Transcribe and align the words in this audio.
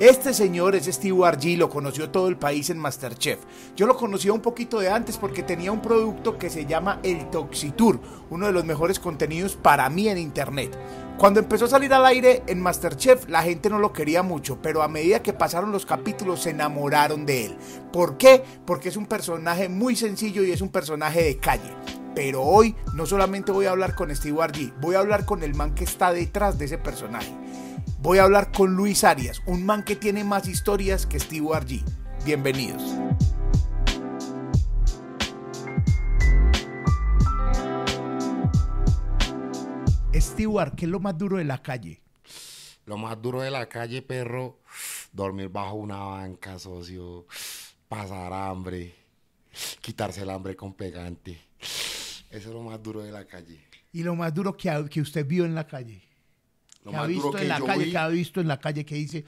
Este 0.00 0.32
señor 0.32 0.74
es 0.74 0.86
Steve 0.86 1.16
G, 1.16 1.56
lo 1.56 1.68
conoció 1.68 2.10
todo 2.10 2.28
el 2.28 2.36
país 2.36 2.70
en 2.70 2.78
Masterchef. 2.78 3.38
Yo 3.76 3.86
lo 3.86 3.96
conocía 3.96 4.32
un 4.32 4.40
poquito 4.40 4.80
de 4.80 4.90
antes 4.90 5.16
porque 5.16 5.42
tenía 5.42 5.70
un 5.70 5.82
producto 5.82 6.38
que 6.38 6.50
se 6.50 6.66
llama 6.66 6.98
el 7.02 7.30
Toxitour, 7.30 8.00
uno 8.30 8.46
de 8.46 8.52
los 8.52 8.64
mejores 8.64 8.98
contenidos 8.98 9.54
para 9.54 9.88
mí 9.90 10.08
en 10.08 10.18
internet. 10.18 10.76
Cuando 11.18 11.40
empezó 11.40 11.66
a 11.66 11.68
salir 11.68 11.92
al 11.92 12.06
aire 12.06 12.42
en 12.46 12.60
Masterchef, 12.60 13.28
la 13.28 13.42
gente 13.42 13.70
no 13.70 13.78
lo 13.78 13.92
quería 13.92 14.22
mucho, 14.22 14.60
pero 14.60 14.82
a 14.82 14.88
medida 14.88 15.22
que 15.22 15.34
pasaron 15.34 15.70
los 15.70 15.86
capítulos 15.86 16.42
se 16.42 16.50
enamoraron 16.50 17.26
de 17.26 17.46
él. 17.46 17.56
¿Por 17.92 18.16
qué? 18.16 18.42
Porque 18.64 18.88
es 18.88 18.96
un 18.96 19.06
personaje 19.06 19.68
muy 19.68 19.94
sencillo 19.94 20.42
y 20.42 20.50
es 20.50 20.62
un 20.62 20.70
personaje 20.70 21.22
de 21.22 21.36
calle. 21.36 21.76
Pero 22.14 22.42
hoy 22.42 22.74
no 22.94 23.06
solamente 23.06 23.52
voy 23.52 23.66
a 23.66 23.70
hablar 23.70 23.94
con 23.94 24.14
Steve 24.14 24.36
G, 24.36 24.72
voy 24.80 24.96
a 24.96 25.00
hablar 25.00 25.24
con 25.26 25.42
el 25.42 25.54
man 25.54 25.74
que 25.74 25.84
está 25.84 26.12
detrás 26.12 26.58
de 26.58 26.64
ese 26.64 26.78
personaje. 26.78 27.41
Voy 28.02 28.18
a 28.18 28.24
hablar 28.24 28.50
con 28.50 28.74
Luis 28.74 29.04
Arias, 29.04 29.40
un 29.46 29.64
man 29.64 29.84
que 29.84 29.94
tiene 29.94 30.24
más 30.24 30.48
historias 30.48 31.06
que 31.06 31.20
Steve 31.20 31.46
G. 31.46 31.84
Bienvenidos. 32.24 32.82
Stewart, 40.12 40.74
¿qué 40.74 40.86
es 40.86 40.90
lo 40.90 40.98
más 40.98 41.16
duro 41.16 41.36
de 41.36 41.44
la 41.44 41.62
calle? 41.62 42.02
Lo 42.86 42.96
más 42.96 43.22
duro 43.22 43.40
de 43.40 43.52
la 43.52 43.68
calle, 43.68 44.02
perro, 44.02 44.58
dormir 45.12 45.48
bajo 45.48 45.76
una 45.76 45.98
banca, 45.98 46.58
socio, 46.58 47.28
pasar 47.86 48.32
hambre, 48.32 48.96
quitarse 49.80 50.22
el 50.22 50.30
hambre 50.30 50.56
con 50.56 50.74
pegante. 50.74 51.40
Eso 51.60 52.26
es 52.30 52.46
lo 52.46 52.62
más 52.62 52.82
duro 52.82 53.00
de 53.02 53.12
la 53.12 53.24
calle. 53.24 53.64
¿Y 53.92 54.02
lo 54.02 54.16
más 54.16 54.34
duro 54.34 54.56
que, 54.56 54.88
que 54.90 55.00
usted 55.00 55.24
vio 55.24 55.44
en 55.44 55.54
la 55.54 55.68
calle? 55.68 56.11
Lo 56.84 56.90
que 56.90 56.96
ha 56.96 57.00
más 57.00 57.08
visto 57.08 57.26
duro 57.26 57.38
que 57.38 57.42
en 57.42 57.48
la 57.48 57.58
yo 57.58 57.66
calle, 57.66 57.84
vi, 57.84 57.90
que 57.90 57.98
ha 57.98 58.08
visto 58.08 58.40
en 58.40 58.48
la 58.48 58.60
calle, 58.60 58.84
que 58.84 58.94
dice, 58.94 59.24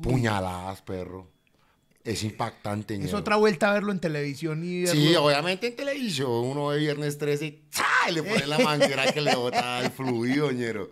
puñaladas, 0.00 0.82
perro. 0.82 1.30
Es 2.04 2.24
impactante. 2.24 2.94
es 2.94 3.00
ñero. 3.00 3.18
otra 3.18 3.36
vuelta 3.36 3.70
a 3.70 3.74
verlo 3.74 3.92
en 3.92 4.00
televisión 4.00 4.64
y 4.64 4.82
verlo. 4.82 5.00
Sí, 5.00 5.14
obviamente 5.14 5.68
en 5.68 5.76
televisión 5.76 6.30
uno 6.30 6.68
ve 6.68 6.78
viernes 6.78 7.16
13 7.16 7.46
y 7.46 7.64
¡cha! 7.70 8.10
y 8.10 8.12
le 8.12 8.22
pone 8.24 8.46
la 8.46 8.58
manguera 8.58 9.12
que 9.12 9.20
le 9.20 9.34
bota 9.36 9.80
el 9.80 9.90
fluido, 9.92 10.50
ñero. 10.50 10.90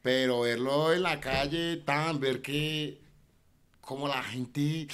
Pero 0.00 0.42
verlo 0.42 0.92
en 0.92 1.02
la 1.02 1.18
calle, 1.18 1.78
tan, 1.78 2.20
ver 2.20 2.40
que 2.40 3.00
como 3.80 4.06
la 4.06 4.22
gente, 4.22 4.86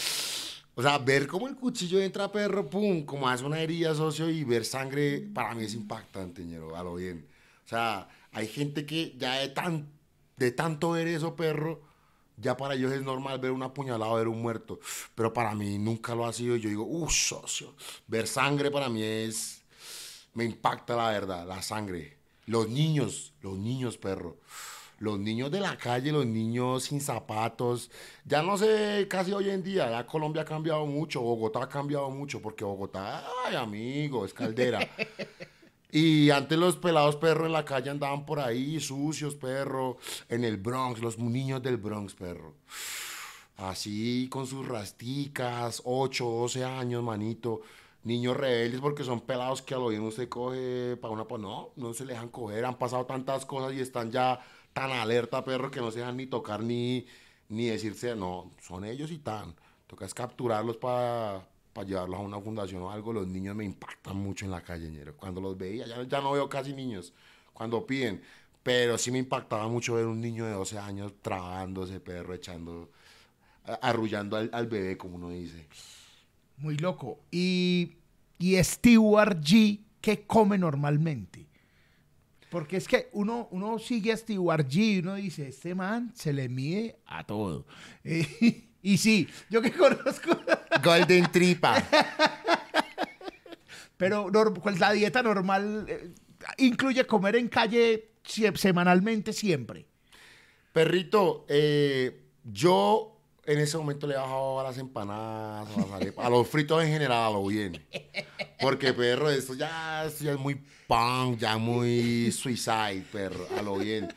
o 0.77 0.83
sea, 0.83 0.99
ver 0.99 1.27
cómo 1.27 1.49
el 1.49 1.57
cuchillo 1.57 2.01
entra 2.01 2.31
perro, 2.31 2.71
pum, 2.71 3.05
como 3.05 3.29
hace 3.29 3.45
una 3.45 3.61
herida, 3.61 3.95
socio, 3.95 4.31
y 4.31 4.45
ver 4.45 4.65
sangre, 4.65 5.29
para 5.35 5.55
mí 5.55 5.65
es 5.65 5.75
impactante, 5.75 6.45
ñero, 6.45 6.77
a 6.77 6.83
lo 6.83 6.95
bien. 6.95 7.27
O 7.67 7.69
sea, 7.69 8.09
hay 8.33 8.47
gente 8.47 8.87
que 8.87 9.15
ya 9.19 9.35
de, 9.35 9.49
tan, 9.49 9.89
de 10.37 10.51
tanto 10.53 10.93
ver 10.93 11.09
eso, 11.09 11.37
perro, 11.37 11.81
ya 12.37 12.57
para 12.57 12.75
ellos 12.75 12.93
es 12.93 13.03
normal 13.03 13.39
ver 13.39 13.53
una 13.53 13.73
puñalada, 13.73 14.15
ver 14.15 14.29
un 14.29 14.43
muerto. 14.43 14.81
Pero 15.15 15.33
para 15.33 15.55
mí 15.55 15.79
nunca 15.79 16.15
lo 16.15 16.27
ha 16.27 16.33
sido. 16.33 16.57
Yo 16.57 16.69
digo, 16.69 16.85
uff, 16.85 17.13
socio. 17.13 17.75
Ver 18.07 18.27
sangre 18.27 18.71
para 18.71 18.89
mí 18.89 19.03
es. 19.03 19.63
Me 20.35 20.45
impacta 20.45 20.97
la 20.97 21.11
verdad, 21.11 21.47
la 21.47 21.63
sangre. 21.63 22.19
Los 22.47 22.69
niños, 22.69 23.33
los 23.41 23.57
niños, 23.57 23.97
perro. 23.99 24.37
Los 24.99 25.19
niños 25.19 25.51
de 25.51 25.61
la 25.61 25.77
calle, 25.77 26.13
los 26.13 26.27
niños 26.27 26.85
sin 26.85 27.01
zapatos. 27.01 27.91
Ya 28.25 28.43
no 28.43 28.57
sé, 28.57 29.07
casi 29.09 29.33
hoy 29.33 29.51
en 29.51 29.63
día, 29.63 29.91
ya 29.91 30.07
Colombia 30.07 30.43
ha 30.43 30.45
cambiado 30.45 30.87
mucho, 30.87 31.21
Bogotá 31.21 31.65
ha 31.65 31.69
cambiado 31.69 32.11
mucho, 32.11 32.41
porque 32.41 32.65
Bogotá, 32.65 33.25
ay, 33.45 33.57
amigo, 33.57 34.25
es 34.25 34.33
caldera. 34.33 34.81
Y 35.97 36.31
antes 36.31 36.59
los 36.59 36.75
pelados 36.75 37.15
perros 37.15 37.47
en 37.47 37.53
la 37.53 37.65
calle 37.65 37.89
andaban 37.89 38.27
por 38.27 38.41
ahí, 38.41 38.81
sucios, 38.81 39.37
perro, 39.37 39.99
en 40.29 40.43
el 40.43 40.57
Bronx, 40.57 41.01
los 41.01 41.21
niños 41.21 41.63
del 41.63 41.77
Bronx, 41.77 42.15
perro. 42.15 42.57
Así 43.59 44.29
con 44.29 44.49
sus 44.49 44.67
rasticas, 44.67 45.83
8, 45.85 46.25
12 46.25 46.65
años, 46.65 47.05
manito. 47.05 47.61
Niños 48.03 48.37
rebeldes 48.37 48.81
porque 48.81 49.05
son 49.05 49.21
pelados 49.21 49.63
que 49.63 49.75
a 49.75 49.79
lo 49.79 49.87
bien 49.87 50.03
usted 50.03 50.29
coge 50.29 50.97
para 51.01 51.15
una... 51.15 51.29
Pues 51.29 51.41
no, 51.41 51.71
no 51.77 51.95
se 51.95 52.05
le 52.05 52.15
dejan 52.15 52.29
coger. 52.31 52.65
Han 52.65 52.77
pasado 52.77 53.07
tantas 53.07 53.47
cosas 53.47 53.73
y 53.73 53.81
están 53.81 54.11
ya 54.11 54.41
tan 54.73 54.91
alerta, 54.91 55.45
perro, 55.45 55.71
que 55.71 55.81
no 55.81 55.93
se 55.93 56.01
dejan 56.01 56.17
ni 56.17 56.27
tocar 56.27 56.61
ni, 56.61 57.07
ni 57.49 57.67
decirse, 57.67 58.17
no, 58.17 58.51
son 58.61 58.85
ellos 58.85 59.13
y 59.13 59.19
tan. 59.19 59.55
Toca 59.87 60.07
es 60.07 60.15
capturarlos 60.15 60.77
para 60.77 61.47
llevarlos 61.83 62.21
a 62.21 62.23
una 62.23 62.41
fundación 62.41 62.83
o 62.83 62.91
algo. 62.91 63.13
Los 63.13 63.27
niños 63.27 63.57
me 63.57 63.65
impactan 63.65 64.17
mucho 64.17 64.45
en 64.45 64.51
la 64.51 64.63
calle, 64.63 64.89
ñero. 64.89 65.17
Cuando 65.17 65.41
los 65.41 65.57
veía, 65.57 65.87
ya, 65.87 66.21
no 66.21 66.33
veo 66.33 66.49
casi 66.49 66.73
niños 66.73 67.13
cuando 67.53 67.87
piden. 67.87 68.23
Pero 68.63 68.97
sí 68.97 69.11
me 69.11 69.19
impactaba 69.19 69.69
mucho 69.69 69.95
ver 69.95 70.07
un 70.07 70.21
niño 70.21 70.47
de 70.47 70.53
12 70.53 70.79
años 70.79 71.13
trabándose, 71.21 72.01
perro, 72.01 72.33
echando, 72.33 72.91
arrullando 73.83 74.37
al, 74.37 74.49
al 74.53 74.67
bebé, 74.67 74.97
como 74.97 75.17
uno 75.17 75.31
dice. 75.31 75.67
Muy 76.57 76.77
loco. 76.79 77.21
Y, 77.31 77.97
y 78.39 78.63
Stewart 78.63 79.39
G, 79.41 79.81
¿qué 80.01 80.27
come 80.27 80.57
normalmente? 80.57 81.47
Porque 82.55 82.77
es 82.77 82.87
que 82.87 83.09
uno, 83.15 83.49
uno 83.51 83.81
sigue 83.81 84.13
a 84.13 84.17
Stewart 84.17 84.69
G 84.69 84.77
y 84.77 84.99
uno 85.01 85.17
dice, 85.17 85.49
este 85.49 85.75
man 85.75 86.13
se 86.15 86.33
le 86.33 86.49
mide 86.49 87.01
a 87.05 87.25
todo. 87.25 87.67
Eh, 88.05 88.64
y 88.85 88.99
sí, 88.99 89.27
yo 89.49 89.63
que 89.63 89.73
conozco, 89.77 90.39
Golden 90.83 91.33
Tripa. 91.33 91.83
pero 93.97 94.31
pues 94.63 94.79
la 94.79 94.93
dieta 94.93 95.23
normal 95.23 95.87
eh, 95.89 96.11
incluye 96.59 97.07
comer 97.07 97.37
en 97.37 97.49
calle 97.49 98.11
semanalmente 98.55 99.33
siempre. 99.33 99.87
Perrito, 100.73 101.47
eh, 101.49 102.27
yo 102.45 103.17
en 103.47 103.59
ese 103.59 103.79
momento 103.79 104.07
le 104.07 104.15
he 104.15 104.19
bajado 104.19 104.61
a 104.61 104.65
las 104.65 104.77
empanadas, 104.77 105.69
a 105.77 105.81
las 105.81 105.91
arepas, 105.91 106.27
a 106.27 106.31
los 106.31 106.47
fritos 106.47 106.83
en 106.83 106.91
general, 106.91 107.23
a 107.23 107.31
lo 107.31 107.47
bien. 107.47 107.83
Porque, 108.61 108.93
perro, 108.93 109.31
esto 109.31 109.55
ya, 109.55 110.05
esto 110.05 110.25
ya 110.25 110.33
es 110.33 110.39
muy 110.39 110.61
punk, 110.87 111.39
ya 111.39 111.57
muy 111.57 112.31
suicide, 112.33 113.05
perro, 113.11 113.47
a 113.59 113.63
lo 113.63 113.77
bien. 113.77 114.09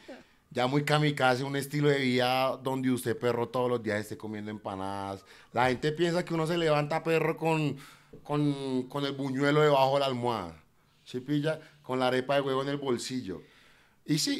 Ya 0.49 0.65
muy 0.67 0.83
kamikaze, 0.83 1.43
un 1.43 1.55
estilo 1.55 1.89
de 1.89 1.99
vida 1.99 2.57
donde 2.63 2.89
usted, 2.89 3.17
perro, 3.17 3.49
todos 3.49 3.69
los 3.69 3.83
días 3.83 3.99
esté 3.99 4.17
comiendo 4.17 4.49
empanadas. 4.49 5.25
La 5.53 5.67
gente 5.67 5.91
piensa 5.91 6.23
que 6.23 6.33
uno 6.33 6.47
se 6.47 6.57
levanta, 6.57 7.03
perro, 7.03 7.37
con, 7.37 7.77
con, 8.23 8.83
con 8.83 9.05
el 9.05 9.11
buñuelo 9.11 9.61
debajo 9.61 9.95
de 9.95 9.99
la 9.99 10.05
almohada. 10.05 10.63
¿Sí 11.03 11.19
pilla? 11.19 11.59
Con 11.81 11.99
la 11.99 12.07
arepa 12.07 12.35
de 12.35 12.41
huevo 12.41 12.61
en 12.63 12.69
el 12.69 12.77
bolsillo. 12.77 13.41
Y 14.05 14.17
sí. 14.17 14.39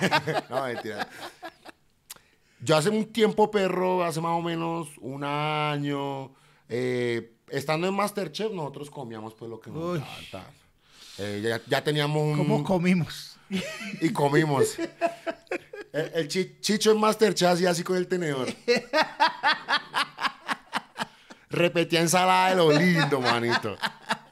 no, 0.50 0.64
mentira. 0.64 1.08
Yo 2.60 2.76
hace 2.76 2.90
un 2.90 3.06
tiempo, 3.06 3.50
perro, 3.50 4.04
hace 4.04 4.20
más 4.20 4.32
o 4.32 4.42
menos 4.42 4.88
un 5.00 5.24
año, 5.24 6.32
eh, 6.68 7.36
estando 7.48 7.86
en 7.86 7.94
Masterchef, 7.94 8.52
nosotros 8.52 8.90
comíamos 8.90 9.34
pues 9.34 9.50
lo 9.50 9.60
que 9.60 9.70
nos. 9.70 10.00
Eh, 11.18 11.40
ya, 11.42 11.60
ya 11.66 11.82
teníamos 11.82 12.22
un... 12.22 12.36
¿Cómo 12.36 12.64
comimos? 12.64 13.37
Y 14.00 14.12
comimos. 14.12 14.78
El, 15.92 16.10
el 16.14 16.28
chi- 16.28 16.56
chicho 16.60 16.92
en 16.92 17.00
Masterchef 17.00 17.48
hacía 17.50 17.70
así 17.70 17.82
con 17.82 17.96
el 17.96 18.06
tenedor. 18.08 18.48
Repetía 21.50 22.00
ensalada 22.00 22.50
de 22.50 22.56
lo 22.56 22.72
lindo, 22.72 23.20
manito. 23.20 23.76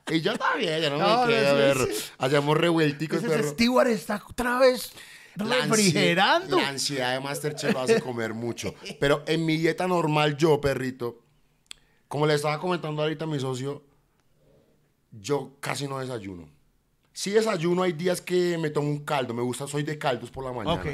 Y 0.09 0.21
yo 0.21 0.37
también, 0.37 0.82
yo 0.82 0.91
no, 0.91 0.99
No, 0.99 1.27
me 1.27 1.32
quedo, 1.32 1.53
no, 1.53 1.59
perro. 1.59 1.87
sí. 1.87 1.93
Hacíamos 2.19 2.56
revuelticos, 2.59 3.19
Ese 3.19 3.28
perro. 3.28 3.49
Stewart 3.50 3.88
está 3.88 4.22
otra 4.28 4.59
vez 4.59 4.93
refrigerando. 5.34 6.59
La 6.59 6.69
ansiedad 6.69 7.15
de 7.15 7.21
Masterchef 7.21 7.72
lo 7.72 7.81
hace 7.81 8.00
comer 8.00 8.34
mucho. 8.34 8.75
Pero 9.00 9.25
en 9.27 9.44
mi 9.47 9.56
dieta 9.56 9.88
normal, 9.88 10.37
yo, 10.37 10.60
perrito, 10.60 11.22
como 12.06 12.27
le 12.27 12.34
estaba 12.34 12.60
comentando 12.60 13.03
ahorita 13.03 13.25
a 13.25 13.28
mi 13.28 13.41
socio, 13.41 13.83
yo 15.10 15.56
casi 15.60 15.88
no 15.88 15.98
desayuno. 15.98 16.48
Sí 17.16 17.31
desayuno, 17.31 17.82
hay 17.82 17.93
días 17.94 18.21
que 18.21 18.59
me 18.59 18.69
tomo 18.69 18.91
un 18.91 18.99
caldo. 19.03 19.32
Me 19.32 19.41
gusta, 19.41 19.66
soy 19.66 19.84
de 19.84 19.97
caldos 19.97 20.31
por 20.31 20.44
la 20.44 20.53
mañana. 20.53 20.75
Ok. 20.78 20.87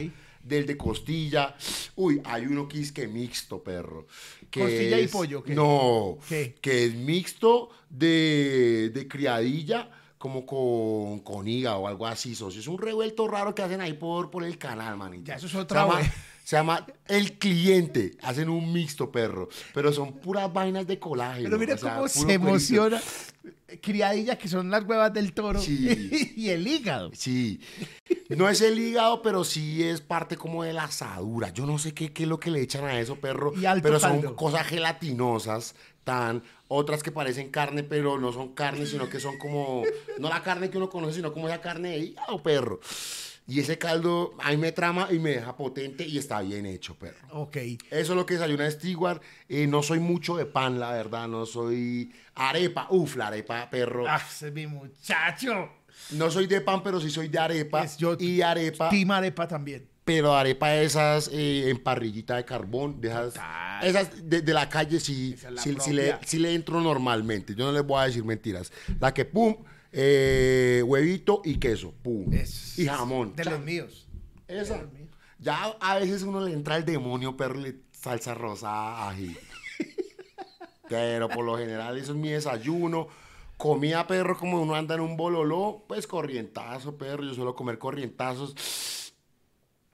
Del 0.44 0.66
de 0.66 0.76
costilla. 0.76 1.56
Uy, 1.96 2.20
hay 2.24 2.46
uno 2.46 2.68
que 2.68 2.80
es 2.80 2.92
que 2.92 3.08
mixto, 3.08 3.60
perro. 3.60 4.06
que 4.48 4.60
¿Costilla 4.60 5.00
y 5.00 5.08
pollo, 5.08 5.42
qué? 5.42 5.52
No. 5.52 6.18
¿Qué? 6.28 6.54
Que 6.60 6.84
es 6.86 6.94
mixto 6.94 7.70
de, 7.90 8.92
de 8.94 9.08
criadilla 9.08 9.90
como 10.16 10.46
con, 10.46 11.18
con 11.24 11.48
hígado 11.48 11.78
o 11.80 11.88
algo 11.88 12.06
así, 12.06 12.36
socio. 12.36 12.60
Es 12.60 12.68
un 12.68 12.78
revuelto 12.78 13.26
raro 13.26 13.52
que 13.52 13.62
hacen 13.62 13.80
ahí 13.80 13.94
por, 13.94 14.30
por 14.30 14.44
el 14.44 14.58
canal, 14.58 14.96
manito. 14.96 15.24
Ya, 15.26 15.34
eso 15.34 15.46
es 15.46 15.52
Se 15.52 15.58
otra 15.58 15.82
llama- 15.82 15.98
vez. 15.98 16.08
Se 16.44 16.56
llama 16.56 16.86
El 17.06 17.38
Cliente. 17.38 18.16
Hacen 18.22 18.48
un 18.48 18.72
mixto, 18.72 19.10
perro. 19.12 19.48
Pero 19.74 19.92
son 19.92 20.12
puras 20.14 20.52
vainas 20.52 20.86
de 20.88 20.98
colágeno. 21.00 21.44
Pero 21.48 21.58
mira 21.58 21.74
o 21.74 21.78
sea, 21.78 21.94
cómo 21.96 22.08
se 22.08 22.20
cuerito. 22.24 22.44
emociona. 22.48 23.02
Criadilla, 23.80 24.36
que 24.36 24.48
son 24.48 24.70
las 24.70 24.84
huevas 24.84 25.12
del 25.12 25.32
toro. 25.32 25.60
Sí. 25.60 26.32
y 26.36 26.50
el 26.50 26.66
hígado. 26.66 27.10
Sí. 27.14 27.60
No 28.28 28.48
es 28.48 28.60
el 28.60 28.78
hígado, 28.78 29.22
pero 29.22 29.44
sí 29.44 29.82
es 29.82 30.00
parte 30.00 30.36
como 30.36 30.62
de 30.62 30.72
la 30.72 30.84
asadura. 30.84 31.50
Yo 31.50 31.66
no 31.66 31.78
sé 31.78 31.92
qué, 31.94 32.12
qué 32.12 32.24
es 32.24 32.28
lo 32.28 32.38
que 32.38 32.50
le 32.50 32.60
echan 32.60 32.84
a 32.84 32.98
eso, 32.98 33.16
perro. 33.16 33.52
Y 33.56 33.80
pero 33.80 33.98
son 33.98 34.20
caldo. 34.20 34.36
cosas 34.36 34.66
gelatinosas, 34.66 35.74
tan. 36.04 36.42
Otras 36.68 37.02
que 37.02 37.12
parecen 37.12 37.50
carne, 37.50 37.82
pero 37.82 38.18
no 38.18 38.32
son 38.32 38.54
carne, 38.54 38.86
sino 38.86 39.08
que 39.08 39.20
son 39.20 39.38
como. 39.38 39.82
No 40.18 40.28
la 40.28 40.42
carne 40.42 40.70
que 40.70 40.78
uno 40.78 40.88
conoce, 40.88 41.14
sino 41.14 41.32
como 41.32 41.48
esa 41.48 41.60
carne 41.60 41.90
de 41.90 41.98
hígado, 41.98 42.42
perro. 42.42 42.80
Y 43.46 43.58
ese 43.60 43.76
caldo 43.76 44.34
a 44.40 44.50
mí 44.50 44.56
me 44.56 44.72
trama 44.72 45.08
y 45.10 45.18
me 45.18 45.30
deja 45.30 45.56
potente 45.56 46.06
y 46.06 46.16
está 46.18 46.40
bien 46.40 46.64
hecho, 46.64 46.94
perro. 46.94 47.18
Ok. 47.32 47.56
Eso 47.56 47.78
es 47.90 48.08
lo 48.10 48.24
que 48.24 48.34
desayuna 48.34 48.70
Stewart. 48.70 49.20
Eh, 49.48 49.66
no 49.66 49.82
soy 49.82 49.98
mucho 49.98 50.36
de 50.36 50.46
pan, 50.46 50.78
la 50.78 50.92
verdad. 50.92 51.26
No 51.28 51.44
soy 51.44 52.12
arepa. 52.36 52.86
Uf, 52.90 53.16
la 53.16 53.26
arepa, 53.26 53.68
perro. 53.68 54.04
Ah, 54.08 54.22
ese 54.30 54.48
es 54.48 54.54
mi 54.54 54.66
muchacho. 54.66 55.70
No 56.12 56.30
soy 56.30 56.46
de 56.46 56.60
pan, 56.60 56.82
pero 56.82 57.00
sí 57.00 57.10
soy 57.10 57.28
de 57.28 57.38
arepa. 57.38 57.82
Es 57.84 57.96
yo- 57.96 58.16
y 58.18 58.40
arepa. 58.42 58.88
Team 58.90 59.10
arepa 59.10 59.46
también. 59.48 59.88
Pero 60.04 60.34
arepa 60.34 60.74
esas 60.76 61.28
eh, 61.32 61.68
en 61.70 61.78
parrillita 61.82 62.36
de 62.36 62.44
carbón, 62.44 63.00
de 63.00 63.08
esas, 63.08 63.34
esas 63.82 64.28
de, 64.28 64.40
de 64.42 64.52
la 64.52 64.68
calle 64.68 64.98
sí, 64.98 65.34
es 65.36 65.44
la 65.50 65.62
sí, 65.62 65.76
sí 65.80 65.92
le, 65.92 66.16
sí 66.26 66.38
le 66.40 66.54
entro 66.54 66.80
normalmente. 66.80 67.54
Yo 67.54 67.66
no 67.66 67.72
les 67.72 67.84
voy 67.86 68.00
a 68.02 68.06
decir 68.06 68.24
mentiras. 68.24 68.72
La 68.98 69.14
que 69.14 69.24
pum, 69.24 69.56
eh, 69.92 70.82
huevito 70.86 71.42
y 71.44 71.58
queso, 71.58 71.92
pum. 72.02 72.32
Es 72.32 72.78
y 72.78 72.86
jamón. 72.86 73.36
De 73.36 73.44
cha. 73.44 73.50
los 73.50 73.60
míos. 73.60 74.08
Esa. 74.48 74.76
de 74.76 74.82
los 74.82 74.92
míos. 74.92 75.08
Ya 75.38 75.64
a 75.80 75.98
veces 75.98 76.22
uno 76.22 76.40
le 76.40 76.52
entra 76.52 76.76
el 76.76 76.84
demonio, 76.84 77.36
le 77.56 77.80
salsa 77.90 78.32
rosa, 78.32 79.08
ají. 79.08 79.36
Pero 80.88 81.28
por 81.28 81.44
lo 81.44 81.58
general 81.58 81.98
eso 81.98 82.12
es 82.12 82.18
mi 82.18 82.30
desayuno. 82.30 83.08
Comía 83.56 84.06
perro 84.06 84.36
como 84.36 84.62
uno 84.62 84.74
anda 84.74 84.94
en 84.94 85.00
un 85.02 85.16
bololó, 85.16 85.84
pues 85.88 86.06
corrientazo, 86.06 86.96
perro. 86.96 87.24
Yo 87.24 87.34
suelo 87.34 87.54
comer 87.54 87.78
corrientazos. 87.78 89.14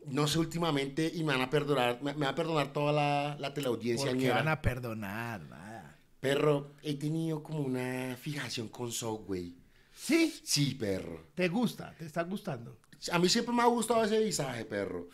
No 0.06 0.26
sé 0.26 0.38
últimamente, 0.38 1.10
y 1.14 1.22
me 1.22 1.32
van 1.32 1.42
a 1.42 1.50
perdonar, 1.50 2.00
me, 2.02 2.14
me 2.14 2.24
va 2.24 2.32
a 2.32 2.34
perdonar 2.34 2.72
toda 2.72 2.92
la, 2.92 3.36
la 3.38 3.52
teleaudiencia. 3.52 4.12
Ñera. 4.12 4.36
van 4.36 4.48
a 4.48 4.62
perdonar, 4.62 5.42
nada. 5.42 5.98
Perro, 6.20 6.72
he 6.82 6.94
tenido 6.94 7.42
como 7.42 7.60
una 7.60 8.16
fijación 8.16 8.68
con 8.68 8.90
Subway. 8.90 9.57
¿Sí? 9.98 10.40
Sí, 10.44 10.74
perro. 10.74 11.26
¿Te 11.34 11.48
gusta? 11.48 11.94
¿Te 11.98 12.06
está 12.06 12.22
gustando? 12.22 12.78
A 13.12 13.18
mí 13.18 13.28
siempre 13.28 13.54
me 13.54 13.62
ha 13.62 13.66
gustado 13.66 14.04
ese 14.04 14.20
visaje, 14.20 14.64
perro. 14.64 15.08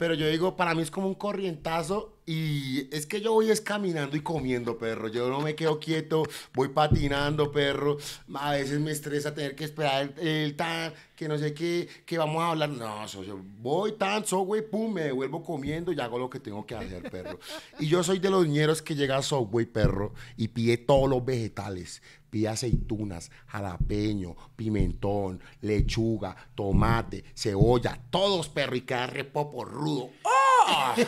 Pero 0.00 0.14
yo 0.14 0.26
digo, 0.28 0.56
para 0.56 0.74
mí 0.74 0.80
es 0.80 0.90
como 0.90 1.08
un 1.08 1.14
corrientazo 1.14 2.20
y 2.24 2.88
es 2.90 3.04
que 3.04 3.20
yo 3.20 3.34
voy 3.34 3.50
es 3.50 3.60
caminando 3.60 4.16
y 4.16 4.20
comiendo, 4.20 4.78
perro. 4.78 5.08
Yo 5.08 5.28
no 5.28 5.42
me 5.42 5.54
quedo 5.54 5.78
quieto, 5.78 6.22
voy 6.54 6.68
patinando, 6.68 7.52
perro. 7.52 7.98
A 8.34 8.52
veces 8.52 8.80
me 8.80 8.92
estresa 8.92 9.34
tener 9.34 9.54
que 9.54 9.64
esperar 9.64 10.14
el, 10.16 10.26
el 10.26 10.56
tan, 10.56 10.94
que 11.14 11.28
no 11.28 11.36
sé 11.36 11.52
qué, 11.52 11.86
que 12.06 12.16
vamos 12.16 12.40
a 12.40 12.52
hablar. 12.52 12.70
No, 12.70 13.06
socio, 13.08 13.38
voy 13.58 13.92
tan, 13.92 14.24
Subway, 14.24 14.62
pum, 14.62 14.90
me 14.94 15.02
devuelvo 15.02 15.42
comiendo 15.42 15.92
y 15.92 16.00
hago 16.00 16.18
lo 16.18 16.30
que 16.30 16.40
tengo 16.40 16.64
que 16.64 16.76
hacer, 16.76 17.10
perro. 17.10 17.38
Y 17.78 17.86
yo 17.86 18.02
soy 18.02 18.20
de 18.20 18.30
los 18.30 18.48
ñeros 18.48 18.80
que 18.80 18.94
llega 18.94 19.18
a 19.18 19.22
Subway, 19.22 19.66
perro, 19.66 20.14
y 20.38 20.48
pide 20.48 20.78
todos 20.78 21.10
los 21.10 21.22
vegetales. 21.22 22.00
Pide 22.30 22.48
aceitunas, 22.48 23.30
jalapeño, 23.48 24.36
pimentón, 24.56 25.40
lechuga, 25.60 26.36
tomate, 26.54 27.24
cebolla, 27.34 27.98
todos, 28.10 28.48
perro, 28.48 28.76
y 28.76 28.82
queda 28.82 29.08
repopo 29.08 29.64
rudo. 29.64 30.10
¡Ah! 30.68 30.94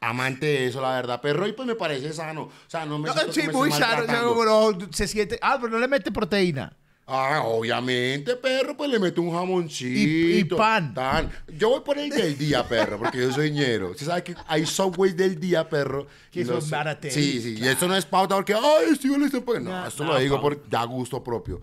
Amante 0.00 0.46
de 0.46 0.66
eso, 0.68 0.80
la 0.80 0.92
verdad, 0.92 1.20
perro, 1.20 1.46
y 1.48 1.52
pues 1.52 1.66
me 1.66 1.74
parece 1.74 2.12
sano. 2.12 2.42
O 2.42 2.50
sea, 2.68 2.86
no 2.86 2.98
me 2.98 3.08
No, 3.08 3.14
siento 3.14 3.32
sí, 3.32 3.40
que 3.42 3.46
me 3.48 3.52
muy 3.52 3.70
sano. 3.72 3.96
maltratando. 3.96 4.36
pero 4.38 4.92
se 4.92 5.08
siente. 5.08 5.38
Ah, 5.42 5.58
pero 5.60 5.72
no 5.72 5.78
le 5.78 5.88
mete 5.88 6.12
proteína. 6.12 6.72
Ah, 7.10 7.42
obviamente, 7.42 8.36
perro, 8.36 8.76
pues 8.76 8.90
le 8.90 8.98
meto 8.98 9.22
un 9.22 9.32
jamoncito. 9.32 9.98
Y- 9.98 10.38
y 10.40 10.44
pan. 10.44 10.92
tan. 10.92 11.30
Yo 11.56 11.70
voy 11.70 11.80
por 11.80 11.96
el 11.98 12.10
del 12.10 12.36
día, 12.36 12.68
perro, 12.68 12.98
porque 12.98 13.18
yo 13.18 13.32
soy 13.32 13.50
ñero. 13.50 13.92
Usted 13.92 14.04
sabe 14.06 14.22
que 14.24 14.34
hay 14.46 14.66
Subways 14.66 15.16
del 15.16 15.40
día, 15.40 15.66
perro. 15.66 16.06
Que 16.30 16.42
y 16.42 16.44
son 16.44 16.56
los- 16.56 16.68
Sí, 17.10 17.40
sí, 17.40 17.56
y 17.58 17.66
esto 17.66 17.88
no 17.88 17.96
es 17.96 18.04
pauta 18.04 18.34
porque, 18.34 18.52
ay, 18.52 18.92
estoy 18.92 19.14
en 19.14 19.22
este 19.22 19.40
pues, 19.40 19.62
No, 19.62 19.70
No, 19.70 19.86
esto 19.86 20.04
no, 20.04 20.12
lo 20.12 20.18
digo 20.18 20.38
por 20.40 20.68
ya 20.68 20.84
gusto 20.84 21.24
propio. 21.24 21.62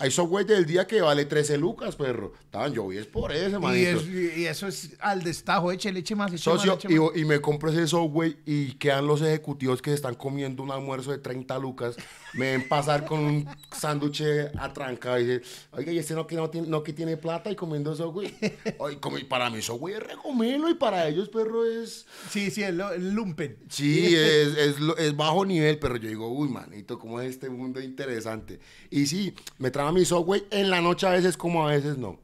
Hay 0.00 0.12
Subway 0.12 0.44
del 0.44 0.64
día 0.64 0.86
que 0.86 1.00
vale 1.00 1.24
13 1.24 1.58
lucas, 1.58 1.96
perro. 1.96 2.32
Tan, 2.52 2.72
yo 2.72 2.84
voy 2.84 2.98
es 2.98 3.06
por 3.06 3.32
ese, 3.32 3.56
Y, 3.56 3.58
manito. 3.58 3.98
es- 3.98 4.36
y 4.38 4.46
eso 4.46 4.68
es 4.68 4.92
al 5.00 5.24
destajo. 5.24 5.72
Eche 5.72 5.90
leche 5.90 6.14
más, 6.14 6.32
eche 6.32 6.48
más, 6.48 6.60
Socio, 6.60 6.74
eche 6.74 6.88
más. 6.88 7.10
y, 7.16 7.20
y 7.22 7.24
me 7.24 7.40
compro 7.40 7.68
ese 7.68 7.84
Subway 7.88 8.36
y 8.46 8.74
quedan 8.74 9.08
los 9.08 9.20
ejecutivos 9.22 9.82
que 9.82 9.92
están 9.92 10.14
comiendo 10.14 10.62
un 10.62 10.70
almuerzo 10.70 11.10
de 11.10 11.18
30 11.18 11.58
lucas. 11.58 11.96
Me 12.34 12.52
ven 12.52 12.68
pasar 12.68 13.04
con 13.06 13.20
un 13.20 13.48
sándwich 13.74 14.22
atrancado 14.58 15.18
y 15.18 15.24
dice, 15.26 15.42
oiga, 15.72 15.92
y 15.92 15.98
este 15.98 16.14
no 16.14 16.26
que, 16.26 16.36
no 16.36 16.50
tiene, 16.50 16.66
no 16.68 16.82
que 16.82 16.92
tiene 16.92 17.16
plata 17.16 17.50
y 17.50 17.56
comiendo 17.56 17.94
Subway. 17.96 18.34
Oye, 18.78 18.98
como- 19.00 19.18
y 19.18 19.24
para 19.24 19.48
mí 19.50 19.62
Subway 19.62 19.94
es 19.94 20.02
recomelo 20.02 20.68
y 20.68 20.74
para 20.74 21.08
ellos, 21.08 21.28
perro, 21.30 21.64
es... 21.64 22.06
Sí, 22.30 22.50
sí, 22.50 22.62
el 22.62 22.78
lumpen. 23.14 23.58
Sí, 23.68 24.14
es, 24.14 24.56
es, 24.56 24.76
es 24.98 25.16
bajo 25.16 25.44
nivel, 25.46 25.78
pero 25.78 25.96
yo 25.96 26.08
digo, 26.08 26.28
uy, 26.30 26.48
manito, 26.48 26.98
¿cómo 26.98 27.20
es 27.20 27.30
este 27.30 27.48
mundo 27.48 27.80
interesante? 27.80 28.60
Y 28.90 29.06
sí, 29.06 29.34
me 29.58 29.70
traba 29.70 29.90
mi 29.92 30.04
Subway 30.04 30.46
en 30.50 30.70
la 30.70 30.80
noche 30.80 31.06
a 31.06 31.10
veces 31.12 31.36
como 31.36 31.66
a 31.66 31.72
veces 31.72 31.96
no. 31.96 32.20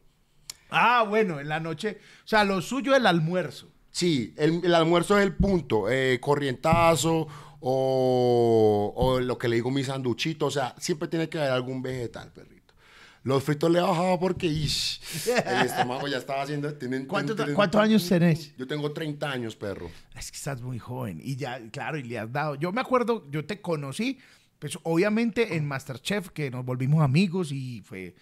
Ah, 0.70 1.04
bueno, 1.08 1.40
en 1.40 1.48
la 1.48 1.60
noche. 1.60 1.98
O 2.24 2.28
sea, 2.28 2.44
lo 2.44 2.60
suyo 2.60 2.92
es 2.92 2.98
el 2.98 3.06
almuerzo. 3.06 3.70
Sí, 3.90 4.34
el, 4.36 4.60
el 4.64 4.74
almuerzo 4.74 5.16
es 5.18 5.24
el 5.24 5.36
punto. 5.36 5.88
eh, 5.88 6.18
corrientazo 6.20 7.28
o, 7.66 8.92
o 8.94 9.20
lo 9.20 9.38
que 9.38 9.48
le 9.48 9.56
digo 9.56 9.70
mi 9.70 9.82
sanduchito. 9.84 10.46
O 10.46 10.50
sea, 10.50 10.74
siempre 10.78 11.08
tiene 11.08 11.28
que 11.28 11.38
haber 11.38 11.50
algún 11.52 11.80
vegetal, 11.82 12.30
perrito. 12.32 12.74
Los 13.22 13.42
fritos 13.42 13.70
le 13.70 13.78
he 13.78 13.82
bajado 13.82 14.18
porque 14.20 14.46
ish, 14.46 15.00
el 15.46 15.64
estómago 15.66 16.06
ya 16.06 16.18
estaba 16.18 16.42
haciendo... 16.42 16.68
tienen- 16.74 17.06
¿Cuánto- 17.06 17.34
tienen- 17.34 17.54
cuántos 17.54 17.80
años 17.80 18.06
tenés? 18.06 18.54
Yo 18.58 18.66
tengo 18.66 18.92
30 18.92 19.30
años, 19.30 19.56
perro. 19.56 19.90
Es 20.14 20.30
que 20.30 20.36
estás 20.36 20.60
muy 20.60 20.78
joven. 20.78 21.20
Y 21.24 21.36
ya, 21.36 21.58
claro, 21.70 21.96
y 21.96 22.02
le 22.02 22.18
has 22.18 22.30
dado. 22.30 22.54
Yo 22.56 22.70
me 22.70 22.82
acuerdo, 22.82 23.26
yo 23.30 23.46
te 23.46 23.62
conocí, 23.62 24.18
pues 24.58 24.76
obviamente 24.82 25.56
en 25.56 25.66
Masterchef, 25.66 26.28
que 26.30 26.50
nos 26.50 26.66
volvimos 26.66 27.02
amigos 27.02 27.50
y 27.50 27.80
fue, 27.82 28.14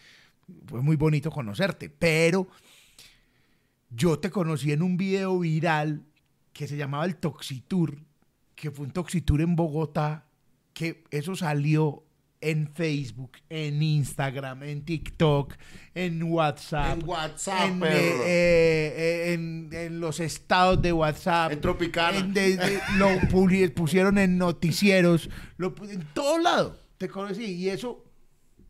fue 0.66 0.82
muy 0.82 0.94
bonito 0.94 1.32
conocerte. 1.32 1.90
Pero 1.90 2.46
yo 3.90 4.20
te 4.20 4.30
conocí 4.30 4.70
en 4.70 4.82
un 4.82 4.96
video 4.96 5.36
viral 5.40 6.04
que 6.52 6.68
se 6.68 6.76
llamaba 6.76 7.06
el 7.06 7.16
Toxitour, 7.16 7.98
que 8.62 8.70
fue 8.70 8.86
un 8.86 8.92
Toxitour 8.92 9.40
en 9.40 9.56
Bogotá, 9.56 10.24
que 10.72 11.02
eso 11.10 11.34
salió 11.34 12.04
en 12.40 12.68
Facebook, 12.72 13.32
en 13.48 13.82
Instagram, 13.82 14.62
en 14.62 14.84
TikTok, 14.84 15.54
en 15.96 16.22
WhatsApp. 16.22 17.00
En 17.00 17.08
WhatsApp, 17.08 17.64
en, 17.66 17.80
perro. 17.80 17.98
eh, 18.24 18.94
eh, 18.96 19.32
en- 19.32 19.68
en 19.72 19.98
los 19.98 20.20
estados 20.20 20.80
de 20.80 20.92
WhatsApp. 20.92 21.50
En 21.50 21.60
Tropicana. 21.60 22.18
en 22.18 22.32
de- 22.32 22.56
de- 22.56 22.80
lo 22.98 23.08
pusieron 23.74 24.16
en 24.16 24.38
noticieros, 24.38 25.28
lo, 25.56 25.74
en 25.90 26.06
todo 26.14 26.38
lado. 26.38 26.78
Te 26.98 27.08
conocí 27.08 27.42
y 27.44 27.68
eso 27.68 28.04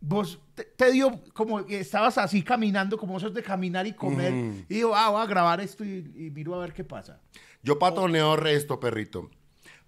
vos 0.00 0.40
te, 0.54 0.64
te 0.64 0.90
dio 0.90 1.20
como 1.34 1.66
que 1.66 1.80
estabas 1.80 2.16
así 2.16 2.42
caminando, 2.42 2.96
como 2.96 3.18
esos 3.18 3.34
de 3.34 3.42
caminar 3.42 3.86
y 3.86 3.92
comer. 3.92 4.32
Mm. 4.32 4.64
Y 4.70 4.74
digo, 4.74 4.96
ah, 4.96 5.10
voy 5.10 5.20
a 5.22 5.26
grabar 5.26 5.60
esto 5.60 5.84
y, 5.84 5.98
y 6.16 6.30
miro 6.30 6.54
a 6.54 6.60
ver 6.60 6.72
qué 6.72 6.82
pasa. 6.82 7.20
Yo 7.62 7.78
patoneo 7.78 8.36
resto, 8.36 8.80
perrito. 8.80 9.30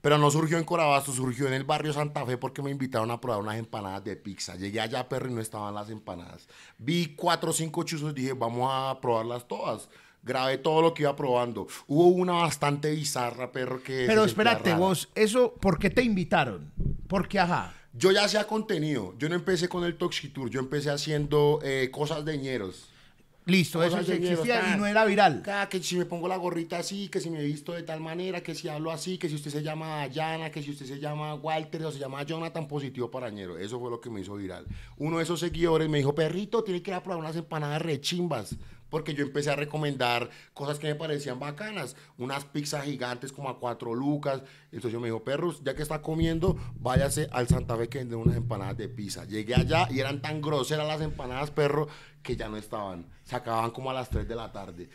Pero 0.04 0.18
no 0.18 0.30
surgió 0.30 0.58
en 0.58 0.64
Corabasto, 0.64 1.12
surgió 1.12 1.46
en 1.46 1.54
el 1.54 1.64
barrio 1.64 1.94
Santa 1.94 2.26
Fe 2.26 2.36
porque 2.36 2.60
me 2.60 2.70
invitaron 2.70 3.10
a 3.10 3.18
probar 3.18 3.40
unas 3.40 3.56
empanadas 3.56 4.04
de 4.04 4.16
pizza. 4.16 4.54
Llegué 4.54 4.78
allá, 4.78 5.08
perro, 5.08 5.30
y 5.30 5.32
no 5.32 5.40
estaban 5.40 5.74
las 5.74 5.88
empanadas. 5.88 6.46
Vi 6.76 7.14
cuatro 7.16 7.48
o 7.48 7.52
cinco 7.54 7.84
chuzos 7.84 8.10
y 8.10 8.14
dije, 8.14 8.34
vamos 8.34 8.68
a 8.70 9.00
probarlas 9.00 9.48
todas. 9.48 9.88
Grabé 10.22 10.58
todo 10.58 10.82
lo 10.82 10.92
que 10.92 11.04
iba 11.04 11.16
probando. 11.16 11.68
Hubo 11.86 12.08
una 12.08 12.34
bastante 12.34 12.90
bizarra, 12.90 13.50
perro, 13.50 13.82
que... 13.82 14.04
Pero 14.06 14.26
espérate, 14.26 14.72
rara. 14.72 14.78
vos, 14.78 15.08
eso, 15.14 15.54
¿por 15.54 15.78
qué 15.78 15.88
te 15.88 16.02
invitaron? 16.02 16.70
Porque, 17.08 17.38
ajá. 17.38 17.72
Yo 17.94 18.12
ya 18.12 18.24
hacía 18.24 18.46
contenido. 18.46 19.14
Yo 19.16 19.30
no 19.30 19.36
empecé 19.36 19.70
con 19.70 19.84
el 19.84 19.96
Toxitour. 19.96 20.50
Yo 20.50 20.60
empecé 20.60 20.90
haciendo 20.90 21.60
eh, 21.62 21.88
cosas 21.90 22.26
de 22.26 22.36
ñeros. 22.36 22.90
Listo, 23.46 23.82
eso 23.82 24.00
ñeros, 24.00 24.08
existía 24.08 24.74
y 24.74 24.78
no 24.78 24.86
era 24.86 25.04
viral. 25.04 25.42
Que 25.68 25.82
si 25.82 25.96
me 25.96 26.06
pongo 26.06 26.28
la 26.28 26.36
gorrita 26.36 26.78
así, 26.78 27.08
que 27.08 27.20
si 27.20 27.28
me 27.28 27.42
visto 27.42 27.72
de 27.72 27.82
tal 27.82 28.00
manera, 28.00 28.42
que 28.42 28.54
si 28.54 28.68
hablo 28.68 28.90
así, 28.90 29.18
que 29.18 29.28
si 29.28 29.34
usted 29.34 29.50
se 29.50 29.62
llama 29.62 29.96
Dayana, 29.98 30.50
que 30.50 30.62
si 30.62 30.70
usted 30.70 30.86
se 30.86 30.98
llama 30.98 31.34
Walter 31.34 31.84
o 31.84 31.92
se 31.92 31.98
llama 31.98 32.22
Jonathan, 32.22 32.66
positivo 32.66 33.10
parañero. 33.10 33.58
Eso 33.58 33.78
fue 33.78 33.90
lo 33.90 34.00
que 34.00 34.08
me 34.08 34.22
hizo 34.22 34.34
viral. 34.36 34.64
Uno 34.96 35.18
de 35.18 35.24
esos 35.24 35.40
seguidores 35.40 35.90
me 35.90 35.98
dijo, 35.98 36.14
perrito, 36.14 36.64
tiene 36.64 36.80
que 36.82 36.90
ir 36.90 36.94
a 36.94 37.02
probar 37.02 37.18
unas 37.18 37.36
empanadas 37.36 37.82
rechimbas. 37.82 38.56
Porque 38.94 39.12
yo 39.12 39.24
empecé 39.24 39.50
a 39.50 39.56
recomendar 39.56 40.30
cosas 40.52 40.78
que 40.78 40.86
me 40.86 40.94
parecían 40.94 41.40
bacanas. 41.40 41.96
Unas 42.16 42.44
pizzas 42.44 42.84
gigantes 42.84 43.32
como 43.32 43.48
a 43.48 43.58
cuatro 43.58 43.92
lucas. 43.92 44.40
Entonces 44.66 44.92
yo 44.92 45.00
me 45.00 45.08
dijo, 45.08 45.24
perros, 45.24 45.62
ya 45.64 45.74
que 45.74 45.82
está 45.82 46.00
comiendo, 46.00 46.56
váyase 46.76 47.28
al 47.32 47.48
Santa 47.48 47.76
Fe 47.76 47.88
que 47.88 47.98
venden 47.98 48.20
unas 48.20 48.36
empanadas 48.36 48.76
de 48.76 48.88
pizza. 48.88 49.24
Llegué 49.24 49.56
allá 49.56 49.88
y 49.90 49.98
eran 49.98 50.22
tan 50.22 50.40
groseras 50.40 50.86
las 50.86 51.00
empanadas, 51.00 51.50
perro, 51.50 51.88
que 52.22 52.36
ya 52.36 52.48
no 52.48 52.56
estaban. 52.56 53.08
Se 53.24 53.34
acababan 53.34 53.72
como 53.72 53.90
a 53.90 53.94
las 53.94 54.08
3 54.10 54.28
de 54.28 54.36
la 54.36 54.52
tarde. 54.52 54.88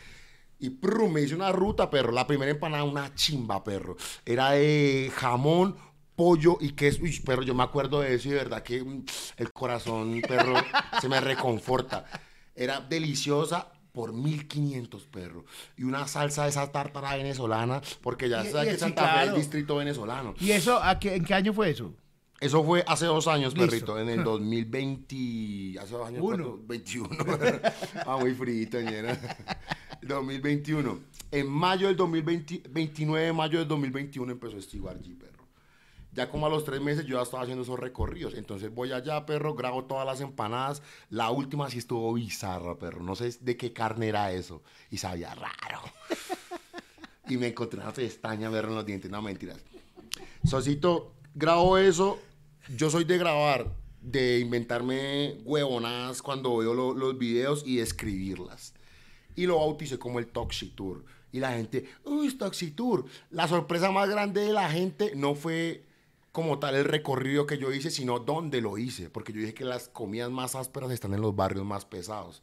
Y 0.58 0.70
prum, 0.70 1.12
me 1.12 1.20
hice 1.20 1.34
una 1.34 1.52
ruta, 1.52 1.90
perro. 1.90 2.10
La 2.10 2.26
primera 2.26 2.50
empanada, 2.50 2.84
una 2.84 3.14
chimba, 3.14 3.62
perro. 3.62 3.98
Era 4.24 4.52
de 4.52 5.12
jamón, 5.14 5.76
pollo 6.16 6.56
y 6.58 6.70
queso. 6.70 7.02
Uy, 7.02 7.20
perro, 7.20 7.42
yo 7.42 7.54
me 7.54 7.64
acuerdo 7.64 8.00
de 8.00 8.14
eso 8.14 8.28
y 8.28 8.30
de 8.30 8.38
verdad 8.38 8.62
que 8.62 8.82
mm, 8.82 9.04
el 9.36 9.52
corazón, 9.52 10.22
perro, 10.26 10.54
se 11.02 11.06
me 11.10 11.20
reconforta. 11.20 12.06
Era 12.54 12.80
deliciosa 12.80 13.70
por 13.92 14.12
1500, 14.12 15.06
perro. 15.06 15.44
Y 15.76 15.84
una 15.84 16.06
salsa 16.08 16.44
de 16.44 16.50
esa 16.50 16.70
tártara 16.72 17.16
venezolana, 17.16 17.80
porque 18.02 18.28
ya 18.28 18.44
sabes 18.44 18.68
que 18.68 18.74
sí, 18.74 18.80
Santa 18.80 19.06
Fe 19.20 19.26
es 19.30 19.34
distrito 19.36 19.76
venezolano. 19.76 20.34
¿Y 20.40 20.50
eso, 20.52 20.82
a 20.82 20.98
qué- 20.98 21.14
en 21.16 21.24
qué 21.24 21.34
año 21.34 21.52
fue 21.52 21.70
eso? 21.70 21.92
Eso 22.40 22.64
fue 22.64 22.82
hace 22.86 23.04
dos 23.04 23.26
años, 23.28 23.52
Listo. 23.54 23.68
perrito, 23.70 23.98
en 24.00 24.08
el 24.08 24.24
2020. 24.24 25.78
Hace 25.78 25.92
dos 25.92 26.06
años, 26.08 26.20
Uno. 26.22 26.44
¿cuánto? 26.56 26.60
21. 26.66 27.08
ah, 28.06 28.16
muy 28.18 28.32
frito, 28.34 28.80
ñera. 28.80 29.18
2021. 30.02 30.98
En 31.32 31.46
mayo 31.48 31.86
del 31.88 31.96
2020, 31.96 32.62
29 32.70 33.26
de 33.26 33.32
mayo 33.32 33.58
del 33.58 33.68
2021 33.68 34.32
empezó 34.32 34.60
Stewart 34.60 35.00
G. 35.02 35.16
Ya 36.12 36.28
como 36.28 36.46
a 36.46 36.48
los 36.50 36.64
tres 36.64 36.80
meses 36.80 37.06
yo 37.06 37.16
ya 37.18 37.22
estaba 37.22 37.42
haciendo 37.44 37.62
esos 37.62 37.78
recorridos. 37.78 38.34
Entonces 38.34 38.74
voy 38.74 38.92
allá, 38.92 39.24
perro, 39.26 39.54
grabo 39.54 39.84
todas 39.84 40.04
las 40.04 40.20
empanadas. 40.20 40.82
La 41.08 41.30
última 41.30 41.70
sí 41.70 41.78
estuvo 41.78 42.12
bizarra, 42.14 42.76
perro. 42.78 43.02
No 43.02 43.14
sé 43.14 43.36
de 43.40 43.56
qué 43.56 43.72
carne 43.72 44.08
era 44.08 44.32
eso. 44.32 44.62
Y 44.90 44.98
sabía 44.98 45.34
raro. 45.34 45.80
y 47.28 47.36
me 47.36 47.48
encontré 47.48 47.80
una 47.80 47.92
pestaña, 47.92 48.50
verlo 48.50 48.70
en 48.70 48.76
los 48.76 48.86
dientes. 48.86 49.10
No, 49.10 49.22
mentiras. 49.22 49.58
Sosito, 50.44 51.12
grabo 51.34 51.78
eso. 51.78 52.18
Yo 52.76 52.90
soy 52.90 53.04
de 53.04 53.18
grabar, 53.18 53.72
de 54.00 54.38
inventarme 54.40 55.38
huevonadas 55.44 56.22
cuando 56.22 56.56
veo 56.56 56.74
lo- 56.74 56.94
los 56.94 57.18
videos 57.18 57.64
y 57.66 57.80
escribirlas. 57.80 58.74
Y 59.36 59.46
lo 59.46 59.56
bauticé 59.58 59.98
como 59.98 60.18
el 60.18 60.26
Toxitour. 60.26 61.04
Y 61.32 61.38
la 61.38 61.52
gente, 61.52 61.88
uy, 62.04 62.32
Toxitour. 62.34 63.04
La 63.30 63.46
sorpresa 63.46 63.90
más 63.92 64.08
grande 64.10 64.40
de 64.42 64.52
la 64.52 64.68
gente 64.70 65.12
no 65.14 65.34
fue 65.34 65.84
como 66.32 66.58
tal 66.58 66.74
el 66.76 66.84
recorrido 66.84 67.46
que 67.46 67.58
yo 67.58 67.72
hice, 67.72 67.90
sino 67.90 68.18
dónde 68.18 68.60
lo 68.60 68.78
hice. 68.78 69.10
Porque 69.10 69.32
yo 69.32 69.40
dije 69.40 69.54
que 69.54 69.64
las 69.64 69.88
comidas 69.88 70.30
más 70.30 70.54
ásperas 70.54 70.90
están 70.90 71.14
en 71.14 71.20
los 71.20 71.34
barrios 71.34 71.64
más 71.64 71.84
pesados. 71.84 72.42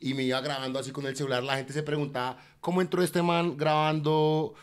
Y 0.00 0.14
me 0.14 0.22
iba 0.22 0.40
grabando 0.40 0.78
así 0.78 0.92
con 0.92 1.06
el 1.06 1.16
celular. 1.16 1.42
La 1.42 1.56
gente 1.56 1.72
se 1.72 1.82
preguntaba, 1.82 2.38
¿cómo 2.60 2.80
entró 2.80 3.02
este 3.02 3.22
man 3.22 3.56
grabando 3.56 4.54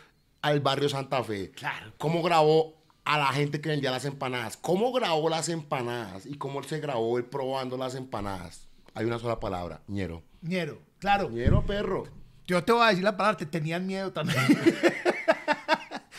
al 0.42 0.60
barrio 0.60 0.88
Santa 0.88 1.22
Fe? 1.22 1.50
Claro. 1.50 1.92
¿Cómo 1.98 2.22
grabó 2.22 2.76
a 3.04 3.18
la 3.18 3.26
gente 3.28 3.60
que 3.60 3.68
vendía 3.68 3.90
las 3.90 4.04
empanadas? 4.04 4.56
¿Cómo 4.56 4.92
grabó 4.92 5.28
las 5.28 5.48
empanadas? 5.48 6.26
¿Y 6.26 6.36
cómo 6.36 6.62
se 6.62 6.80
grabó 6.80 7.18
él 7.18 7.24
probando 7.24 7.76
las 7.76 7.94
empanadas? 7.94 8.68
Hay 8.94 9.04
una 9.04 9.18
sola 9.18 9.40
palabra, 9.40 9.82
ñero. 9.88 10.22
Ñero, 10.40 10.80
claro. 10.98 11.28
Ñero, 11.28 11.66
perro. 11.66 12.04
Yo 12.46 12.62
te 12.64 12.72
voy 12.72 12.86
a 12.86 12.90
decir 12.90 13.04
la 13.04 13.16
palabra, 13.16 13.36
te 13.36 13.46
tenían 13.46 13.86
miedo 13.86 14.12
también. 14.12 14.38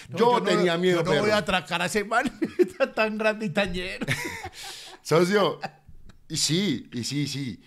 No, 0.09 0.17
Yo 0.17 0.39
no- 0.39 0.43
tenía 0.43 0.77
miedo, 0.77 0.99
Yo 0.99 1.03
no 1.03 1.11
voy 1.11 1.19
perro. 1.21 1.33
a 1.33 1.37
atracar 1.37 1.81
a 1.81 1.85
ese 1.85 2.03
man 2.03 2.31
tan 2.95 3.17
grande 3.17 3.45
y 3.47 3.49
tan 3.49 3.73
lleno. 3.73 4.05
Socio, 5.01 5.59
y 6.27 6.37
sí, 6.37 6.89
y 6.93 7.03
sí, 7.03 7.27
sí. 7.27 7.61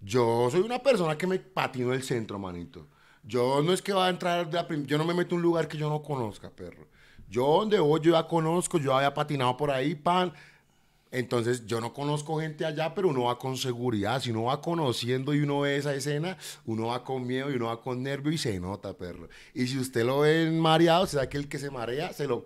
Yo 0.00 0.48
soy 0.50 0.60
una 0.60 0.78
persona 0.78 1.16
que 1.18 1.26
me 1.26 1.38
patino 1.38 1.92
el 1.92 2.02
centro, 2.02 2.38
manito. 2.38 2.86
Yo 3.22 3.60
no 3.62 3.72
es 3.72 3.82
que 3.82 3.92
va 3.92 4.06
a 4.06 4.10
entrar, 4.10 4.48
de 4.48 4.56
la 4.56 4.66
yo 4.86 4.98
no 4.98 5.04
me 5.04 5.12
meto 5.14 5.34
en 5.34 5.36
un 5.38 5.42
lugar 5.42 5.66
que 5.68 5.76
yo 5.76 5.88
no 5.90 6.00
conozca, 6.02 6.50
perro. 6.50 6.86
Yo 7.28 7.44
donde 7.58 7.78
voy, 7.80 8.00
yo 8.00 8.12
ya 8.12 8.26
conozco, 8.26 8.78
yo 8.78 8.94
había 8.96 9.12
patinado 9.12 9.56
por 9.56 9.70
ahí, 9.70 9.94
pan. 9.96 10.32
Entonces, 11.16 11.64
yo 11.64 11.80
no 11.80 11.94
conozco 11.94 12.38
gente 12.38 12.66
allá, 12.66 12.94
pero 12.94 13.08
uno 13.08 13.24
va 13.24 13.38
con 13.38 13.56
seguridad. 13.56 14.20
Si 14.20 14.30
uno 14.30 14.44
va 14.44 14.60
conociendo 14.60 15.32
y 15.32 15.40
uno 15.40 15.60
ve 15.60 15.78
esa 15.78 15.94
escena, 15.94 16.36
uno 16.66 16.88
va 16.88 17.02
con 17.04 17.26
miedo 17.26 17.50
y 17.50 17.54
uno 17.54 17.68
va 17.68 17.80
con 17.80 18.02
nervio 18.02 18.32
y 18.32 18.36
se 18.36 18.60
nota, 18.60 18.92
perro. 18.92 19.30
Y 19.54 19.66
si 19.66 19.78
usted 19.78 20.04
lo 20.04 20.20
ve 20.20 20.50
mareado, 20.50 21.06
sea 21.06 21.26
que 21.26 21.38
el 21.38 21.48
que 21.48 21.58
se 21.58 21.70
marea, 21.70 22.12
se 22.12 22.26
lo... 22.26 22.44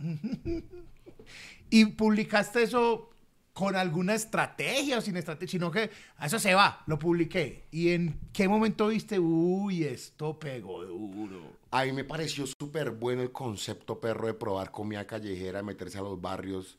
Y 1.70 1.84
publicaste 1.86 2.64
eso 2.64 3.08
con 3.52 3.76
alguna 3.76 4.14
estrategia 4.14 4.98
o 4.98 5.00
sin 5.00 5.16
estrategia, 5.16 5.52
sino 5.52 5.70
que 5.70 5.88
a 6.16 6.26
eso 6.26 6.40
se 6.40 6.54
va, 6.54 6.82
lo 6.88 6.98
publiqué. 6.98 7.66
¿Y 7.70 7.90
en 7.90 8.18
qué 8.32 8.48
momento 8.48 8.88
viste, 8.88 9.20
uy, 9.20 9.84
esto 9.84 10.40
pegó 10.40 10.84
duro? 10.84 11.40
A 11.70 11.84
mí 11.84 11.92
me 11.92 12.02
pareció 12.02 12.46
súper 12.48 12.90
bueno 12.90 13.22
el 13.22 13.30
concepto, 13.30 14.00
perro, 14.00 14.26
de 14.26 14.34
probar 14.34 14.72
comida 14.72 15.06
callejera, 15.06 15.60
de 15.60 15.62
meterse 15.62 15.98
a 15.98 16.02
los 16.02 16.20
barrios. 16.20 16.76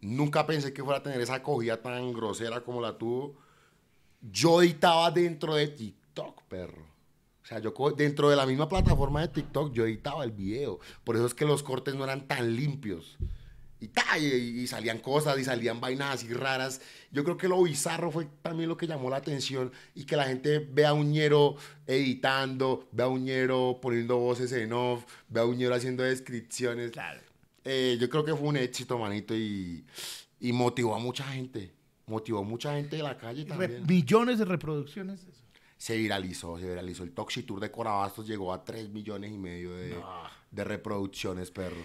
Nunca 0.00 0.46
pensé 0.46 0.72
que 0.72 0.84
fuera 0.84 1.00
a 1.00 1.02
tener 1.02 1.20
esa 1.20 1.36
acogida 1.36 1.80
tan 1.80 2.12
grosera 2.12 2.60
como 2.60 2.80
la 2.80 2.96
tuvo. 2.96 3.36
Yo 4.20 4.62
editaba 4.62 5.10
dentro 5.10 5.54
de 5.54 5.68
TikTok, 5.68 6.42
perro. 6.44 6.86
O 7.42 7.46
sea, 7.48 7.60
yo 7.60 7.72
dentro 7.96 8.28
de 8.28 8.36
la 8.36 8.46
misma 8.46 8.68
plataforma 8.68 9.22
de 9.22 9.28
TikTok, 9.28 9.72
yo 9.72 9.86
editaba 9.86 10.22
el 10.22 10.32
video. 10.32 10.80
Por 11.02 11.16
eso 11.16 11.26
es 11.26 11.34
que 11.34 11.46
los 11.46 11.62
cortes 11.62 11.94
no 11.94 12.04
eran 12.04 12.28
tan 12.28 12.54
limpios. 12.54 13.16
Y, 13.80 13.90
y, 14.18 14.60
y 14.60 14.66
salían 14.66 14.98
cosas 14.98 15.38
y 15.38 15.44
salían 15.44 15.80
vainas 15.80 16.16
así 16.16 16.32
raras. 16.32 16.80
Yo 17.10 17.24
creo 17.24 17.36
que 17.36 17.48
lo 17.48 17.62
bizarro 17.62 18.10
fue 18.10 18.26
también 18.42 18.68
lo 18.68 18.76
que 18.76 18.86
llamó 18.86 19.08
la 19.08 19.16
atención 19.16 19.72
y 19.94 20.04
que 20.04 20.16
la 20.16 20.24
gente 20.24 20.58
vea 20.58 20.90
a 20.90 20.94
un 20.94 21.10
ñero 21.10 21.56
editando, 21.86 22.88
vea 22.92 23.06
a 23.06 23.08
un 23.08 23.24
ñero 23.24 23.78
poniendo 23.80 24.18
voces 24.18 24.52
en 24.52 24.72
off, 24.72 25.04
vea 25.28 25.44
a 25.44 25.46
un 25.46 25.56
ñero 25.56 25.74
haciendo 25.74 26.02
descripciones. 26.02 26.90
Claro. 26.90 27.27
Eh, 27.64 27.96
yo 28.00 28.08
creo 28.08 28.24
que 28.24 28.34
fue 28.34 28.48
un 28.48 28.56
éxito, 28.56 28.98
manito, 28.98 29.34
y, 29.34 29.84
y 30.40 30.52
motivó 30.52 30.94
a 30.94 30.98
mucha 30.98 31.24
gente. 31.24 31.72
Motivó 32.06 32.38
a 32.40 32.42
mucha 32.42 32.74
gente 32.74 32.96
de 32.96 33.02
la 33.02 33.18
calle 33.18 33.44
también. 33.44 33.84
millones 33.86 34.38
de 34.38 34.44
reproducciones. 34.44 35.22
eso. 35.22 35.42
Se 35.76 35.96
viralizó, 35.96 36.58
se 36.58 36.66
viralizó. 36.66 37.04
El 37.04 37.12
Toxi 37.12 37.42
Tour 37.42 37.60
de 37.60 37.70
Corabastos 37.70 38.26
llegó 38.26 38.52
a 38.52 38.64
3 38.64 38.88
millones 38.88 39.30
y 39.32 39.38
medio 39.38 39.74
de, 39.76 39.96
de 40.50 40.64
reproducciones, 40.64 41.50
perro. 41.50 41.82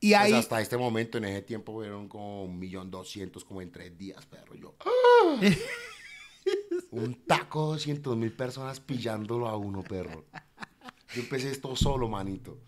Y 0.00 0.14
Pues 0.14 0.32
hasta 0.32 0.60
este 0.60 0.76
momento, 0.76 1.18
en 1.18 1.26
ese 1.26 1.42
tiempo, 1.42 1.74
fueron 1.74 2.08
como 2.08 2.42
un 2.44 2.58
millón 2.58 2.90
doscientos, 2.90 3.44
como 3.44 3.62
en 3.62 3.70
tres 3.70 3.96
días, 3.96 4.26
perro. 4.26 4.56
Yo, 4.56 4.74
¡ah! 4.80 5.40
un 6.90 7.24
taco 7.24 7.66
de 7.66 7.72
doscientos 7.74 8.16
mil 8.16 8.32
personas 8.32 8.80
pillándolo 8.80 9.48
a 9.48 9.56
uno, 9.56 9.80
perro. 9.82 10.24
Yo 11.14 11.22
empecé 11.22 11.52
esto 11.52 11.76
solo, 11.76 12.08
manito. 12.08 12.58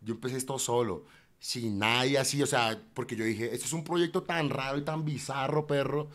Yo 0.00 0.14
empecé 0.14 0.38
esto 0.38 0.58
solo, 0.58 1.04
sin 1.40 1.78
nadie 1.78 2.18
así, 2.18 2.42
o 2.42 2.46
sea, 2.46 2.78
porque 2.94 3.16
yo 3.16 3.24
dije, 3.24 3.52
esto 3.52 3.66
es 3.66 3.72
un 3.72 3.82
proyecto 3.82 4.22
tan 4.22 4.50
raro 4.50 4.78
y 4.78 4.82
tan 4.82 5.04
bizarro, 5.04 5.66
perro, 5.66 6.08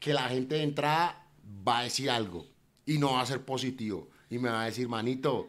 que 0.00 0.12
la 0.12 0.28
gente 0.28 0.56
de 0.56 0.64
entrada 0.64 1.26
va 1.66 1.78
a 1.78 1.82
decir 1.84 2.10
algo 2.10 2.46
y 2.84 2.98
no 2.98 3.12
va 3.12 3.22
a 3.22 3.26
ser 3.26 3.44
positivo. 3.44 4.10
Y 4.28 4.38
me 4.38 4.50
va 4.50 4.62
a 4.62 4.66
decir, 4.66 4.88
manito, 4.88 5.48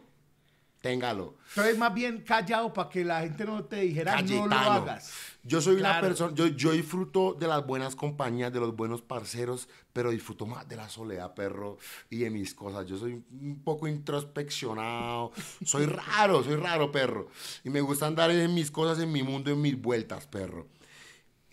téngalo. 0.86 1.34
entonces 1.48 1.78
más 1.78 1.92
bien 1.92 2.22
callado 2.22 2.72
para 2.72 2.88
que 2.88 3.04
la 3.04 3.20
gente 3.20 3.44
no 3.44 3.64
te 3.64 3.80
dijera, 3.80 4.22
no 4.22 4.46
lo 4.46 4.54
hagas. 4.54 5.12
Yo 5.42 5.60
soy 5.60 5.76
una 5.76 6.00
persona, 6.00 6.34
yo, 6.34 6.46
yo 6.48 6.72
disfruto 6.72 7.34
de 7.34 7.46
las 7.46 7.64
buenas 7.66 7.94
compañías, 7.94 8.52
de 8.52 8.60
los 8.60 8.74
buenos 8.74 9.02
parceros, 9.02 9.68
pero 9.92 10.10
disfruto 10.10 10.46
más 10.46 10.68
de 10.68 10.76
la 10.76 10.88
soledad, 10.88 11.34
perro, 11.34 11.78
y 12.10 12.18
de 12.18 12.30
mis 12.30 12.54
cosas. 12.54 12.86
Yo 12.86 12.98
soy 12.98 13.22
un 13.30 13.62
poco 13.64 13.86
introspeccionado, 13.86 15.32
soy 15.64 15.86
raro, 16.16 16.42
soy 16.42 16.56
raro, 16.56 16.90
perro. 16.90 17.28
Y 17.64 17.70
me 17.70 17.80
gusta 17.80 18.06
andar 18.06 18.30
en 18.30 18.54
mis 18.54 18.70
cosas, 18.70 19.02
en 19.02 19.12
mi 19.12 19.22
mundo, 19.22 19.50
en 19.50 19.60
mis 19.60 19.80
vueltas, 19.80 20.26
perro. 20.26 20.66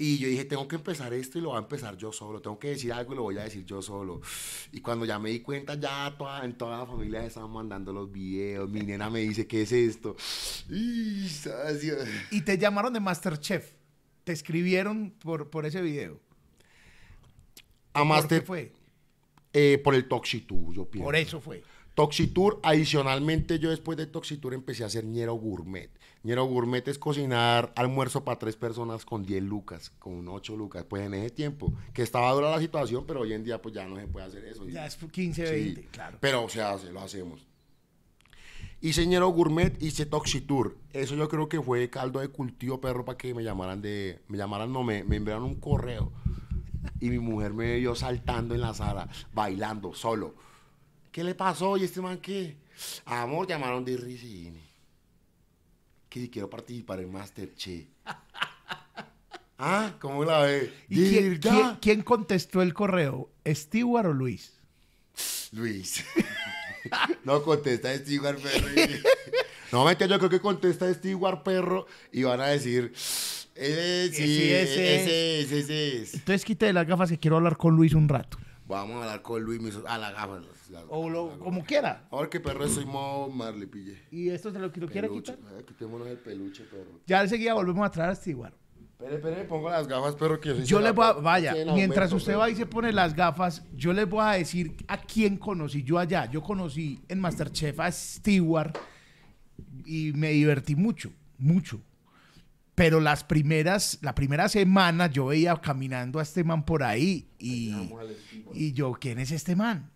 Y 0.06 0.18
yo 0.18 0.28
dije, 0.28 0.44
tengo 0.44 0.68
que 0.68 0.76
empezar 0.76 1.14
esto 1.14 1.38
y 1.38 1.42
lo 1.42 1.52
voy 1.52 1.56
a 1.56 1.62
empezar 1.62 1.96
yo 1.96 2.12
solo. 2.12 2.42
Tengo 2.42 2.60
que 2.60 2.68
decir 2.72 2.92
algo 2.92 3.14
y 3.14 3.16
lo 3.16 3.22
voy 3.22 3.38
a 3.38 3.44
decir 3.46 3.64
yo 3.64 3.82
solo. 3.82 4.20
Y 4.74 4.82
cuando 4.82 5.06
ya 5.06 5.18
me 5.18 5.30
di 5.30 5.40
cuenta, 5.40 5.76
ya 5.76 6.14
toda, 6.18 6.44
en 6.44 6.58
toda 6.58 6.80
la 6.80 6.86
familia 6.86 7.26
estaban 7.26 7.52
mandando 7.52 7.94
los 7.94 8.12
videos. 8.12 8.70
Mi 8.70 8.82
nena 8.82 9.10
me 9.10 9.22
dice, 9.22 9.48
¿qué 9.48 9.62
es 9.62 9.72
esto? 9.72 10.18
Y, 10.70 12.42
te 12.42 12.58
llamaron 12.58 12.92
de 12.92 13.00
Masterchef. 13.00 13.72
Te 14.26 14.34
escribieron 14.34 15.12
por, 15.12 15.50
por 15.50 15.66
ese 15.66 15.82
video. 15.82 16.20
¿Por 17.94 18.02
Amaste 18.02 18.42
qué 18.42 18.46
fue? 18.46 18.74
eh, 19.54 19.80
por 19.82 19.96
el 19.96 20.10
Toxitour, 20.10 20.76
yo 20.76 20.86
pienso. 20.86 21.06
Por 21.06 21.16
eso 21.16 21.40
fue. 21.40 21.64
Toxitour, 21.94 22.60
adicionalmente 22.62 23.58
yo 23.58 23.70
después 23.70 23.98
de 23.98 24.08
Toxitour 24.08 24.54
empecé 24.54 24.84
a 24.84 24.88
hacer 24.88 25.06
ñero 25.06 25.36
gourmet. 25.36 25.90
Ñero 26.24 26.46
gourmet 26.46 26.88
es 26.88 26.98
cocinar 26.98 27.74
almuerzo 27.76 28.24
para 28.24 28.40
tres 28.40 28.56
personas 28.56 29.04
con 29.04 29.26
10 29.26 29.44
lucas, 29.44 29.90
con 30.00 30.26
8 30.30 30.56
lucas. 30.56 30.86
Pues 30.88 31.04
en 31.04 31.14
ese 31.16 31.30
tiempo, 31.32 31.74
que 31.94 32.02
estaba 32.02 32.32
dura 32.32 32.50
la 32.50 32.60
situación, 32.60 33.04
pero 33.06 33.22
hoy 33.22 33.34
en 33.34 33.44
día 33.44 33.62
pues 33.62 33.76
ya 33.76 33.86
no 33.86 33.98
se 33.98 34.08
puede 34.08 34.28
hacer 34.28 34.46
eso. 34.46 34.66
Ya 34.70 34.86
es 34.86 34.96
15, 34.96 35.46
Sí, 35.46 35.52
20, 35.52 35.82
claro. 35.88 36.18
Pero 36.22 36.48
se 36.48 36.62
hace, 36.62 36.94
lo 36.94 37.02
hacemos. 37.02 37.46
Hice 38.80 39.06
ñero 39.06 39.28
gourmet, 39.30 39.82
hice 39.82 40.06
Toxitour. 40.06 40.78
Eso 40.94 41.16
yo 41.16 41.28
creo 41.28 41.50
que 41.50 41.62
fue 41.62 41.90
caldo 41.90 42.22
de 42.22 42.30
cultivo, 42.30 42.80
perro, 42.80 43.04
para 43.04 43.18
que 43.18 43.34
me 43.34 43.44
llamaran 43.44 43.82
de... 43.82 44.22
Me 44.30 44.38
llamaran, 44.38 44.72
no, 44.72 44.84
me, 44.84 45.04
me 45.04 45.18
enviaron 45.18 45.44
un 45.44 45.56
correo. 45.56 46.12
Y 47.02 47.10
mi 47.10 47.20
mujer 47.20 47.54
me 47.54 47.80
vio 47.80 47.96
saltando 47.96 48.56
en 48.56 48.62
la 48.62 48.74
sala, 48.74 49.10
bailando, 49.34 49.94
solo. 49.94 50.36
¿Qué 51.12 51.24
le 51.24 51.36
pasó? 51.36 51.76
¿Y 51.76 51.84
este 51.84 52.02
man 52.02 52.18
qué? 52.20 52.56
Amor, 53.06 53.46
llamaron 53.46 53.84
de 53.84 53.98
Ricine. 53.98 54.63
Que 56.14 56.30
quiero 56.30 56.48
participar 56.48 57.00
en 57.00 57.12
Masterchef. 57.12 57.86
¿Ah? 59.58 59.94
¿Cómo 60.00 60.24
la 60.24 60.42
ve? 60.42 60.72
¿Y 60.88 61.10
quién, 61.10 61.30
¿Verdad? 61.42 61.52
quién- 61.52 61.78
quién 61.82 62.02
contestó 62.04 62.62
el 62.62 62.72
correo? 62.76 63.32
¿Stewart 63.48 64.06
o 64.06 64.14
Luis? 64.14 64.54
Luis. 65.54 66.06
no 67.24 67.42
contesta 67.42 67.96
Stewart 67.98 68.38
Perro. 68.40 68.68
no, 69.72 69.86
mentira, 69.86 70.08
yo 70.12 70.18
creo 70.20 70.30
que 70.30 70.40
contesta 70.40 70.94
Stewart 70.94 71.42
Perro 71.42 71.88
y 72.12 72.22
van 72.22 72.42
a 72.42 72.48
decir, 72.50 72.92
ese, 72.94 74.10
sí, 74.12 74.16
Sí, 74.16 74.52
ese 74.52 74.96
ese, 75.02 75.42
ese, 75.42 75.60
ese 75.62 76.02
es. 76.04 76.14
Entonces 76.14 76.46
quite 76.46 76.72
las 76.74 76.86
gafas 76.86 77.10
que 77.10 77.18
quiero 77.18 77.38
hablar 77.38 77.58
con 77.58 77.76
Luis 77.76 77.94
un 77.96 78.08
rato. 78.08 78.38
Vamos 78.68 78.98
a 78.98 79.06
hablar 79.06 79.24
con 79.24 79.42
Luis, 79.42 79.62
a 79.88 79.98
la 79.98 80.12
gafa. 80.12 80.42
La- 80.74 80.86
O 80.90 81.10
lo- 81.10 81.30
la- 81.32 81.38
como 81.38 81.64
quiera. 81.64 82.08
Ahora 82.12 82.30
que 82.30 82.40
perro 82.40 82.68
soy 82.68 82.86
modo 82.86 83.30
Marley, 83.30 83.68
pille. 83.68 83.98
¿Y 84.12 84.30
esto 84.30 84.52
se 84.52 84.60
lo, 84.60 84.68
lo 84.68 84.72
quiere 84.72 85.08
Peluche. 85.08 85.36
quitar? 85.36 85.54
Ay, 85.58 85.64
quitémonos 85.64 86.08
el 86.08 86.18
peluche, 86.18 86.64
perro. 86.66 87.00
Ya 87.08 87.22
enseguida 87.22 87.54
volvemos 87.54 87.86
a 87.86 87.92
traer 87.92 88.10
a 88.12 88.16
Stewart. 88.16 88.54
Espere, 89.00 89.16
espere, 89.16 89.44
pongo 89.46 89.70
las 89.70 89.88
gafas, 89.88 90.16
pero 90.18 90.40
que 90.40 90.50
yo 90.50 90.56
soy 90.56 90.66
Yo 90.66 90.80
les 90.80 90.94
voy 90.96 91.06
a, 91.06 91.12
vaya, 91.14 91.54
Sí, 91.54 91.60
en 91.60 91.74
mientras 91.74 92.10
aumento, 92.12 92.16
usted 92.16 92.38
va 92.38 92.50
y 92.50 92.56
se 92.56 92.66
pone 92.66 92.92
las 92.94 93.14
gafas, 93.14 93.64
yo 93.76 93.92
les 93.92 94.08
voy 94.10 94.22
a 94.24 94.32
decir 94.32 94.76
a 94.88 94.98
quién 95.02 95.36
conocí 95.38 95.84
yo 95.84 96.00
allá. 96.00 96.30
Yo 96.32 96.42
conocí 96.42 97.02
en 97.10 97.20
Masterchef 97.20 97.80
a 97.82 97.92
Stewart 97.92 98.78
y 99.86 100.14
me 100.14 100.30
divertí 100.30 100.76
mucho, 100.76 101.12
mucho. 101.38 101.82
Pero 102.76 103.00
las 103.00 103.24
primeras, 103.24 104.00
la 104.02 104.16
primera 104.16 104.48
semana 104.50 105.08
yo 105.08 105.28
veía 105.28 105.56
caminando 105.58 106.20
a 106.20 106.24
este 106.24 106.44
man 106.44 106.64
por 106.66 106.82
ahí 106.82 107.28
y, 107.38 107.76
y 108.54 108.72
yo, 108.74 108.94
¿quién 108.94 109.20
es 109.20 109.32
este 109.32 109.56
man? 109.56 109.92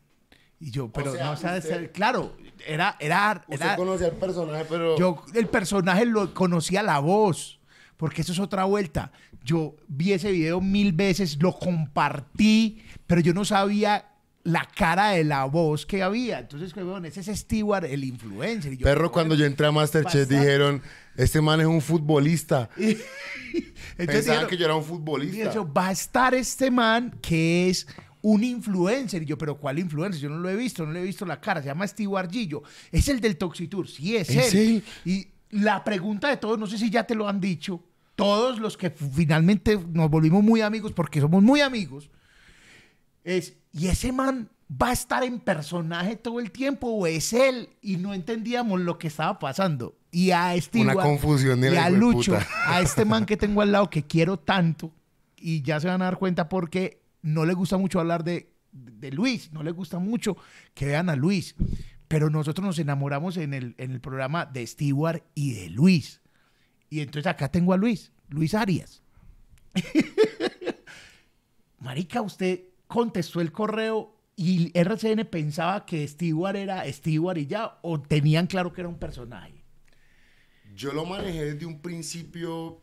Y 0.59 0.71
yo, 0.71 0.91
pero 0.91 1.13
sea, 1.13 1.25
no 1.25 1.37
sabes, 1.37 1.65
usted- 1.65 1.91
claro, 1.91 2.35
era, 2.65 2.95
era, 2.99 3.43
Usted 3.47 3.65
era, 3.65 3.75
conocía 3.75 4.07
al 4.07 4.13
personaje, 4.15 4.65
pero... 4.67 4.97
yo 4.97 5.23
el 5.35 5.47
personaje 5.47 6.05
lo 6.05 6.33
conocía 6.33 6.81
la 6.81 6.97
voz, 6.99 7.59
porque 7.95 8.21
eso 8.21 8.31
es 8.31 8.39
otra 8.39 8.63
vuelta. 8.65 9.11
Yo 9.43 9.75
vi 9.87 10.13
ese 10.13 10.31
video 10.31 10.59
mil 10.59 10.93
veces, 10.93 11.37
lo 11.41 11.53
compartí, 11.57 12.81
pero 13.05 13.21
yo 13.21 13.33
no 13.33 13.45
sabía 13.45 14.09
la 14.43 14.67
cara 14.75 15.09
de 15.11 15.23
la 15.25 15.43
voz 15.45 15.85
que 15.85 16.01
había. 16.01 16.39
Entonces, 16.39 16.73
que, 16.73 16.81
bueno, 16.81 17.05
ese 17.07 17.19
es 17.19 17.39
Stewart, 17.39 17.83
el 17.85 18.03
influencer. 18.03 18.73
Y 18.73 18.77
yo, 18.77 18.83
Perro, 18.85 19.11
cuando 19.11 19.35
yo 19.35 19.45
entré 19.45 19.67
a 19.67 19.71
Masterchef 19.71 20.27
dijeron, 20.27 20.81
este 21.17 21.39
man 21.41 21.59
es 21.61 21.67
un 21.67 21.81
futbolista. 21.81 22.69
Entonces 22.77 23.05
Pensaban 23.97 24.23
dijeron- 24.25 24.47
que 24.49 24.57
yo 24.57 24.65
era 24.65 24.75
un 24.75 24.83
Y 24.83 24.85
futbolista. 24.85 25.49
eso, 25.49 25.71
va 25.73 25.87
a 25.87 25.91
estar 25.91 26.33
este 26.35 26.71
man 26.71 27.15
que 27.21 27.69
es 27.69 27.87
un 28.27 28.43
influencer. 28.43 29.24
Y 29.24 29.25
yo, 29.25 29.38
pero 29.38 29.57
¿cuál 29.57 29.79
influencer? 29.79 30.22
Yo 30.22 30.29
no 30.29 30.38
lo 30.38 30.50
he 30.50 30.55
visto, 30.55 30.86
no 30.86 30.91
le 30.91 31.00
he 31.00 31.03
visto 31.03 31.25
la 31.25 31.39
cara. 31.39 31.62
Se 31.62 31.67
llama 31.67 31.88
Steve 31.88 32.12
Gillo. 32.29 32.62
Es 32.91 33.07
el 33.07 33.22
del 33.22 33.38
Toxitour. 33.38 33.88
Sí, 33.88 34.17
es 34.17 34.29
¿Es 34.29 34.53
él. 34.53 34.60
él? 34.60 34.84
Y 35.05 35.27
la 35.50 35.84
pregunta 35.84 36.27
de 36.27 36.38
todos, 36.38 36.60
no 36.60 36.67
sé 36.67 36.77
si 36.77 36.89
ya 36.89 37.05
te 37.05 37.15
lo 37.15 37.29
han 37.29 37.39
dicho, 37.39 37.84
todos 38.15 38.60
los 38.60 38.75
que 38.75 38.89
finalmente 38.89 39.79
nos 39.93 40.10
volvimos 40.10 40.43
muy 40.43 40.60
amigos, 40.60 40.91
porque 40.91 41.22
somos 41.22 41.41
muy 41.41 41.62
amigos, 41.62 42.10
es, 43.24 43.55
¿y 43.72 43.88
ese 43.88 44.12
man 44.12 44.50
va 44.69 44.89
a 44.89 44.93
estar 44.93 45.24
en 45.24 45.39
personaje 45.39 46.17
todo 46.17 46.41
el 46.41 46.51
tiempo 46.51 46.88
o 46.88 47.07
es 47.07 47.31
él? 47.31 47.69
Y 47.81 47.96
no 47.96 48.13
entendíamos 48.13 48.81
lo 48.81 48.98
que 48.98 49.07
estaba 49.07 49.39
pasando. 49.39 49.98
Y 50.12 50.31
a 50.31 50.60
Steve 50.60 50.84
Una 50.84 50.96
confusión 50.96 51.62
de 51.62 51.74
y 51.74 51.77
a. 51.77 51.89
Lucho, 51.89 52.38
a 52.65 52.81
este 52.81 53.05
man 53.05 53.25
que 53.27 53.38
tengo 53.38 53.62
al 53.62 53.72
lado 53.72 53.89
que 53.89 54.03
quiero 54.05 54.38
tanto, 54.38 54.91
y 55.38 55.62
ya 55.62 55.79
se 55.79 55.88
van 55.88 56.01
a 56.01 56.05
dar 56.05 56.17
cuenta 56.17 56.50
porque 56.50 57.06
no 57.27 57.46
le 57.46 57.53
gusta 57.53 57.77
mucho 57.77 58.00
hablar 58.00 58.24
de, 58.24 58.53
de 58.72 59.12
Luis, 59.12 59.51
no 59.51 59.62
le 59.62 59.72
gusta 59.72 60.00
mucho 60.00 60.38
que 60.74 60.86
vean 60.86 61.10
a 61.10 61.15
Luis. 61.15 61.55
Pero 62.07 62.29
nosotros 62.29 62.65
nos 62.65 62.79
enamoramos 62.79 63.36
en 63.36 63.53
el, 63.53 63.75
en 63.77 63.91
el 63.91 64.00
programa 64.00 64.46
de 64.46 64.65
Stewart 64.65 65.24
y 65.36 65.53
de 65.53 65.69
Luis. 65.69 66.22
Y 66.89 67.01
entonces 67.01 67.27
acá 67.27 67.50
tengo 67.50 67.74
a 67.74 67.77
Luis, 67.77 68.13
Luis 68.29 68.53
Arias. 68.53 69.03
Marica, 71.79 72.22
usted 72.22 72.62
contestó 72.88 73.41
el 73.41 73.51
correo 73.51 74.15
y 74.38 74.72
RCN 74.74 75.25
pensaba 75.25 75.86
que 75.86 76.07
Stewart 76.07 76.55
era 76.55 76.89
Stewart 76.93 77.38
y 77.38 77.48
ya, 77.48 77.77
o 77.81 78.00
tenían 78.01 78.48
claro 78.48 78.72
que 78.72 78.81
era 78.81 78.88
un 78.88 79.00
personaje. 79.00 79.65
Yo 80.74 80.93
lo 80.93 81.05
manejé 81.05 81.53
desde 81.53 81.65
un 81.65 81.81
principio 81.81 82.81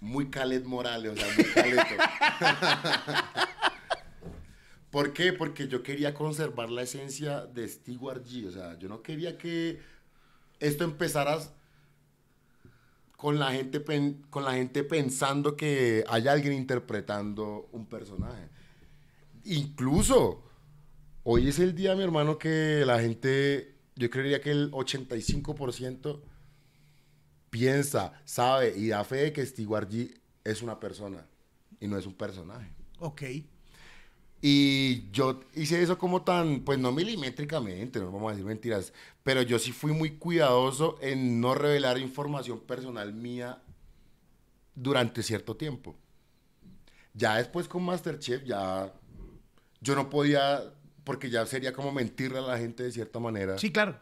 muy 0.00 0.30
Calet 0.30 0.64
Morales, 0.64 1.12
o 1.12 1.16
sea, 1.16 1.26
muy. 1.34 1.74
¿Por 4.90 5.12
qué? 5.12 5.32
Porque 5.32 5.68
yo 5.68 5.82
quería 5.82 6.14
conservar 6.14 6.70
la 6.70 6.82
esencia 6.82 7.46
de 7.46 7.68
Stewart 7.68 8.24
G. 8.24 8.48
O 8.48 8.50
sea, 8.50 8.76
yo 8.78 8.88
no 8.88 9.02
quería 9.02 9.38
que 9.38 9.78
esto 10.58 10.84
empezara 10.84 11.38
con 13.16 13.38
la 13.38 13.52
gente, 13.52 13.84
con 14.30 14.44
la 14.44 14.54
gente 14.54 14.82
pensando 14.82 15.56
que 15.56 16.04
hay 16.08 16.26
alguien 16.26 16.54
interpretando 16.54 17.68
un 17.70 17.86
personaje. 17.86 18.48
Incluso, 19.44 20.42
hoy 21.22 21.48
es 21.48 21.58
el 21.58 21.74
día, 21.74 21.94
mi 21.94 22.02
hermano, 22.02 22.38
que 22.38 22.82
la 22.84 22.98
gente, 22.98 23.76
yo 23.94 24.10
creería 24.10 24.40
que 24.40 24.50
el 24.50 24.70
85% 24.72 26.20
piensa, 27.50 28.12
sabe 28.24 28.74
y 28.76 28.88
da 28.88 29.04
fe 29.04 29.16
de 29.16 29.32
que 29.32 29.44
Stewart 29.44 29.90
G 29.90 30.14
es 30.44 30.62
una 30.62 30.80
persona 30.80 31.26
y 31.80 31.86
no 31.86 31.98
es 31.98 32.06
un 32.06 32.14
personaje. 32.14 32.70
Ok. 32.98 33.22
Y 34.42 35.10
yo 35.10 35.40
hice 35.54 35.82
eso 35.82 35.98
como 35.98 36.22
tan, 36.22 36.60
pues 36.60 36.78
no 36.78 36.92
milimétricamente, 36.92 37.98
no 37.98 38.10
vamos 38.10 38.28
a 38.28 38.30
decir 38.32 38.46
mentiras, 38.46 38.92
pero 39.22 39.42
yo 39.42 39.58
sí 39.58 39.70
fui 39.70 39.92
muy 39.92 40.16
cuidadoso 40.16 40.98
en 41.02 41.40
no 41.40 41.54
revelar 41.54 41.98
información 41.98 42.60
personal 42.60 43.12
mía 43.12 43.60
durante 44.74 45.22
cierto 45.22 45.56
tiempo. 45.56 45.94
Ya 47.12 47.36
después 47.36 47.68
con 47.68 47.82
Masterchef, 47.84 48.44
ya 48.44 48.94
yo 49.80 49.94
no 49.94 50.08
podía, 50.08 50.62
porque 51.04 51.28
ya 51.28 51.44
sería 51.44 51.74
como 51.74 51.92
mentirle 51.92 52.38
a 52.38 52.42
la 52.42 52.58
gente 52.58 52.82
de 52.82 52.92
cierta 52.92 53.18
manera. 53.18 53.58
Sí, 53.58 53.70
claro. 53.70 53.98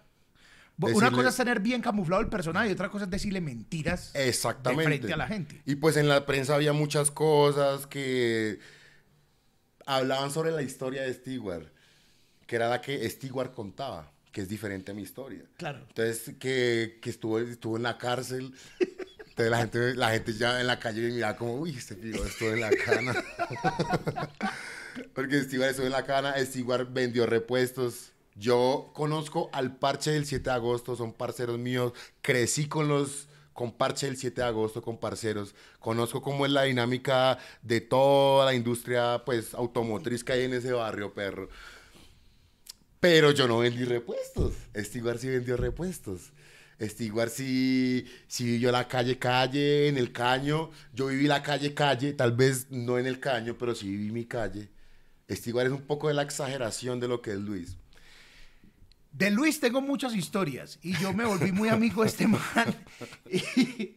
Bo- 0.78 0.86
Una 0.86 1.08
Decirle- 1.08 1.16
cosa 1.16 1.28
es 1.28 1.36
tener 1.36 1.60
bien 1.60 1.82
camuflado 1.82 2.22
el 2.22 2.28
personaje 2.28 2.68
y 2.70 2.72
otra 2.72 2.88
cosa 2.88 3.04
es 3.04 3.10
decirle 3.10 3.40
mentiras 3.40 4.12
Exactamente. 4.14 4.82
de 4.84 4.88
frente 4.98 5.12
a 5.12 5.16
la 5.16 5.26
gente. 5.26 5.60
Y 5.66 5.74
pues 5.74 5.96
en 5.96 6.08
la 6.08 6.24
prensa 6.24 6.54
había 6.54 6.72
muchas 6.72 7.10
cosas 7.10 7.86
que 7.88 8.60
hablaban 9.86 10.30
sobre 10.30 10.52
la 10.52 10.62
historia 10.62 11.02
de 11.02 11.12
Stewart, 11.14 11.66
que 12.46 12.56
era 12.56 12.68
la 12.68 12.80
que 12.80 13.08
Stewart 13.10 13.52
contaba, 13.52 14.12
que 14.30 14.42
es 14.42 14.48
diferente 14.48 14.92
a 14.92 14.94
mi 14.94 15.02
historia. 15.02 15.42
Claro. 15.56 15.80
Entonces, 15.88 16.36
que, 16.38 17.00
que 17.02 17.10
estuvo, 17.10 17.40
estuvo 17.40 17.76
en 17.76 17.82
la 17.82 17.98
cárcel. 17.98 18.54
Entonces 19.20 19.50
la 19.50 19.58
gente, 19.58 19.94
la 19.94 20.10
gente 20.10 20.32
ya 20.34 20.60
en 20.60 20.66
la 20.68 20.78
calle 20.78 21.00
me 21.02 21.10
miraba 21.12 21.36
como, 21.36 21.54
uy, 21.56 21.76
este 21.76 21.96
pico 21.96 22.24
estuvo 22.24 22.50
en 22.50 22.60
la 22.60 22.70
cana. 22.70 23.14
Porque 25.14 25.42
Stewart 25.42 25.70
estuvo 25.70 25.86
en 25.86 25.92
la 25.92 26.04
cana, 26.04 26.34
Stewart 26.44 26.88
vendió 26.92 27.26
repuestos. 27.26 28.12
Yo 28.38 28.92
conozco 28.94 29.50
al 29.52 29.76
Parche 29.76 30.12
del 30.12 30.24
7 30.24 30.44
de 30.44 30.54
agosto, 30.54 30.94
son 30.94 31.12
parceros 31.12 31.58
míos. 31.58 31.92
Crecí 32.22 32.68
con 32.68 32.86
los 32.88 33.26
con 33.52 33.72
Parche 33.72 34.06
del 34.06 34.16
7 34.16 34.40
de 34.40 34.46
agosto, 34.46 34.80
con 34.80 34.98
parceros. 34.98 35.52
Conozco 35.80 36.22
cómo 36.22 36.46
es 36.46 36.52
la 36.52 36.62
dinámica 36.62 37.38
de 37.62 37.80
toda 37.80 38.46
la 38.46 38.54
industria 38.54 39.22
pues 39.24 39.52
automotriz 39.54 40.22
que 40.22 40.32
hay 40.34 40.44
en 40.44 40.54
ese 40.54 40.70
barrio, 40.72 41.12
perro. 41.12 41.48
Pero 43.00 43.32
yo 43.32 43.48
no 43.48 43.58
vendí 43.58 43.84
repuestos. 43.84 44.54
Stewart 44.76 45.18
sí 45.18 45.28
vendió 45.28 45.56
repuestos. 45.56 46.32
Stewart 46.80 47.30
sí, 47.30 48.06
sí 48.28 48.44
vivió 48.44 48.70
la 48.70 48.86
calle 48.86 49.18
calle, 49.18 49.88
en 49.88 49.98
el 49.98 50.12
caño. 50.12 50.70
Yo 50.94 51.08
viví 51.08 51.26
la 51.26 51.42
calle 51.42 51.74
calle, 51.74 52.12
tal 52.12 52.36
vez 52.36 52.70
no 52.70 52.98
en 52.98 53.06
el 53.06 53.18
caño, 53.18 53.56
pero 53.58 53.74
sí 53.74 53.88
viví 53.88 54.12
mi 54.12 54.26
calle. 54.26 54.68
Stewart 55.28 55.66
es 55.66 55.72
un 55.72 55.82
poco 55.82 56.06
de 56.06 56.14
la 56.14 56.22
exageración 56.22 57.00
de 57.00 57.08
lo 57.08 57.22
que 57.22 57.32
es 57.32 57.38
Luis. 57.38 57.77
De 59.12 59.30
Luis 59.30 59.58
tengo 59.58 59.80
muchas 59.80 60.14
historias 60.14 60.78
y 60.82 60.92
yo 60.98 61.12
me 61.12 61.24
volví 61.24 61.50
muy 61.50 61.68
amigo 61.70 62.02
de 62.02 62.08
este 62.08 62.26
man 62.28 62.40
y, 63.30 63.94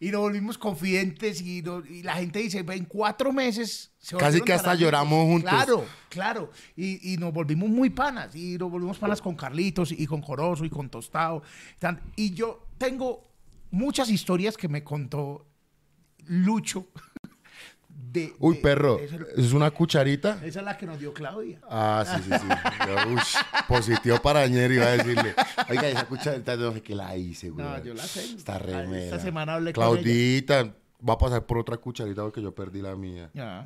y 0.00 0.10
nos 0.10 0.20
volvimos 0.22 0.58
confidentes 0.58 1.40
y, 1.40 1.62
no- 1.62 1.84
y 1.86 2.02
la 2.02 2.14
gente 2.14 2.40
dice, 2.40 2.64
en 2.66 2.84
cuatro 2.86 3.32
meses... 3.32 3.92
se 3.98 4.16
Casi 4.16 4.40
que 4.40 4.52
hasta 4.52 4.64
tan 4.70 4.72
amigos". 4.72 4.80
lloramos 4.86 5.24
juntos. 5.26 5.50
Claro, 5.50 5.84
claro. 6.08 6.50
Y, 6.76 7.12
y 7.12 7.16
nos 7.18 7.32
volvimos 7.32 7.68
muy 7.68 7.90
panas 7.90 8.34
y 8.34 8.58
nos 8.58 8.70
volvimos 8.70 8.98
panas 8.98 9.20
con 9.22 9.36
Carlitos 9.36 9.92
y 9.92 10.06
con 10.06 10.20
Corozo 10.22 10.64
y 10.64 10.70
con 10.70 10.88
Tostado. 10.90 11.42
Y 12.16 12.32
yo 12.34 12.66
tengo 12.78 13.22
muchas 13.70 14.10
historias 14.10 14.56
que 14.56 14.68
me 14.68 14.82
contó 14.82 15.46
Lucho. 16.26 16.88
De, 18.14 18.32
Uy, 18.38 18.54
de- 18.56 18.62
perro, 18.62 19.00
¿es 19.36 19.52
una 19.52 19.72
cucharita? 19.72 20.38
esa 20.44 20.60
es 20.60 20.64
la 20.64 20.76
que 20.78 20.86
nos 20.86 21.00
dio 21.00 21.12
Claudia. 21.12 21.58
Ah, 21.68 22.04
sí, 22.06 22.22
sí, 22.22 22.30
sí. 22.30 22.46
Positivo 23.66 24.22
para 24.22 24.40
añer 24.42 24.70
iba 24.70 24.86
a 24.86 24.90
decirle. 24.92 25.34
Oiga, 25.68 25.88
esa 25.88 26.04
cucharita 26.06 26.54
no 26.56 26.72
sé 26.72 26.80
qué 26.80 26.94
la 26.94 27.16
hice, 27.16 27.50
güey. 27.50 27.66
No, 27.66 27.82
yo 27.82 27.92
la 27.92 28.04
tengo. 28.06 28.36
Está 28.38 28.54
Ah, 28.54 28.58
remera. 28.60 29.04
esta 29.06 29.18
semana 29.18 29.54
hablé 29.54 29.72
con 29.72 29.82
ella. 29.82 29.92
Claudita, 29.94 30.74
va 31.06 31.14
a 31.14 31.18
pasar 31.18 31.44
por 31.44 31.58
otra 31.58 31.76
cucharita 31.76 32.22
porque 32.22 32.40
yo 32.40 32.54
perdí 32.54 32.80
la 32.82 32.94
mía. 32.94 33.30
Ya, 33.34 33.62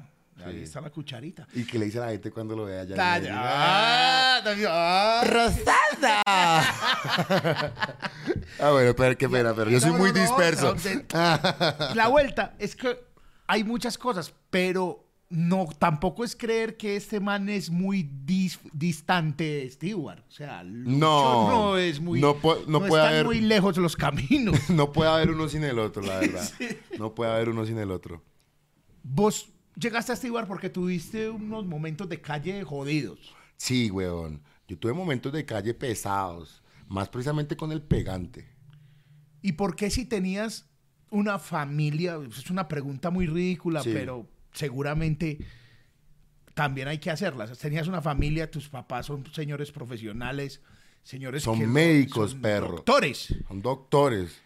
ahí 0.46 0.54
Sí. 0.54 0.62
está 0.62 0.80
la 0.80 0.88
cucharita. 0.88 1.46
¿Y 1.52 1.64
qué 1.66 1.78
le 1.78 1.84
dice 1.84 1.98
a 1.98 2.06
la 2.06 2.12
gente 2.12 2.30
cuando 2.30 2.56
lo 2.56 2.64
vea 2.64 2.80
allá? 2.82 2.94
Ah, 2.98 4.40
ah, 4.68 5.24
¡Rosada! 5.26 6.22
ah, 8.60 8.70
bueno, 8.70 8.94
pero 8.96 9.16
qué 9.18 9.28
pena, 9.28 9.52
pero 9.54 9.70
yo 9.70 9.80
soy 9.80 9.90
No, 9.92 9.98
muy 9.98 10.12
no, 10.12 10.20
disperso. 10.20 10.74
no, 10.74 10.80
de- 10.80 11.94
La 11.94 12.08
vuelta 12.08 12.54
es 12.58 12.74
que 12.76 13.07
hay 13.48 13.64
muchas 13.64 13.98
cosas, 13.98 14.32
pero 14.50 15.04
no 15.30 15.66
tampoco 15.78 16.24
es 16.24 16.34
creer 16.36 16.76
que 16.78 16.96
este 16.96 17.20
man 17.20 17.48
es 17.50 17.68
muy 17.68 18.02
dis- 18.24 18.58
distante 18.72 19.44
de 19.44 19.70
Stewart. 19.70 20.20
O 20.26 20.30
sea, 20.30 20.62
Lucho 20.62 20.96
No, 20.98 21.48
no 21.48 21.76
es 21.76 22.00
muy. 22.00 22.20
no 22.20 22.36
puede 22.36 22.60
están 22.62 23.06
haber- 23.08 23.24
muy 23.26 23.40
lejos 23.40 23.76
los 23.76 23.96
caminos. 23.96 24.56
no 24.70 24.92
puede 24.92 25.10
haber 25.10 25.30
uno 25.30 25.48
sin 25.48 25.64
el 25.64 25.78
otro, 25.78 26.02
la 26.02 26.18
verdad. 26.20 26.48
No 26.98 27.14
puede 27.14 27.30
haber 27.32 27.48
uno 27.50 27.66
sin 27.66 27.78
el 27.78 27.90
otro. 27.90 28.22
Vos 29.02 29.50
llegaste 29.76 30.12
a 30.12 30.16
Stewart 30.16 30.46
porque 30.46 30.70
tuviste 30.70 31.28
unos 31.28 31.66
momentos 31.66 32.08
de 32.08 32.20
calle 32.20 32.62
jodidos. 32.64 33.34
Sí, 33.56 33.90
weón. 33.90 34.42
Yo 34.66 34.78
tuve 34.78 34.92
momentos 34.92 35.32
de 35.32 35.44
calle 35.46 35.72
pesados, 35.74 36.62
más 36.88 37.08
precisamente 37.08 37.56
con 37.56 37.72
el 37.72 37.82
pegante. 37.82 38.48
¿Y 39.40 39.52
por 39.52 39.76
qué 39.76 39.88
si 39.90 40.04
tenías 40.04 40.67
una 41.10 41.38
familia? 41.38 42.18
Es 42.36 42.50
una 42.50 42.68
pregunta 42.68 43.10
muy 43.10 43.26
ridícula, 43.26 43.82
Sí. 43.82 43.90
pero 43.92 44.26
seguramente 44.52 45.38
también 46.54 46.88
hay 46.88 46.98
que 46.98 47.10
hacerla. 47.10 47.46
Tenías 47.46 47.86
una 47.88 48.02
familia, 48.02 48.50
tus 48.50 48.68
papás 48.68 49.06
son 49.06 49.24
señores 49.32 49.70
profesionales, 49.72 50.60
señores 51.02 51.42
Son 51.42 51.58
que 51.58 51.66
médicos, 51.66 52.32
son 52.32 52.40
perro. 52.42 52.68
Doctores. 52.76 53.34
Son 53.46 53.62
doctores. 53.62 54.40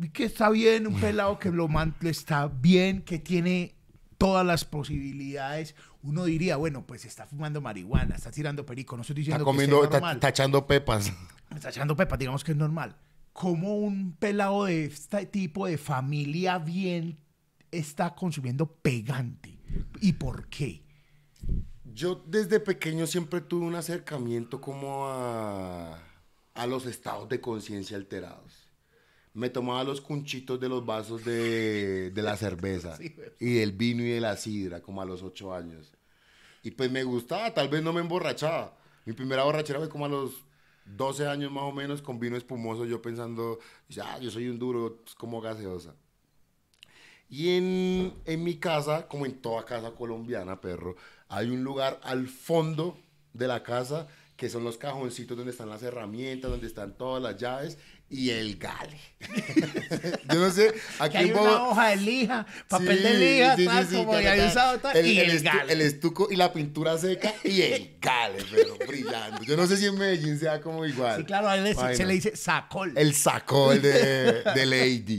Y 0.00 0.10
que 0.10 0.24
está 0.24 0.50
bien, 0.50 0.86
un 0.86 1.00
pelado 1.00 1.38
que 1.38 1.50
lo 1.50 1.66
man- 1.66 1.96
está 2.02 2.46
bien, 2.46 3.02
que 3.02 3.18
tiene 3.18 3.74
todas 4.16 4.46
las 4.46 4.64
posibilidades. 4.64 5.74
Uno 6.02 6.24
diría, 6.24 6.56
bueno, 6.56 6.86
pues 6.86 7.04
está 7.04 7.26
fumando 7.26 7.60
marihuana, 7.60 8.14
está 8.14 8.30
tirando 8.30 8.64
perico, 8.64 8.96
no 8.96 9.02
estoy 9.02 9.14
Está 9.14 9.20
diciendo 9.20 9.44
comiendo, 9.44 9.80
que 9.80 9.86
está, 9.86 9.96
normal. 9.98 10.16
está 10.16 10.28
echando 10.28 10.66
pepas. 10.68 11.12
está 11.54 11.70
echando 11.70 11.96
pepa, 11.96 12.16
digamos 12.16 12.44
que 12.44 12.52
es 12.52 12.56
normal. 12.56 12.94
¿Cómo 13.38 13.76
un 13.76 14.16
pelado 14.16 14.64
de 14.64 14.86
este 14.86 15.24
tipo 15.24 15.68
de 15.68 15.78
familia 15.78 16.58
bien 16.58 17.20
está 17.70 18.16
consumiendo 18.16 18.66
pegante? 18.66 19.60
¿Y 20.00 20.14
por 20.14 20.48
qué? 20.48 20.82
Yo 21.84 22.24
desde 22.26 22.58
pequeño 22.58 23.06
siempre 23.06 23.40
tuve 23.40 23.64
un 23.64 23.76
acercamiento 23.76 24.60
como 24.60 25.06
a, 25.06 26.02
a 26.52 26.66
los 26.66 26.84
estados 26.86 27.28
de 27.28 27.40
conciencia 27.40 27.96
alterados. 27.96 28.72
Me 29.34 29.50
tomaba 29.50 29.84
los 29.84 30.00
cunchitos 30.00 30.58
de 30.58 30.68
los 30.68 30.84
vasos 30.84 31.24
de, 31.24 32.10
de 32.10 32.22
la 32.22 32.36
cerveza 32.36 32.96
Sí, 32.96 33.14
y 33.38 33.54
del 33.54 33.70
vino 33.70 34.02
y 34.02 34.08
de 34.08 34.20
la 34.20 34.36
sidra 34.36 34.82
como 34.82 35.00
a 35.00 35.04
los 35.04 35.22
ocho 35.22 35.54
años. 35.54 35.92
Y 36.64 36.72
pues 36.72 36.90
me 36.90 37.04
gustaba, 37.04 37.54
tal 37.54 37.68
vez 37.68 37.84
no 37.84 37.92
me 37.92 38.00
emborrachaba. 38.00 38.76
Mi 39.04 39.12
primera 39.12 39.44
borrachera 39.44 39.78
fue 39.78 39.88
como 39.88 40.06
a 40.06 40.08
los 40.08 40.47
12 40.96 41.26
años 41.26 41.52
más 41.52 41.64
o 41.64 41.72
menos 41.72 42.02
con 42.02 42.18
vino 42.18 42.36
espumoso, 42.36 42.84
yo 42.84 43.02
pensando, 43.02 43.58
ya, 43.88 44.18
yo 44.18 44.30
soy 44.30 44.48
un 44.48 44.58
duro, 44.58 45.00
es 45.06 45.14
como 45.14 45.40
gaseosa. 45.40 45.94
Y 47.30 47.56
en, 47.56 48.14
en 48.24 48.42
mi 48.42 48.56
casa, 48.56 49.06
como 49.06 49.26
en 49.26 49.40
toda 49.40 49.64
casa 49.64 49.90
colombiana, 49.92 50.60
perro, 50.60 50.96
hay 51.28 51.50
un 51.50 51.62
lugar 51.62 52.00
al 52.02 52.26
fondo 52.26 52.98
de 53.34 53.46
la 53.46 53.62
casa 53.62 54.08
que 54.38 54.48
son 54.48 54.62
los 54.62 54.78
cajoncitos 54.78 55.36
donde 55.36 55.50
están 55.50 55.68
las 55.68 55.82
herramientas, 55.82 56.48
donde 56.48 56.68
están 56.68 56.96
todas 56.96 57.20
las 57.20 57.36
llaves 57.36 57.76
y 58.08 58.30
el 58.30 58.56
gale. 58.56 58.96
Yo 60.32 60.38
no 60.38 60.48
sé, 60.52 60.72
aquí 61.00 61.12
Que 61.12 61.18
hay 61.18 61.30
una 61.32 61.64
hoja 61.64 61.88
de 61.88 61.96
lija, 61.96 62.46
papel 62.68 62.98
Sí, 62.98 63.02
de 63.02 63.18
lija, 63.18 63.56
sí, 63.56 63.64
tal, 63.66 63.86
sí, 63.88 63.96
como 63.96 64.20
ya 64.20 64.46
usado, 64.46 64.78
tal, 64.78 64.96
el, 64.96 65.06
y 65.06 65.18
el 65.18 65.42
gale. 65.42 65.72
el 65.72 65.80
estuco 65.80 66.28
y 66.30 66.36
la 66.36 66.52
pintura 66.52 66.96
seca 66.98 67.34
y 67.42 67.62
el 67.62 67.96
gale, 68.00 68.38
pero 68.48 68.76
brillando. 68.86 69.42
Yo 69.42 69.56
no 69.56 69.66
sé 69.66 69.76
si 69.76 69.86
en 69.86 69.98
Medellín 69.98 70.38
sea 70.38 70.60
como 70.60 70.86
igual. 70.86 71.16
Sí, 71.18 71.24
claro, 71.24 71.48
a 71.48 71.56
él 71.56 71.76
se, 71.96 72.06
le 72.06 72.14
dice 72.14 72.36
sacol. 72.36 72.96
El 72.96 73.12
de, 73.82 74.42
de 74.54 74.66
Lady. 74.66 75.18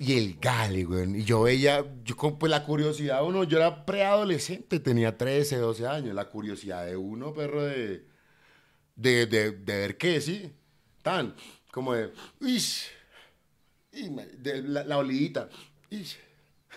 Y 0.00 0.16
el 0.16 0.38
gale, 0.38 0.84
güey. 0.84 1.20
Y 1.20 1.24
yo 1.24 1.42
veía, 1.42 1.84
yo 2.04 2.16
con 2.16 2.38
pues 2.38 2.50
la 2.50 2.64
curiosidad, 2.64 3.24
uno, 3.24 3.42
yo 3.42 3.58
era 3.58 3.84
preadolescente, 3.84 4.78
tenía 4.78 5.18
13, 5.18 5.56
12 5.56 5.88
años. 5.88 6.14
La 6.14 6.30
curiosidad 6.30 6.86
de 6.86 6.96
uno, 6.96 7.34
perro, 7.34 7.64
de, 7.64 8.06
de, 8.94 9.26
de, 9.26 9.50
de 9.50 9.76
ver 9.76 9.98
qué, 9.98 10.20
sí. 10.20 10.52
Tan, 11.02 11.34
como 11.72 11.94
de, 11.94 12.12
ish, 12.40 12.86
y 13.92 14.08
de 14.38 14.62
la, 14.62 14.84
la 14.84 14.98
olidita, 14.98 15.48
ish. 15.90 16.16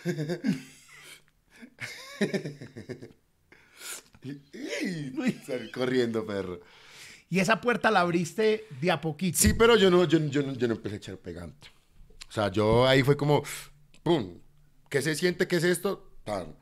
corriendo, 5.72 6.26
perro. 6.26 6.60
Y 7.30 7.38
esa 7.38 7.60
puerta 7.60 7.90
la 7.90 8.00
abriste 8.00 8.66
de 8.80 8.90
a 8.90 9.00
poquito. 9.00 9.38
Sí, 9.38 9.54
pero 9.54 9.76
yo 9.76 9.90
no, 9.90 10.04
yo, 10.04 10.18
yo 10.26 10.42
no, 10.42 10.54
yo 10.54 10.68
no 10.68 10.74
empecé 10.74 10.96
a 10.96 10.98
echar 10.98 11.16
pegante. 11.18 11.68
O 12.32 12.34
sea, 12.34 12.50
yo 12.50 12.86
ahí 12.86 13.02
fue 13.02 13.14
como, 13.14 13.42
¡pum! 14.02 14.38
¿Qué 14.88 15.02
se 15.02 15.14
siente? 15.14 15.46
¿Qué 15.46 15.56
es 15.56 15.64
esto? 15.64 16.14
Tan. 16.24 16.56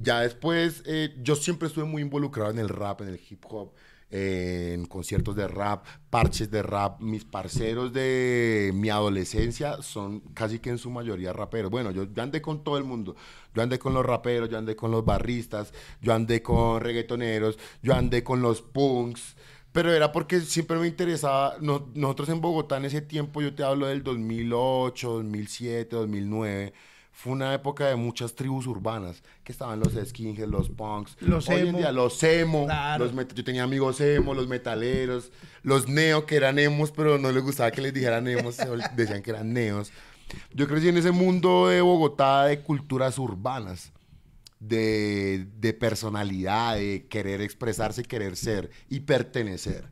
Ya 0.00 0.22
después, 0.22 0.82
eh, 0.86 1.14
yo 1.22 1.36
siempre 1.36 1.68
estuve 1.68 1.84
muy 1.84 2.02
involucrado 2.02 2.50
en 2.50 2.58
el 2.58 2.68
rap, 2.68 3.00
en 3.02 3.08
el 3.10 3.20
hip 3.30 3.44
hop, 3.48 3.74
en 4.10 4.86
conciertos 4.86 5.36
de 5.36 5.46
rap, 5.46 5.86
parches 6.10 6.50
de 6.50 6.64
rap. 6.64 7.00
Mis 7.00 7.24
parceros 7.24 7.92
de 7.92 8.72
mi 8.74 8.90
adolescencia 8.90 9.82
son 9.82 10.18
casi 10.34 10.58
que 10.58 10.70
en 10.70 10.78
su 10.78 10.90
mayoría 10.90 11.32
raperos. 11.32 11.70
Bueno, 11.70 11.92
yo, 11.92 12.12
yo 12.12 12.20
andé 12.20 12.42
con 12.42 12.64
todo 12.64 12.76
el 12.76 12.82
mundo. 12.82 13.14
Yo 13.54 13.62
andé 13.62 13.78
con 13.78 13.94
los 13.94 14.04
raperos, 14.04 14.48
yo 14.50 14.58
andé 14.58 14.74
con 14.74 14.90
los 14.90 15.04
barristas, 15.04 15.72
yo 16.02 16.12
andé 16.12 16.42
con 16.42 16.80
reggaetoneros, 16.80 17.56
yo 17.84 17.94
andé 17.94 18.24
con 18.24 18.42
los 18.42 18.62
punks. 18.62 19.36
Pero 19.74 19.92
era 19.92 20.12
porque 20.12 20.40
siempre 20.40 20.76
me 20.78 20.86
interesaba, 20.86 21.56
no- 21.60 21.88
nosotros 21.94 22.28
en 22.28 22.40
Bogotá 22.40 22.76
en 22.76 22.84
ese 22.84 23.00
tiempo, 23.00 23.42
yo 23.42 23.52
te 23.56 23.64
hablo 23.64 23.88
del 23.88 24.04
2008, 24.04 25.10
2007, 25.14 25.96
2009, 25.96 26.72
fue 27.10 27.32
una 27.32 27.52
época 27.54 27.88
de 27.88 27.96
muchas 27.96 28.36
tribus 28.36 28.68
urbanas, 28.68 29.24
que 29.42 29.50
estaban 29.50 29.80
los 29.80 29.94
skinheads, 29.94 30.48
los 30.48 30.68
punks, 30.70 31.16
Los 31.20 31.48
hoy 31.48 31.62
en 31.62 31.66
emo. 31.68 31.78
día 31.78 31.90
los 31.90 32.22
emo, 32.22 32.66
Claro. 32.66 33.04
los 33.04 33.26
yo 33.34 33.42
tenía 33.42 33.64
amigos 33.64 34.00
emo, 34.00 34.32
los 34.32 34.46
metaleros, 34.46 35.32
los 35.64 35.88
neo, 35.88 36.24
que 36.24 36.36
eran 36.36 36.60
emos, 36.60 36.92
pero 36.92 37.18
no 37.18 37.32
les 37.32 37.42
gustaba 37.42 37.72
que 37.72 37.80
les 37.80 37.92
dijeran 37.92 38.28
emos, 38.28 38.56
decían 38.94 39.22
que 39.22 39.30
eran 39.32 39.52
neos. 39.52 39.90
Yo 40.52 40.68
crecí 40.68 40.86
en 40.88 40.98
ese 40.98 41.10
mundo 41.10 41.66
de 41.66 41.80
Bogotá 41.80 42.44
de 42.44 42.60
culturas 42.60 43.18
urbanas 43.18 43.90
de, 44.68 45.46
de 45.56 45.74
personalidad, 45.74 46.76
de 46.76 47.06
querer 47.08 47.40
expresarse, 47.40 48.02
querer 48.02 48.36
ser 48.36 48.70
y 48.88 49.00
pertenecer. 49.00 49.90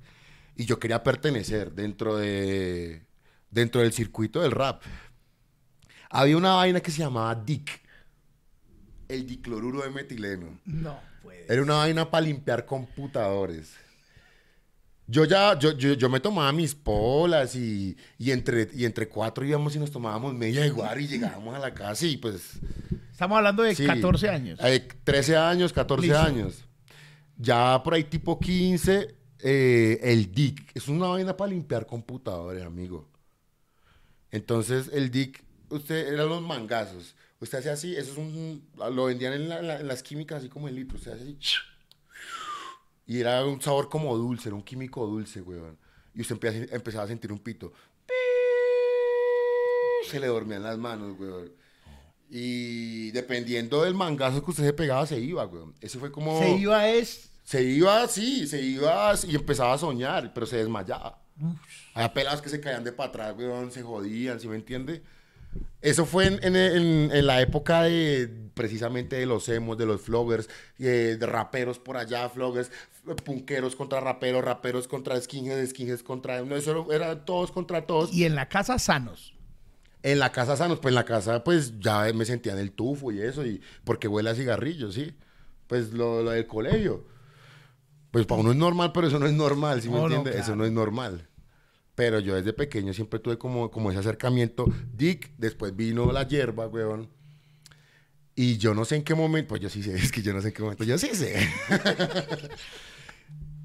Y 0.57 0.65
yo 0.65 0.79
quería 0.79 1.03
pertenecer 1.03 1.73
dentro, 1.73 2.17
de, 2.17 3.03
dentro 3.51 3.81
del 3.81 3.93
circuito 3.93 4.41
del 4.41 4.53
rap. 4.53 4.83
Había 6.11 6.37
una 6.37 6.55
vaina 6.55 6.81
que 6.81 6.91
se 6.91 6.99
llamaba 6.99 7.35
DIC, 7.35 7.81
el 9.09 9.27
dicloruro 9.27 9.83
de 9.83 9.91
metileno. 9.91 10.59
No 10.65 11.01
puede. 11.23 11.47
Era 11.53 11.63
una 11.63 11.75
vaina 11.75 12.11
para 12.11 12.27
limpiar 12.27 12.67
computadores. 12.67 13.75
Yo 15.07 15.25
ya, 15.25 15.59
yo, 15.59 15.73
yo, 15.77 15.95
yo 15.95 16.09
me 16.09 16.21
tomaba 16.21 16.53
mis 16.53 16.75
polas 16.75 17.55
y, 17.57 17.97
y, 18.19 18.31
entre, 18.31 18.69
y 18.73 18.85
entre 18.85 19.09
cuatro 19.09 19.45
íbamos 19.45 19.75
y 19.77 19.79
nos 19.79 19.91
tomábamos 19.91 20.33
media 20.35 20.63
de 20.63 20.71
guaro 20.71 21.01
y 21.01 21.07
llegábamos 21.09 21.55
a 21.55 21.59
la 21.59 21.75
casa 21.75 22.07
y 22.07 22.17
pues... 22.17 22.61
Estamos 23.11 23.37
hablando 23.37 23.63
de 23.63 23.75
Sí. 23.75 23.85
14 23.87 24.29
años. 24.31 24.59
Eh, 24.63 24.89
13 25.05 25.37
años, 25.37 25.73
14 25.73 26.07
Listo. 26.07 26.19
años. 26.21 26.65
Ya 27.37 27.81
por 27.83 27.95
ahí 27.95 28.05
tipo 28.05 28.39
15, 28.41 29.15
eh, 29.41 29.99
el 30.03 30.33
DIC. 30.33 30.71
Es 30.75 30.89
una 30.89 31.09
vaina 31.09 31.37
para 31.37 31.51
limpiar 31.51 31.87
computadores, 31.87 32.65
amigo. 32.65 33.09
Entonces 34.31 34.89
el 34.93 35.11
DIC, 35.11 35.43
usted, 35.69 36.15
eran 36.15 36.29
los 36.29 36.43
mangazos. 36.43 37.15
Usted 37.41 37.59
hace 37.59 37.71
así, 37.71 37.95
eso 37.97 38.13
es 38.13 38.19
un... 38.19 38.65
Lo 38.93 39.07
vendían 39.07 39.33
en, 39.35 39.49
la- 39.49 39.59
en 39.59 39.67
la- 39.67 39.81
en 39.81 39.89
las 39.89 40.03
químicas 40.03 40.39
así 40.39 40.49
como 40.49 40.69
en 40.69 40.77
litros. 40.77 41.01
Usted 41.01 41.13
hace 41.13 41.23
así. 41.25 41.37
Y 43.07 43.21
era 43.21 43.45
un 43.45 43.61
sabor 43.61 43.89
como 43.89 44.17
dulce, 44.17 44.49
era 44.49 44.57
un 44.57 44.63
químico 44.63 45.07
dulce, 45.07 45.41
weón. 45.43 45.77
Y 46.15 46.21
usted 46.21 46.35
empieza- 46.35 46.75
empezaba 46.75 47.05
a 47.05 47.09
sentir 47.09 47.33
un 47.33 47.39
pito. 47.39 47.73
Se 50.09 50.19
le 50.21 50.27
dormían 50.27 50.63
las 50.63 50.79
manos, 50.79 51.19
weón. 51.19 51.53
Y 52.31 53.11
dependiendo 53.11 53.83
del 53.83 53.95
mangazo 53.95 54.43
que 54.45 54.51
usted 54.51 54.65
se 54.65 54.73
pegaba, 54.73 55.07
se 55.07 55.19
iba, 55.21 55.45
weón. 55.47 55.75
Eso 55.81 55.99
fue 55.99 56.11
como... 56.11 56.39
Se 56.41 56.51
iba 56.57 56.89
es... 56.89 57.29
Se 57.45 57.63
iba 57.63 58.03
así, 58.03 58.47
se 58.47 58.63
iba 58.63 59.13
y 59.27 59.35
empezaba 59.35 59.75
a 59.75 59.79
soñar, 59.79 60.33
pero 60.33 60.47
se 60.47 60.57
desmayaba. 60.59 61.21
Había 61.93 62.15
pelados 62.15 62.41
que 62.41 62.49
se 62.49 62.61
caían 62.61 62.85
de 62.85 62.93
para 62.93 63.09
atrás, 63.09 63.35
weón, 63.37 63.73
se 63.73 63.83
jodían, 63.83 64.39
¿sí 64.39 64.47
me 64.47 64.55
entiende? 64.55 65.03
Eso 65.81 66.07
fue 66.07 66.27
en, 66.27 66.35
en- 66.45 66.57
en- 66.57 67.11
en 67.13 67.27
la 67.27 67.41
época 67.43 67.83
de 67.83 68.42
precisamente 68.55 69.17
de 69.17 69.27
los 69.27 69.49
emos, 69.49 69.79
de 69.79 69.87
los 69.87 70.01
floggers, 70.01 70.49
eh, 70.79 71.17
de 71.19 71.27
raperos 71.27 71.79
por 71.79 71.97
allá, 71.97 72.29
floggers, 72.29 72.71
punqueros 73.25 73.77
contra 73.77 74.01
raperos, 74.01 74.45
raperos 74.45 74.89
contra 74.89 75.21
skinheads, 75.21 75.71
skinheads 75.71 76.03
contra... 76.03 76.43
No, 76.43 76.57
eso 76.57 76.91
era 76.93 77.25
todos 77.25 77.53
contra 77.53 77.87
todos. 77.87 78.13
Y 78.13 78.25
en 78.25 78.35
la 78.35 78.49
casa 78.49 78.79
sanos. 78.79 79.35
En 80.03 80.19
la 80.19 80.33
casa 80.33 80.57
sanos, 80.57 80.81
pues 80.81 80.93
en 80.93 80.97
la 80.97 81.05
casa 81.05 81.45
pues 81.45 81.79
ya 81.79 82.13
me 82.13 82.25
sentía 82.25 82.53
en 82.53 82.59
el 82.59 82.73
tufo 82.73 83.13
y 83.13 83.21
eso, 83.21 83.47
y 83.47 83.61
porque 83.85 84.09
huele 84.09 84.31
a 84.31 84.35
cigarrillo, 84.35 84.91
¿sí? 84.91 85.15
Pues 85.69 85.93
lo, 85.93 86.23
lo 86.23 86.31
del 86.31 86.47
colegio. 86.47 87.07
Pues 88.11 88.27
para 88.27 88.43
uno 88.43 88.51
es 88.51 88.57
normal, 88.57 88.93
pero 88.93 89.07
eso 89.07 89.19
no 89.19 89.27
es 89.27 89.33
normal, 89.33 89.81
¿sí 89.81 89.89
me 89.89 89.95
No, 89.95 90.09
no, 90.09 90.17
entiende? 90.17 90.39
Eso 90.39 90.55
no 90.55 90.65
es 90.65 90.73
normal. 90.73 91.29
Pero 91.95 92.21
yo 92.21 92.35
desde 92.35 92.53
pequeño 92.53 92.93
siempre 92.93 93.21
tuve 93.21 93.39
como, 93.39 93.71
como 93.71 93.91
ese 93.91 94.01
acercamiento. 94.01 94.67
Dick, 94.93 95.33
después 95.39 95.75
vino 95.75 96.11
la 96.13 96.27
hierba, 96.27 96.67
weón. 96.67 97.09
Y 98.35 98.57
yo 98.57 98.75
no 98.75 98.85
sé 98.85 98.97
en 98.97 99.05
qué 99.05 99.15
momento, 99.15 99.51
pues 99.51 99.61
yo 99.61 99.69
sí 99.69 99.83
sé, 99.83 99.95
es 99.95 100.11
que 100.11 100.23
yo 100.23 100.33
no 100.33 100.41
sé 100.41 100.49
en 100.49 100.55
qué 100.55 100.63
momento, 100.63 100.85
yo 100.85 100.99
sí 100.99 101.15
sé. 101.15 101.49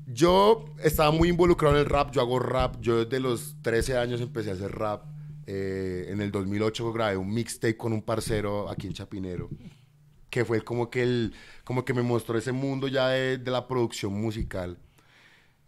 yo 0.08 0.65
estaba 0.84 1.12
muy 1.12 1.30
involucrado 1.30 1.75
en 1.75 1.82
el 1.82 1.86
rap, 1.86 2.12
yo 2.12 2.21
hago 2.21 2.39
rap, 2.39 2.80
yo 2.82 3.06
desde 3.06 3.19
los 3.19 3.56
13 3.62 3.97
años 3.97 4.21
empecé 4.21 4.51
a 4.51 4.53
hacer 4.53 4.71
rap. 4.71 5.06
Eh, 5.49 6.08
en 6.10 6.19
el 6.19 6.30
2008 6.30 6.91
grabé 6.91 7.15
un 7.15 7.34
mixtape 7.34 7.77
con 7.77 7.93
un 7.93 8.01
parcero 8.01 8.69
aquí 8.69 8.88
en 8.88 8.93
Chapinero, 8.93 9.49
que 10.30 10.43
fue 10.43 10.62
como 10.62 10.89
que, 10.89 11.03
el, 11.03 11.34
como 11.63 11.86
que 11.86 11.93
me 11.93 12.01
mostró 12.01 12.38
ese 12.38 12.51
mundo 12.51 12.89
ya 12.89 13.08
de, 13.08 13.38
de 13.38 13.51
la 13.51 13.65
producción 13.65 14.13
musical. 14.13 14.77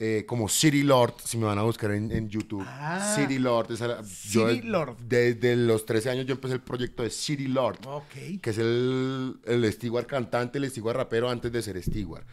Eh, 0.01 0.23
como 0.25 0.47
City 0.47 0.83
Lord, 0.83 1.15
si 1.25 1.37
me 1.37 1.45
van 1.45 1.57
a 1.59 1.63
buscar 1.63 1.91
en, 1.91 2.09
en 2.11 2.29
YouTube. 2.29 2.63
Ah. 2.65 3.13
City 3.17 3.37
Lord. 3.37 3.71
esa- 3.73 4.01
City 4.03 4.61
Lord. 4.61 4.95
Desde 4.97 5.55
los 5.57 5.85
13 5.85 6.09
años 6.11 6.25
yo 6.25 6.33
empecé 6.35 6.53
el 6.55 6.61
proyecto 6.61 7.03
de 7.03 7.09
City 7.09 7.47
Lord, 7.47 7.79
Ok. 7.85 8.39
que 8.41 8.49
es 8.51 8.57
el, 8.57 9.39
el 9.45 9.71
Steward 9.73 10.05
cantante, 10.07 10.57
el 10.57 10.69
Steward 10.69 10.95
rapero 10.95 11.29
antes 11.29 11.51
de 11.51 11.61
ser 11.61 11.81
Steward. 11.83 12.23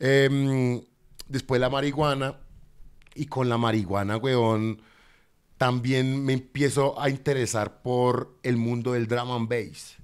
Em, 0.00 0.82
después 1.28 1.60
la 1.60 1.70
marihuana, 1.70 2.40
y 3.14 3.26
con 3.26 3.48
la 3.48 3.58
marihuana, 3.58 4.16
weón, 4.16 4.82
también 5.56 6.24
me 6.24 6.32
empiezo 6.32 7.00
a 7.00 7.08
interesar 7.10 7.80
por 7.82 8.36
el 8.42 8.56
mundo 8.56 8.92
del 8.94 9.06
drum 9.06 9.30
and 9.30 9.48
bass, 9.48 9.96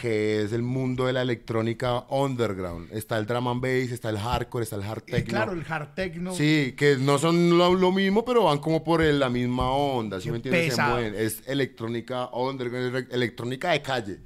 que 0.00 0.42
es 0.42 0.52
el 0.52 0.62
mundo 0.62 1.04
de 1.06 1.12
la 1.12 1.20
electrónica 1.20 2.06
underground. 2.08 2.90
Está 2.92 3.18
el 3.18 3.26
drum 3.26 3.48
and 3.48 3.60
bass, 3.60 3.92
está 3.92 4.08
el 4.08 4.18
hardcore, 4.18 4.62
está 4.64 4.76
el 4.76 4.82
hard 4.82 5.02
Eh, 5.08 5.10
techno. 5.12 5.28
claro, 5.30 5.52
el 5.52 5.62
hard 5.68 5.94
techno. 5.94 6.34
Sí, 6.34 6.74
que 6.76 6.96
no 6.96 7.18
son 7.18 7.58
lo, 7.58 7.74
lo 7.74 7.92
mismo, 7.92 8.24
pero 8.24 8.44
van 8.44 8.58
como 8.60 8.82
por 8.82 9.02
el- 9.02 9.18
la 9.20 9.28
misma 9.28 9.70
onda, 9.70 10.18
¿sí 10.18 10.24
Qué 10.24 10.30
me 10.30 10.36
entiendes? 10.38 10.74
Se 10.74 10.82
mueven. 10.82 11.14
Es 11.14 11.42
electrónica 11.46 12.30
underground, 12.32 12.96
ele- 12.96 13.08
electrónica 13.10 13.72
de 13.72 13.82
calle. 13.82 14.20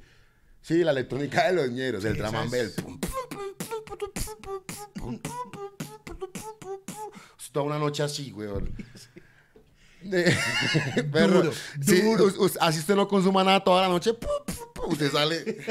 Sí, 0.61 0.83
la 0.83 0.91
electrónica 0.91 1.47
de 1.47 1.53
los 1.53 1.69
ñeros, 1.69 2.05
el 2.05 2.13
Sí, 2.13 2.19
drum 2.19 2.29
esa 2.35 2.41
and 2.41 2.51
bass. 2.51 2.75
Toda 7.51 7.65
una 7.67 7.79
noche 7.79 8.03
así, 8.03 8.33
weón. 8.33 8.69
Perro, 11.11 11.43
Duro, 11.77 12.29
sí, 12.29 12.57
así 12.59 12.79
usted 12.79 12.95
no 12.95 13.07
consuma 13.07 13.43
nada 13.43 13.63
toda 13.63 13.81
la 13.83 13.87
noche, 13.89 14.11
usted 14.87 15.11
sale. 15.11 15.65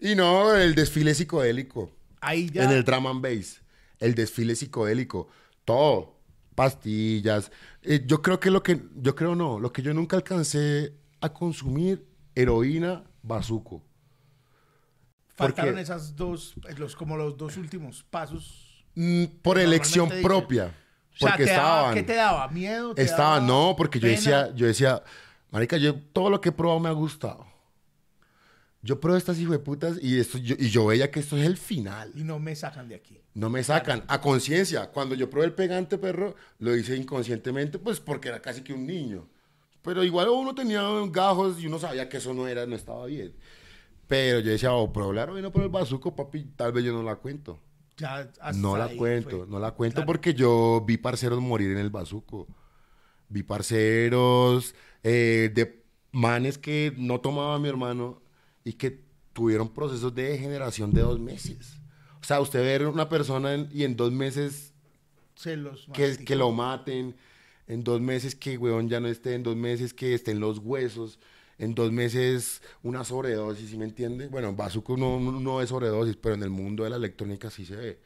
y 0.00 0.14
no, 0.14 0.54
el 0.54 0.74
desfile 0.74 1.14
psicodélico. 1.14 1.90
Ahí 2.20 2.50
ya. 2.50 2.64
En 2.64 2.70
el 2.70 2.84
drum 2.84 3.06
and 3.06 3.22
bass, 3.22 3.62
el 3.98 4.14
desfile 4.14 4.54
psicodélico, 4.54 5.28
todo, 5.64 6.18
pastillas. 6.54 7.50
Eh, 7.82 8.02
yo 8.06 8.22
creo 8.22 8.38
que 8.38 8.50
lo 8.50 8.62
que, 8.62 8.80
yo 8.96 9.14
creo 9.14 9.34
no, 9.34 9.58
lo 9.58 9.72
que 9.72 9.82
yo 9.82 9.92
nunca 9.94 10.16
alcancé 10.16 10.94
a 11.20 11.32
consumir, 11.32 12.06
heroína, 12.34 13.04
bazuco. 13.22 13.82
faltaron 15.34 15.72
porque- 15.72 15.82
esas 15.82 16.14
dos, 16.14 16.54
eh, 16.68 16.74
los, 16.76 16.94
como 16.94 17.16
los 17.16 17.36
dos 17.36 17.56
últimos 17.56 18.04
pasos. 18.04 18.84
Mm, 18.94 19.24
por 19.40 19.58
elección 19.58 20.08
dicen. 20.10 20.22
O 21.14 21.18
sea, 21.18 21.30
Porque 21.30 21.44
daba- 21.44 21.56
estaban. 21.76 21.94
¿qué 21.94 22.02
te 22.02 22.14
daba? 22.14 22.48
¿Miedo? 22.48 22.94
¿Te 22.94 23.02
Estaban, 23.02 23.46
daba 23.46 23.60
no, 23.70 23.76
porque 23.76 24.00
yo 24.00 24.08
decía, 24.08 24.52
yo 24.54 24.66
decía, 24.66 25.02
marica, 25.50 25.76
yo 25.76 25.94
todo 25.94 26.30
lo 26.30 26.40
que 26.40 26.48
he 26.48 26.52
probado 26.52 26.80
me 26.80 26.88
ha 26.88 26.92
gustado. 26.92 27.46
Yo 28.84 28.98
pruebo 28.98 29.16
estas 29.16 29.38
hijueputas 29.38 29.98
y 30.02 30.18
esto, 30.18 30.38
yo, 30.38 30.56
y 30.58 30.68
yo 30.70 30.86
veía 30.86 31.10
que 31.10 31.20
esto 31.20 31.36
es 31.36 31.46
el 31.46 31.56
final. 31.56 32.10
Y 32.16 32.24
no 32.24 32.40
me 32.40 32.56
sacan 32.56 32.88
de 32.88 32.96
aquí. 32.96 33.20
No 33.34 33.48
me 33.48 33.62
sacan. 33.62 34.02
A 34.08 34.20
conciencia. 34.20 34.90
Cuando 34.90 35.14
yo 35.14 35.30
probé 35.30 35.46
el 35.46 35.52
pegante, 35.52 35.98
perro, 35.98 36.34
lo 36.58 36.74
hice 36.76 36.96
inconscientemente, 36.96 37.78
pues 37.78 38.00
porque 38.00 38.28
era 38.28 38.42
casi 38.42 38.62
que 38.62 38.72
un 38.72 38.84
niño. 38.86 39.28
Pero 39.82 40.02
igual 40.02 40.28
uno 40.30 40.52
tenía 40.54 40.82
gajos 41.10 41.60
y 41.60 41.66
uno 41.68 41.78
sabía 41.78 42.08
que 42.08 42.16
eso 42.16 42.34
no 42.34 42.48
era, 42.48 42.66
no 42.66 42.74
estaba 42.74 43.06
bien. 43.06 43.32
Pero 44.08 44.40
yo 44.40 44.50
decía, 44.50 44.72
oh, 44.72 44.92
pero 44.92 45.12
la 45.12 45.22
heroína 45.22 45.50
por 45.50 45.62
el 45.62 45.68
bazuco, 45.68 46.14
papi, 46.16 46.42
tal 46.56 46.72
vez 46.72 46.84
yo 46.84 46.92
no 46.92 47.04
la 47.04 47.14
cuento. 47.16 47.60
Ya 47.96 48.30
hasta 48.40 48.52
No 48.52 48.76
la 48.76 48.88
cuento, 48.88 49.38
fue. 49.38 49.46
no 49.46 49.58
la 49.58 49.72
cuento 49.72 49.96
Claro. 49.96 50.06
porque 50.06 50.34
yo 50.34 50.82
vi 50.86 50.96
parceros 50.96 51.40
morir 51.40 51.70
en 51.72 51.78
el 51.78 51.90
bazuco. 51.90 52.46
Vi 53.28 53.42
parceros 53.42 54.74
eh, 55.02 55.50
de 55.54 55.82
manes 56.12 56.58
que 56.58 56.92
no 56.96 57.20
tomaba 57.20 57.58
mi 57.58 57.68
hermano 57.68 58.22
y 58.64 58.74
que 58.74 59.02
tuvieron 59.32 59.68
procesos 59.72 60.14
de 60.14 60.24
degeneración 60.30 60.92
de 60.92 61.00
dos 61.02 61.18
meses. 61.18 61.78
O 62.20 62.24
sea, 62.24 62.40
usted 62.40 62.60
ver 62.62 62.86
una 62.86 63.08
persona 63.08 63.54
en- 63.54 63.68
y 63.72 63.84
en 63.84 63.96
dos 63.96 64.12
meses 64.12 64.72
Se 65.34 65.56
los 65.56 65.86
que, 65.92 66.16
que 66.24 66.36
lo 66.36 66.52
maten, 66.52 67.16
en 67.66 67.82
dos 67.84 68.00
meses 68.00 68.34
que 68.36 68.58
weón 68.58 68.88
ya 68.88 69.00
no 69.00 69.08
esté, 69.08 69.34
en 69.34 69.42
dos 69.42 69.56
meses 69.56 69.92
que 69.94 70.14
estén 70.14 70.38
los 70.38 70.58
huesos, 70.58 71.18
en 71.62 71.74
dos 71.74 71.92
meses 71.92 72.60
una 72.82 73.04
sobredosis, 73.04 73.70
¿sí 73.70 73.78
me 73.78 73.84
entiende? 73.84 74.26
Bueno, 74.28 74.52
Bazuco 74.54 74.96
no, 74.96 75.18
no- 75.20 75.60
es 75.62 75.68
sobredosis, 75.68 76.16
pero 76.16 76.34
en 76.34 76.42
el 76.42 76.50
mundo 76.50 76.84
de 76.84 76.90
la 76.90 76.96
electrónica 76.96 77.50
sí 77.50 77.64
se 77.64 77.76
ve. 77.76 78.00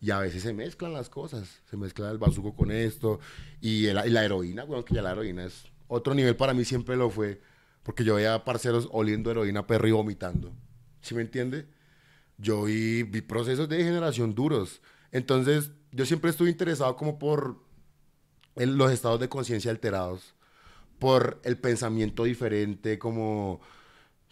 Y 0.00 0.10
a 0.10 0.18
veces 0.18 0.42
se 0.42 0.52
mezclan 0.52 0.92
las 0.92 1.08
cosas, 1.08 1.62
se 1.70 1.76
mezcla 1.76 2.10
el 2.10 2.18
bazuco 2.18 2.54
con 2.54 2.70
esto 2.72 3.20
y, 3.60 3.86
el- 3.86 4.00
y 4.06 4.10
la 4.10 4.24
heroína, 4.24 4.64
weón, 4.64 4.82
que 4.84 4.94
ya 4.94 5.02
la 5.02 5.12
heroína 5.12 5.44
es 5.44 5.64
otro 5.88 6.14
nivel 6.14 6.36
para 6.36 6.54
mí 6.54 6.64
siempre 6.64 6.96
lo 6.96 7.08
fue, 7.08 7.40
porque 7.82 8.02
yo 8.04 8.16
veía 8.16 8.44
parceros 8.44 8.88
oliendo 8.92 9.30
heroína 9.30 9.66
perro 9.66 9.86
y 9.88 9.92
vomitando, 9.92 10.52
¿sí 11.00 11.14
me 11.14 11.22
entiende? 11.22 11.66
yo 12.38 12.64
vi, 12.64 13.04
vi 13.04 13.20
procesos 13.20 13.68
de 13.68 13.76
degeneración 13.76 14.34
duros. 14.34 14.80
Entonces, 15.12 15.70
yo 15.92 16.04
siempre 16.06 16.30
estuve 16.30 16.50
interesado 16.50 16.96
como 16.96 17.16
por 17.18 17.62
el- 18.56 18.76
los 18.76 18.90
estados 18.90 19.20
de 19.20 19.28
conciencia 19.28 19.70
alterados, 19.70 20.34
por 21.02 21.40
el 21.42 21.58
pensamiento 21.58 22.22
diferente, 22.22 22.96
como, 22.96 23.60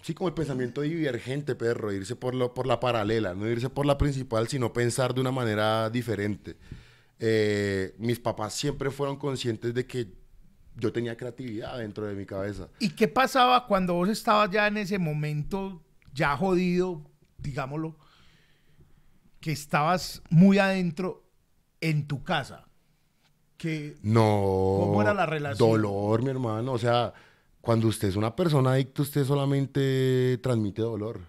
sí, 0.02 0.14
como 0.14 0.28
el 0.28 0.35
pensamiento 0.35 0.83
divergente, 0.83 1.56
perro, 1.56 1.92
irse 1.92 2.14
por, 2.14 2.33
lo, 2.33 2.54
por 2.54 2.68
la 2.68 2.78
paralela, 2.78 3.35
no 3.35 3.48
irse 3.48 3.68
por 3.68 3.87
la 3.87 3.98
principal, 3.98 4.46
sino 4.46 4.72
pensar 4.72 5.12
de 5.12 5.20
una 5.20 5.33
manera 5.33 5.90
diferente. 5.90 6.56
Eh, 7.18 7.96
mis 7.98 8.20
papás 8.20 8.54
siempre 8.54 8.92
fueron 8.92 9.16
conscientes 9.16 9.74
de 9.74 9.85
que 9.85 10.12
yo 10.76 10.92
tenía 10.92 11.16
creatividad 11.16 11.76
dentro 11.76 12.06
de 12.06 12.14
mi 12.14 12.24
cabeza. 12.24 12.68
¿Y 12.78 12.90
qué 12.90 13.09
pasaba 13.09 13.66
cuando 13.66 13.94
vos 13.94 14.09
estabas 14.09 14.48
ya 14.52 14.68
en 14.68 14.76
ese 14.76 15.00
momento, 15.00 15.83
ya 16.14 16.37
jodido, 16.37 17.02
digámoslo, 17.38 17.98
que 19.40 19.50
estabas 19.50 20.22
muy 20.30 20.59
adentro 20.59 21.28
en 21.80 22.06
tu 22.06 22.22
casa? 22.22 22.69
Que 23.61 23.99
No. 24.03 24.23
¿Cómo 24.81 25.03
era 25.03 25.12
la 25.12 25.27
relación? 25.27 25.68
Dolor, 25.68 26.23
mi 26.23 26.31
hermano. 26.31 26.73
O 26.73 26.79
sea, 26.79 27.12
cuando 27.61 27.88
usted 27.88 28.09
es 28.09 28.16
una 28.16 28.35
persona 28.35 28.73
adicta, 28.73 29.03
usted 29.03 29.23
solamente 29.23 30.38
transmite 30.42 30.81
dolor. 30.81 31.20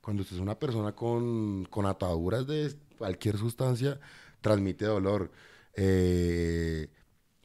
Cuando 0.00 0.22
usted 0.24 0.34
es 0.34 0.42
una 0.42 0.58
persona 0.58 0.96
con, 0.96 1.64
con 1.70 1.86
ataduras 1.86 2.44
de 2.48 2.74
cualquier 2.98 3.38
sustancia, 3.38 4.00
transmite 4.40 4.84
dolor. 4.84 5.30
Eh, 5.76 6.88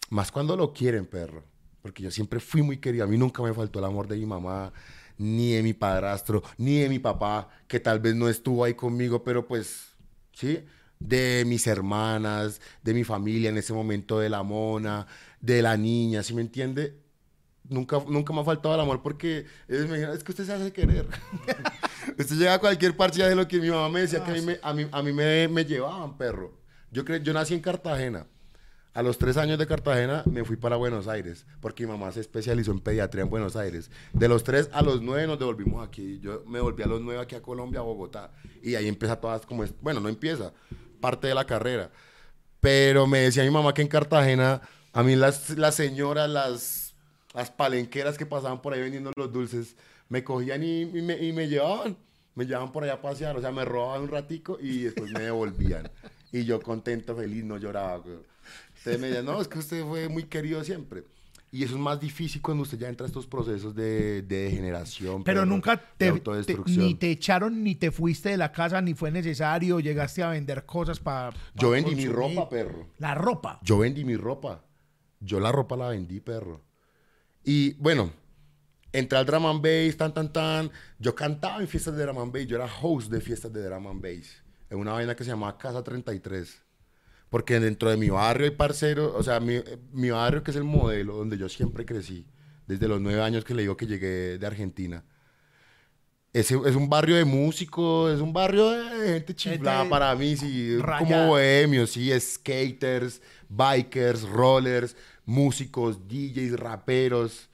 más 0.10 0.32
cuando 0.32 0.58
lo 0.58 0.74
quieren, 0.74 1.06
perro. 1.06 1.44
Porque 1.84 2.02
yo 2.02 2.10
siempre 2.10 2.40
fui 2.40 2.64
muy 2.64 2.78
querido. 2.78 3.04
A 3.04 3.08
mí 3.08 3.20
nunca 3.20 3.44
me 3.44 3.54
faltó 3.54 3.78
el 3.78 3.86
amor 3.86 4.08
de 4.08 4.18
mi 4.18 4.26
mamá, 4.26 4.74
ni 5.20 5.52
de 5.52 5.62
mi 5.62 5.74
padrastro, 5.74 6.42
ni 6.58 6.80
de 6.80 6.90
mi 6.90 6.98
papá, 6.98 7.48
que 7.68 7.80
tal 7.80 8.00
vez 8.00 8.16
no 8.16 8.28
estuvo 8.28 8.64
ahí 8.64 8.74
conmigo, 8.74 9.24
pero 9.24 9.46
pues, 9.46 9.90
¿sí? 10.34 10.66
De 11.00 11.44
mis 11.46 11.68
hermanas, 11.68 12.62
de 12.84 12.94
mi 12.94 13.04
familia 13.04 13.50
en 13.50 13.58
ese 13.58 13.74
momento, 13.74 14.20
de 14.20 14.30
la 14.30 14.44
mona, 14.44 15.06
de 15.42 15.62
la 15.62 15.78
niña, 15.78 16.24
¿sí 16.24 16.34
me 16.34 16.42
entiende? 16.42 16.98
Nunca, 17.68 18.00
nunca 18.08 18.32
me 18.34 18.42
ha 18.42 18.44
faltado 18.44 18.76
el 18.76 18.82
amor 18.82 19.02
porque 19.02 19.46
dijeron, 19.68 20.16
es 20.16 20.24
que 20.24 20.32
usted 20.32 20.46
se 20.46 20.54
hace 20.54 20.72
querer. 20.72 21.08
usted 22.18 22.36
llega 22.38 22.54
a 22.56 22.60
cualquier 22.60 22.96
parche 22.96 23.24
de 23.24 23.36
lo 23.36 23.48
que 23.48 23.60
mi 23.60 23.70
mamá 23.70 23.90
me 23.90 24.02
decía 24.02 24.24
que 24.24 24.32
a 24.32 24.34
mí 24.36 24.42
me, 24.42 24.60
a 24.62 24.74
mí, 24.74 24.88
a 24.92 25.02
mí 25.02 25.14
me, 25.14 25.48
me 25.48 25.66
llevaban, 25.66 26.18
perro. 26.18 26.60
Yo, 26.92 27.04
cre- 27.04 27.22
yo 27.24 27.34
nací 27.34 27.54
en 27.54 27.62
Cartagena. 27.62 28.28
A 28.94 29.02
los 29.04 29.18
tres 29.18 29.36
años 29.36 29.60
de 29.60 29.68
Cartagena 29.68 30.24
me 30.26 30.46
fui 30.46 30.56
para 30.56 30.78
Buenos 30.78 31.10
Aires, 31.10 31.46
porque 31.60 31.86
mi 31.86 31.92
mamá 31.92 32.14
se 32.14 32.22
especializó 32.22 32.72
en 32.72 32.80
pediatría 32.80 33.24
en 33.24 33.30
Buenos 33.30 33.58
Aires. 33.58 33.92
De 34.14 34.30
los 34.30 34.46
tres 34.46 34.70
a 34.72 34.82
los 34.82 35.02
nueve 35.02 35.28
nos 35.28 35.38
devolvimos 35.38 35.86
aquí. 35.86 36.20
Yo 36.22 36.44
me 36.48 36.62
volví 36.62 36.82
a 36.82 36.88
los 36.88 37.02
nueve 37.02 37.20
aquí 37.22 37.36
a 37.36 37.42
Colombia, 37.42 37.82
a 37.82 37.84
Bogotá. 37.84 38.32
Y 38.64 38.76
ahí 38.76 38.88
empieza 38.88 39.18
todas 39.20 39.46
como... 39.46 39.66
es- 39.66 39.74
Bueno, 39.82 40.00
no 40.00 40.08
empieza, 40.08 40.54
parte 41.06 41.28
de 41.28 41.36
la 41.36 41.46
carrera. 41.46 41.92
Pero 42.60 43.06
me 43.06 43.20
decía 43.20 43.44
mi 43.44 43.52
mamá 43.52 43.76
que 43.76 43.84
en 43.84 43.88
Cartagena, 43.88 44.62
a 44.92 45.04
mí 45.04 45.16
las, 45.16 45.52
las 45.52 45.76
señoras, 45.76 46.28
las, 46.28 46.96
las 47.36 47.52
palenqueras 47.52 48.18
que 48.18 48.26
pasaban 48.26 48.60
por 48.60 48.74
ahí 48.74 48.82
vendiendo 48.82 49.12
los 49.16 49.32
dulces, 49.32 49.76
me 50.10 50.24
cogían 50.24 50.64
y, 50.64 50.82
y 50.82 51.02
me, 51.04 51.16
y 51.24 51.32
me 51.32 51.48
llevaban. 51.48 51.96
Me 52.34 52.46
llevaban 52.46 52.72
por 52.72 52.84
allá 52.84 52.94
a 52.94 53.02
pasear, 53.02 53.38
o 53.38 53.42
sea, 53.42 53.52
me 53.52 53.64
robaban 53.64 54.02
un 54.02 54.10
ratico 54.10 54.58
y 54.60 54.84
después 54.86 55.12
me 55.12 55.22
devolvían. 55.22 55.90
Y 56.32 56.44
yo 56.44 56.60
contento, 56.60 57.16
feliz, 57.16 57.46
no 57.46 57.58
lloraba. 57.58 57.96
Entonces 57.98 59.00
me 59.00 59.08
decían, 59.08 59.26
no, 59.26 59.40
es 59.40 59.48
que 59.48 59.60
usted 59.60 59.86
fue 59.86 60.10
muy 60.10 60.24
querido 60.24 60.64
siempre. 60.64 61.04
Y 61.56 61.64
eso 61.64 61.76
es 61.76 61.80
más 61.80 62.02
difícil 62.02 62.42
cuando 62.42 62.64
usted 62.64 62.78
ya 62.78 62.90
entra 62.90 63.06
a 63.06 63.08
estos 63.08 63.26
procesos 63.26 63.74
de, 63.74 64.24
de 64.24 64.44
degeneración. 64.44 65.24
Pero 65.24 65.46
nunca 65.46 65.82
de 65.98 66.12
te, 66.20 66.58
ni 66.68 66.96
te 66.96 67.12
echaron 67.12 67.64
ni 67.64 67.76
te 67.76 67.92
fuiste 67.92 68.28
de 68.28 68.36
la 68.36 68.52
casa 68.52 68.82
ni 68.82 68.94
fue 68.94 69.10
necesario, 69.10 69.80
llegaste 69.80 70.22
a 70.22 70.32
vender 70.32 70.66
cosas 70.66 71.00
para... 71.00 71.34
Yo 71.54 71.70
vendí 71.70 71.96
mi 71.96 72.08
ropa, 72.08 72.50
perro. 72.50 72.90
La 72.98 73.16
ropa. 73.16 73.62
Yo 73.64 73.78
vendí 73.78 74.04
mi 74.04 74.18
ropa. 74.18 74.66
Yo 75.22 75.40
la 75.40 75.54
ropa 75.54 75.78
la 75.78 75.88
vendí, 75.88 76.20
perro. 76.20 76.62
Y 77.46 77.72
bueno, 77.76 78.12
entré 78.92 79.18
al 79.18 79.26
drum 79.26 79.46
and 79.46 79.62
bass, 79.62 79.96
tan, 79.96 80.14
tan, 80.14 80.34
tan. 80.34 80.70
Yo 81.00 81.16
cantaba 81.16 81.62
en 81.62 81.70
fiestas 81.70 81.96
de 81.96 82.04
drum 82.04 82.18
and 82.18 82.34
bass. 82.34 82.48
Yo 82.48 82.58
era 82.58 82.68
host 82.82 83.10
de 83.10 83.22
fiestas 83.22 83.54
de 83.54 83.64
drum 83.64 83.88
and 83.88 84.02
bass. 84.02 84.44
En 84.70 84.78
una 84.78 84.92
vaina 84.92 85.16
que 85.16 85.24
se 85.24 85.30
llamaba 85.30 85.58
Casa 85.58 85.82
33. 85.82 86.65
Porque 87.36 87.60
dentro 87.60 87.90
de 87.90 87.98
mi 87.98 88.08
barrio 88.08 88.46
hay 88.46 88.56
parceros, 88.56 89.12
o 89.14 89.22
sea, 89.22 89.42
mi, 89.42 89.62
mi 89.92 90.10
barrio 90.10 90.42
que 90.42 90.52
es 90.52 90.56
el 90.56 90.64
modelo 90.64 91.18
donde 91.18 91.38
yo 91.38 91.50
siempre 91.50 91.86
crecí, 91.86 92.26
desde 92.66 92.88
los 92.88 93.02
nueve 93.02 93.22
años 93.22 93.44
que 93.44 93.54
le 93.54 93.64
digo 93.64 93.76
que 93.76 93.88
llegué 93.88 94.38
de 94.38 94.48
Argentina. 94.48 95.04
es, 96.32 96.50
es 96.50 96.76
un 96.78 96.88
barrio 96.88 97.18
de 97.18 97.26
músicos, 97.26 98.16
es 98.16 98.22
un 98.22 98.32
barrio 98.32 98.70
de 98.70 99.08
gente 99.16 99.36
chiflada 99.36 99.84
para 99.90 100.16
mí, 100.16 100.38
sí, 100.38 100.78
como 100.98 101.28
bohemios, 101.28 101.90
sí, 101.90 102.10
skaters, 102.18 103.22
bikers, 103.50 104.22
rollers, 104.22 104.96
músicos, 105.26 106.08
DJs, 106.08 106.58
raperos, 106.58 107.50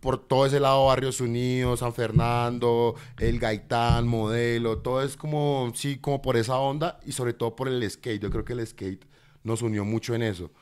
por 0.00 0.18
todo 0.18 0.46
ese 0.46 0.60
lado, 0.60 0.86
Barrios 0.86 1.20
Unidos, 1.20 1.80
San 1.80 1.92
Fernando, 1.92 2.94
el 3.18 3.38
Gaitán, 3.38 4.06
Modelo, 4.06 4.78
todo 4.78 5.02
es 5.02 5.16
como, 5.16 5.72
sí, 5.74 5.98
como 5.98 6.22
por 6.22 6.36
esa 6.36 6.58
onda 6.58 7.00
y 7.04 7.12
sobre 7.12 7.32
todo 7.32 7.56
por 7.56 7.68
el 7.68 7.88
skate. 7.90 8.22
Yo 8.22 8.30
creo 8.30 8.44
que 8.44 8.52
el 8.52 8.66
skate 8.66 9.04
nos 9.42 9.62
unió 9.62 9.84
mucho 9.84 10.14
en 10.14 10.22
eso. 10.22 10.52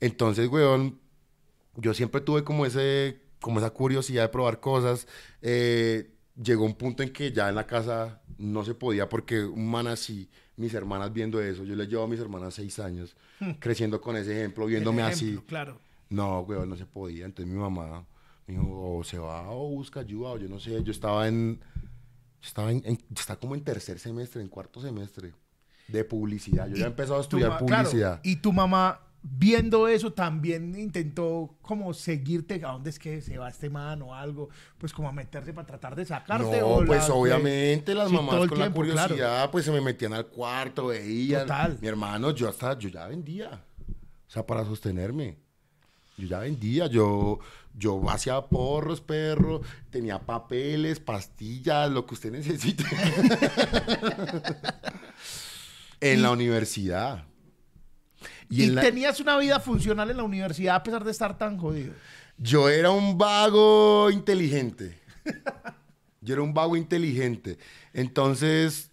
Entonces, 0.00 0.48
weón, 0.48 0.98
yo 1.76 1.92
siempre 1.94 2.20
tuve 2.20 2.42
como 2.42 2.64
ese, 2.64 3.20
como 3.40 3.58
esa 3.58 3.70
curiosidad 3.70 4.22
de 4.22 4.28
probar 4.28 4.60
cosas. 4.60 5.06
Eh, 5.42 6.12
llegó 6.42 6.64
un 6.64 6.74
punto 6.74 7.02
en 7.02 7.12
que 7.12 7.32
ya 7.32 7.48
en 7.48 7.54
la 7.54 7.66
casa 7.66 8.22
no 8.38 8.64
se 8.64 8.74
podía 8.74 9.08
porque 9.08 9.44
un 9.44 9.70
man 9.70 9.86
así, 9.86 10.30
mis 10.56 10.72
hermanas 10.72 11.12
viendo 11.12 11.40
eso, 11.40 11.64
yo 11.64 11.76
les 11.76 11.88
llevo 11.88 12.04
a 12.04 12.08
mis 12.08 12.20
hermanas 12.20 12.54
seis 12.54 12.78
años, 12.78 13.14
creciendo 13.58 14.00
con 14.00 14.16
ese 14.16 14.38
ejemplo, 14.38 14.64
viéndome 14.64 15.02
así. 15.02 15.38
Claro. 15.46 15.78
No, 16.08 16.40
weón, 16.40 16.68
no 16.70 16.76
se 16.76 16.86
podía. 16.86 17.26
Entonces 17.26 17.52
mi 17.52 17.60
mamá 17.60 18.06
me 18.50 18.58
dijo, 18.58 18.96
o 18.98 19.04
se 19.04 19.18
va 19.18 19.50
o 19.50 19.68
busca 19.70 20.00
ayuda, 20.00 20.30
o 20.30 20.38
yo 20.38 20.48
no 20.48 20.58
sé. 20.60 20.82
Yo 20.82 20.92
estaba 20.92 21.28
en, 21.28 21.60
estaba 22.42 22.70
en, 22.70 22.82
en- 22.84 22.98
estaba 23.16 23.38
como 23.40 23.54
en 23.54 23.62
tercer 23.62 23.98
semestre, 23.98 24.42
en 24.42 24.48
cuarto 24.48 24.80
semestre 24.80 25.32
de 25.88 26.04
publicidad. 26.04 26.68
Yo 26.68 26.76
ya 26.76 26.84
he 26.84 26.88
empezado 26.88 27.16
a 27.16 27.18
Tu 27.18 27.22
estudiar 27.36 27.58
claro, 27.64 27.66
publicidad. 27.88 28.20
y 28.22 28.36
tu 28.36 28.52
mamá, 28.52 29.00
viendo 29.22 29.88
eso, 29.88 30.12
también 30.12 30.78
intentó 30.78 31.56
como 31.62 31.92
seguirte 31.92 32.54
a 32.64 32.68
dónde 32.72 32.90
es 32.90 32.98
que 32.98 33.20
se 33.20 33.36
va 33.38 33.48
este 33.50 33.68
man 33.68 34.00
o 34.02 34.14
algo, 34.14 34.48
pues 34.78 34.92
como 34.92 35.08
a 35.08 35.12
meterse 35.12 35.52
para 35.52 35.66
tratar 35.66 35.94
de 35.96 36.04
sacarte. 36.06 36.60
No, 36.60 36.66
o 36.66 36.86
pues 36.86 37.08
la- 37.08 37.14
obviamente 37.14 37.94
las 37.94 38.08
Sí, 38.08 38.14
mamás 38.14 38.36
con 38.48 38.58
la 38.58 38.64
tiempo, 38.66 38.82
claro. 38.82 39.08
curiosidad, 39.08 39.50
pues 39.50 39.64
se 39.64 39.72
me 39.72 39.80
metían 39.80 40.14
al 40.14 40.26
cuarto, 40.28 40.86
veían. 40.86 41.42
Total. 41.42 41.76
Mi 41.80 41.88
hermano, 41.88 42.30
yo 42.30 42.48
hasta, 42.48 42.78
yo 42.78 42.88
ya 42.88 43.06
vendía. 43.08 43.64
O 44.26 44.30
sea, 44.32 44.46
para 44.46 44.64
sostenerme. 44.64 45.36
Yo 46.16 46.26
ya 46.26 46.40
vendía, 46.40 46.86
yo, 46.86 47.38
yo 47.74 48.08
hacía 48.10 48.40
porros, 48.42 49.00
perro, 49.00 49.62
tenía 49.90 50.18
papeles, 50.18 51.00
pastillas, 51.00 51.90
lo 51.90 52.04
que 52.06 52.14
usted 52.14 52.32
necesite. 52.32 52.84
en 56.00 56.22
la 56.22 56.30
universidad. 56.30 57.24
Y, 58.48 58.66
la- 58.66 58.82
tenías 58.82 59.20
una 59.20 59.36
vida 59.38 59.60
funcional 59.60 60.10
en 60.10 60.16
la 60.16 60.24
universidad 60.24 60.76
a 60.76 60.82
pesar 60.82 61.04
de 61.04 61.10
estar 61.10 61.38
tan 61.38 61.56
jodido. 61.56 61.94
Yo 62.36 62.68
era 62.68 62.90
un 62.90 63.16
vago 63.16 64.10
inteligente. 64.10 64.98
Yo 66.20 66.34
era 66.34 66.42
un 66.42 66.52
vago 66.52 66.76
inteligente. 66.76 67.58
Entonces, 67.92 68.90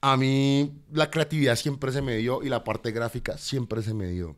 a 0.00 0.16
mí 0.16 0.82
la 0.92 1.10
creatividad 1.10 1.56
siempre 1.56 1.92
se 1.92 2.02
me 2.02 2.16
dio 2.16 2.42
y 2.42 2.48
la 2.48 2.64
parte 2.64 2.90
gráfica 2.90 3.38
siempre 3.38 3.82
se 3.82 3.94
me 3.94 4.08
dio. 4.08 4.36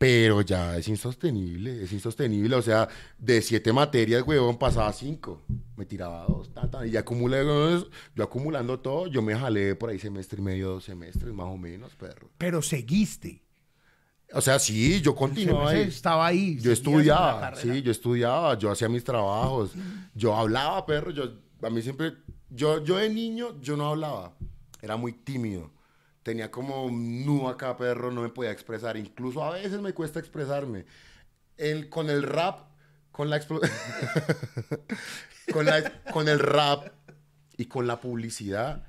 Pero 0.00 0.40
ya 0.40 0.78
es 0.78 0.88
insostenible, 0.88 1.82
es 1.82 1.92
insostenible. 1.92 2.56
O 2.56 2.62
sea, 2.62 2.88
de 3.18 3.42
siete 3.42 3.70
materias, 3.70 4.22
huevón, 4.26 4.56
pasaba 4.56 4.90
cinco. 4.94 5.42
Me 5.76 5.84
tiraba 5.84 6.24
dos, 6.26 6.54
ta, 6.54 6.70
ta, 6.70 6.86
y 6.86 6.92
ya 6.92 7.00
acumulé, 7.00 7.44
yo 7.44 8.24
acumulando 8.24 8.80
todo, 8.80 9.08
yo 9.08 9.20
me 9.20 9.36
jalé 9.36 9.74
por 9.74 9.90
ahí 9.90 9.98
semestre 9.98 10.40
y 10.40 10.42
medio, 10.42 10.70
dos 10.70 10.84
semestres, 10.84 11.34
más 11.34 11.48
o 11.48 11.58
menos, 11.58 11.94
perro. 11.96 12.30
Pero 12.38 12.62
seguiste. 12.62 13.42
O 14.32 14.40
sea, 14.40 14.58
sí, 14.58 15.02
yo 15.02 15.14
continuaba 15.14 15.68
ahí. 15.68 15.82
Estaba 15.82 16.28
ahí. 16.28 16.58
Yo 16.58 16.72
estudiaba, 16.72 17.54
sí, 17.56 17.82
yo 17.82 17.90
estudiaba, 17.90 18.56
yo 18.56 18.70
hacía 18.70 18.88
mis 18.88 19.04
trabajos, 19.04 19.72
yo 20.14 20.34
hablaba, 20.34 20.86
perro, 20.86 21.10
yo, 21.10 21.24
a 21.60 21.68
mí 21.68 21.82
siempre, 21.82 22.14
yo, 22.48 22.82
yo 22.82 22.96
de 22.96 23.10
niño, 23.10 23.60
yo 23.60 23.76
no 23.76 23.90
hablaba, 23.90 24.34
era 24.80 24.96
muy 24.96 25.12
tímido, 25.12 25.70
tenía 26.30 26.48
como 26.48 26.88
nudo 26.92 27.48
acá, 27.48 27.76
perro, 27.76 28.12
no 28.12 28.22
me 28.22 28.28
podía 28.28 28.52
expresar, 28.52 28.96
incluso 28.96 29.42
a 29.42 29.50
veces 29.50 29.80
me 29.80 29.92
cuesta 29.92 30.20
expresarme. 30.20 30.86
El, 31.56 31.88
con 31.88 32.08
el 32.08 32.22
rap, 32.22 32.68
con 33.10 33.28
la, 33.28 33.40
con 35.52 35.64
la, 35.64 36.02
con 36.12 36.28
el 36.28 36.38
rap 36.38 36.86
y 37.56 37.66
con 37.66 37.88
la 37.88 38.00
publicidad, 38.00 38.86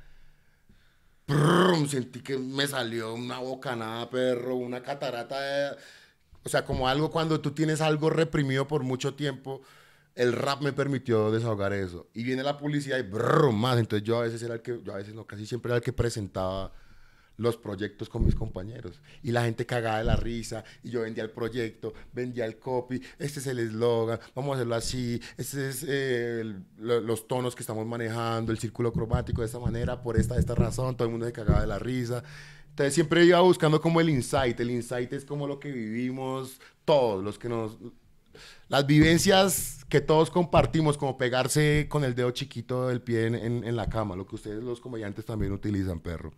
Brum, 1.27 1.87
sentí 1.87 2.21
que 2.21 2.37
me 2.37 2.67
salió 2.67 3.15
una 3.15 3.39
bocanada, 3.39 4.07
perro, 4.11 4.55
una 4.55 4.83
catarata 4.83 5.41
de... 5.41 5.77
O 6.43 6.49
sea, 6.49 6.63
como 6.63 6.87
algo 6.87 7.09
cuando 7.09 7.41
tú 7.41 7.51
tienes 7.51 7.81
algo 7.81 8.11
reprimido 8.11 8.67
por 8.67 8.83
mucho 8.83 9.15
tiempo, 9.15 9.61
el 10.13 10.33
rap 10.33 10.61
me 10.61 10.73
permitió 10.73 11.31
desahogar 11.31 11.73
eso. 11.73 12.07
Y 12.13 12.23
viene 12.23 12.43
la 12.43 12.59
publicidad 12.59 12.99
y 12.99 13.03
brum, 13.03 13.59
más. 13.59 13.79
Entonces 13.79 14.07
yo 14.07 14.19
a 14.19 14.23
veces 14.23 14.43
era 14.43 14.53
el 14.53 14.61
que, 14.61 14.79
yo 14.83 14.93
a 14.93 14.97
veces 14.97 15.15
no, 15.15 15.25
casi 15.25 15.47
siempre 15.47 15.71
era 15.71 15.77
el 15.77 15.83
que 15.83 15.93
presentaba 15.93 16.71
los 17.41 17.57
proyectos 17.57 18.07
con 18.07 18.23
mis 18.23 18.35
compañeros. 18.35 19.01
Y 19.23 19.31
la 19.31 19.43
gente 19.43 19.65
cagaba 19.65 19.97
de 19.97 20.03
la 20.05 20.15
risa. 20.15 20.63
Y 20.83 20.91
yo 20.91 21.01
vendía 21.01 21.23
el 21.23 21.31
proyecto, 21.31 21.93
vendía 22.13 22.45
el 22.45 22.57
copy. 22.59 23.01
Este 23.17 23.39
es 23.39 23.47
el 23.47 23.59
eslogan, 23.59 24.19
vamos 24.35 24.51
a 24.51 24.55
hacerlo 24.55 24.75
así. 24.75 25.19
Este 25.37 25.69
es 25.69 25.85
eh, 25.87 26.43
los 26.77 27.27
tonos 27.27 27.55
que 27.55 27.63
estamos 27.63 27.85
manejando, 27.85 28.51
el 28.51 28.59
círculo 28.59 28.93
cromático 28.93 29.41
de 29.41 29.47
esta 29.47 29.59
manera, 29.59 30.01
por 30.01 30.17
esta, 30.17 30.37
esta 30.37 30.55
razón. 30.55 30.95
Todo 30.95 31.05
el 31.07 31.11
mundo 31.11 31.25
se 31.25 31.33
cagaba 31.33 31.61
de 31.61 31.67
la 31.67 31.79
risa. 31.79 32.23
Entonces 32.69 32.93
siempre 32.93 33.25
iba 33.25 33.41
buscando 33.41 33.81
como 33.81 33.99
el 33.99 34.09
insight. 34.09 34.59
El 34.59 34.71
insight 34.71 35.11
es 35.13 35.25
como 35.25 35.47
lo 35.47 35.59
que 35.59 35.71
vivimos 35.71 36.59
todos, 36.85 37.23
los 37.23 37.37
que 37.39 37.49
nos... 37.49 37.77
Las 38.69 38.87
vivencias 38.87 39.85
que 39.89 39.99
todos 39.99 40.29
compartimos, 40.31 40.97
como 40.97 41.17
pegarse 41.17 41.87
con 41.89 42.05
el 42.05 42.15
dedo 42.15 42.31
chiquito 42.31 42.87
del 42.87 43.01
pie 43.01 43.25
en, 43.27 43.35
en- 43.35 43.63
en 43.65 43.75
la 43.75 43.89
cama, 43.89 44.15
lo 44.15 44.25
que 44.25 44.35
ustedes 44.35 44.63
los 44.63 44.79
comediantes 44.79 45.25
también 45.25 45.51
utilizan, 45.51 45.99
perro. 45.99 46.31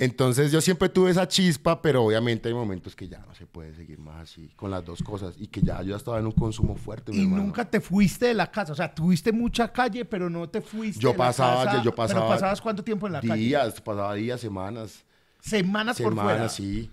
Entonces 0.00 0.52
yo 0.52 0.60
siempre 0.60 0.88
tuve 0.88 1.10
esa 1.10 1.26
chispa, 1.26 1.82
pero 1.82 2.04
obviamente 2.04 2.48
hay 2.48 2.54
momentos 2.54 2.94
que 2.94 3.08
ya 3.08 3.18
no 3.26 3.34
se 3.34 3.46
puede 3.46 3.74
seguir 3.74 3.98
más 3.98 4.22
así 4.22 4.48
con 4.54 4.70
las 4.70 4.84
dos 4.84 5.02
cosas 5.02 5.34
y 5.36 5.48
que 5.48 5.60
ya 5.60 5.82
yo 5.82 5.90
ya 5.90 5.96
estaba 5.96 6.20
en 6.20 6.26
un 6.26 6.32
consumo 6.32 6.76
fuerte. 6.76 7.10
Y 7.12 7.22
hermano. 7.22 7.42
nunca 7.42 7.68
te 7.68 7.80
fuiste 7.80 8.26
de 8.26 8.34
la 8.34 8.48
casa. 8.48 8.72
O 8.72 8.76
sea, 8.76 8.94
tuviste 8.94 9.32
mucha 9.32 9.72
calle, 9.72 10.04
pero 10.04 10.30
no 10.30 10.48
te 10.48 10.60
fuiste. 10.60 11.00
Yo 11.00 11.10
de 11.10 11.18
la 11.18 11.24
pasaba, 11.24 11.64
casa. 11.64 11.82
yo, 11.82 11.92
pasaba. 11.92 12.20
¿Pero 12.20 12.32
pasabas 12.32 12.60
cuánto 12.60 12.84
tiempo 12.84 13.08
en 13.08 13.14
la 13.14 13.20
calle? 13.20 13.42
Días, 13.42 13.80
pasaba 13.80 14.14
días, 14.14 14.40
semanas, 14.40 15.04
Semanas, 15.40 16.00
por 16.00 16.14
fuera. 16.14 16.28
semanas, 16.30 16.52
sí. 16.54 16.90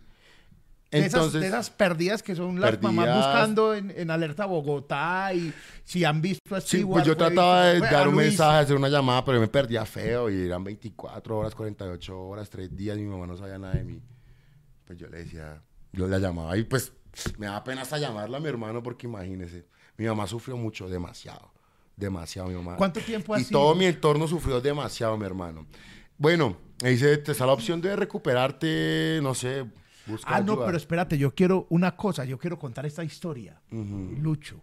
De, 1.01 1.05
esas, 1.07 1.33
de 1.33 1.47
esas 1.47 1.69
perdidas 1.69 2.23
que 2.23 2.35
son 2.35 2.59
las 2.59 2.81
mamás 2.81 3.05
Perdidas. 3.05 3.25
buscando 3.27 3.73
en, 3.75 3.91
en 3.91 4.09
alerta 4.11 4.45
Bogotá 4.45 5.33
y 5.33 5.53
si 5.83 6.03
han 6.03 6.21
visto 6.21 6.55
a 6.55 6.61
Sí, 6.61 6.83
pues 6.85 7.05
yo 7.05 7.13
fue- 7.15 7.25
trataba 7.25 7.65
de 7.67 7.79
fue 7.79 7.87
a 7.87 7.91
dar 7.91 8.07
un 8.07 8.15
Luis. 8.15 8.27
mensaje, 8.29 8.57
hacer 8.59 8.75
una 8.75 8.89
llamada, 8.89 9.23
pero 9.25 9.39
me 9.39 9.47
perdía 9.47 9.85
feo 9.85 10.29
y 10.29 10.45
eran 10.45 10.63
24 10.63 11.37
horas, 11.37 11.55
48 11.55 12.19
horas, 12.21 12.49
3 12.49 12.75
días, 12.75 12.97
mi 12.97 13.05
mamá 13.05 13.27
no 13.27 13.35
sabía 13.37 13.57
nada 13.57 13.73
de 13.75 13.83
mí. 13.83 14.01
Pues 14.85 14.99
yo 14.99 15.07
le 15.07 15.17
decía, 15.19 15.61
yo 15.93 16.07
la 16.07 16.19
llamaba 16.19 16.55
y 16.57 16.63
pues 16.63 16.91
me 17.37 17.45
daba 17.47 17.63
pena 17.63 17.81
hasta 17.83 17.97
llamarla 17.97 18.37
a 18.37 18.39
mi 18.39 18.47
hermano 18.49 18.83
porque 18.83 19.07
imagínese, 19.07 19.65
mi 19.97 20.05
mamá 20.05 20.27
sufrió 20.27 20.57
mucho, 20.57 20.87
demasiado, 20.89 21.51
demasiado 21.95 22.49
mi 22.49 22.55
mamá. 22.55 22.75
¿Cuánto 22.77 22.99
tiempo 22.99 23.37
Y 23.37 23.45
todo 23.45 23.73
mi 23.75 23.85
entorno 23.85 24.27
sufrió 24.27 24.59
demasiado, 24.61 25.17
mi 25.17 25.25
hermano. 25.25 25.65
Bueno, 26.17 26.55
me 26.83 26.89
dice, 26.91 27.17
te 27.17 27.31
está 27.33 27.45
la 27.45 27.53
opción 27.53 27.81
de 27.81 27.95
recuperarte, 27.95 29.19
no 29.23 29.33
sé, 29.33 29.65
Ah, 30.25 30.41
no, 30.41 30.53
ayuda". 30.53 30.65
pero 30.65 30.77
espérate, 30.77 31.17
yo 31.17 31.33
quiero 31.33 31.65
una 31.69 31.95
cosa, 31.95 32.25
yo 32.25 32.37
quiero 32.37 32.57
contar 32.59 32.85
esta 32.85 33.03
historia. 33.03 33.59
Lucho. 33.71 34.61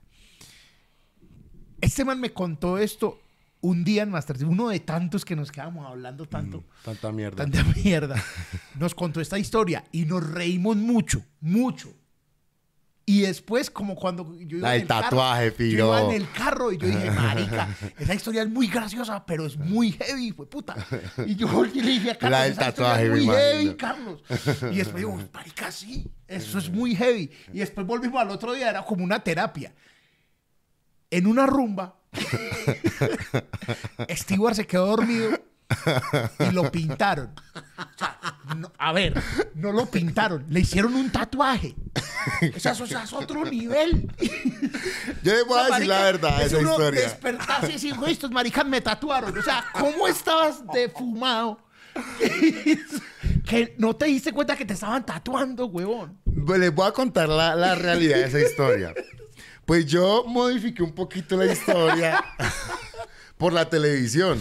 Este 1.80 2.04
man 2.04 2.20
me 2.20 2.32
contó 2.32 2.78
esto 2.78 3.20
un 3.60 3.84
día 3.84 4.02
en 4.02 4.10
Masterchef, 4.10 4.48
uno 4.48 4.68
de 4.68 4.80
tantos 4.80 5.24
que 5.24 5.34
nos 5.36 5.50
quedamos 5.52 5.86
hablando 5.86 6.26
tanto, 6.26 6.64
Tanta 6.84 7.12
mierda. 7.12 7.36
tanta 7.44 7.64
mierda. 7.84 8.16
Nos 8.78 8.94
contó 8.94 9.20
esta 9.20 9.38
historia 9.38 9.84
y 9.92 10.04
nos 10.04 10.28
reímos 10.28 10.76
mucho, 10.76 11.22
mucho. 11.40 11.92
Y 13.12 13.20
después, 13.20 13.70
como 13.70 13.94
cuando 13.94 14.34
yo 14.38 14.56
iba 14.56 14.68
La 14.68 14.76
en 14.76 14.82
el 14.82 14.88
carro, 14.88 15.02
tatuaje, 15.02 15.46
yo 15.50 15.56
piro. 15.56 15.86
iba 15.88 16.00
en 16.02 16.10
el 16.22 16.30
carro 16.32 16.72
y 16.72 16.78
yo 16.78 16.86
dije, 16.86 17.10
marica, 17.10 17.68
esa 17.98 18.14
historia 18.14 18.42
es 18.42 18.48
muy 18.48 18.68
graciosa, 18.68 19.26
pero 19.26 19.44
es 19.44 19.58
muy 19.58 19.92
heavy, 19.92 20.32
fue 20.32 20.48
puta. 20.48 20.74
Y 21.26 21.36
yo 21.36 21.62
le 21.64 21.82
dije 21.82 22.12
a 22.12 22.18
Carlos, 22.18 22.30
La 22.38 22.44
del 22.44 22.52
"Esa 22.52 22.68
historia 22.70 22.88
tatuaje, 22.90 23.04
es 23.04 23.10
muy 23.10 23.26
heavy. 23.26 23.74
Carlos. 23.74 24.22
Y 24.70 24.76
después 24.76 24.96
digo, 24.96 25.20
marica, 25.32 25.70
sí, 25.70 26.10
eso 26.26 26.58
es 26.58 26.70
muy 26.70 26.94
heavy. 26.96 27.30
Y 27.52 27.58
después 27.58 27.86
volvimos 27.86 28.18
al 28.22 28.30
otro 28.30 28.54
día, 28.54 28.70
era 28.70 28.82
como 28.82 29.04
una 29.04 29.22
terapia. 29.22 29.74
En 31.10 31.26
una 31.26 31.44
rumba, 31.44 31.96
Stewart 34.10 34.54
se 34.54 34.66
quedó 34.66 34.86
dormido 34.86 35.38
y 36.38 36.50
lo 36.52 36.70
pintaron. 36.70 37.30
O 37.54 37.98
sea, 37.98 38.18
no- 38.56 38.72
a 38.78 38.92
ver, 38.92 39.20
no 39.54 39.72
lo 39.72 39.86
pintaron, 39.86 40.44
le 40.48 40.60
hicieron 40.60 40.94
un 40.94 41.10
tatuaje. 41.10 41.74
O 42.56 42.60
sea, 42.60 42.72
eso, 42.72 42.84
es 42.84 43.12
otro 43.12 43.44
nivel. 43.44 44.08
Yo 45.22 45.32
les 45.32 45.46
voy 45.46 45.58
a 45.58 45.66
decir 45.66 45.86
la 45.88 46.02
verdad, 46.02 46.40
es 46.42 46.46
esa 46.52 46.58
uno 46.58 46.70
historia. 46.72 47.00
Despertarse 47.02 47.68
y 47.68 47.72
decir, 47.72 47.94
"Güey, 47.96 48.12
estos 48.12 48.30
maricas 48.30 48.64
me 48.66 48.80
tatuaron. 48.80 49.36
O 49.36 49.42
sea, 49.42 49.64
¿cómo 49.72 50.06
estabas 50.08 50.62
defumado? 50.72 51.58
que 53.46 53.74
no 53.78 53.94
te 53.94 54.06
diste 54.06 54.32
cuenta 54.32 54.56
que 54.56 54.64
te 54.64 54.74
estaban 54.74 55.04
tatuando, 55.04 55.66
huevón. 55.66 56.18
Pues 56.46 56.58
Les 56.60 56.74
voy 56.74 56.86
a 56.88 56.92
contar 56.92 57.28
la, 57.28 57.54
la 57.54 57.74
realidad 57.74 58.16
de 58.16 58.24
esa 58.24 58.40
historia. 58.40 58.94
Pues 59.66 59.86
yo 59.86 60.24
modifiqué 60.26 60.82
un 60.82 60.94
poquito 60.94 61.36
la 61.36 61.46
historia 61.52 62.24
por 63.42 63.52
la 63.52 63.68
televisión. 63.68 64.38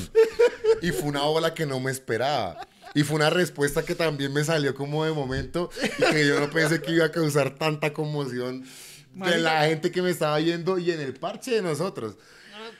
Y 0.82 0.92
fue 0.92 1.10
una 1.10 1.24
ola 1.24 1.54
que 1.54 1.66
no 1.66 1.80
me 1.80 1.92
esperaba. 1.92 2.68
Y 2.94 3.04
fue 3.04 3.16
una 3.16 3.30
respuesta 3.32 3.84
que 3.84 3.96
también 3.96 4.32
me 4.32 4.44
salió 4.44 4.76
como 4.76 5.04
de 5.06 5.12
momento 5.12 5.70
y 5.98 6.04
que 6.12 6.28
yo 6.28 6.40
no 6.40 6.50
pensé 6.52 6.82
que 6.82 6.92
iba 6.92 7.06
a 7.06 7.12
causar 7.12 7.56
tanta 7.56 7.94
conmoción 7.94 8.64
de 9.14 9.38
la 9.40 9.66
gente 9.66 9.92
que 9.92 10.02
me 10.02 10.10
estaba 10.12 10.38
viendo 10.38 10.78
y 10.78 10.92
en 10.92 11.00
el 11.02 11.14
parche 11.16 11.52
de 11.52 11.62
nosotros. 11.62 12.16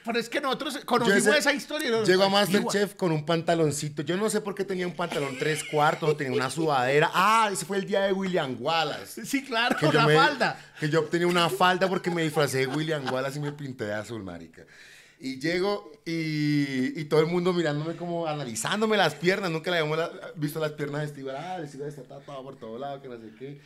Pero 0.04 0.18
es 0.18 0.28
que 0.28 0.40
nosotros 0.40 0.78
conocimos 0.84 1.18
ese- 1.26 1.38
esa 1.38 1.52
historia. 1.52 1.90
¿no? 1.90 2.04
Llego 2.04 2.22
a. 2.24 2.28
Masterchef 2.28 2.94
con 2.94 3.10
un 3.12 3.24
pantaloncito. 3.26 4.02
Yo 4.02 4.16
no 4.16 4.28
sé 4.30 4.40
por 4.40 4.54
qué 4.54 4.64
tenía 4.64 4.86
un 4.86 4.94
pantalón 4.94 5.36
tres 5.38 5.64
cuartos 5.64 6.16
tenía 6.16 6.32
una 6.32 6.50
sudadera. 6.50 7.10
Ah, 7.12 7.50
ese 7.52 7.64
fue 7.64 7.78
el 7.78 7.86
día 7.86 8.02
de 8.02 8.12
William 8.12 8.56
Wallace. 8.60 9.24
Sí, 9.26 9.44
claro, 9.44 9.76
Que 9.76 9.86
yo, 9.86 9.92
la 9.92 10.06
me- 10.06 10.14
falda. 10.14 10.60
que 10.78 10.88
yo 10.88 11.02
tenía 11.04 11.26
una 11.26 11.48
falda 11.50 11.88
porque 11.88 12.10
me 12.10 12.22
disfracé 12.22 12.58
de 12.58 12.66
William 12.68 13.04
Wallace 13.12 13.38
y 13.38 13.42
me 13.42 13.52
pinté 13.52 13.84
de 13.86 13.94
azul, 13.94 14.22
marica. 14.22 14.62
Y 15.24 15.38
llego 15.38 15.92
y, 16.04 17.00
y 17.00 17.04
todo 17.04 17.20
el 17.20 17.26
mundo 17.26 17.52
mirándome 17.52 17.94
como 17.94 18.26
analizándome 18.26 18.96
las 18.96 19.14
piernas. 19.14 19.52
Nunca 19.52 19.70
le 19.70 19.78
habíamos 19.78 19.96
la- 19.96 20.32
visto 20.34 20.58
las 20.58 20.72
piernas 20.72 21.02
de 21.02 21.08
Steve. 21.08 21.30
Ah, 21.30 21.58
el 21.60 21.68
Steve 21.68 21.86
está 21.86 22.02
tatuado 22.02 22.42
por 22.42 22.56
todo 22.56 22.76
lado, 22.76 23.00
que 23.00 23.08
no 23.08 23.16
sé 23.20 23.30
qué. 23.38 23.60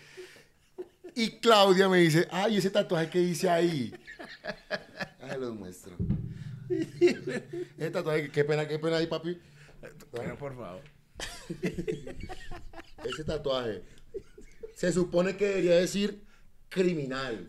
Y 1.15 1.31
Claudia 1.41 1.89
me 1.89 1.97
dice, 1.97 2.29
ay, 2.31 2.59
ese 2.59 2.69
tatuaje 2.69 3.09
que 3.09 3.21
dice 3.21 3.49
ahí. 3.49 3.95
Ay, 5.23 5.41
los 5.41 5.55
muestro. 5.55 5.97
Ese 6.69 7.91
tatuaje, 7.91 8.31
qué 8.31 8.45
pena, 8.45 8.69
qué 8.69 8.79
pena 8.79 8.99
ahí, 8.99 9.07
papi. 9.07 9.41
Pero 10.13 10.37
por 10.37 10.55
favor. 10.55 10.83
Ese 13.03 13.25
tatuaje 13.25 13.83
se 14.75 14.93
supone 14.93 15.39
que 15.39 15.47
debería 15.47 15.77
decir 15.77 16.23
criminal. 16.69 17.47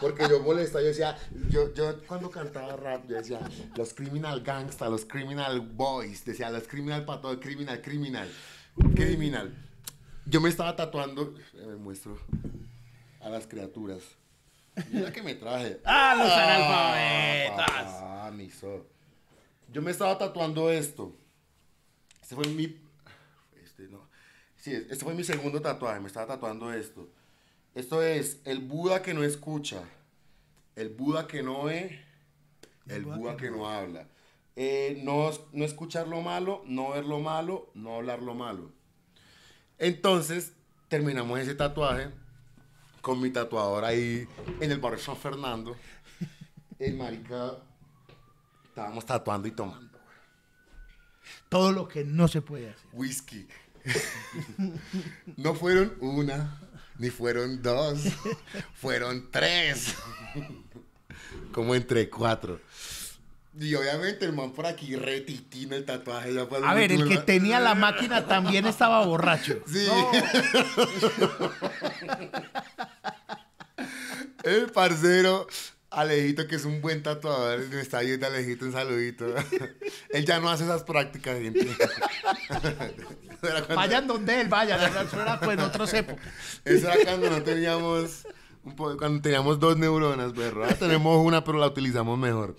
Porque 0.00 0.28
yo 0.28 0.40
molesta, 0.40 0.80
yo 0.80 0.86
decía, 0.88 1.16
yo, 1.48 1.72
yo 1.74 2.00
cuando 2.06 2.30
cantaba 2.30 2.76
rap, 2.76 3.06
yo 3.08 3.16
decía, 3.16 3.40
los 3.76 3.94
criminal 3.94 4.40
gangsta, 4.42 4.88
los 4.88 5.04
criminal 5.04 5.60
boys, 5.60 6.24
decía, 6.24 6.50
los 6.50 6.66
criminal 6.68 7.04
para 7.04 7.20
todo, 7.20 7.40
criminal, 7.40 7.80
criminal, 7.80 8.28
criminal. 8.94 9.54
Yo 10.26 10.40
me 10.40 10.48
estaba 10.48 10.74
tatuando, 10.74 11.34
me 11.54 11.76
muestro 11.76 12.18
a 13.20 13.28
las 13.28 13.46
criaturas. 13.46 14.02
Mira 14.90 15.12
que 15.12 15.22
me 15.22 15.34
traje. 15.34 15.80
¡Ah, 15.84 16.14
los 16.18 16.30
Ah, 16.30 17.46
analfabetas! 17.54 17.92
papá, 17.92 18.30
mi 18.32 18.50
so. 18.50 18.86
Yo 19.72 19.82
me 19.82 19.90
estaba 19.90 20.18
tatuando 20.18 20.70
esto. 20.70 21.16
Este 22.20 22.34
fue 22.34 22.46
mi. 22.48 22.76
Sí, 24.56 24.72
este 24.74 24.96
fue 25.04 25.14
mi 25.14 25.24
segundo 25.24 25.60
tatuaje. 25.60 26.00
Me 26.00 26.06
estaba 26.08 26.26
tatuando 26.26 26.72
esto. 26.72 27.08
Esto 27.74 28.02
es 28.02 28.40
el 28.44 28.60
Buda 28.60 29.02
que 29.02 29.12
no 29.14 29.22
escucha, 29.22 29.82
el 30.76 30.88
Buda 30.88 31.26
que 31.26 31.42
no 31.42 31.64
ve, 31.64 32.00
el 32.88 33.04
Buda 33.04 33.36
que 33.36 33.50
no 33.50 33.68
habla. 33.68 34.08
Eh, 34.56 35.02
no, 35.04 35.30
no 35.52 35.64
escuchar 35.64 36.08
lo 36.08 36.22
malo, 36.22 36.62
no 36.66 36.92
ver 36.92 37.04
lo 37.04 37.20
malo, 37.20 37.70
no 37.74 37.96
hablar 37.96 38.22
lo 38.22 38.34
malo. 38.34 38.72
Entonces, 39.78 40.52
terminamos 40.88 41.38
ese 41.38 41.54
tatuaje 41.54 42.08
con 43.02 43.20
mi 43.20 43.30
tatuador 43.30 43.84
ahí 43.84 44.26
en 44.60 44.72
el 44.72 44.78
barrio 44.78 44.98
San 44.98 45.16
Fernando. 45.16 45.76
El 46.78 46.94
marica, 46.96 47.56
estábamos 48.64 49.06
tatuando 49.06 49.48
y 49.48 49.50
tomando 49.50 49.98
Todo 51.48 51.72
lo 51.72 51.88
que 51.88 52.04
no 52.04 52.26
se 52.28 52.40
puede 52.42 52.70
hacer. 52.70 52.88
whisky. 52.92 53.46
No 55.36 55.54
fueron 55.54 55.96
una, 56.00 56.60
ni 56.98 57.10
fueron 57.10 57.62
dos, 57.62 58.00
fueron 58.74 59.28
tres. 59.30 59.94
Como 61.52 61.74
entre 61.74 62.08
cuatro. 62.10 62.60
Y 63.58 63.74
obviamente 63.74 64.26
el 64.26 64.34
man 64.34 64.52
por 64.52 64.66
aquí 64.66 64.96
retitino 64.96 65.76
el 65.76 65.86
tatuaje. 65.86 66.34
Ya 66.34 66.42
A 66.42 66.74
ver, 66.74 66.92
el 66.92 67.08
que 67.08 67.16
tenía 67.18 67.58
la 67.58 67.74
máquina 67.74 68.26
también 68.26 68.66
estaba 68.66 69.04
borracho. 69.04 69.60
Sí. 69.66 69.86
No, 69.86 71.50
El 74.42 74.70
parcero 74.70 75.46
Alejito, 75.96 76.46
que 76.46 76.56
es 76.56 76.64
un 76.64 76.80
buen 76.82 77.02
tatuador, 77.02 77.66
me 77.68 77.80
está 77.80 78.00
viendo 78.00 78.26
Alejito, 78.26 78.66
un 78.66 78.72
saludito. 78.72 79.26
Él 80.10 80.24
ya 80.26 80.38
no 80.40 80.50
hace 80.50 80.64
esas 80.64 80.84
prácticas, 80.84 81.38
gente. 81.40 81.66
Cuando- 83.40 83.74
vayan 83.74 84.06
donde 84.06 84.40
él 84.40 84.48
vaya. 84.48 84.76
Eso 85.02 85.20
era 85.20 85.38
pues 85.40 85.58
en 85.58 85.64
otros 85.64 85.92
épocas. 85.94 86.26
Eso 86.64 86.90
era 86.90 87.04
cuando 87.04 87.30
no 87.30 87.42
teníamos, 87.42 88.26
un 88.64 88.74
po- 88.76 88.96
cuando 88.96 89.20
teníamos 89.22 89.60
dos 89.60 89.76
neuronas, 89.76 90.32
perro. 90.32 90.64
Ahora 90.64 90.76
tenemos 90.76 91.24
una, 91.24 91.44
pero 91.44 91.58
la 91.58 91.66
utilizamos 91.68 92.18
mejor. 92.18 92.56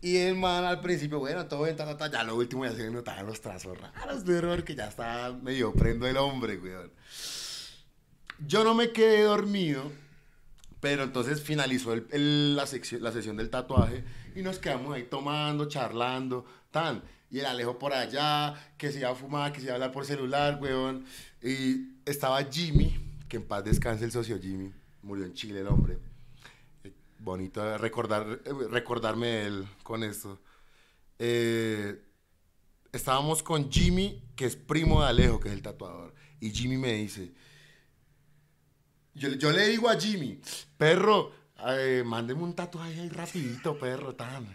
Y 0.00 0.16
el 0.18 0.36
man 0.36 0.64
al 0.64 0.80
principio, 0.80 1.18
bueno, 1.18 1.46
todo 1.46 1.64
bien, 1.64 1.76
ta, 1.76 1.86
ta, 1.86 1.96
ta, 1.96 2.10
ya 2.10 2.22
lo 2.24 2.36
último 2.36 2.64
ya 2.66 2.72
se 2.72 2.90
notaban 2.90 3.26
los 3.26 3.40
trazos 3.40 3.76
raros 3.80 4.24
de 4.24 4.36
error 4.38 4.62
que 4.64 4.74
ya 4.74 4.86
está 4.88 5.32
medio 5.42 5.72
prendo 5.72 6.06
el 6.06 6.16
hombre, 6.18 6.58
weón. 6.58 6.92
Yo 8.46 8.64
no 8.64 8.74
me 8.74 8.90
quedé 8.92 9.22
dormido, 9.22 9.90
pero 10.84 11.02
entonces 11.02 11.40
finalizó 11.40 11.96
la 11.96 12.66
sesión 12.66 13.38
del 13.38 13.48
tatuaje 13.48 14.04
y 14.36 14.42
nos 14.42 14.58
quedamos 14.58 14.94
ahí 14.94 15.04
tomando, 15.04 15.66
charlando, 15.66 16.44
tan. 16.70 17.02
Y 17.30 17.38
el 17.38 17.46
Alejo 17.46 17.78
por 17.78 17.94
allá, 17.94 18.54
que 18.76 18.92
se 18.92 18.98
iba 18.98 19.08
a 19.08 19.14
fumar, 19.14 19.50
que 19.50 19.60
se 19.60 19.64
iba 19.64 19.72
a 19.72 19.76
hablar 19.76 19.92
por 19.92 20.04
celular, 20.04 20.58
weón. 20.60 21.06
Y 21.42 21.94
estaba 22.04 22.44
Jimmy, 22.44 22.94
que 23.30 23.38
en 23.38 23.44
paz 23.44 23.64
descanse 23.64 24.04
el 24.04 24.12
socio 24.12 24.38
Jimmy. 24.38 24.74
Murió 25.00 25.24
en 25.24 25.32
Chile 25.32 25.60
el 25.60 25.68
hombre. 25.68 25.96
Eh, 26.84 26.92
Bonito 27.18 27.78
recordar, 27.78 28.40
eh, 28.44 28.52
recordarme 28.70 29.28
de 29.28 29.46
él 29.46 29.66
con 29.82 30.04
esto. 30.04 30.38
Eh, 31.18 31.98
estábamos 32.92 33.42
con 33.42 33.72
Jimmy, 33.72 34.22
que 34.36 34.44
es 34.44 34.54
primo 34.54 35.00
de 35.00 35.08
Alejo, 35.08 35.40
que 35.40 35.48
es 35.48 35.54
el 35.54 35.62
tatuador. 35.62 36.14
Y 36.40 36.50
Jimmy 36.50 36.76
me 36.76 36.92
dice, 36.92 37.32
yo, 39.14 39.28
yo 39.30 39.50
le 39.52 39.66
digo 39.68 39.88
a 39.88 39.98
Jimmy, 39.98 40.40
perro, 40.76 41.32
eh, 41.66 42.02
mándeme 42.04 42.42
un 42.42 42.54
tatuaje 42.54 43.00
ahí 43.00 43.08
rapidito, 43.08 43.78
perro, 43.78 44.14
tan. 44.14 44.46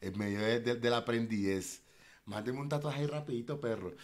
En 0.00 0.16
medio 0.18 0.40
de, 0.40 0.60
de- 0.60 0.74
de 0.76 0.90
la 0.90 0.98
aprendidez. 0.98 1.82
Mándeme 2.26 2.60
un 2.60 2.68
tatuaje 2.68 3.00
ahí 3.00 3.06
rapidito, 3.06 3.60
perro. 3.60 3.94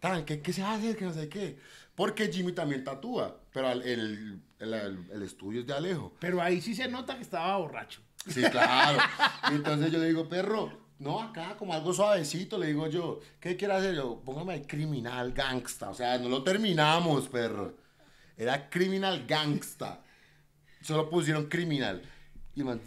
Tan, 0.00 0.24
¿qué, 0.24 0.40
qué 0.40 0.52
se 0.52 0.62
hace? 0.62 0.94
Que 0.96 1.04
no 1.04 1.12
sé 1.12 1.28
qué. 1.28 1.58
Porque 1.94 2.30
Jimmy 2.32 2.52
también 2.52 2.84
tatúa, 2.84 3.40
pero 3.52 3.70
el, 3.72 3.82
el- 3.82 4.40
el- 4.60 5.06
el 5.12 5.22
estudio 5.22 5.60
es 5.60 5.66
de 5.66 5.72
Alejo. 5.74 6.14
Pero 6.20 6.40
ahí 6.42 6.60
sí 6.60 6.74
se 6.74 6.88
nota 6.88 7.16
que 7.16 7.22
estaba 7.22 7.56
borracho. 7.56 8.00
Sí, 8.28 8.42
claro. 8.50 8.98
Y 9.50 9.54
entonces 9.54 9.90
yo 9.92 9.98
le 9.98 10.08
digo, 10.08 10.28
perro, 10.28 10.70
no, 10.98 11.20
acá 11.22 11.56
como 11.56 11.72
algo 11.72 11.92
suavecito, 11.92 12.58
le 12.58 12.68
digo 12.68 12.86
yo, 12.88 13.20
¿qué 13.40 13.56
quiere 13.56 13.74
hacer? 13.74 13.94
Yo, 13.94 14.20
póngame 14.24 14.66
criminal 14.66 15.32
gangsta. 15.32 15.90
O 15.90 15.94
sea, 15.94 16.18
no 16.18 16.28
lo 16.28 16.42
terminamos, 16.42 17.28
perro. 17.28 17.74
Era 18.36 18.68
criminal 18.68 19.24
gangsta. 19.26 20.02
Solo 20.82 21.08
pusieron 21.10 21.46
criminal. 21.46 22.02
Y, 22.54 22.62
man, 22.62 22.80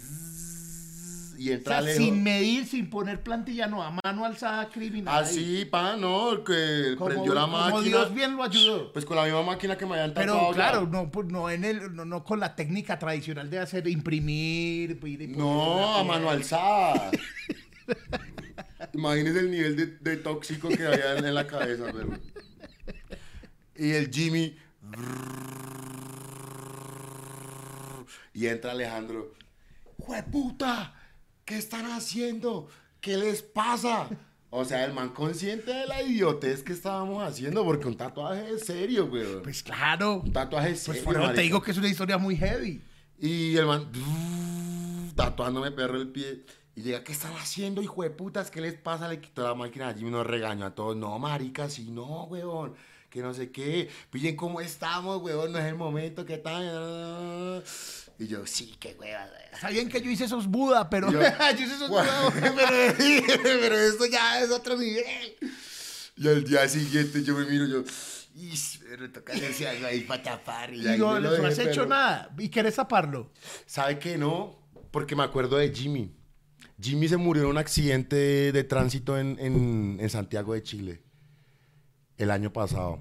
y 1.38 1.50
O 1.50 1.54
entra 1.54 1.74
sea, 1.74 1.78
Alejo. 1.80 1.98
sin 1.98 2.24
medir, 2.24 2.66
sin 2.68 2.90
poner 2.90 3.22
plantilla, 3.22 3.68
no, 3.68 3.82
a 3.84 3.92
mano 4.04 4.26
alzada 4.26 4.70
criminal. 4.70 5.24
Así, 5.24 5.66
pa, 5.66 5.96
no, 5.96 6.34
el 6.34 6.44
que 6.44 6.96
Como- 6.98 7.10
prendió 7.10 7.34
la 7.34 7.42
como 7.42 7.58
máquina. 7.58 7.84
Dios 7.84 8.14
bien 8.14 8.36
lo 8.36 8.44
ayudó. 8.44 8.92
Pues 8.94 9.06
con 9.06 9.16
la 9.18 9.24
misma 9.24 9.44
máquina 9.44 9.78
que 9.78 9.86
me 9.86 9.94
habían 9.94 10.14
Pero 10.14 10.52
claro, 10.54 10.88
no, 10.88 11.10
pues, 11.12 11.28
no, 11.28 11.50
en 11.50 11.64
el, 11.66 11.96
no, 11.96 12.06
no 12.06 12.24
con 12.24 12.40
la 12.40 12.56
técnica 12.56 12.98
tradicional 13.00 13.50
de 13.50 13.60
hacer 13.60 13.88
imprimir. 13.88 15.00
y 15.04 15.28
No, 15.28 15.96
a 15.98 16.04
mano 16.04 16.30
alzada. 16.30 17.12
Imagínese 18.94 19.40
el 19.40 19.52
nivel 19.52 19.76
de, 19.76 19.86
de 19.88 20.18
tóxico 20.18 20.70
que 20.70 20.86
había 20.86 21.18
en, 21.18 21.26
en 21.26 21.36
la 21.36 21.46
cabeza, 21.48 21.86
pero. 21.94 22.10
Y 23.76 23.92
el 23.92 24.10
Jimmy. 24.12 24.56
Y 28.34 28.48
entra 28.48 28.72
Alejandro. 28.72 29.34
¡Jueputa! 29.98 30.94
¿Qué 31.46 31.58
están 31.58 31.92
haciendo? 31.92 32.68
¿Qué 33.02 33.18
les 33.18 33.42
pasa? 33.42 34.10
O 34.52 34.66
sea, 34.66 34.86
el 34.86 34.94
man 34.94 35.10
consciente 35.10 35.72
de 35.72 35.86
la 35.88 36.02
idiotez 36.02 36.64
que 36.64 36.74
estábamos 36.74 37.24
haciendo, 37.24 37.64
porque 37.64 37.88
un 37.88 37.98
tatuaje 37.98 38.50
es 38.56 38.66
serio, 38.66 39.06
weón. 39.06 39.44
Pues 39.44 39.62
claro. 39.62 40.22
Un 40.24 40.34
tatuaje 40.34 40.72
es 40.72 40.86
Pues 40.86 40.98
serio. 41.00 41.04
por 41.14 41.22
eso 41.22 41.34
te 41.34 41.42
digo 41.42 41.62
que 41.62 41.72
es 41.72 41.78
una 41.78 41.88
historia 41.88 42.18
muy 42.18 42.36
heavy. 42.36 42.82
Y 43.20 43.58
el 43.58 43.66
man, 43.66 43.92
tatuándome 45.16 45.72
perro 45.72 45.98
el 45.98 46.10
pie. 46.10 46.46
Y 46.76 46.82
llega, 46.82 47.04
¿qué 47.04 47.12
están 47.12 47.34
haciendo, 47.34 47.82
hijo 47.82 48.04
de 48.04 48.10
putas? 48.10 48.50
¿Qué 48.50 48.62
les 48.62 48.74
pasa? 48.74 49.08
Le 49.10 49.20
quitó 49.20 49.44
la 49.44 49.54
máquina 49.54 49.90
allí 49.90 50.08
y 50.08 50.10
nos 50.10 50.26
regañó 50.26 50.66
a 50.66 50.74
todos. 50.74 50.96
No, 50.96 51.20
marica, 51.20 51.70
sí, 51.70 51.92
no, 51.92 52.24
weón. 52.26 52.74
Que 53.10 53.22
no 53.22 53.34
sé 53.34 53.52
qué. 53.52 53.90
Pillen 54.12 54.36
cómo 54.36 54.62
estamos, 54.62 55.22
weón. 55.22 55.52
No 55.52 55.60
es 55.60 55.66
el 55.66 55.76
momento, 55.76 56.26
¿qué 56.26 56.38
tal? 56.38 57.64
Y 58.20 58.28
yo, 58.28 58.46
sí, 58.46 58.76
qué 58.80 58.96
weón. 59.00 59.28
Sabían 59.60 59.90
que 59.90 60.02
yo 60.02 60.12
hice 60.12 60.26
esos 60.26 60.48
Buda, 60.48 60.90
pero 60.90 61.12
Yo- 61.12 61.20
yo, 61.58 61.64
hice 61.64 61.74
esos 61.76 61.90
Buda. 61.90 62.06
pero, 62.40 63.44
pero 63.44 63.78
esto 63.80 64.06
ya 64.06 64.42
es 64.44 64.52
otro 64.52 64.78
nivel. 64.78 65.36
Y 66.18 66.28
al 66.28 66.44
día 66.44 66.68
siguiente 66.68 67.24
yo 67.24 67.34
me 67.36 67.46
miro, 67.46 67.66
yo, 67.66 67.84
Y 68.36 68.52
pero 68.88 69.10
toca 69.12 69.34
hacerse 69.34 69.68
algo 69.68 69.88
ahí 69.88 70.02
para 70.02 70.22
tapar. 70.22 70.74
Y, 70.74 70.86
ahí 70.88 70.98
no, 71.00 71.14
has 71.16 71.58
hecho 71.60 71.86
nada. 71.86 72.30
¿Y 72.38 72.50
querés 72.50 72.76
taparlo? 72.76 73.32
¿Sabe 73.66 73.98
que 74.00 74.18
no? 74.18 74.60
Porque 74.92 75.16
me 75.16 75.24
acuerdo 75.24 75.58
de 75.58 75.74
Jimmy. 75.74 76.14
Jimmy 76.82 77.08
se 77.08 77.18
murió 77.18 77.44
en 77.44 77.50
un 77.50 77.58
accidente 77.58 78.16
de, 78.16 78.52
de 78.52 78.64
tránsito 78.64 79.18
en, 79.18 79.38
en- 79.40 79.98
en 80.00 80.10
Santiago 80.10 80.54
de 80.54 80.64
Chile 80.64 81.02
el 82.20 82.30
año 82.30 82.54
pasado. 82.54 83.00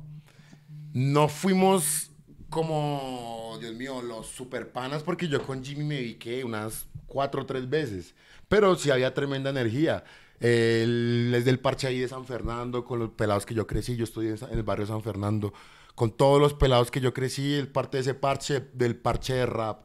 No 0.94 1.28
fuimos 1.28 2.10
como, 2.48 3.58
Dios 3.60 3.74
mío, 3.74 4.00
los 4.00 4.26
super 4.26 4.72
panas 4.72 5.02
porque 5.02 5.28
yo 5.28 5.42
con 5.42 5.62
Jimmy 5.62 5.84
me 5.84 6.00
vi 6.00 6.14
que 6.14 6.42
unas 6.44 6.86
cuatro 7.06 7.42
o 7.42 7.46
tres 7.46 7.68
veces. 7.68 8.14
Pero 8.48 8.74
sí 8.76 8.90
había 8.90 9.12
tremenda 9.12 9.50
energía. 9.50 10.04
Él 10.40 11.32
es 11.34 11.44
del 11.44 11.58
parche 11.58 11.88
ahí 11.88 11.98
de 11.98 12.08
San 12.08 12.24
Fernando, 12.24 12.84
con 12.84 13.00
los 13.00 13.10
pelados 13.10 13.44
que 13.44 13.54
yo 13.54 13.66
crecí. 13.66 13.96
Yo 13.96 14.04
estoy 14.04 14.28
en, 14.28 14.38
el 14.50 14.62
barrio 14.62 14.86
San 14.86 15.02
Fernando. 15.02 15.52
Con 15.94 16.12
todos 16.12 16.40
los 16.40 16.54
pelados 16.54 16.90
que 16.90 17.00
yo 17.00 17.12
crecí, 17.12 17.54
él 17.54 17.68
parte 17.68 17.96
de 17.96 18.02
ese 18.02 18.14
parche, 18.14 18.60
del 18.72 18.96
parche 18.96 19.34
de 19.34 19.46
rap. 19.46 19.84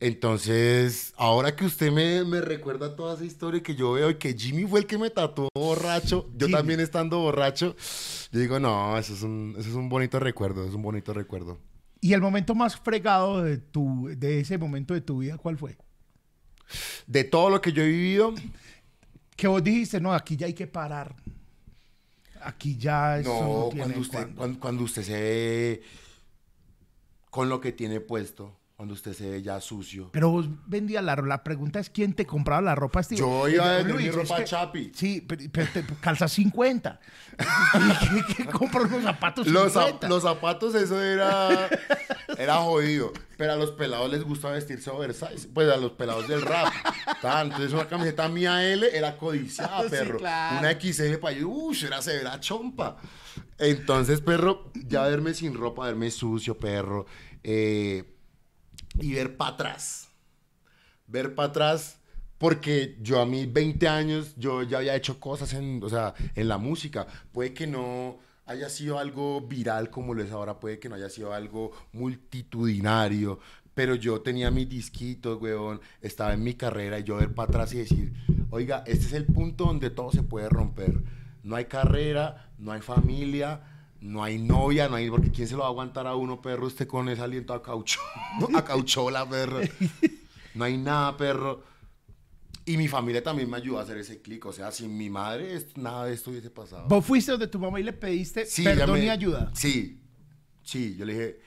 Entonces, 0.00 1.12
ahora 1.16 1.56
que 1.56 1.64
usted 1.64 1.90
me, 1.90 2.24
me 2.24 2.40
recuerda 2.40 2.94
toda 2.94 3.16
esa 3.16 3.24
historia 3.24 3.62
que 3.62 3.74
yo 3.74 3.92
veo 3.92 4.10
y 4.10 4.14
que 4.14 4.32
Jimmy 4.32 4.64
fue 4.64 4.80
el 4.80 4.86
que 4.86 4.96
me 4.96 5.10
tatuó 5.10 5.48
borracho, 5.54 6.28
yo 6.34 6.46
Jimmy. 6.46 6.52
también 6.52 6.80
estando 6.80 7.18
borracho, 7.18 7.74
yo 8.30 8.38
digo, 8.40 8.60
no, 8.60 8.96
eso 8.96 9.12
es, 9.14 9.22
un, 9.22 9.56
eso 9.58 9.68
es 9.68 9.74
un 9.74 9.88
bonito 9.88 10.20
recuerdo, 10.20 10.64
es 10.64 10.72
un 10.72 10.82
bonito 10.82 11.12
recuerdo. 11.12 11.58
¿Y 12.00 12.12
el 12.12 12.20
momento 12.20 12.54
más 12.54 12.76
fregado 12.76 13.42
de, 13.42 13.58
tu, 13.58 14.08
de 14.16 14.38
ese 14.40 14.56
momento 14.56 14.94
de 14.94 15.00
tu 15.00 15.18
vida, 15.18 15.36
cuál 15.36 15.58
fue? 15.58 15.76
De 17.08 17.24
todo 17.24 17.50
lo 17.50 17.60
que 17.60 17.72
yo 17.72 17.82
he 17.82 17.88
vivido, 17.88 18.34
Que 19.34 19.48
vos 19.48 19.62
dijiste, 19.64 20.00
no, 20.00 20.12
aquí 20.12 20.36
ya 20.36 20.46
hay 20.46 20.54
que 20.54 20.66
parar. 20.66 21.16
Aquí 22.40 22.76
ya 22.76 23.18
eso 23.18 23.30
no, 23.30 23.40
no, 23.40 23.68
tiene 23.68 23.82
cuando 23.82 24.00
usted, 24.00 24.18
cuándo. 24.18 24.36
cuando, 24.36 24.60
cuando 24.60 24.84
usted 24.84 25.02
se 25.02 25.12
ve 25.12 25.82
con 27.30 27.48
lo 27.48 27.60
que 27.60 27.72
tiene 27.72 28.00
puesto, 28.00 28.57
cuando 28.78 28.94
usted 28.94 29.12
se 29.12 29.28
ve 29.28 29.42
ya 29.42 29.60
sucio. 29.60 30.08
Pero 30.12 30.30
vos 30.30 30.46
vendías 30.66 31.02
la 31.02 31.16
ropa. 31.16 31.28
La 31.28 31.42
pregunta 31.42 31.80
es 31.80 31.90
quién 31.90 32.12
te 32.12 32.24
compraba 32.26 32.62
la 32.62 32.76
ropa, 32.76 33.02
Steve. 33.02 33.18
Yo 33.18 33.48
iba 33.48 33.68
a 33.68 33.78
vender 33.78 33.96
mi 33.96 34.04
es 34.06 34.14
ropa 34.14 34.36
que- 34.36 34.44
Chapi. 34.44 34.92
Sí, 34.94 35.20
pero, 35.20 35.42
pero 35.50 35.68
te 35.72 35.84
calzas 36.00 36.30
50. 36.34 37.00
¿Qué, 37.36 38.34
qué 38.36 38.44
compras 38.44 38.84
unos 38.84 39.02
zapatos 39.02 39.48
Los, 39.48 39.72
zap- 39.74 39.86
50? 39.86 40.08
los 40.08 40.22
zapatos, 40.22 40.76
eso 40.76 41.02
era, 41.02 41.68
era 42.38 42.54
jodido. 42.58 43.12
Pero 43.36 43.54
a 43.54 43.56
los 43.56 43.72
pelados 43.72 44.08
les 44.12 44.22
gusta 44.22 44.48
vestirse 44.50 44.90
oversize. 44.90 45.48
Pues 45.52 45.68
a 45.68 45.76
los 45.76 45.90
pelados 45.94 46.28
del 46.28 46.42
rap. 46.42 46.72
Entonces 47.42 47.72
una 47.72 47.88
camiseta 47.88 48.28
mía 48.28 48.62
L 48.64 48.96
era 48.96 49.16
codiciada, 49.16 49.82
Sí, 49.82 49.88
perro. 49.90 50.18
claro. 50.18 50.60
Una 50.60 50.70
XL 50.80 51.16
para 51.16 51.34
allá, 51.34 51.44
uy, 51.46 51.76
era 51.84 52.00
severa 52.00 52.38
chompa. 52.38 52.96
Entonces, 53.58 54.20
perro, 54.20 54.70
ya 54.86 55.02
verme 55.02 55.34
sin 55.34 55.54
ropa, 55.54 55.86
verme 55.86 56.12
sucio, 56.12 56.56
perro. 56.56 57.06
eh, 57.42 58.14
y 58.98 59.14
ver 59.14 59.36
para 59.36 59.52
atrás. 59.52 60.08
Ver 61.06 61.34
para 61.34 61.48
atrás. 61.48 61.98
Porque 62.38 62.96
yo 63.00 63.20
a 63.20 63.26
mis 63.26 63.52
20 63.52 63.88
años, 63.88 64.34
yo 64.36 64.62
ya 64.62 64.78
había 64.78 64.94
hecho 64.94 65.18
cosas 65.18 65.52
en, 65.54 65.82
o 65.82 65.88
sea, 65.88 66.14
en 66.36 66.46
la 66.46 66.56
música. 66.56 67.06
Puede 67.32 67.52
que 67.52 67.66
no 67.66 68.18
haya 68.48 68.68
sido 68.70 68.98
algo 68.98 69.42
viral 69.42 69.90
como 69.90 70.14
lo 70.14 70.22
es 70.22 70.32
ahora, 70.32 70.58
puede 70.58 70.78
que 70.78 70.88
no 70.88 70.94
haya 70.94 71.10
sido 71.10 71.34
algo 71.34 71.70
multitudinario, 71.92 73.40
pero 73.74 73.94
yo 73.94 74.22
tenía 74.22 74.50
mis 74.50 74.68
disquitos, 74.68 75.40
weón, 75.40 75.80
estaba 76.00 76.32
en 76.32 76.42
mi 76.42 76.54
carrera 76.54 76.98
y 76.98 77.04
yo 77.04 77.16
ver 77.16 77.34
para 77.34 77.50
atrás 77.50 77.74
y 77.74 77.78
decir, 77.78 78.12
oiga, 78.50 78.82
este 78.86 79.04
es 79.04 79.12
el 79.12 79.26
punto 79.26 79.66
donde 79.66 79.90
todo 79.90 80.10
se 80.10 80.22
puede 80.22 80.48
romper. 80.48 81.02
No 81.42 81.56
hay 81.56 81.66
carrera, 81.66 82.50
no 82.58 82.72
hay 82.72 82.80
familia, 82.80 83.77
no 84.00 84.22
hay 84.22 84.38
novia, 84.38 84.88
no 84.88 84.96
hay, 84.96 85.10
porque 85.10 85.30
¿quién 85.30 85.48
se 85.48 85.54
lo 85.54 85.60
va 85.60 85.66
a 85.66 85.68
aguantar 85.70 86.06
a 86.06 86.14
uno, 86.14 86.40
perro, 86.40 86.66
usted 86.66 86.86
con 86.86 87.08
ese 87.08 87.20
aliento 87.22 87.52
a 87.52 87.62
caucho, 87.62 88.00
a 88.54 88.64
cauchola, 88.64 89.28
perro? 89.28 89.60
No 90.54 90.64
hay 90.64 90.76
nada, 90.76 91.16
perro. 91.16 91.62
Y 92.64 92.76
mi 92.76 92.86
familia 92.86 93.22
también 93.22 93.48
me 93.48 93.56
ayudó 93.56 93.78
a 93.78 93.82
hacer 93.82 93.96
ese 93.96 94.20
clic. 94.20 94.44
O 94.44 94.52
sea, 94.52 94.70
sin 94.70 94.96
mi 94.96 95.08
madre, 95.08 95.64
nada 95.76 96.04
de 96.04 96.12
esto 96.14 96.30
hubiese 96.30 96.50
pasado. 96.50 96.86
Vos 96.86 97.04
fuiste 97.04 97.30
donde 97.32 97.46
tu 97.46 97.58
mamá 97.58 97.80
y 97.80 97.82
le 97.82 97.92
pediste 97.94 98.42
ella 98.58 98.74
perdón 98.76 98.98
me- 98.98 99.04
y 99.06 99.08
ayuda. 99.08 99.50
Sí, 99.54 100.00
sí. 100.62 100.94
Yo 100.98 101.06
le 101.06 101.12
dije, 101.14 101.40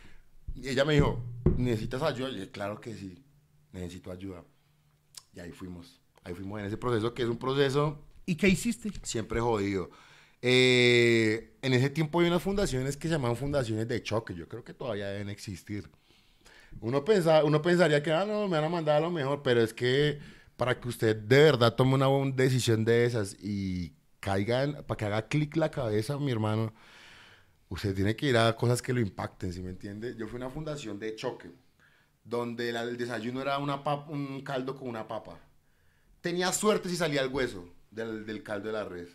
y 0.55 0.67
ella 0.69 0.83
me 0.83 0.93
dijo, 0.95 1.23
¿necesitas 1.57 2.01
ayuda? 2.01 2.29
Y 2.29 2.31
yo 2.33 2.39
dije, 2.39 2.51
claro 2.51 2.81
que 2.81 2.95
sí, 2.95 3.23
necesito 3.71 4.11
ayuda. 4.11 4.43
Y 5.35 5.39
ahí 5.41 5.51
fuimos. 5.51 6.01
Ahí 6.23 6.33
fuimos 6.33 6.59
en 6.59 6.65
ese 6.65 6.77
proceso, 6.77 7.13
que 7.13 7.21
es 7.23 7.29
un 7.29 7.37
proceso 7.37 8.03
¿Y 8.25 8.35
qué 8.35 8.47
hiciste? 8.49 8.91
siempre 9.03 9.39
jodido. 9.39 9.89
Eh, 10.41 11.53
en 11.61 11.73
ese 11.73 11.89
tiempo 11.89 12.19
había 12.19 12.31
unas 12.31 12.43
fundaciones 12.43 12.97
que 12.97 13.07
se 13.07 13.13
llamaban 13.15 13.37
fundaciones 13.37 13.87
de 13.87 14.01
choque. 14.03 14.33
Yo 14.35 14.47
creo 14.47 14.63
que 14.63 14.73
todavía 14.73 15.07
deben 15.09 15.29
existir. 15.29 15.89
Uno, 16.81 17.03
pensa, 17.05 17.43
uno 17.43 17.61
pensaría 17.61 18.01
que, 18.03 18.11
ah, 18.13 18.25
no, 18.25 18.47
me 18.47 18.57
van 18.57 18.65
a 18.65 18.69
mandar 18.69 18.97
a 18.97 19.01
lo 19.01 19.11
mejor, 19.11 19.41
pero 19.43 19.61
es 19.61 19.73
que 19.73 20.19
para 20.57 20.79
que 20.79 20.87
usted 20.89 21.15
de 21.15 21.43
verdad 21.43 21.75
tome 21.75 21.95
una 21.95 22.07
buena 22.07 22.33
decisión 22.35 22.85
de 22.85 23.05
esas 23.05 23.35
y 23.41 23.93
caiga, 24.19 24.63
en- 24.63 24.83
para 24.85 24.97
que 24.97 25.05
haga 25.05 25.27
clic 25.27 25.55
la 25.57 25.71
cabeza, 25.71 26.17
mi 26.19 26.31
hermano, 26.31 26.73
usted 27.69 27.95
tiene 27.95 28.15
que 28.15 28.27
ir 28.27 28.37
a 28.37 28.55
cosas 28.55 28.81
que 28.81 28.93
lo 28.93 28.99
impacten, 29.01 29.53
¿sí 29.53 29.61
me 29.61 29.71
entiende? 29.71 30.15
Yo 30.17 30.27
fui 30.27 30.37
a 30.41 30.45
una 30.45 30.49
fundación 30.53 30.99
de 30.99 31.15
choque, 31.15 31.51
donde 32.23 32.69
el 32.71 32.97
desayuno 32.97 33.41
era 33.41 33.57
una 33.59 33.77
un 34.09 34.41
caldo 34.43 34.75
con 34.77 34.89
una 34.89 35.07
papa. 35.07 35.39
Tenía 36.21 36.51
suerte 36.53 36.89
si 36.89 36.95
salía 36.97 37.21
el 37.23 37.29
hueso 37.29 37.65
del, 37.91 38.25
del 38.25 38.43
caldo 38.43 38.67
de 38.67 38.73
la 38.73 38.85
res. 38.85 39.09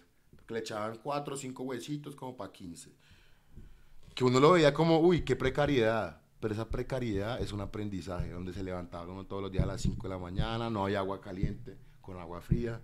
Porque 0.46 0.54
le 0.54 0.60
echaban 0.60 1.00
cuatro 1.02 1.34
o 1.34 1.36
cinco 1.36 1.64
huesitos 1.64 2.14
como 2.14 2.36
para 2.36 2.52
15. 2.52 2.92
Que 4.14 4.22
uno 4.22 4.38
lo 4.38 4.52
veía 4.52 4.72
como, 4.72 5.00
uy, 5.00 5.22
qué 5.22 5.34
precariedad. 5.34 6.20
Pero 6.38 6.54
esa 6.54 6.68
precariedad 6.68 7.40
es 7.40 7.52
un 7.52 7.60
aprendizaje, 7.60 8.30
donde 8.30 8.52
se 8.52 8.62
levantaba 8.62 9.10
uno 9.10 9.26
todos 9.26 9.42
los 9.42 9.50
días 9.50 9.64
a 9.64 9.66
las 9.66 9.80
5 9.80 10.00
de 10.06 10.08
la 10.08 10.18
mañana, 10.18 10.70
no 10.70 10.84
hay 10.84 10.94
agua 10.94 11.20
caliente, 11.20 11.76
con 12.00 12.20
agua 12.20 12.40
fría. 12.40 12.80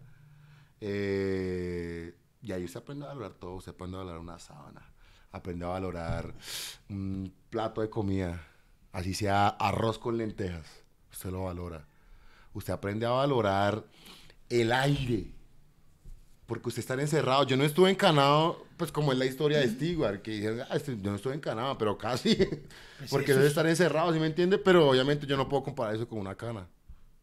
Eh, 0.80 2.16
y 2.40 2.50
ahí 2.50 2.64
usted 2.64 2.80
aprende 2.80 3.04
a 3.04 3.08
valorar 3.10 3.34
todo, 3.34 3.54
usted 3.54 3.70
aprende 3.70 3.96
a 3.96 4.00
valorar 4.00 4.20
una 4.20 4.40
sábana, 4.40 4.82
aprende 5.30 5.64
a 5.64 5.68
valorar 5.68 6.34
un 6.88 7.32
plato 7.48 7.82
de 7.82 7.88
comida, 7.88 8.44
así 8.90 9.14
sea 9.14 9.46
arroz 9.46 10.00
con 10.00 10.18
lentejas, 10.18 10.66
usted 11.12 11.30
lo 11.30 11.44
valora. 11.44 11.86
Usted 12.54 12.72
aprende 12.72 13.06
a 13.06 13.10
valorar 13.10 13.86
el 14.48 14.72
aire, 14.72 15.32
porque 16.52 16.68
usted 16.68 16.80
está 16.80 16.92
encerrado. 17.00 17.46
Yo 17.46 17.56
no 17.56 17.64
estuve 17.64 17.88
encanado, 17.90 18.66
pues 18.76 18.92
como 18.92 19.10
es 19.12 19.16
la 19.18 19.24
historia 19.24 19.58
de 19.58 19.70
Stewart, 19.70 20.20
que 20.20 20.32
dijeron, 20.32 20.60
"Ah, 20.68 20.76
este- 20.76 20.98
yo 21.00 21.08
no 21.10 21.16
estuve 21.16 21.34
encanado, 21.34 21.78
pero 21.78 21.96
casi. 21.96 22.36
porque 23.10 23.30
eso 23.32 23.32
eso 23.32 23.40
es 23.40 23.44
es- 23.44 23.46
estar 23.46 23.66
encerrado, 23.66 24.12
¿sí 24.12 24.18
me 24.20 24.26
entiende? 24.26 24.58
Pero 24.58 24.86
obviamente 24.90 25.26
yo 25.26 25.38
no 25.38 25.48
puedo 25.48 25.62
comparar 25.62 25.94
eso 25.94 26.06
con 26.06 26.18
una 26.18 26.34
cana. 26.34 26.68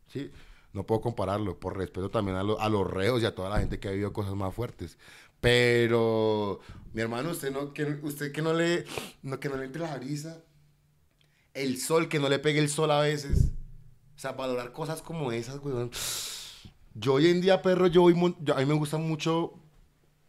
¿sí? 0.08 0.32
No 0.74 0.84
puedo 0.84 1.02
compararlo, 1.02 1.60
por 1.60 1.78
respeto 1.78 2.10
también 2.10 2.38
a, 2.38 2.42
lo- 2.44 2.60
a 2.60 2.70
los 2.70 2.90
reos 2.90 3.22
y 3.22 3.26
a 3.26 3.36
toda 3.36 3.50
la 3.52 3.60
gente 3.60 3.80
que 3.80 3.88
ha 3.88 3.92
vivido 3.92 4.12
cosas 4.14 4.34
más 4.34 4.52
fuertes. 4.52 4.98
Pero, 5.40 6.60
mi 6.94 7.02
hermano, 7.02 7.30
usted 7.30 7.52
no, 7.52 7.72
que, 7.72 7.84
usted 8.02 8.32
que 8.32 8.42
no 8.42 8.54
le, 8.54 8.86
no, 9.22 9.40
que 9.40 9.48
no 9.50 9.58
le 9.58 9.66
entre 9.66 9.82
la 9.84 9.96
brisa, 9.98 10.42
el 11.54 11.80
sol, 11.80 12.10
que 12.10 12.18
no 12.18 12.30
le 12.30 12.40
pegue 12.40 12.60
el 12.60 12.70
sol 12.70 12.90
a 12.90 13.02
veces. 13.02 13.52
O 14.16 14.20
sea, 14.20 14.32
valorar 14.32 14.72
cosas 14.72 15.04
como 15.04 15.32
esas, 15.32 15.60
weón. 15.64 15.92
Yo 16.94 17.14
hoy 17.14 17.28
en 17.28 17.42
día, 17.42 17.62
perro, 17.62 17.88
yo, 17.88 18.02
voy 18.02 18.16
yo- 18.42 18.56
a 18.56 18.60
mí 18.60 18.66
me 18.66 18.74
gusta 18.74 18.98
mucho 18.98 19.54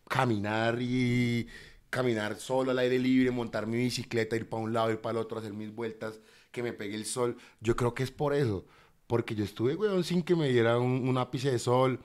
caminar 0.09 0.79
y 0.81 1.49
caminar 1.91 2.37
solo 2.37 2.71
al 2.73 2.79
aire 2.79 2.99
libre, 2.99 3.31
montar 3.31 3.67
mi 3.67 3.79
bicicleta, 3.79 4.37
ir 4.37 4.49
para 4.49 4.63
un 4.63 4.73
lado, 4.73 4.91
ir 4.91 5.01
para 5.01 5.13
el 5.19 5.25
otro, 5.25 5.39
hacer 5.39 5.53
mis 5.53 5.75
vueltas, 5.75 6.21
que 6.53 6.63
me 6.63 6.73
pegue 6.73 6.95
el 6.97 7.07
sol. 7.07 7.37
Yo 7.61 7.77
creo 7.77 7.95
que 7.95 8.03
es 8.03 8.11
por 8.11 8.35
eso. 8.35 8.67
Porque 9.07 9.35
yo 9.35 9.45
estuve, 9.45 9.75
weón, 9.77 10.05
sin 10.05 10.23
que 10.23 10.37
me 10.37 10.49
diera 10.49 10.79
un, 10.79 11.09
un 11.09 11.19
ápice 11.19 11.51
de 11.51 11.59
sol, 11.59 12.01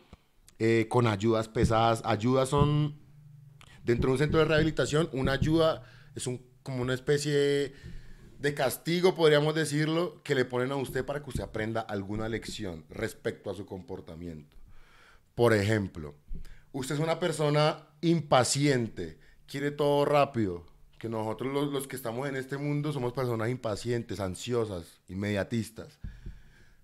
eh, 0.60 0.88
con 0.90 1.08
ayudas 1.08 1.48
pesadas. 1.50 2.02
Ayudas 2.06 2.50
son, 2.50 2.96
dentro 3.84 4.10
de 4.10 4.14
un 4.14 4.18
centro 4.20 4.40
de 4.40 4.46
rehabilitación, 4.46 5.10
una 5.14 5.34
ayuda 5.34 5.84
es 6.16 6.28
un, 6.28 6.42
como 6.64 6.82
una 6.82 6.94
especie 6.94 7.34
de 7.34 7.76
castigo, 8.54 9.16
podríamos 9.16 9.56
decirlo, 9.56 10.22
que 10.24 10.36
le 10.36 10.46
ponen 10.46 10.72
a 10.72 10.76
usted 10.76 11.06
para 11.06 11.22
que 11.24 11.30
usted 11.30 11.44
aprenda 11.44 11.82
alguna 11.82 12.30
lección 12.30 12.86
respecto 12.90 13.50
a 13.50 13.56
su 13.56 13.66
comportamiento. 13.66 14.56
Por 15.34 15.54
ejemplo, 15.54 16.16
usted 16.72 16.96
es 16.96 17.02
una 17.02 17.20
persona 17.20 17.88
impaciente, 18.02 19.20
quiere 19.48 19.72
todo 19.72 20.06
rápido, 20.06 20.66
que 21.00 21.10
nosotros 21.10 21.54
los, 21.54 21.72
los 21.72 21.88
que 21.88 21.96
estamos 21.96 22.28
en 22.30 22.36
este 22.36 22.58
mundo 22.58 22.94
somos 22.94 23.14
personas 23.14 23.50
impacientes, 23.50 24.20
ansiosas, 24.20 25.02
inmediatistas. 25.08 26.00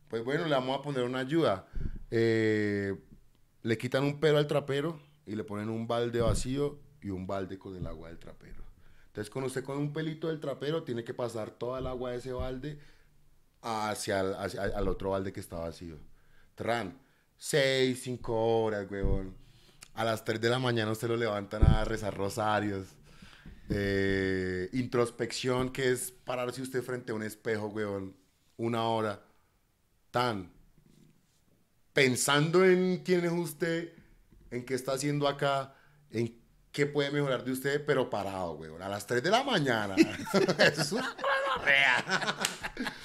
Pues 0.09 0.23
bueno, 0.23 0.45
le 0.45 0.51
vamos 0.51 0.77
a 0.77 0.81
poner 0.81 1.03
una 1.03 1.19
ayuda. 1.19 1.67
Eh, 2.09 2.95
le 3.63 3.77
quitan 3.77 4.03
un 4.03 4.19
pelo 4.19 4.37
al 4.37 4.47
trapero 4.47 4.99
y 5.25 5.35
le 5.35 5.43
ponen 5.43 5.69
un 5.69 5.87
balde 5.87 6.19
vacío 6.19 6.79
y 7.01 7.09
un 7.09 7.25
balde 7.25 7.57
con 7.57 7.75
el 7.75 7.87
agua 7.87 8.09
del 8.09 8.19
trapero. 8.19 8.60
Entonces, 9.11 9.29
con 9.29 9.43
usted 9.43 9.63
con 9.63 9.77
un 9.77 9.93
pelito 9.93 10.27
del 10.29 10.39
trapero, 10.39 10.83
tiene 10.83 11.03
que 11.03 11.13
pasar 11.13 11.51
toda 11.51 11.79
el 11.79 11.87
agua 11.87 12.11
de 12.11 12.17
ese 12.17 12.31
balde 12.33 12.79
hacia 13.61 14.21
el, 14.21 14.33
hacia- 14.35 14.63
al 14.63 14.87
otro 14.87 15.11
balde 15.11 15.33
que 15.33 15.39
está 15.39 15.57
vacío. 15.59 15.97
Tran, 16.55 16.97
seis, 17.37 18.01
cinco 18.03 18.35
horas, 18.63 18.89
huevón. 18.89 19.35
A 19.95 20.03
las 20.05 20.23
3 20.25 20.39
de 20.41 20.49
la 20.49 20.59
mañana 20.59 20.91
usted 20.91 21.09
lo 21.09 21.17
levantan 21.17 21.63
a 21.63 21.83
rezar 21.85 22.15
rosarios. 22.15 22.87
Eh, 23.69 24.69
introspección, 24.73 25.71
que 25.71 25.91
es 25.91 26.11
pararse 26.11 26.61
usted 26.61 26.83
frente 26.83 27.11
a 27.11 27.15
un 27.15 27.23
espejo, 27.23 27.67
weón, 27.67 28.15
una 28.57 28.83
hora, 28.85 29.23
tan 30.11 30.51
pensando 31.93 32.65
en 32.65 32.99
quién 33.03 33.25
es 33.25 33.31
usted, 33.31 33.93
en 34.51 34.65
qué 34.65 34.73
está 34.75 34.93
haciendo 34.93 35.27
acá, 35.27 35.75
en 36.11 36.40
qué 36.71 36.85
puede 36.85 37.11
mejorar 37.11 37.43
de 37.43 37.51
usted, 37.51 37.83
pero 37.85 38.09
parado, 38.09 38.53
weón, 38.53 38.81
a 38.81 38.89
las 38.89 39.05
3 39.07 39.21
de 39.23 39.29
la 39.29 39.43
mañana. 39.43 39.95
Eso 39.95 40.39
es 40.59 40.91
una 40.91 41.15
rea. 41.63 42.35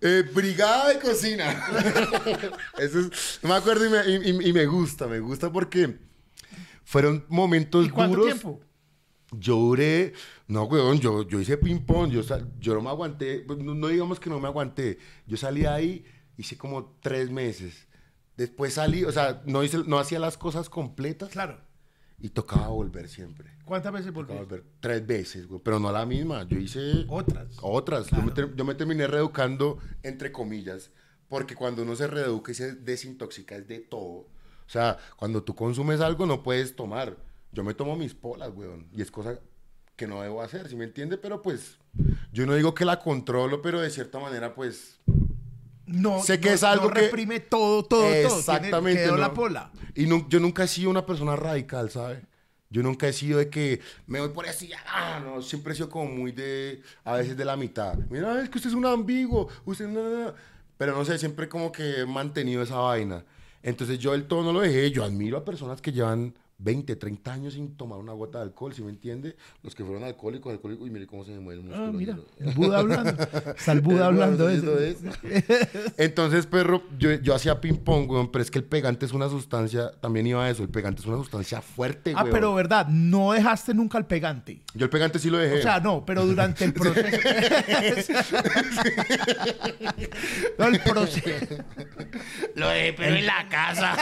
Eh, 0.00 0.22
brigada 0.32 0.90
de 0.90 1.00
cocina. 1.00 1.60
Eso 2.78 3.00
es, 3.00 3.40
no 3.42 3.48
me 3.48 3.56
acuerdo 3.56 3.84
y 3.84 3.90
me, 3.90 4.46
y- 4.46 4.52
me 4.52 4.64
gusta, 4.66 5.08
me 5.08 5.18
gusta 5.18 5.50
porque 5.50 5.98
fueron 6.84 7.24
momentos 7.28 7.84
¿Y 7.84 7.90
cuánto 7.90 8.18
duros. 8.18 8.26
tiempo? 8.26 8.60
Yo 9.32 9.56
duré, 9.56 10.12
no, 10.46 10.62
weón, 10.66 11.00
yo, 11.00 11.26
yo 11.28 11.40
hice 11.40 11.58
ping-pong, 11.58 12.12
yo, 12.12 12.22
yo 12.60 12.74
no 12.74 12.80
me 12.80 12.90
aguanté, 12.90 13.40
pues, 13.40 13.58
no, 13.58 13.74
no 13.74 13.88
digamos 13.88 14.20
que 14.20 14.30
no 14.30 14.38
me 14.38 14.46
aguanté, 14.46 15.00
yo 15.26 15.36
salí 15.36 15.66
ahí, 15.66 16.04
hice 16.36 16.56
como 16.56 16.96
tres 17.02 17.28
meses. 17.32 17.88
Después 18.36 18.74
salí, 18.74 19.02
o 19.04 19.10
sea, 19.10 19.42
no, 19.46 19.64
hice, 19.64 19.78
no 19.84 19.98
hacía 19.98 20.20
las 20.20 20.38
cosas 20.38 20.70
completas 20.70 21.30
Claro. 21.30 21.60
Y 22.20 22.30
tocaba 22.30 22.68
volver 22.68 23.08
siempre. 23.08 23.50
¿Cuántas 23.64 23.92
veces 23.92 24.12
volver 24.12 24.64
tres 24.80 25.06
veces, 25.06 25.46
güey, 25.46 25.60
pero 25.62 25.78
no 25.78 25.92
la 25.92 26.04
misma. 26.06 26.42
Yo 26.48 26.58
hice 26.58 27.04
Otras. 27.08 27.56
otras. 27.62 28.08
Yo, 28.10 28.22
me 28.22 28.32
ter- 28.32 28.54
yo 28.56 28.64
me 28.64 28.74
terminé 28.74 29.06
reeducando, 29.06 29.78
entre 30.02 30.32
comillas, 30.32 30.90
porque 31.28 31.54
cuando 31.54 31.82
uno 31.82 31.94
se 31.94 32.06
reeduca 32.06 32.50
y 32.52 32.54
se 32.54 32.74
desintoxica 32.74 33.56
es 33.56 33.68
de 33.68 33.80
todo. 33.80 34.26
O 34.66 34.70
sea, 34.70 34.98
cuando 35.16 35.42
tú 35.42 35.54
consumes 35.54 36.00
algo 36.00 36.26
no 36.26 36.42
puedes 36.42 36.74
tomar. 36.76 37.16
Yo 37.52 37.64
me 37.64 37.72
tomo 37.74 37.96
mis 37.96 38.14
polas, 38.14 38.50
weón, 38.54 38.86
y 38.92 39.00
es 39.02 39.10
cosa 39.10 39.38
que 39.96 40.06
no 40.06 40.20
debo 40.22 40.42
hacer, 40.42 40.68
¿sí 40.68 40.76
me 40.76 40.84
entiende? 40.84 41.16
Pero 41.18 41.40
pues, 41.42 41.78
yo 42.32 42.46
no 42.46 42.54
digo 42.54 42.74
que 42.74 42.84
la 42.84 43.00
controlo, 43.00 43.62
pero 43.62 43.80
de 43.80 43.90
cierta 43.90 44.18
manera, 44.18 44.54
pues, 44.54 45.00
No, 45.88 46.22
Sé 46.22 46.38
que 46.38 46.48
no- 46.50 46.54
es 46.54 46.62
algo 46.62 46.88
no 46.88 46.94
que- 46.94 47.00
reprime 47.02 47.40
todo, 47.40 47.82
todo, 47.84 48.06
Exactamente. 48.12 49.08
Y 49.94 50.06
yo 50.28 50.40
nunca 50.40 50.64
he 50.64 50.68
sido 50.68 50.90
una 50.90 51.04
persona 51.04 51.34
radical, 51.36 51.90
¿sabe? 51.90 52.22
Yo 52.70 52.82
nunca 52.82 53.08
he 53.08 53.12
sido 53.14 53.38
de 53.38 53.48
que 53.48 53.80
me 54.06 54.20
voy 54.20 54.28
por 54.28 54.46
así, 54.46 54.70
ah, 54.92 55.20
no, 55.24 55.40
siempre 55.40 55.72
he 55.72 55.76
sido 55.76 55.88
como 55.88 56.04
muy 56.10 56.32
de, 56.32 56.82
a 57.02 57.14
veces 57.14 57.36
de 57.36 57.44
la 57.44 57.56
mitad. 57.56 57.94
Mira, 58.10 58.40
es 58.42 58.50
que 58.50 58.58
usted 58.58 58.68
es 58.70 58.76
un 58.76 58.84
ambiguo, 58.84 59.48
usted 59.64 59.88
no, 59.88 60.02
no, 60.02 60.24
no. 60.26 60.34
Pero 60.76 60.94
no 60.94 61.04
sé, 61.04 61.18
siempre 61.18 61.48
como 61.48 61.72
que 61.72 62.00
he 62.00 62.06
mantenido 62.06 62.62
esa 62.62 62.76
vaina. 62.76 63.24
Entonces 63.62 63.98
yo 63.98 64.12
del 64.12 64.26
todo 64.28 64.44
no 64.44 64.52
lo 64.52 64.60
dejé. 64.60 64.90
Yo 64.92 65.02
admiro 65.02 65.38
a 65.38 65.44
personas 65.44 65.80
que 65.80 65.90
llevan 65.92 66.34
20, 66.60 66.96
30 66.96 67.32
años 67.32 67.54
sin 67.54 67.76
tomar 67.76 67.98
una 68.00 68.12
gota 68.12 68.38
de 68.38 68.44
alcohol, 68.44 68.74
¿sí 68.74 68.82
me 68.82 68.90
entiende? 68.90 69.36
Los 69.62 69.76
que 69.76 69.84
fueron 69.84 70.02
alcohólicos, 70.02 70.52
alcohólicos, 70.52 70.88
y 70.88 70.90
mire 70.90 71.06
cómo 71.06 71.24
se 71.24 71.30
me 71.30 71.38
mueve 71.38 71.60
el 71.60 71.66
músculo. 71.66 71.86
Ah, 71.88 71.92
mira, 71.92 72.18
el 72.40 72.52
Buda 72.54 72.78
hablando. 72.80 73.10
Está 73.56 73.72
el 73.72 73.80
Buda 73.80 74.06
hablando 74.06 74.46
de 74.48 74.90
eso. 74.90 75.04
Entonces, 75.96 76.46
perro, 76.46 76.82
yo, 76.98 77.12
yo 77.14 77.32
hacía 77.34 77.60
ping 77.60 77.76
pong, 77.76 78.10
weón, 78.10 78.32
pero 78.32 78.42
es 78.42 78.50
que 78.50 78.58
el 78.58 78.64
pegante 78.64 79.06
es 79.06 79.12
una 79.12 79.28
sustancia, 79.28 79.92
también 80.00 80.26
iba 80.26 80.44
a 80.44 80.50
eso, 80.50 80.64
el 80.64 80.68
pegante 80.68 81.00
es 81.00 81.06
una 81.06 81.18
sustancia 81.18 81.62
fuerte, 81.62 82.12
Ah, 82.16 82.22
weón. 82.24 82.34
pero 82.34 82.54
verdad, 82.54 82.88
no 82.88 83.32
dejaste 83.32 83.72
nunca 83.72 83.96
el 83.98 84.06
pegante. 84.06 84.60
Yo 84.74 84.84
el 84.84 84.90
pegante 84.90 85.20
sí 85.20 85.30
lo 85.30 85.38
dejé. 85.38 85.60
O 85.60 85.62
sea, 85.62 85.78
no, 85.78 86.04
pero 86.04 86.26
durante 86.26 86.64
el 86.64 86.74
proceso. 86.74 87.06
no, 90.58 90.66
el 90.66 90.80
proceso. 90.80 91.54
Lo 92.56 92.68
dejé, 92.68 92.92
pero 92.94 93.14
en 93.16 93.26
la 93.26 93.48
casa. 93.48 93.96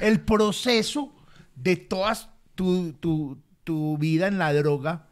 El 0.00 0.20
proceso 0.20 1.12
de 1.54 1.76
toda 1.76 2.14
tu, 2.54 2.92
tu, 3.00 3.38
tu 3.64 3.96
vida 3.98 4.26
en 4.28 4.38
la 4.38 4.52
droga. 4.52 5.06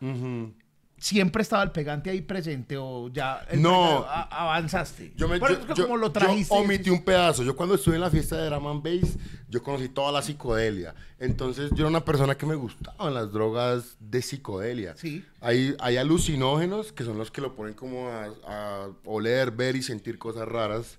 Siempre 0.96 1.42
estaba 1.42 1.62
el 1.64 1.70
pegante 1.70 2.08
ahí 2.08 2.22
presente 2.22 2.78
o 2.78 3.08
ya 3.12 3.44
el 3.50 3.60
No. 3.60 4.04
a- 4.08 4.22
avanzaste. 4.22 5.12
yo, 5.16 5.28
me, 5.28 5.38
yo- 5.38 5.74
yo- 5.74 5.82
como 5.84 5.98
lo 5.98 6.06
yo 6.06 6.12
trajiste. 6.12 6.54
omití 6.54 6.88
un 6.88 7.02
pedazo. 7.04 7.42
Yo 7.42 7.54
cuando 7.54 7.74
estuve 7.74 7.96
en 7.96 8.00
la 8.00 8.08
fiesta 8.10 8.38
de 8.38 8.46
Drum 8.48 8.66
and 8.68 8.82
Bass, 8.82 9.18
yo 9.50 9.62
conocí 9.62 9.90
toda 9.90 10.12
la 10.12 10.22
psicodelia. 10.22 10.94
Entonces, 11.18 11.70
yo 11.72 11.78
era 11.80 11.88
una 11.88 12.04
persona 12.06 12.36
que 12.36 12.46
me 12.46 12.54
gustaban 12.54 13.12
las 13.12 13.30
drogas 13.32 13.96
de 14.00 14.22
psicodelia. 14.22 14.94
Sí. 14.96 15.22
Hay, 15.42 15.76
hay 15.78 15.98
alucinógenos, 15.98 16.92
que 16.92 17.04
son 17.04 17.18
los 17.18 17.30
que 17.30 17.42
lo 17.42 17.54
ponen 17.54 17.74
como 17.74 18.08
a, 18.08 18.28
a 18.46 18.88
oler, 19.04 19.50
ver 19.50 19.76
y 19.76 19.82
sentir 19.82 20.16
cosas 20.16 20.48
raras. 20.48 20.98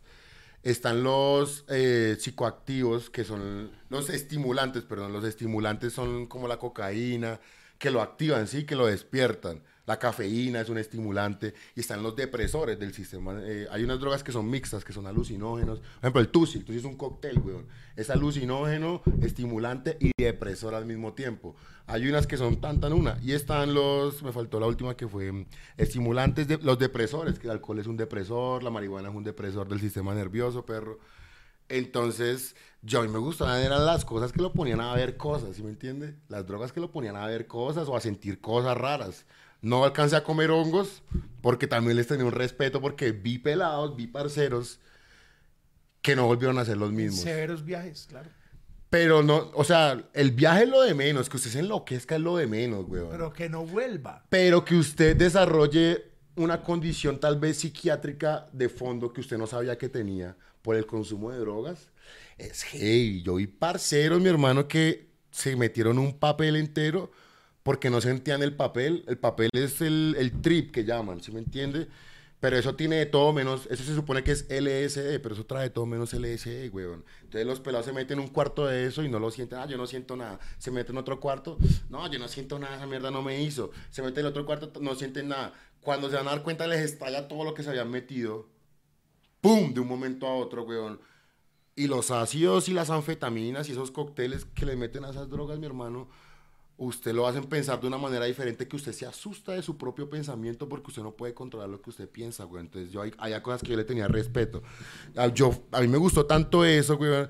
Están 0.66 1.04
los 1.04 1.64
eh, 1.70 2.18
psicoactivos, 2.20 3.10
que 3.12 3.24
son 3.24 3.72
los 3.90 4.10
estimulantes, 4.10 4.84
perdón, 4.84 5.14
los 5.14 5.24
estimulantes 5.24 5.94
son 5.94 6.26
como 6.26 6.48
la 6.48 6.58
cocaína, 6.58 7.40
que 7.78 7.92
lo 7.92 8.02
activan, 8.02 8.48
sí, 8.48 8.66
que 8.66 8.76
lo 8.76 8.88
despiertan. 8.88 9.62
La 9.86 10.00
cafeína 10.00 10.62
es 10.62 10.70
un 10.70 10.78
estimulante. 10.78 11.54
Y 11.76 11.82
están 11.82 12.02
los 12.02 12.16
depresores 12.16 12.80
del 12.80 12.94
sistema. 12.94 13.40
eh, 13.44 13.68
hay 13.72 13.84
unas 13.84 14.00
drogas 14.00 14.24
que 14.24 14.32
son 14.32 14.50
mixtas, 14.50 14.84
que 14.84 14.94
son 14.94 15.08
alucinógenos. 15.08 15.80
Por 15.80 16.00
ejemplo, 16.02 16.22
el 16.22 16.30
Tusi. 16.30 16.64
El 16.68 16.76
es 16.76 16.84
un 16.84 16.96
cóctel, 16.96 17.40
weón. 17.40 17.68
Es 17.96 18.10
alucinógeno, 18.10 19.02
estimulante 19.22 19.98
y 20.00 20.12
depresor 20.18 20.76
al 20.76 20.86
mismo 20.86 21.14
tiempo. 21.14 21.56
Hay 21.88 22.08
unas 22.08 22.26
que 22.26 22.38
son 22.38 22.60
tan, 22.60 22.80
tan 22.80 22.94
una. 22.94 23.18
Y 23.22 23.34
están 23.34 23.74
los, 23.74 24.24
me 24.24 24.32
faltó 24.32 24.60
la 24.60 24.68
última 24.68 24.98
que 24.98 25.08
fue 25.08 25.32
mm, 25.32 25.46
estimulantes, 25.78 26.48
de, 26.48 26.58
los 26.58 26.80
depresores, 26.80 27.38
que 27.40 27.48
el 27.48 27.52
alcohol 27.52 27.80
es 27.80 27.88
un 27.88 27.98
depresor, 27.98 28.64
la 28.64 28.72
marihuana 28.72 29.10
es 29.10 29.16
un 29.16 29.24
depresor 29.24 29.68
del 29.70 29.80
sistema 29.80 30.14
nervioso, 30.16 30.66
perro. 30.66 31.00
Entonces, 31.70 32.56
yo 32.82 33.00
a 33.00 33.04
mí 33.04 33.08
me 33.08 33.18
gustaban 33.18 33.62
eran 33.62 33.86
las 33.86 34.06
cosas 34.06 34.32
que 34.32 34.42
lo 34.42 34.54
ponían 34.54 34.82
a 34.82 34.94
ver 34.94 35.18
cosas, 35.18 35.56
¿sí 35.56 35.64
me 35.64 35.70
entiende? 35.70 36.16
Las 36.28 36.46
drogas 36.46 36.72
que 36.72 36.80
lo 36.80 36.92
ponían 36.92 37.16
a 37.16 37.26
ver 37.26 37.48
cosas 37.48 37.88
o 37.88 37.96
a 37.96 38.02
sentir 38.02 38.40
cosas 38.40 38.78
raras. 38.78 39.26
No 39.62 39.84
alcancé 39.84 40.16
a 40.16 40.24
comer 40.24 40.52
hongos 40.52 41.02
porque 41.42 41.68
también 41.68 41.98
les 41.98 42.08
tenía 42.08 42.26
un 42.26 42.32
respeto 42.32 42.82
porque 42.82 43.12
vi 43.12 43.38
pelados, 43.38 43.96
vi 43.96 44.08
parceros 44.08 44.80
que 46.02 46.16
no 46.16 46.28
volvieron 46.28 46.60
a 46.60 46.66
ser 46.66 46.78
los 46.78 46.92
mismos. 46.92 47.22
Severos 47.22 47.66
viajes, 47.66 48.06
claro. 48.08 48.30
Pero 48.90 49.24
no, 49.24 49.52
o 49.56 49.64
sea, 49.64 50.04
el 50.14 50.32
viaje 50.32 50.64
es 50.64 50.70
lo 50.70 50.82
de 50.82 50.94
menos, 50.94 51.28
que 51.28 51.38
usted 51.38 51.50
se 51.50 51.60
enloquezca 51.60 52.16
es 52.16 52.22
lo 52.22 52.38
de 52.38 52.48
menos, 52.48 52.86
weón. 52.88 53.10
Pero 53.10 53.34
que 53.34 53.50
no 53.50 53.66
vuelva. 53.66 54.26
Pero 54.30 54.64
que 54.64 54.76
usted 54.76 55.16
desarrolle 55.16 56.12
una 56.36 56.62
condición 56.62 57.20
tal 57.20 57.40
vez 57.40 57.58
psiquiátrica 57.58 58.48
de 58.52 58.70
fondo 58.70 59.12
que 59.12 59.22
usted 59.22 59.38
no 59.38 59.48
sabía 59.48 59.78
que 59.78 59.90
tenía 59.90 60.38
por 60.62 60.76
el 60.76 60.86
consumo 60.86 61.32
de 61.32 61.40
drogas, 61.40 61.90
es 62.38 62.64
heavy. 62.64 63.22
Yo 63.24 63.36
vi 63.36 63.48
parceros, 63.48 64.22
mi 64.22 64.30
hermano, 64.30 64.68
que 64.68 65.10
se 65.32 65.56
metieron 65.56 66.00
un 66.00 66.18
papel 66.18 66.56
entero 66.56 67.12
porque 67.66 67.90
no 67.90 68.00
sentían 68.00 68.44
el 68.44 68.56
papel. 68.56 69.04
El 69.08 69.18
papel 69.18 69.50
es 69.54 69.82
el, 69.82 70.16
el 70.20 70.40
trip 70.40 70.72
que 70.72 70.86
llaman, 70.86 71.24
¿sí 71.24 71.32
me 71.32 71.40
entiende? 71.40 71.88
Pero 72.40 72.58
eso 72.58 72.76
tiene 72.76 72.98
de 72.98 73.08
todo 73.08 73.34
menos, 73.34 73.68
eso 73.72 73.84
se 73.84 73.96
supone 73.96 74.24
que 74.24 74.34
es 74.34 74.46
LSD, 74.52 75.20
pero 75.20 75.34
eso 75.34 75.48
trae 75.48 75.64
de 75.64 75.70
todo 75.72 75.88
menos 75.88 76.14
LSD, 76.14 76.72
weón. 76.72 77.04
Entonces 77.24 77.48
los 77.48 77.60
pelados 77.60 77.88
se 77.88 77.92
meten 77.92 78.20
en 78.20 78.26
un 78.26 78.30
cuarto 78.30 78.68
de 78.68 78.86
eso 78.86 79.02
y 79.02 79.10
no 79.10 79.18
lo 79.18 79.32
sienten, 79.32 79.58
ah, 79.58 79.66
yo 79.66 79.78
no 79.78 79.88
siento 79.88 80.16
nada. 80.16 80.40
Se 80.60 80.70
meten 80.70 80.94
en 80.94 81.00
otro 81.00 81.20
cuarto, 81.20 81.58
no, 81.90 82.08
yo 82.12 82.20
no 82.20 82.28
siento 82.28 82.60
nada, 82.60 82.76
esa 82.76 82.86
mierda 82.86 83.10
no 83.10 83.24
me 83.24 83.42
hizo. 83.42 83.72
Se 83.90 84.04
meten 84.04 84.20
en 84.20 84.28
otro 84.28 84.46
cuarto, 84.46 84.72
no 84.80 84.94
sienten 84.94 85.30
nada. 85.30 85.54
Cuando 85.82 86.12
se 86.12 86.18
van 86.18 86.28
a 86.28 86.32
dar 86.32 86.44
cuenta 86.44 86.68
les 86.68 86.82
estalla 86.82 87.28
todo 87.28 87.44
lo 87.44 87.56
que 87.56 87.64
se 87.64 87.72
habían 87.72 87.90
metido. 87.90 88.48
¡Pum! 89.42 89.74
De 89.74 89.80
un 89.80 89.88
momento 89.88 90.28
a 90.28 90.36
otro, 90.36 90.66
weón. 90.66 91.00
Y 91.76 91.88
los 91.88 92.12
ácidos 92.12 92.70
y 92.70 92.74
las 92.74 92.92
anfetaminas 92.92 93.70
y 93.70 93.72
esos 93.72 93.90
cócteles 93.90 94.46
que 94.46 94.68
le 94.68 94.76
meten 94.76 95.04
a 95.04 95.10
esas 95.10 95.32
drogas, 95.32 95.58
mi 95.58 95.66
hermano, 95.66 96.10
usted 96.78 97.14
lo 97.14 97.26
hacen 97.28 97.46
pensar 97.46 97.80
de 97.80 97.88
una 97.88 97.98
manera 97.98 98.26
diferente 98.26 98.68
que 98.68 98.76
usted 98.76 98.92
se 98.92 99.06
asusta 99.06 99.54
de 99.54 99.62
su 99.62 99.78
propio 99.78 100.10
pensamiento 100.10 100.68
porque 100.68 100.88
usted 100.88 101.04
no 101.04 101.16
puede 101.16 101.34
controlar 101.34 101.70
lo 101.70 101.82
que 101.82 101.90
usted 101.90 102.10
piensa, 102.10 102.44
güey. 102.44 102.64
Entonces 102.64 102.92
yo 102.92 103.02
hay, 103.02 103.42
cosas 103.42 103.62
que 103.62 103.70
yo 103.72 103.78
le 103.78 103.86
tenía 103.86 104.08
respeto. 104.08 104.62
A, 105.16 105.28
yo, 105.28 105.52
a 105.72 105.82
mí 105.82 105.88
me 105.88 105.98
gustó 105.98 106.26
tanto 106.26 106.66
eso, 106.66 106.98
güey, 106.98 107.28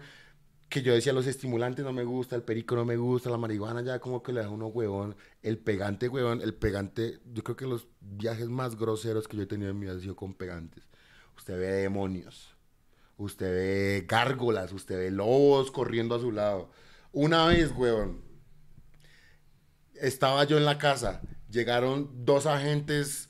que 0.69 0.81
yo 0.81 0.93
decía 0.93 1.13
los 1.13 1.27
estimulantes 1.27 1.85
no 1.85 1.93
me 1.93 2.03
gusta, 2.03 2.35
el 2.35 2.43
perico 2.43 2.75
no 2.75 2.85
me 2.85 2.97
gusta, 2.97 3.29
la 3.29 3.37
marihuana 3.37 3.81
ya 3.83 3.99
como 3.99 4.23
que 4.23 4.33
le 4.33 4.41
da 4.41 4.49
uno 4.49 4.67
huevón, 4.67 5.15
el 5.43 5.57
pegante, 5.57 6.09
huevón, 6.09 6.41
el 6.41 6.53
pegante, 6.55 7.19
yo 7.33 7.43
creo 7.43 7.55
que 7.55 7.67
los 7.67 7.87
viajes 8.01 8.49
más 8.49 8.75
groseros 8.75 9.27
que 9.27 9.37
yo 9.37 9.43
he 9.43 9.47
tenido 9.47 9.69
en 9.69 9.79
mi 9.79 9.85
vida 9.85 9.93
han 9.93 10.01
sido 10.01 10.15
con 10.15 10.33
pegantes. 10.33 10.83
Usted 11.37 11.57
ve 11.59 11.67
demonios, 11.67 12.55
usted 13.17 13.51
ve 13.51 14.05
gárgolas, 14.07 14.73
usted 14.73 14.97
ve 14.97 15.11
lobos 15.11 15.69
corriendo 15.69 16.15
a 16.15 16.19
su 16.19 16.31
lado. 16.31 16.71
Una 17.11 17.45
vez, 17.45 17.71
huevón, 17.71 18.24
estaba 20.01 20.43
yo 20.45 20.57
en 20.57 20.65
la 20.65 20.77
casa, 20.77 21.21
llegaron 21.49 22.25
dos 22.25 22.45
agentes, 22.45 23.29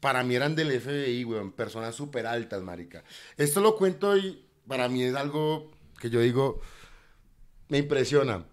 para 0.00 0.22
mí 0.22 0.34
eran 0.34 0.54
del 0.54 0.70
FBI, 0.80 1.24
weón, 1.24 1.52
personas 1.52 1.94
súper 1.94 2.26
altas, 2.26 2.62
marica. 2.62 3.02
Esto 3.36 3.60
lo 3.60 3.76
cuento 3.76 4.16
y 4.16 4.46
para 4.66 4.88
mí 4.88 5.02
es 5.02 5.14
algo 5.14 5.70
que 6.00 6.10
yo 6.10 6.20
digo, 6.20 6.60
me 7.68 7.78
impresiona. 7.78 8.44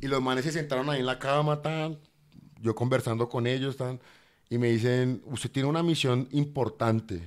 Y 0.00 0.08
los 0.08 0.20
manes 0.22 0.44
se 0.44 0.52
sentaron 0.52 0.90
ahí 0.90 1.00
en 1.00 1.06
la 1.06 1.18
cama, 1.18 1.62
tan, 1.62 1.98
yo 2.60 2.74
conversando 2.74 3.28
con 3.28 3.46
ellos, 3.46 3.76
tan, 3.76 4.00
y 4.50 4.58
me 4.58 4.68
dicen, 4.70 5.22
usted 5.26 5.50
tiene 5.50 5.68
una 5.68 5.82
misión 5.82 6.28
importante. 6.32 7.22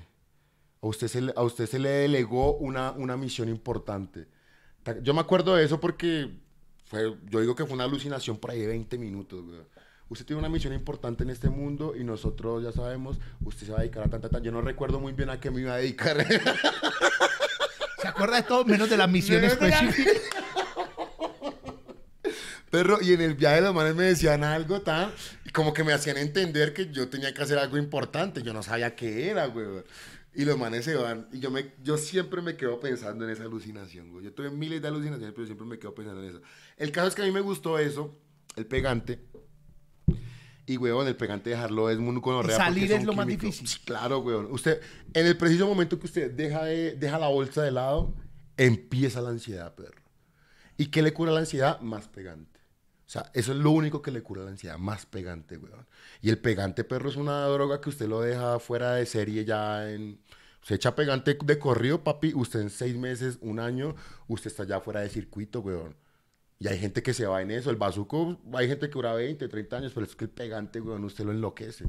A 0.82 0.88
usted 0.88 1.08
se 1.08 1.22
le, 1.22 1.34
a 1.36 1.44
usted 1.44 1.68
se 1.68 1.80
le 1.80 1.90
delegó 1.90 2.56
una, 2.58 2.92
una 2.92 3.16
misión 3.16 3.48
importante. 3.50 4.28
Ta- 4.84 5.00
Yo 5.02 5.14
me 5.14 5.22
acuerdo 5.22 5.56
de 5.56 5.64
eso 5.64 5.80
porque 5.80 6.32
fue, 6.92 7.16
yo 7.30 7.40
digo 7.40 7.56
que 7.56 7.66
fue 7.66 7.74
una 7.76 7.86
alucinación 7.86 8.38
por 8.38 8.52
ahí 8.52 8.60
de 8.60 8.68
20 8.68 8.98
minutos, 8.98 9.46
güey. 9.46 9.62
usted 10.10 10.26
tiene 10.26 10.42
una 10.42 10.50
misión 10.50 10.74
importante 10.74 11.24
en 11.24 11.30
este 11.30 11.50
mundo 11.50 11.94
y 11.98 12.04
nosotros 12.04 12.62
ya 12.62 12.74
sabemos, 12.74 13.18
usted 13.46 13.66
se 13.66 13.72
va 13.72 13.78
a 13.78 13.82
dedicar 13.82 14.04
a 14.04 14.10
tanta, 14.10 14.28
tanta. 14.28 14.44
Yo 14.44 14.52
no 14.52 14.60
recuerdo 14.60 15.00
muy 15.00 15.14
bien 15.14 15.30
a 15.30 15.40
qué 15.40 15.50
me 15.52 15.62
iba 15.62 15.74
a 15.74 15.78
dedicar. 15.78 16.18
Se 18.02 18.08
acuerda 18.10 18.36
de 18.36 18.44
todo 18.44 18.66
menos 18.66 18.90
de 18.90 18.98
la 18.98 19.08
misión 19.08 19.42
específica. 19.42 20.12
Perro, 22.70 22.98
y 23.02 23.14
en 23.14 23.22
el 23.22 23.36
viaje 23.36 23.62
los 23.62 23.74
manes 23.74 23.96
me 23.96 24.04
decían 24.04 24.44
algo 24.44 24.82
tan, 24.82 25.14
y 25.46 25.50
como 25.52 25.74
que 25.74 25.86
me 25.86 25.94
hacían 25.94 26.18
entender 26.18 26.74
que 26.74 26.92
yo 26.92 27.08
tenía 27.08 27.34
que 27.34 27.42
hacer 27.42 27.58
algo 27.58 27.78
importante, 27.78 28.44
yo 28.44 28.52
no 28.52 28.64
sabía 28.64 28.98
qué 28.98 29.30
era, 29.30 29.46
güey. 29.46 29.66
Y 30.34 30.46
los 30.46 30.58
manes 30.58 30.86
se 30.86 30.96
van, 30.96 31.28
y 31.34 31.40
yo, 31.40 31.52
me, 31.52 31.74
yo 31.84 31.98
siempre 31.98 32.42
me 32.42 32.56
quedo 32.56 32.80
pensando 32.80 33.26
en 33.26 33.32
esa 33.32 33.44
alucinación, 33.44 34.12
güey. 34.12 34.26
Yo 34.26 34.34
tuve 34.34 34.50
miles 34.50 34.82
de 34.82 34.88
alucinaciones, 34.88 35.34
pero 35.34 35.46
siempre 35.46 35.68
me 35.68 35.78
quedo 35.78 35.94
pensando 35.94 36.24
en 36.24 36.30
eso. 36.30 36.42
El 36.78 36.92
caso 36.92 37.10
es 37.10 37.16
que 37.16 37.22
a 37.22 37.26
mí 37.26 37.32
me 37.32 37.42
gustó 37.42 37.78
eso, 37.78 38.18
el 38.56 38.66
pegante, 38.66 39.20
y, 40.66 40.78
weón, 40.78 41.08
el 41.08 41.16
pegante 41.16 41.50
dejarlo 41.50 41.90
es 41.90 41.98
muy 41.98 42.16
gonorrea. 42.22 42.56
Salir 42.56 42.92
es 42.92 43.04
lo 43.04 43.14
más 43.14 43.28
difícil. 43.28 43.68
Claro, 43.84 44.20
weón. 44.20 44.48
Usted, 44.52 44.80
en 45.14 45.26
el 45.26 45.36
preciso 45.36 45.68
momento 45.68 46.00
que 46.00 46.06
usted 46.06 46.32
deja, 46.32 46.64
de, 46.64 46.96
deja 46.96 47.20
la 47.20 47.28
bolsa 47.28 47.62
de 47.64 47.72
lado, 47.72 48.14
empieza 48.58 49.22
la 49.22 49.30
ansiedad, 49.30 49.74
perro. 49.76 50.02
¿Y 50.78 50.88
qué 50.88 51.02
le 51.02 51.14
cura 51.14 51.32
la 51.32 51.40
ansiedad? 51.40 51.82
Más 51.82 52.08
pegante. 52.08 52.60
O 53.06 53.10
sea, 53.10 53.30
eso 53.34 53.52
es 53.52 53.58
lo 53.58 53.72
único 53.72 54.02
que 54.02 54.12
le 54.12 54.24
cura 54.24 54.44
la 54.44 54.52
ansiedad, 54.52 54.78
más 54.78 55.06
pegante, 55.06 55.58
weón. 55.58 55.86
Y 56.22 56.30
el 56.30 56.38
pegante, 56.40 56.84
perro, 56.84 57.10
es 57.10 57.16
una 57.16 57.46
droga 57.48 57.82
que 57.82 57.90
usted 57.90 58.08
lo 58.08 58.22
deja 58.22 58.60
fuera 58.60 58.94
de 58.94 59.06
serie 59.06 59.46
ya 59.46 59.90
en... 59.92 60.20
Se 60.62 60.76
echa 60.76 60.96
pegante 60.96 61.36
de 61.44 61.58
corrido, 61.58 62.04
papi, 62.04 62.34
usted 62.36 62.62
en 62.62 62.70
seis 62.70 62.96
meses, 62.96 63.40
un 63.42 63.60
año, 63.60 63.96
usted 64.28 64.52
está 64.52 64.64
ya 64.64 64.80
fuera 64.80 65.00
de 65.02 65.10
circuito, 65.10 65.62
weón. 65.62 65.96
Y 66.60 66.68
hay 66.68 66.78
gente 66.78 67.02
que 67.02 67.14
se 67.16 67.26
va 67.26 67.42
en 67.42 67.50
eso. 67.50 67.72
El 67.72 67.78
bazuco, 67.78 68.40
hay 68.54 68.68
gente 68.68 68.88
que 68.88 68.94
dura 68.94 69.14
20, 69.16 69.48
30 69.48 69.78
años, 69.78 69.92
pero 69.96 70.06
es 70.06 70.16
que 70.16 70.26
el 70.26 70.30
pegante, 70.30 70.80
weón, 70.80 71.04
usted 71.04 71.26
lo 71.26 71.32
enloquece. 71.32 71.86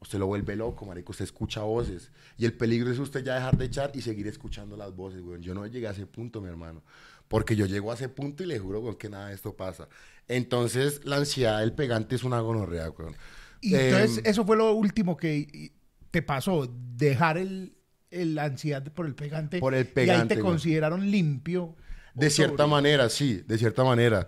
Usted 0.00 0.18
lo 0.18 0.26
vuelve 0.26 0.56
loco, 0.56 0.84
marico. 0.84 1.12
Usted 1.12 1.24
escucha 1.24 1.62
voces. 1.62 2.10
Y 2.36 2.44
el 2.44 2.54
peligro 2.54 2.90
es 2.90 2.98
usted 2.98 3.22
ya 3.22 3.36
dejar 3.36 3.56
de 3.56 3.66
echar 3.66 3.92
y 3.94 4.02
seguir 4.02 4.26
escuchando 4.26 4.76
las 4.76 4.96
voces, 4.96 5.22
weón. 5.22 5.42
Yo 5.42 5.54
no 5.54 5.64
llegué 5.64 5.86
a 5.86 5.92
ese 5.92 6.06
punto, 6.06 6.40
mi 6.40 6.48
hermano. 6.48 6.82
Porque 7.28 7.54
yo 7.54 7.66
llego 7.66 7.92
a 7.92 7.94
ese 7.94 8.08
punto 8.08 8.42
y 8.42 8.46
le 8.46 8.58
juro, 8.58 8.80
weón, 8.80 8.96
que 8.96 9.08
nada 9.08 9.28
de 9.28 9.34
esto 9.34 9.54
pasa. 9.54 9.88
Entonces, 10.28 11.00
la 11.04 11.16
ansiedad 11.16 11.60
del 11.60 11.72
pegante 11.72 12.14
es 12.14 12.24
una 12.24 12.40
gonorrea, 12.40 12.90
weón. 12.90 13.16
Y 13.60 13.74
entonces, 13.74 14.18
Em, 14.18 14.30
eso 14.30 14.44
fue 14.44 14.56
lo 14.56 14.72
último 14.72 15.16
que 15.16 15.72
te 16.10 16.22
pasó, 16.22 16.68
dejar 16.96 17.38
el, 17.38 17.74
el- 18.10 18.34
la 18.34 18.44
ansiedad 18.44 18.82
por 18.92 19.06
el 19.06 19.14
pegante. 19.14 19.58
Por 19.58 19.74
el 19.74 19.84
Y 19.84 19.88
ahí 19.88 19.94
pegante, 19.94 20.34
te 20.36 20.40
consideraron 20.40 21.10
limpio. 21.10 21.76
De 22.14 22.30
cierta 22.30 22.66
manera, 22.66 23.08
sí, 23.08 23.42
de 23.46 23.58
cierta 23.58 23.84
manera. 23.84 24.26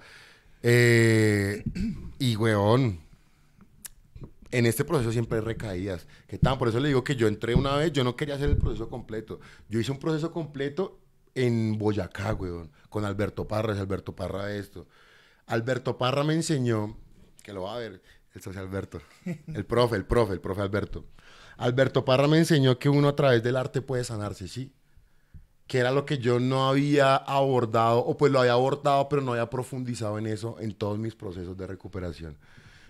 Eh, 0.63 1.65
y, 2.19 2.37
weón, 2.37 3.01
en 4.51 4.67
este 4.67 4.85
proceso 4.85 5.13
siempre 5.13 5.39
hay 5.39 5.45
recaídas. 5.45 6.07
Que 6.27 6.39
tan, 6.39 6.59
por 6.59 6.69
eso 6.69 6.81
le 6.81 6.89
digo 6.89 7.05
que 7.05 7.17
yo 7.17 7.29
entré 7.29 7.55
una 7.55 7.77
vez, 7.77 7.93
yo 7.93 8.05
no 8.05 8.17
quería 8.17 8.35
hacer 8.35 8.51
el 8.51 8.57
proceso 8.59 8.89
completo. 8.89 9.41
Yo 9.69 9.79
hice 9.81 9.93
un 9.93 9.99
proceso 9.99 10.33
completo 10.33 10.99
en 11.35 11.79
Boyacá, 11.79 12.35
weón, 12.35 12.71
con 12.89 13.05
Alberto 13.05 13.47
Parra, 13.47 13.73
es 13.75 13.79
Alberto 13.79 14.15
Parra 14.17 14.53
esto. 14.55 14.87
Alberto 15.51 15.99
Parra 15.99 16.25
me 16.25 16.35
enseñó, 16.35 16.97
que 17.43 17.53
lo 17.53 17.63
va 17.63 17.75
a 17.75 17.79
ver, 17.79 18.03
el 18.35 18.43
socio 18.43 18.61
Alberto, 18.61 19.01
el 19.55 19.67
profe, 19.67 19.97
el 19.97 20.05
profe, 20.05 20.33
el 20.33 20.41
profe 20.41 20.63
Alberto. 20.63 21.05
Alberto 21.59 22.05
Parra 22.05 22.27
me 22.27 22.39
enseñó 22.39 22.79
que 22.79 22.89
uno 22.89 23.09
a 23.09 23.17
través 23.17 23.43
del 23.43 23.57
arte 23.57 23.83
puede 23.83 24.05
sanarse, 24.05 24.49
sí 24.49 24.73
que 25.71 25.79
era 25.79 25.93
lo 25.93 26.05
que 26.05 26.19
yo 26.19 26.41
no 26.41 26.69
había 26.69 27.15
abordado, 27.15 28.01
o 28.01 28.17
pues 28.17 28.33
lo 28.33 28.41
había 28.41 28.55
abordado, 28.55 29.09
pero 29.09 29.23
no 29.23 29.35
había 29.35 29.49
profundizado 29.49 30.19
en 30.19 30.27
eso 30.27 30.57
en 30.59 30.75
todos 30.75 30.99
mis 30.99 31.15
procesos 31.15 31.57
de 31.57 31.65
recuperación. 31.65 32.37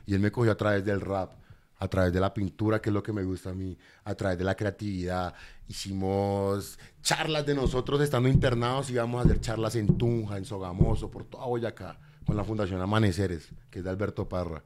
Y 0.07 0.15
él 0.15 0.21
me 0.21 0.33
cogió 0.33 0.51
a 0.51 0.55
través 0.55 0.83
del 0.83 1.03
rap, 1.03 1.35
a 1.77 1.89
través 1.89 2.11
de 2.11 2.21
la 2.21 2.33
pintura, 2.33 2.81
que 2.81 2.89
es 2.89 2.95
lo 2.95 3.03
que 3.03 3.13
me 3.13 3.23
gusta 3.23 3.51
a 3.51 3.53
mí, 3.53 3.77
a 4.05 4.15
través 4.15 4.39
de 4.39 4.45
la 4.45 4.55
creatividad. 4.55 5.35
Hicimos 5.69 6.79
charlas 7.03 7.45
de 7.45 7.55
nosotros 7.55 8.01
estando 8.01 8.31
internados, 8.31 8.89
íbamos 8.89 9.21
a 9.21 9.25
hacer 9.27 9.43
charlas 9.43 9.77
en 9.77 9.99
Tunja, 9.99 10.39
en 10.39 10.47
Sogamoso, 10.47 11.11
por 11.11 11.25
toda 11.25 11.45
Boyacá, 11.45 11.99
con 12.27 12.37
la 12.37 12.45
Fundación 12.45 12.81
Amaneceres, 12.81 13.49
que 13.71 13.81
es 13.81 13.85
de 13.85 13.91
Alberto 13.91 14.29
Parra. 14.29 14.63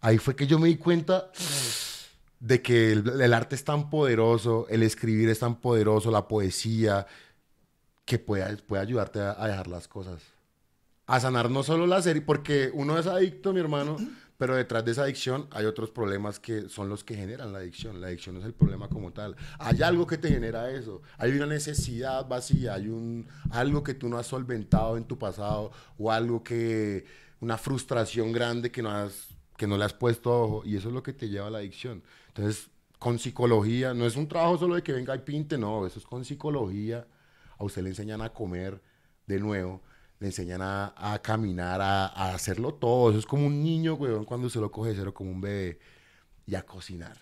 Ahí 0.00 0.18
fue 0.18 0.36
que 0.36 0.46
yo 0.46 0.58
me 0.58 0.68
di 0.68 0.76
cuenta 0.76 1.30
de 2.40 2.60
que 2.60 2.92
el, 2.92 3.32
arte 3.32 3.54
es 3.54 3.64
tan 3.64 3.88
poderoso, 3.88 4.66
el 4.68 4.82
escribir 4.82 5.28
es 5.28 5.38
tan 5.38 5.56
poderoso, 5.60 6.10
la 6.10 6.28
poesía, 6.28 7.06
que 8.04 8.18
puede, 8.18 8.58
puede 8.58 8.82
ayudarte 8.82 9.20
a, 9.20 9.34
a 9.42 9.48
dejar 9.48 9.66
las 9.66 9.88
cosas. 9.88 10.22
A 11.06 11.20
sanar 11.20 11.50
no 11.50 11.62
solo 11.62 11.86
la 11.86 12.02
serie, 12.02 12.22
porque 12.22 12.70
uno 12.74 12.98
es 12.98 13.06
adicto, 13.06 13.52
mi 13.52 13.60
hermano, 13.60 13.96
pero 14.44 14.56
detrás 14.56 14.84
de 14.84 14.92
esa 14.92 15.04
adicción 15.04 15.46
hay 15.52 15.64
otros 15.64 15.88
problemas 15.88 16.38
que 16.38 16.68
son 16.68 16.90
los 16.90 17.02
que 17.02 17.16
generan 17.16 17.50
la 17.50 17.60
adicción. 17.60 17.98
La 17.98 18.08
adicción 18.08 18.34
no 18.34 18.42
es 18.42 18.46
el 18.46 18.52
problema 18.52 18.90
como 18.90 19.10
tal. 19.10 19.36
Hay 19.58 19.80
algo 19.80 20.06
que 20.06 20.18
te 20.18 20.28
genera 20.28 20.70
eso. 20.70 21.00
Hay 21.16 21.32
una 21.32 21.46
necesidad 21.46 22.28
vacía, 22.28 22.74
hay 22.74 22.88
un, 22.88 23.26
algo 23.52 23.82
que 23.82 23.94
tú 23.94 24.06
no 24.06 24.18
has 24.18 24.26
solventado 24.26 24.98
en 24.98 25.04
tu 25.04 25.16
pasado 25.18 25.72
o 25.96 26.12
algo 26.12 26.44
que, 26.44 27.06
una 27.40 27.56
frustración 27.56 28.32
grande 28.32 28.70
que 28.70 28.82
no, 28.82 28.90
has, 28.90 29.28
que 29.56 29.66
no 29.66 29.78
le 29.78 29.86
has 29.86 29.94
puesto 29.94 30.30
ojo 30.30 30.62
y 30.66 30.76
eso 30.76 30.88
es 30.88 30.94
lo 30.94 31.02
que 31.02 31.14
te 31.14 31.30
lleva 31.30 31.46
a 31.46 31.50
la 31.50 31.58
adicción. 31.60 32.02
Entonces, 32.28 32.68
con 32.98 33.18
psicología, 33.18 33.94
no 33.94 34.04
es 34.04 34.14
un 34.14 34.28
trabajo 34.28 34.58
solo 34.58 34.74
de 34.74 34.82
que 34.82 34.92
venga 34.92 35.16
y 35.16 35.20
pinte, 35.20 35.56
no, 35.56 35.86
eso 35.86 35.98
es 35.98 36.04
con 36.04 36.22
psicología. 36.22 37.06
A 37.56 37.64
usted 37.64 37.80
le 37.80 37.88
enseñan 37.88 38.20
a 38.20 38.28
comer 38.28 38.82
de 39.26 39.40
nuevo, 39.40 39.80
le 40.20 40.26
enseñan 40.26 40.62
a, 40.62 40.94
a 40.96 41.20
caminar, 41.20 41.80
a, 41.80 42.06
a 42.06 42.34
hacerlo 42.34 42.74
todo. 42.74 43.10
Eso 43.10 43.18
es 43.18 43.26
como 43.26 43.46
un 43.46 43.62
niño, 43.62 43.94
weón, 43.94 44.24
cuando 44.24 44.48
se 44.48 44.60
lo 44.60 44.70
coge 44.70 44.90
de 44.90 44.96
cero 44.96 45.14
como 45.14 45.30
un 45.30 45.40
bebé. 45.40 45.78
Y 46.46 46.54
a 46.54 46.62
cocinar. 46.62 47.16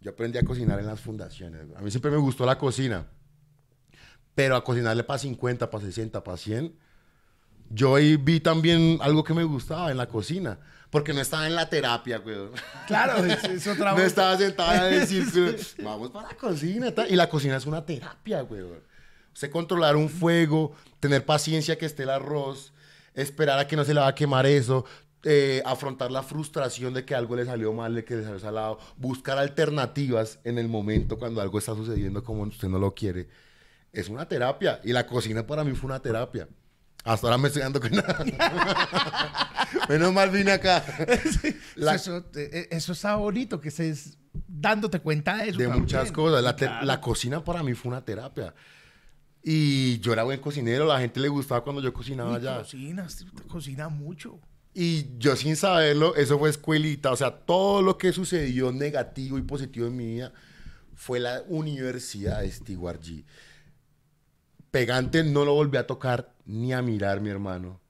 Yo 0.00 0.12
aprendí 0.12 0.38
a 0.38 0.42
cocinar 0.42 0.78
en 0.78 0.86
las 0.86 1.00
fundaciones. 1.00 1.62
A 1.76 1.80
mí 1.80 1.90
siempre 1.90 2.10
me 2.10 2.16
gustó 2.16 2.46
la 2.46 2.58
cocina. 2.58 3.06
Pero 4.34 4.54
a 4.54 4.62
cocinarle 4.62 5.02
para 5.02 5.18
50, 5.18 5.68
para 5.68 5.84
60, 5.84 6.22
para 6.22 6.36
100, 6.36 6.76
yo 7.70 7.96
ahí 7.96 8.16
vi 8.16 8.38
también 8.38 8.98
algo 9.00 9.24
que 9.24 9.34
me 9.34 9.42
gustaba 9.42 9.90
en 9.90 9.96
la 9.96 10.06
cocina. 10.06 10.58
Porque 10.90 11.12
no 11.12 11.20
estaba 11.20 11.46
en 11.46 11.56
la 11.56 11.68
terapia, 11.68 12.20
weón. 12.20 12.52
Claro, 12.86 13.24
es, 13.24 13.42
es 13.44 13.66
otra 13.66 13.92
No 13.92 13.98
estaba 13.98 14.36
sentada 14.38 14.88
en 14.88 15.00
el 15.00 15.06
círculo. 15.06 15.52
Vamos 15.82 16.10
para 16.10 16.28
la 16.28 16.36
cocina. 16.36 16.92
Y 17.08 17.16
la 17.16 17.28
cocina 17.28 17.56
es 17.56 17.66
una 17.66 17.84
terapia, 17.84 18.44
weón. 18.44 18.80
Usted 19.36 19.50
controlar 19.50 19.96
un 19.96 20.08
fuego, 20.08 20.72
tener 20.98 21.26
paciencia 21.26 21.76
que 21.76 21.84
esté 21.84 22.04
el 22.04 22.08
arroz, 22.08 22.72
esperar 23.12 23.58
a 23.58 23.66
que 23.66 23.76
no 23.76 23.84
se 23.84 23.92
le 23.92 24.00
va 24.00 24.06
a 24.08 24.14
quemar 24.14 24.46
eso, 24.46 24.86
eh, 25.24 25.60
afrontar 25.66 26.10
la 26.10 26.22
frustración 26.22 26.94
de 26.94 27.04
que 27.04 27.14
algo 27.14 27.36
le 27.36 27.44
salió 27.44 27.70
mal, 27.74 27.94
de 27.94 28.02
que 28.02 28.16
le 28.16 28.22
salió 28.24 28.38
salado, 28.38 28.78
buscar 28.96 29.36
alternativas 29.36 30.38
en 30.44 30.56
el 30.56 30.68
momento 30.68 31.18
cuando 31.18 31.42
algo 31.42 31.58
está 31.58 31.74
sucediendo 31.74 32.24
como 32.24 32.44
usted 32.44 32.68
no 32.68 32.78
lo 32.78 32.94
quiere. 32.94 33.28
Es 33.92 34.08
una 34.08 34.26
terapia. 34.26 34.80
Y 34.84 34.94
la 34.94 35.06
cocina 35.06 35.46
para 35.46 35.64
mí 35.64 35.72
fue 35.74 35.88
una 35.90 36.00
terapia. 36.00 36.48
Hasta 37.04 37.26
ahora 37.26 37.36
me 37.36 37.48
estoy 37.48 37.60
dando 37.60 37.78
cuenta. 37.78 38.24
Menos 39.90 40.14
mal 40.14 40.30
vine 40.30 40.52
acá. 40.52 40.82
La- 41.74 41.94
Eso, 41.96 42.24
eso 42.34 42.92
está 42.92 43.16
bonito, 43.16 43.60
que 43.60 43.68
estés 43.68 44.16
dándote 44.48 44.98
cuenta 45.00 45.36
de 45.36 45.50
eso. 45.50 45.58
de 45.58 45.64
también. 45.64 45.82
muchas 45.82 46.10
cosas. 46.10 46.42
La, 46.42 46.56
Claro. 46.56 46.86
la 46.86 47.00
cocina 47.02 47.44
para 47.44 47.62
mí 47.62 47.74
fue 47.74 47.90
una 47.90 48.02
terapia. 48.02 48.54
Y 49.48 50.00
yo 50.00 50.12
era 50.12 50.24
buen 50.24 50.40
cocinero, 50.40 50.86
la 50.86 50.98
gente 50.98 51.20
le 51.20 51.28
gustaba 51.28 51.62
cuando 51.62 51.80
yo 51.80 51.92
cocinaba 51.92 52.30
Uy, 52.30 52.36
allá. 52.38 52.58
Cocinas, 52.58 53.24
te 53.32 53.42
cocina 53.44 53.88
mucho. 53.88 54.40
Y 54.74 55.16
yo 55.18 55.36
sin 55.36 55.54
saberlo, 55.54 56.16
eso 56.16 56.36
fue 56.36 56.50
escuelita. 56.50 57.12
O 57.12 57.16
sea, 57.16 57.30
todo 57.30 57.80
lo 57.80 57.96
que 57.96 58.12
sucedió 58.12 58.72
negativo 58.72 59.38
y 59.38 59.42
positivo 59.42 59.86
en 59.86 59.96
mi 59.96 60.06
vida 60.14 60.32
fue 60.96 61.20
la 61.20 61.44
universidad 61.46 62.40
de 62.40 62.50
Stewart 62.50 63.00
G. 63.00 63.24
Pegante 64.72 65.22
no 65.22 65.44
lo 65.44 65.54
volví 65.54 65.76
a 65.76 65.86
tocar 65.86 66.34
ni 66.44 66.72
a 66.72 66.82
mirar, 66.82 67.20
mi 67.20 67.30
hermano. 67.30 67.80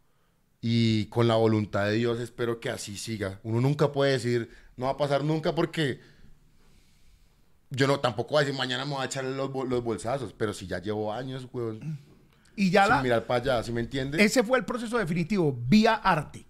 Y 0.60 1.06
con 1.06 1.26
la 1.26 1.36
voluntad 1.36 1.86
de 1.86 1.94
Dios 1.94 2.20
espero 2.20 2.60
que 2.60 2.68
así 2.68 2.98
siga. 2.98 3.40
Uno 3.42 3.62
nunca 3.62 3.92
puede 3.92 4.12
decir, 4.12 4.50
no 4.76 4.84
va 4.84 4.92
a 4.92 4.96
pasar 4.98 5.24
nunca 5.24 5.54
porque 5.54 6.00
yo 7.70 7.86
no 7.86 8.00
tampoco 8.00 8.30
voy 8.30 8.42
a 8.42 8.44
decir 8.44 8.58
mañana 8.58 8.84
me 8.84 8.92
voy 8.92 9.02
a 9.02 9.06
echarle 9.06 9.34
los, 9.34 9.50
los 9.68 9.82
bolsazos, 9.82 10.32
pero 10.32 10.52
si 10.52 10.66
ya 10.66 10.80
llevo 10.80 11.12
años, 11.12 11.46
weón, 11.52 11.98
Y 12.54 12.70
ya 12.70 12.84
sin 12.84 12.94
la, 12.94 13.02
mirar 13.02 13.26
para 13.26 13.40
allá, 13.40 13.62
¿sí 13.62 13.72
me 13.72 13.80
entiendes? 13.80 14.20
ese 14.20 14.42
fue 14.42 14.58
el 14.58 14.64
proceso 14.64 14.98
definitivo, 14.98 15.56
vía 15.68 15.94
arte. 15.94 16.46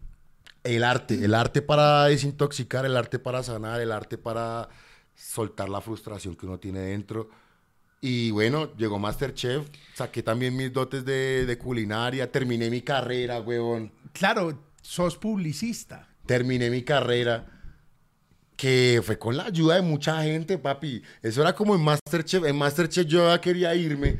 El 0.62 0.82
arte, 0.82 1.24
el 1.24 1.34
arte 1.34 1.62
para 1.62 2.04
desintoxicar, 2.06 2.84
el 2.84 2.96
arte 2.96 3.18
para 3.18 3.42
sanar, 3.42 3.80
el 3.80 3.92
arte 3.92 4.18
para 4.18 4.68
soltar 5.14 5.68
la 5.68 5.80
frustración 5.80 6.34
que 6.34 6.46
uno 6.46 6.58
tiene 6.58 6.80
dentro. 6.80 7.30
Y 8.00 8.30
bueno, 8.32 8.76
llegó 8.76 8.98
Masterchef, 8.98 9.68
saqué 9.94 10.22
también 10.22 10.56
mis 10.56 10.72
dotes 10.72 11.04
de, 11.04 11.46
de 11.46 11.58
culinaria, 11.58 12.30
terminé 12.30 12.68
mi 12.68 12.82
carrera, 12.82 13.40
huevón. 13.40 13.92
Claro, 14.12 14.60
sos 14.82 15.16
publicista. 15.16 16.08
Terminé 16.26 16.68
mi 16.68 16.82
carrera, 16.82 17.55
que 18.56 19.02
fue 19.04 19.18
con 19.18 19.36
la 19.36 19.44
ayuda 19.44 19.74
de 19.76 19.82
mucha 19.82 20.22
gente, 20.22 20.58
papi. 20.58 21.02
Eso 21.22 21.42
era 21.42 21.54
como 21.54 21.74
en 21.74 21.82
Masterchef. 21.82 22.44
En 22.44 22.56
Masterchef 22.56 23.06
yo 23.06 23.28
ya 23.28 23.40
quería 23.40 23.74
irme. 23.74 24.18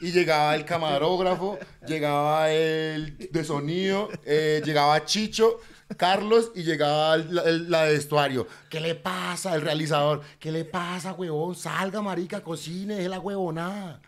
Y 0.00 0.12
llegaba 0.12 0.54
el 0.54 0.64
camarógrafo, 0.66 1.58
llegaba 1.86 2.50
el 2.50 3.16
de 3.30 3.44
sonido, 3.44 4.10
eh, 4.26 4.60
llegaba 4.64 5.02
Chicho 5.06 5.58
Carlos 5.96 6.50
y 6.54 6.64
llegaba 6.64 7.14
el- 7.14 7.38
el- 7.38 7.70
la 7.70 7.84
de 7.84 7.92
vestuario. 7.94 8.46
¿Qué 8.68 8.80
le 8.80 8.94
pasa? 8.96 9.54
El 9.54 9.62
realizador. 9.62 10.20
¿Qué 10.38 10.50
le 10.52 10.64
pasa, 10.64 11.12
huevón? 11.12 11.54
Salga, 11.54 12.02
marica, 12.02 12.42
cocine, 12.42 13.00
es 13.02 13.08
la 13.08 13.20
huevonada. 13.20 14.00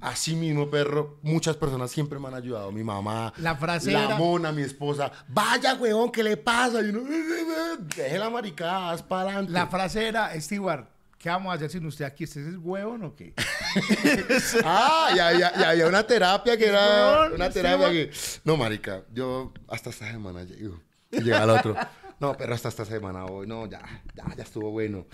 Así 0.00 0.34
mismo, 0.34 0.70
perro, 0.70 1.18
muchas 1.22 1.56
personas 1.56 1.90
siempre 1.90 2.18
me 2.18 2.28
han 2.28 2.34
ayudado. 2.34 2.72
Mi 2.72 2.82
mamá, 2.82 3.32
La 3.36 3.54
frase 3.56 3.90
la 3.92 4.04
era- 4.04 4.16
mona, 4.16 4.50
mi 4.52 4.62
esposa. 4.62 5.12
Vaya, 5.28 5.74
huevón, 5.74 6.10
¿qué 6.10 6.22
le 6.22 6.36
pasa? 6.36 6.80
Y 6.80 6.88
uno, 6.88 7.02
deje 7.96 8.18
la 8.18 8.30
maricada, 8.30 8.90
haz 8.92 9.02
para 9.02 9.22
adelante. 9.30 9.52
La 9.52 9.66
frase 9.66 10.08
era, 10.08 10.40
Stewart, 10.40 10.86
¿qué 11.18 11.28
vamos 11.28 11.52
a 11.52 11.56
hacer 11.56 11.70
sin 11.70 11.84
usted 11.84 12.06
aquí? 12.06 12.24
¿Usted 12.24 12.46
es 12.48 12.56
huevón 12.56 13.04
o 13.04 13.14
qué? 13.14 13.34
Ah, 14.64 15.10
ya, 15.14 15.32
ya 15.38 15.70
había 15.70 15.86
una 15.86 16.02
terapia 16.06 16.56
que 16.56 16.66
era. 16.68 16.80
Huevón, 17.20 17.34
Una 17.34 17.50
terapia 17.50 17.90
que. 17.90 18.10
No, 18.44 18.56
marica, 18.56 19.02
yo 19.12 19.52
hasta 19.68 19.90
esta 19.90 20.06
semana 20.10 20.44
llego. 20.44 20.80
Y 21.10 21.20
llega 21.22 21.44
el 21.44 21.50
otro. 21.50 21.76
No, 22.20 22.36
pero 22.36 22.54
hasta 22.54 22.68
esta 22.68 22.84
semana 22.84 23.24
voy. 23.24 23.46
No, 23.46 23.66
ya, 23.66 23.80
ya, 24.14 24.24
ya 24.36 24.42
estuvo 24.42 24.70
bueno. 24.70 25.06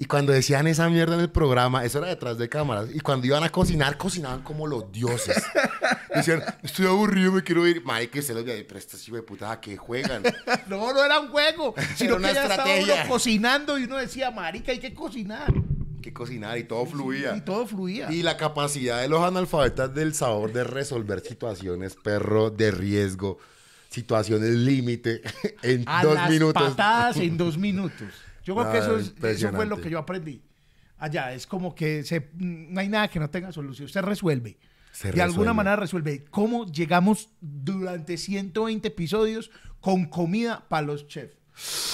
Y 0.00 0.06
cuando 0.06 0.32
decían 0.32 0.66
esa 0.66 0.88
mierda 0.88 1.14
en 1.14 1.20
el 1.20 1.28
programa, 1.28 1.84
eso 1.84 1.98
era 1.98 2.06
detrás 2.08 2.38
de 2.38 2.48
cámaras. 2.48 2.88
Y 2.90 3.00
cuando 3.00 3.26
iban 3.26 3.44
a 3.44 3.50
cocinar, 3.50 3.98
cocinaban 3.98 4.40
como 4.40 4.66
los 4.66 4.90
dioses. 4.90 5.36
Decían, 6.14 6.42
estoy 6.62 6.86
aburrido, 6.86 7.32
me 7.32 7.42
quiero 7.42 7.68
ir. 7.68 7.84
Marica, 7.84 8.18
y 8.18 8.22
se 8.22 8.32
los 8.32 8.42
pero 8.42 8.78
estos 8.78 9.06
hijos 9.06 9.18
de 9.18 9.22
puta, 9.24 9.52
¿a 9.52 9.60
qué 9.60 9.76
juegan? 9.76 10.22
No, 10.68 10.94
no 10.94 11.04
era 11.04 11.20
un 11.20 11.28
juego, 11.28 11.74
sino 11.96 12.16
una 12.16 12.28
que 12.28 12.34
ya 12.34 12.42
estaba 12.44 12.62
estrategia. 12.64 13.02
uno 13.02 13.12
cocinando 13.12 13.78
y 13.78 13.84
uno 13.84 13.98
decía, 13.98 14.30
marica, 14.30 14.72
hay 14.72 14.78
que 14.78 14.94
cocinar. 14.94 15.52
que 16.00 16.14
cocinar 16.14 16.56
y 16.56 16.64
todo 16.64 16.86
fluía. 16.86 17.36
Y 17.36 17.42
todo 17.42 17.66
fluía. 17.66 18.10
Y 18.10 18.22
la 18.22 18.38
capacidad 18.38 19.02
de 19.02 19.08
los 19.08 19.22
analfabetas 19.22 19.94
del 19.94 20.14
sabor 20.14 20.54
de 20.54 20.64
resolver 20.64 21.20
situaciones, 21.20 21.94
perro, 21.96 22.48
de 22.48 22.70
riesgo, 22.70 23.36
situaciones 23.90 24.48
límite, 24.48 25.20
en 25.62 25.84
a 25.86 26.02
dos 26.02 26.14
las 26.14 26.30
minutos. 26.30 26.62
patadas 26.62 27.18
en 27.18 27.36
dos 27.36 27.58
minutos. 27.58 28.08
Yo 28.44 28.54
creo 28.54 28.66
Ah, 28.68 28.72
que 28.72 28.78
eso, 28.78 28.96
es, 28.96 29.14
eso 29.22 29.52
fue 29.52 29.66
lo 29.66 29.80
que 29.80 29.90
yo 29.90 29.98
aprendí. 29.98 30.42
Allá 30.98 31.32
es 31.32 31.46
como 31.46 31.74
que 31.74 32.04
se, 32.04 32.30
no 32.34 32.78
hay 32.80 32.88
nada 32.88 33.08
que 33.08 33.18
no 33.18 33.30
tenga 33.30 33.52
solución. 33.52 33.86
Usted 33.86 34.02
resuelve. 34.02 34.58
Se 34.92 35.12
de 35.12 35.22
alguna 35.22 35.52
manera 35.54 35.76
resuelve. 35.76 36.24
¿Cómo 36.30 36.66
llegamos 36.66 37.30
durante 37.40 38.16
120 38.18 38.88
episodios 38.88 39.50
con 39.80 40.06
comida 40.06 40.66
para 40.68 40.86
los 40.86 41.06
chefs? 41.06 41.36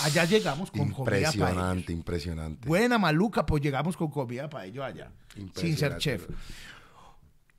Allá 0.05 0.25
llegamos 0.25 0.71
con 0.71 0.91
comida 0.91 1.31
para. 1.33 1.35
Impresionante, 1.35 1.93
impresionante. 1.93 2.69
Buena, 2.69 2.99
maluca, 2.99 3.45
pues 3.47 3.63
llegamos 3.63 3.97
con 3.97 4.11
comida 4.11 4.49
para 4.49 4.67
ellos 4.67 4.85
allá. 4.85 5.11
Sin 5.55 5.77
ser 5.77 5.99
chef. 5.99 6.27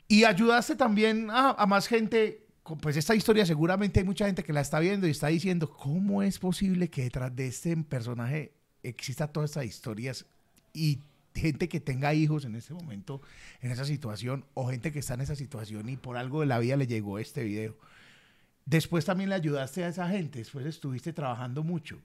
Y 0.07 0.23
ayudaste 0.23 0.75
también 0.75 1.29
a, 1.29 1.51
a 1.51 1.65
más 1.65 1.87
gente. 1.87 2.45
Pues 2.81 2.97
esta 2.97 3.15
historia 3.15 3.45
seguramente 3.45 4.01
hay 4.01 4.05
mucha 4.05 4.25
gente 4.25 4.43
que 4.43 4.51
la 4.51 4.59
está 4.59 4.79
viendo 4.79 5.07
y 5.07 5.11
está 5.11 5.27
diciendo, 5.27 5.69
¿cómo 5.71 6.21
es 6.23 6.37
posible 6.39 6.89
que 6.89 7.03
detrás 7.03 7.33
de 7.33 7.47
este 7.47 7.77
personaje 7.77 8.56
exista 8.89 9.27
todas 9.27 9.51
estas 9.51 9.65
historias 9.65 10.25
y 10.73 10.99
gente 11.35 11.69
que 11.69 11.79
tenga 11.79 12.13
hijos 12.13 12.45
en 12.45 12.55
este 12.55 12.73
momento, 12.73 13.21
en 13.61 13.71
esa 13.71 13.85
situación, 13.85 14.45
o 14.53 14.67
gente 14.67 14.91
que 14.91 14.99
está 14.99 15.13
en 15.13 15.21
esa 15.21 15.35
situación 15.35 15.89
y 15.89 15.97
por 15.97 16.17
algo 16.17 16.41
de 16.41 16.47
la 16.47 16.59
vida 16.59 16.75
le 16.75 16.87
llegó 16.87 17.19
este 17.19 17.43
video? 17.43 17.77
Después 18.65 19.05
también 19.05 19.29
le 19.29 19.35
ayudaste 19.35 19.83
a 19.83 19.87
esa 19.87 20.09
gente, 20.09 20.39
después 20.39 20.65
estuviste 20.65 21.13
trabajando 21.13 21.63
mucho. 21.63 21.99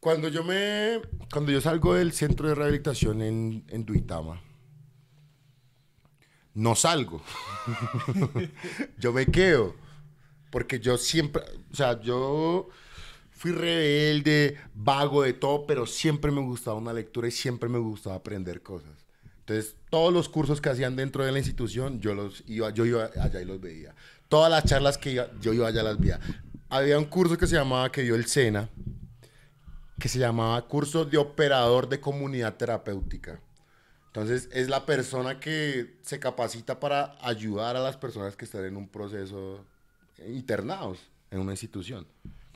Cuando 0.00 0.28
yo 0.28 0.42
me, 0.42 1.00
cuando 1.32 1.52
yo 1.52 1.60
salgo 1.60 1.94
del 1.94 2.12
centro 2.12 2.48
de 2.48 2.56
rehabilitación 2.56 3.22
en, 3.22 3.64
en 3.68 3.84
Duitama, 3.84 4.42
no 6.54 6.74
salgo. 6.74 7.22
yo 8.98 9.12
me 9.12 9.26
quedo. 9.26 9.76
Porque 10.50 10.80
yo 10.80 10.98
siempre, 10.98 11.42
o 11.70 11.74
sea, 11.74 12.00
yo 12.00 12.68
fui 13.42 13.50
rebelde, 13.50 14.56
vago 14.72 15.24
de 15.24 15.32
todo, 15.32 15.66
pero 15.66 15.84
siempre 15.84 16.30
me 16.30 16.40
gustaba 16.40 16.76
una 16.76 16.92
lectura 16.92 17.26
y 17.26 17.32
siempre 17.32 17.68
me 17.68 17.80
gustaba 17.80 18.14
aprender 18.14 18.62
cosas. 18.62 19.04
Entonces, 19.40 19.74
todos 19.90 20.12
los 20.12 20.28
cursos 20.28 20.60
que 20.60 20.68
hacían 20.68 20.94
dentro 20.94 21.24
de 21.24 21.32
la 21.32 21.38
institución, 21.38 22.00
yo 22.00 22.14
los 22.14 22.44
iba, 22.46 22.70
yo 22.70 22.86
iba 22.86 23.10
allá 23.20 23.40
y 23.40 23.44
los 23.44 23.60
veía. 23.60 23.96
Todas 24.28 24.48
las 24.48 24.64
charlas 24.64 24.96
que 24.96 25.10
iba, 25.10 25.28
yo 25.40 25.52
iba 25.52 25.66
allá 25.66 25.82
las 25.82 25.98
veía. 25.98 26.20
Había 26.68 26.96
un 26.96 27.06
curso 27.06 27.36
que 27.36 27.48
se 27.48 27.56
llamaba, 27.56 27.90
que 27.90 28.02
dio 28.02 28.14
el 28.14 28.26
SENA, 28.26 28.70
que 29.98 30.08
se 30.08 30.20
llamaba 30.20 30.64
Curso 30.68 31.04
de 31.04 31.18
Operador 31.18 31.88
de 31.88 31.98
Comunidad 31.98 32.56
Terapéutica. 32.56 33.40
Entonces, 34.06 34.50
es 34.52 34.68
la 34.68 34.86
persona 34.86 35.40
que 35.40 35.96
se 36.02 36.20
capacita 36.20 36.78
para 36.78 37.16
ayudar 37.20 37.74
a 37.74 37.80
las 37.80 37.96
personas 37.96 38.36
que 38.36 38.44
están 38.44 38.66
en 38.66 38.76
un 38.76 38.88
proceso 38.88 39.66
internados 40.28 41.00
en 41.32 41.40
una 41.40 41.54
institución 41.54 42.06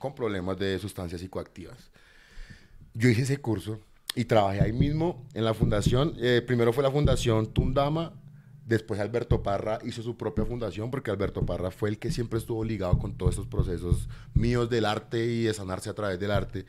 con 0.06 0.14
problemas 0.14 0.58
de 0.58 0.78
sustancias 0.78 1.20
psicoactivas. 1.20 1.90
Yo 2.94 3.08
hice 3.08 3.22
ese 3.22 3.38
curso 3.38 3.80
y 4.14 4.24
trabajé 4.24 4.60
ahí 4.60 4.72
mismo 4.72 5.26
en 5.34 5.44
la 5.44 5.52
fundación. 5.52 6.14
Eh, 6.18 6.42
primero 6.46 6.72
fue 6.72 6.82
la 6.82 6.90
fundación 6.90 7.52
Tundama, 7.52 8.12
después 8.64 9.00
Alberto 9.00 9.42
Parra 9.42 9.78
hizo 9.84 10.02
su 10.02 10.16
propia 10.16 10.44
fundación 10.44 10.90
porque 10.90 11.10
Alberto 11.10 11.44
Parra 11.44 11.70
fue 11.70 11.88
el 11.88 11.98
que 11.98 12.10
siempre 12.10 12.38
estuvo 12.38 12.64
ligado 12.64 12.98
con 12.98 13.16
todos 13.16 13.34
esos 13.34 13.46
procesos 13.46 14.08
míos 14.32 14.70
del 14.70 14.84
arte 14.84 15.24
y 15.24 15.42
de 15.42 15.54
sanarse 15.54 15.90
a 15.90 15.94
través 15.94 16.18
del 16.20 16.30
arte. 16.30 16.64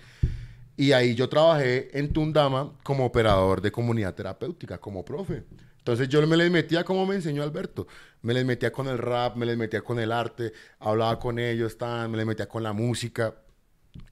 Y 0.76 0.92
ahí 0.92 1.16
yo 1.16 1.30
trabajé 1.30 1.98
en 1.98 2.12
Tundama 2.12 2.74
como 2.84 3.06
operador 3.06 3.62
de 3.62 3.72
comunidad 3.72 4.14
terapéutica, 4.14 4.78
como 4.78 5.06
profe. 5.06 5.44
Entonces 5.88 6.10
yo 6.10 6.28
me 6.28 6.36
les 6.36 6.52
metía 6.52 6.84
como 6.84 7.06
me 7.06 7.16
enseñó 7.16 7.44
Alberto. 7.44 7.88
Me 8.22 8.34
les 8.34 8.44
metía 8.44 8.74
con 8.74 8.90
el 8.90 8.98
rap, 8.98 9.38
me 9.38 9.46
les 9.46 9.58
metía 9.58 9.82
con 9.82 10.00
el 10.00 10.12
arte, 10.12 10.52
hablaba 10.80 11.18
con 11.18 11.40
ellos, 11.40 11.78
tan, 11.78 12.12
me 12.12 12.18
les 12.18 12.26
metía 12.26 12.50
con 12.50 12.62
la 12.62 12.74
música. 12.74 13.36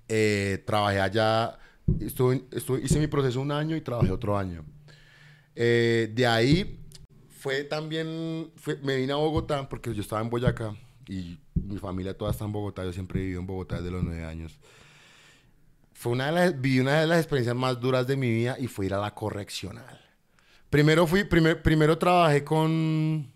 Eh, 0.07 0.63
trabajé 0.65 1.01
allá, 1.01 1.59
hice 1.99 2.97
mi 2.97 3.07
proceso 3.07 3.41
un 3.41 3.51
año 3.51 3.75
y 3.75 3.81
trabajé 3.81 4.09
otro 4.09 4.37
año. 4.37 4.63
Eh, 5.53 6.13
de 6.15 6.25
ahí 6.25 6.79
fue 7.27 7.65
también, 7.65 8.53
me 8.81 8.95
vine 8.95 9.11
a 9.11 9.17
Bogotá 9.17 9.67
porque 9.67 9.93
yo 9.93 9.99
estaba 9.99 10.21
en 10.21 10.29
Boyacá 10.29 10.73
y 11.09 11.37
mi 11.55 11.77
familia 11.77 12.17
toda 12.17 12.31
está 12.31 12.45
en 12.45 12.53
Bogotá, 12.53 12.85
yo 12.85 12.93
siempre 12.93 13.19
he 13.19 13.23
vivido 13.23 13.41
en 13.41 13.47
Bogotá 13.47 13.79
desde 13.79 13.91
los 13.91 14.01
nueve 14.01 14.23
años. 14.23 14.57
Fue 15.91 16.13
una 16.13 16.27
de 16.27 16.31
las, 16.31 16.61
viví 16.61 16.79
una 16.79 17.01
de 17.01 17.07
las 17.07 17.17
experiencias 17.17 17.55
más 17.57 17.81
duras 17.81 18.07
de 18.07 18.15
mi 18.15 18.31
vida 18.31 18.55
y 18.57 18.67
fue 18.67 18.85
ir 18.85 18.93
a 18.93 18.99
la 18.99 19.13
correccional. 19.13 20.04
Primero 20.69 21.07
fui, 21.07 21.23
primer- 21.23 21.61
primero 21.61 21.97
trabajé 21.97 22.43
con, 22.43 23.31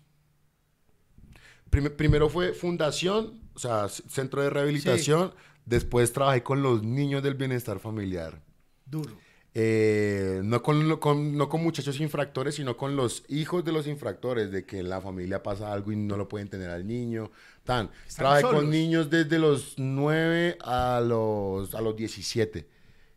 Prim- 1.70 1.94
primero 1.96 2.28
fue 2.28 2.52
fundación, 2.52 3.40
o 3.54 3.58
sea, 3.58 3.88
centro 3.88 4.42
de 4.42 4.50
rehabilitación, 4.50 5.32
después 5.64 6.12
trabajé 6.12 6.42
con 6.42 6.62
los 6.62 6.82
niños 6.82 7.22
del 7.22 7.34
bienestar 7.34 7.78
familiar. 7.78 8.42
Duro. 8.86 9.16
Eh, 9.54 10.40
no, 10.44 10.62
con, 10.62 10.96
con- 10.98 11.36
no 11.36 11.48
con 11.48 11.62
muchachos 11.62 11.98
infractores, 12.00 12.56
sino 12.56 12.76
con 12.76 12.94
los 12.96 13.24
hijos 13.28 13.64
de 13.64 13.72
los 13.72 13.86
infractores, 13.86 14.50
de 14.50 14.64
que 14.64 14.78
en 14.80 14.88
la 14.88 15.00
familia 15.00 15.42
pasa 15.42 15.72
algo 15.72 15.90
y 15.92 15.96
no 15.96 16.16
lo 16.16 16.28
pueden 16.28 16.48
tener 16.48 16.70
al 16.70 16.86
niño. 16.86 17.30
Tan. 17.64 17.90
Trabajé 18.16 18.42
solos. 18.42 18.60
con 18.62 18.70
niños 18.70 19.10
desde 19.10 19.38
los 19.38 19.74
9 19.76 20.56
a 20.60 21.00
los, 21.04 21.74
a 21.74 21.80
los 21.80 21.94
17 21.96 22.68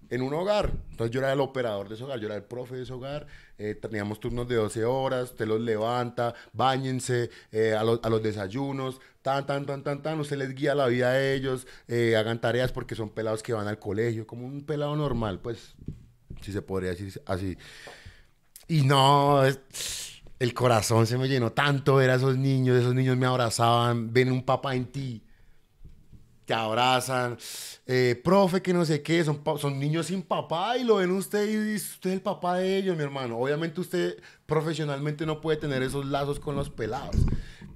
en 0.09 0.21
un 0.21 0.33
hogar. 0.33 0.71
Entonces 0.91 1.11
yo 1.13 1.19
era 1.21 1.33
el 1.33 1.39
operador 1.39 1.87
de 1.89 1.95
ese 1.95 2.03
hogar, 2.03 2.19
yo 2.19 2.27
era 2.27 2.35
el 2.35 2.43
profe 2.43 2.75
de 2.75 2.83
ese 2.83 2.93
hogar. 2.93 3.25
Eh, 3.57 3.75
teníamos 3.75 4.19
turnos 4.19 4.47
de 4.47 4.55
12 4.55 4.83
horas, 4.85 5.31
usted 5.31 5.47
los 5.47 5.61
levanta, 5.61 6.33
bañense 6.53 7.29
eh, 7.51 7.73
a, 7.73 7.83
los- 7.83 7.99
a 8.03 8.09
los 8.09 8.21
desayunos, 8.23 8.99
tan, 9.21 9.45
tan, 9.45 9.65
tan, 9.65 9.83
tan, 9.83 10.01
tan. 10.01 10.19
Usted 10.19 10.37
les 10.37 10.53
guía 10.55 10.75
la 10.75 10.87
vida 10.87 11.09
a 11.09 11.21
ellos, 11.33 11.67
eh, 11.87 12.15
hagan 12.15 12.41
tareas 12.41 12.71
porque 12.71 12.95
son 12.95 13.09
pelados 13.09 13.43
que 13.43 13.53
van 13.53 13.67
al 13.67 13.79
colegio, 13.79 14.25
como 14.27 14.45
un 14.45 14.63
pelado 14.65 14.95
normal, 14.95 15.39
pues, 15.39 15.75
si 16.41 16.51
se 16.51 16.61
podría 16.61 16.91
decir 16.91 17.21
así. 17.25 17.57
Y 18.67 18.81
no, 18.83 19.41
el 20.39 20.53
corazón 20.53 21.05
se 21.07 21.17
me 21.17 21.27
llenó 21.27 21.51
tanto 21.51 21.95
ver 21.95 22.09
a 22.09 22.15
esos 22.15 22.37
niños, 22.37 22.77
esos 22.79 22.95
niños 22.95 23.17
me 23.17 23.25
abrazaban, 23.25 24.13
ven 24.13 24.31
un 24.31 24.43
papá 24.43 24.75
en 24.75 24.85
ti 24.85 25.23
te 26.45 26.53
abrazan, 26.53 27.37
eh, 27.85 28.19
profe, 28.23 28.61
que 28.61 28.73
no 28.73 28.85
sé 28.85 29.01
qué, 29.01 29.23
son, 29.23 29.41
son 29.57 29.79
niños 29.79 30.07
sin 30.07 30.21
papá 30.21 30.77
y 30.77 30.83
lo 30.83 30.97
ven 30.97 31.11
usted 31.11 31.47
y 31.47 31.55
dice, 31.55 31.93
usted 31.93 32.09
es 32.09 32.15
el 32.15 32.21
papá 32.21 32.57
de 32.57 32.77
ellos, 32.77 32.97
mi 32.97 33.03
hermano. 33.03 33.37
Obviamente 33.37 33.81
usted 33.81 34.21
profesionalmente 34.45 35.25
no 35.25 35.41
puede 35.41 35.57
tener 35.57 35.81
esos 35.83 36.05
lazos 36.05 36.39
con 36.39 36.55
los 36.55 36.69
pelados. 36.69 37.15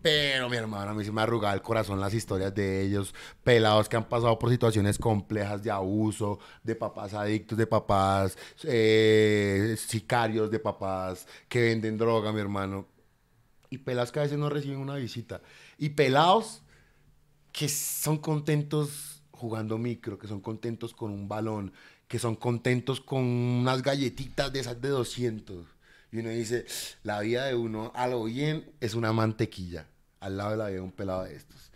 Pero 0.02 0.48
mi 0.48 0.58
hermano, 0.58 0.92
a 0.92 0.94
mí 0.94 1.04
se 1.04 1.12
me 1.12 1.22
arrugaba 1.22 1.54
el 1.54 1.62
corazón 1.62 2.00
las 2.00 2.14
historias 2.14 2.54
de 2.54 2.82
ellos, 2.82 3.14
pelados 3.44 3.90
que 3.90 3.98
han 3.98 4.08
pasado 4.08 4.38
por 4.38 4.50
situaciones 4.50 4.98
complejas 4.98 5.64
de 5.64 5.72
abuso, 5.72 6.40
de 6.64 6.76
papás 6.76 7.14
adictos, 7.14 7.58
de 7.58 7.68
papás 7.68 8.38
eh, 8.64 9.76
sicarios, 9.78 10.52
de 10.52 10.60
papás 10.60 11.28
que 11.50 11.62
venden 11.62 11.98
droga, 11.98 12.32
mi 12.32 12.40
hermano. 12.40 12.88
Y 13.70 13.80
pelados 13.80 14.12
que 14.12 14.20
a 14.20 14.24
veces 14.24 14.38
no 14.38 14.50
reciben 14.50 14.80
una 14.80 14.96
visita. 14.96 15.42
Y 15.78 15.90
pelados 15.90 16.62
que 17.58 17.70
son 17.70 18.20
contentos 18.20 19.24
jugando 19.32 19.80
micro, 19.80 20.20
que 20.20 20.28
son 20.28 20.42
contentos 20.42 20.94
con 20.94 21.10
un 21.10 21.28
balón, 21.28 21.74
que 22.08 22.20
son 22.20 22.36
contentos 22.36 23.02
con 23.02 23.24
unas 23.24 23.82
galletitas 23.82 24.54
de 24.54 24.60
esas 24.60 24.80
de 24.80 24.90
200. 24.90 25.66
Y 26.12 26.20
uno 26.20 26.30
dice, 26.30 26.68
la 27.02 27.20
vida 27.22 27.46
de 27.46 27.56
uno 27.56 27.92
a 27.96 28.06
lo 28.06 28.26
bien 28.26 28.70
es 28.80 28.94
una 28.94 29.12
mantequilla 29.12 29.88
al 30.20 30.38
lado 30.38 30.52
de 30.52 30.58
la 30.58 30.68
vida 30.68 30.76
de 30.76 30.82
un 30.82 30.92
pelado 30.92 31.24
de 31.24 31.36
estos. 31.36 31.72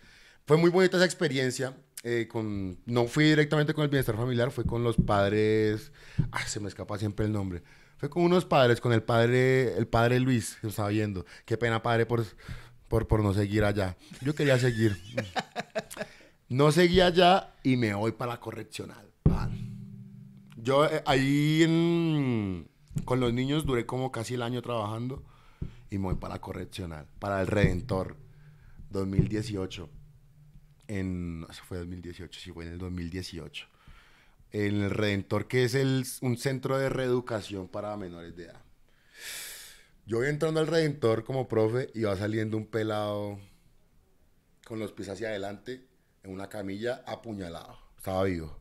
Fue 0.46 0.56
muy 0.56 0.70
bonita 0.70 0.98
esa 0.98 1.04
experiencia. 1.04 1.76
eh, 2.04 2.28
con, 2.30 2.78
no 2.86 3.08
fui 3.08 3.24
directamente 3.24 3.74
con 3.74 3.82
el 3.82 3.90
bienestar 3.90 4.16
familiar, 4.16 4.52
fue 4.52 4.64
con 4.64 4.84
los 4.84 4.94
padres, 4.96 5.90
ay, 6.30 6.44
se 6.46 6.60
me 6.60 6.68
escapa 6.68 6.96
siempre 6.96 7.26
el 7.26 7.32
nombre. 7.32 7.64
Fue 7.96 8.08
con 8.08 8.22
unos 8.22 8.44
padres, 8.44 8.80
con 8.80 8.92
el 8.92 9.02
padre, 9.02 9.76
el 9.76 9.88
padre 9.88 10.20
Luis, 10.20 10.58
que 10.60 10.68
estaba 10.68 10.90
viendo. 10.90 11.24
Qué 11.44 11.56
pena, 11.56 11.82
padre, 11.82 12.06
por, 12.06 12.24
por, 12.92 13.06
por 13.06 13.22
no 13.22 13.32
seguir 13.32 13.64
allá. 13.64 13.96
Yo 14.20 14.34
quería 14.34 14.58
seguir. 14.58 15.00
No 16.50 16.70
seguí 16.70 17.00
allá 17.00 17.54
y 17.62 17.78
me 17.78 17.94
voy 17.94 18.12
para 18.12 18.32
la 18.32 18.38
correccional. 18.40 19.10
Yo 20.58 20.84
eh, 20.84 21.02
ahí 21.06 21.64
con 23.06 23.18
los 23.18 23.32
niños 23.32 23.64
duré 23.64 23.86
como 23.86 24.12
casi 24.12 24.34
el 24.34 24.42
año 24.42 24.60
trabajando 24.60 25.24
y 25.88 25.96
me 25.96 26.08
voy 26.08 26.16
para 26.16 26.34
la 26.34 26.40
correccional, 26.42 27.06
para 27.18 27.40
el 27.40 27.46
Redentor 27.46 28.18
2018. 28.90 29.88
En, 30.88 31.46
eso 31.48 31.62
fue 31.64 31.78
2018, 31.78 32.38
sí, 32.38 32.52
fue 32.52 32.66
en 32.66 32.72
el 32.72 32.78
2018. 32.78 33.66
En 34.50 34.82
el 34.82 34.90
Redentor, 34.90 35.48
que 35.48 35.64
es 35.64 35.74
el, 35.74 36.04
un 36.20 36.36
centro 36.36 36.76
de 36.76 36.90
reeducación 36.90 37.68
para 37.68 37.96
menores 37.96 38.36
de 38.36 38.44
edad. 38.44 38.62
Yo 40.06 40.18
voy 40.18 40.28
entrando 40.28 40.60
al 40.60 40.66
Redentor 40.66 41.24
como 41.24 41.46
profe 41.48 41.90
y 41.94 42.02
va 42.02 42.16
saliendo 42.16 42.56
un 42.56 42.66
pelado 42.66 43.38
con 44.66 44.78
los 44.78 44.92
pies 44.92 45.08
hacia 45.08 45.28
adelante 45.28 45.86
en 46.22 46.32
una 46.32 46.48
camilla 46.48 47.02
apuñalado. 47.06 47.78
Estaba 47.96 48.24
vivo. 48.24 48.58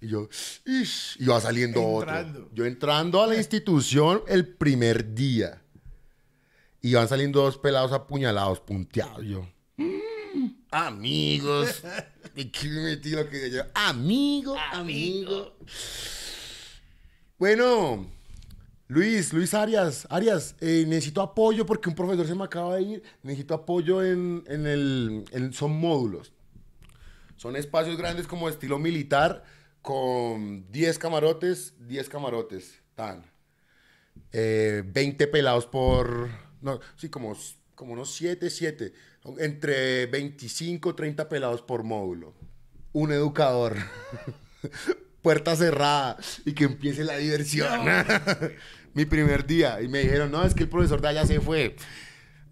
Y 0.00 0.08
yo, 0.08 0.28
"Ish", 0.64 1.16
y 1.20 1.26
va 1.26 1.40
saliendo 1.40 1.80
Entrando. 1.80 2.40
otro. 2.40 2.50
Yo 2.54 2.64
entrando 2.66 3.22
a 3.22 3.26
la 3.26 3.36
institución 3.36 4.22
el 4.28 4.48
primer 4.48 5.14
día. 5.14 5.62
Y 6.80 6.94
van 6.94 7.08
saliendo 7.08 7.42
dos 7.42 7.58
pelados 7.58 7.92
apuñalados, 7.92 8.58
punteados. 8.60 9.24
Yo, 9.24 9.48
"Mm, 9.76 10.46
amigos. 10.72 11.82
¿Y 12.34 12.46
qué 12.46 12.68
me 12.68 12.82
metí 12.82 13.10
lo 13.10 13.28
que 13.28 13.50
yo? 13.50 13.62
Amigo, 13.74 14.56
amigo. 14.72 15.56
Bueno, 17.38 18.10
Luis, 18.92 19.32
Luis 19.32 19.54
Arias, 19.54 20.06
Arias, 20.10 20.54
eh, 20.60 20.84
necesito 20.86 21.22
apoyo 21.22 21.64
porque 21.64 21.88
un 21.88 21.94
profesor 21.94 22.26
se 22.26 22.34
me 22.34 22.44
acaba 22.44 22.76
de 22.76 22.82
ir. 22.82 23.02
Necesito 23.22 23.54
apoyo 23.54 24.04
en, 24.04 24.44
en 24.46 24.66
el. 24.66 25.24
en- 25.32 25.54
son 25.54 25.72
módulos. 25.72 26.30
Son 27.36 27.56
espacios 27.56 27.96
grandes 27.96 28.26
como 28.26 28.50
estilo 28.50 28.78
militar 28.78 29.44
con 29.80 30.70
10 30.70 30.98
camarotes, 30.98 31.72
10 31.88 32.08
camarotes. 32.10 32.82
Tan. 32.94 33.24
Eh, 34.30 34.82
20 34.84 35.26
pelados 35.28 35.64
por. 35.66 36.28
No, 36.60 36.78
sí, 36.96 37.08
como, 37.08 37.34
como 37.74 37.94
unos 37.94 38.12
7, 38.14 38.50
7. 38.50 38.92
Entre 39.38 40.04
25, 40.04 40.94
30 40.94 41.30
pelados 41.30 41.62
por 41.62 41.82
módulo. 41.82 42.34
Un 42.92 43.10
educador. 43.12 43.74
Puerta 45.22 45.56
cerrada 45.56 46.18
y 46.44 46.52
que 46.52 46.64
empiece 46.64 47.04
la 47.04 47.16
diversión. 47.16 47.80
Mi 48.94 49.04
primer 49.04 49.46
día. 49.46 49.80
Y 49.80 49.88
me 49.88 50.00
dijeron, 50.00 50.30
no, 50.30 50.44
es 50.44 50.54
que 50.54 50.64
el 50.64 50.68
profesor 50.68 51.00
de 51.00 51.08
allá 51.08 51.26
se 51.26 51.40
fue. 51.40 51.76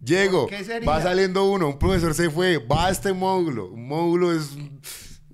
Llego, 0.02 0.48
va 0.88 1.02
saliendo 1.02 1.44
uno, 1.44 1.68
un 1.68 1.78
profesor 1.78 2.14
se 2.14 2.30
fue, 2.30 2.56
va 2.56 2.86
a 2.86 2.90
este 2.90 3.12
módulo. 3.12 3.66
Un 3.66 3.86
módulo 3.86 4.32
es 4.32 4.56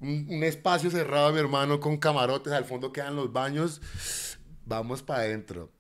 un, 0.01 0.43
espacio 0.43 0.91
cerrado, 0.91 1.33
mi 1.33 1.39
hermano, 1.39 1.79
con 1.79 1.97
camarotes, 1.97 2.53
al 2.53 2.65
fondo 2.65 2.93
quedan 2.93 3.15
los 3.15 3.33
baños. 3.33 3.81
Vamos 4.65 5.03
para 5.03 5.21
adentro. 5.21 5.71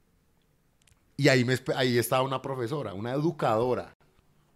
Y 1.16 1.28
ahí, 1.28 1.44
me, 1.44 1.56
ahí 1.74 1.98
estaba 1.98 2.22
una 2.22 2.40
profesora, 2.40 2.94
una 2.94 3.12
educadora, 3.12 3.96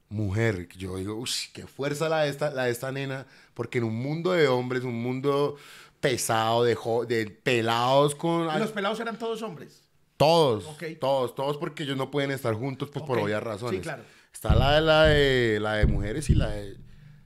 mujer. 0.08 0.68
Yo 0.76 0.96
digo, 0.96 1.16
uy, 1.16 1.30
qué 1.52 1.66
fuerza 1.66 2.08
la 2.08 2.22
de, 2.22 2.28
esta, 2.28 2.50
la 2.50 2.64
de 2.64 2.70
esta 2.70 2.92
nena, 2.92 3.26
porque 3.54 3.78
en 3.78 3.84
un 3.84 3.96
mundo 3.96 4.30
de 4.30 4.46
hombres, 4.46 4.84
un 4.84 5.02
mundo 5.02 5.56
pesado, 6.00 6.62
de, 6.62 6.76
de 7.08 7.30
pelados 7.30 8.14
con... 8.14 8.46
Los 8.46 8.70
pelados 8.70 9.00
eran 9.00 9.18
todos 9.18 9.42
hombres. 9.42 9.89
Todos, 10.20 10.76
todos, 11.00 11.34
todos 11.34 11.56
porque 11.56 11.84
ellos 11.84 11.96
no 11.96 12.10
pueden 12.10 12.30
estar 12.30 12.52
juntos 12.54 12.90
pues 12.92 13.02
por 13.06 13.18
obvias 13.18 13.42
razones. 13.42 13.76
Sí, 13.78 13.82
claro. 13.82 14.02
Está 14.34 14.54
la 14.54 14.74
de, 14.74 14.80
la 14.82 15.04
de 15.06 15.60
la 15.60 15.74
de 15.76 15.86
mujeres 15.86 16.28
y 16.28 16.34
la 16.34 16.50
de 16.50 16.76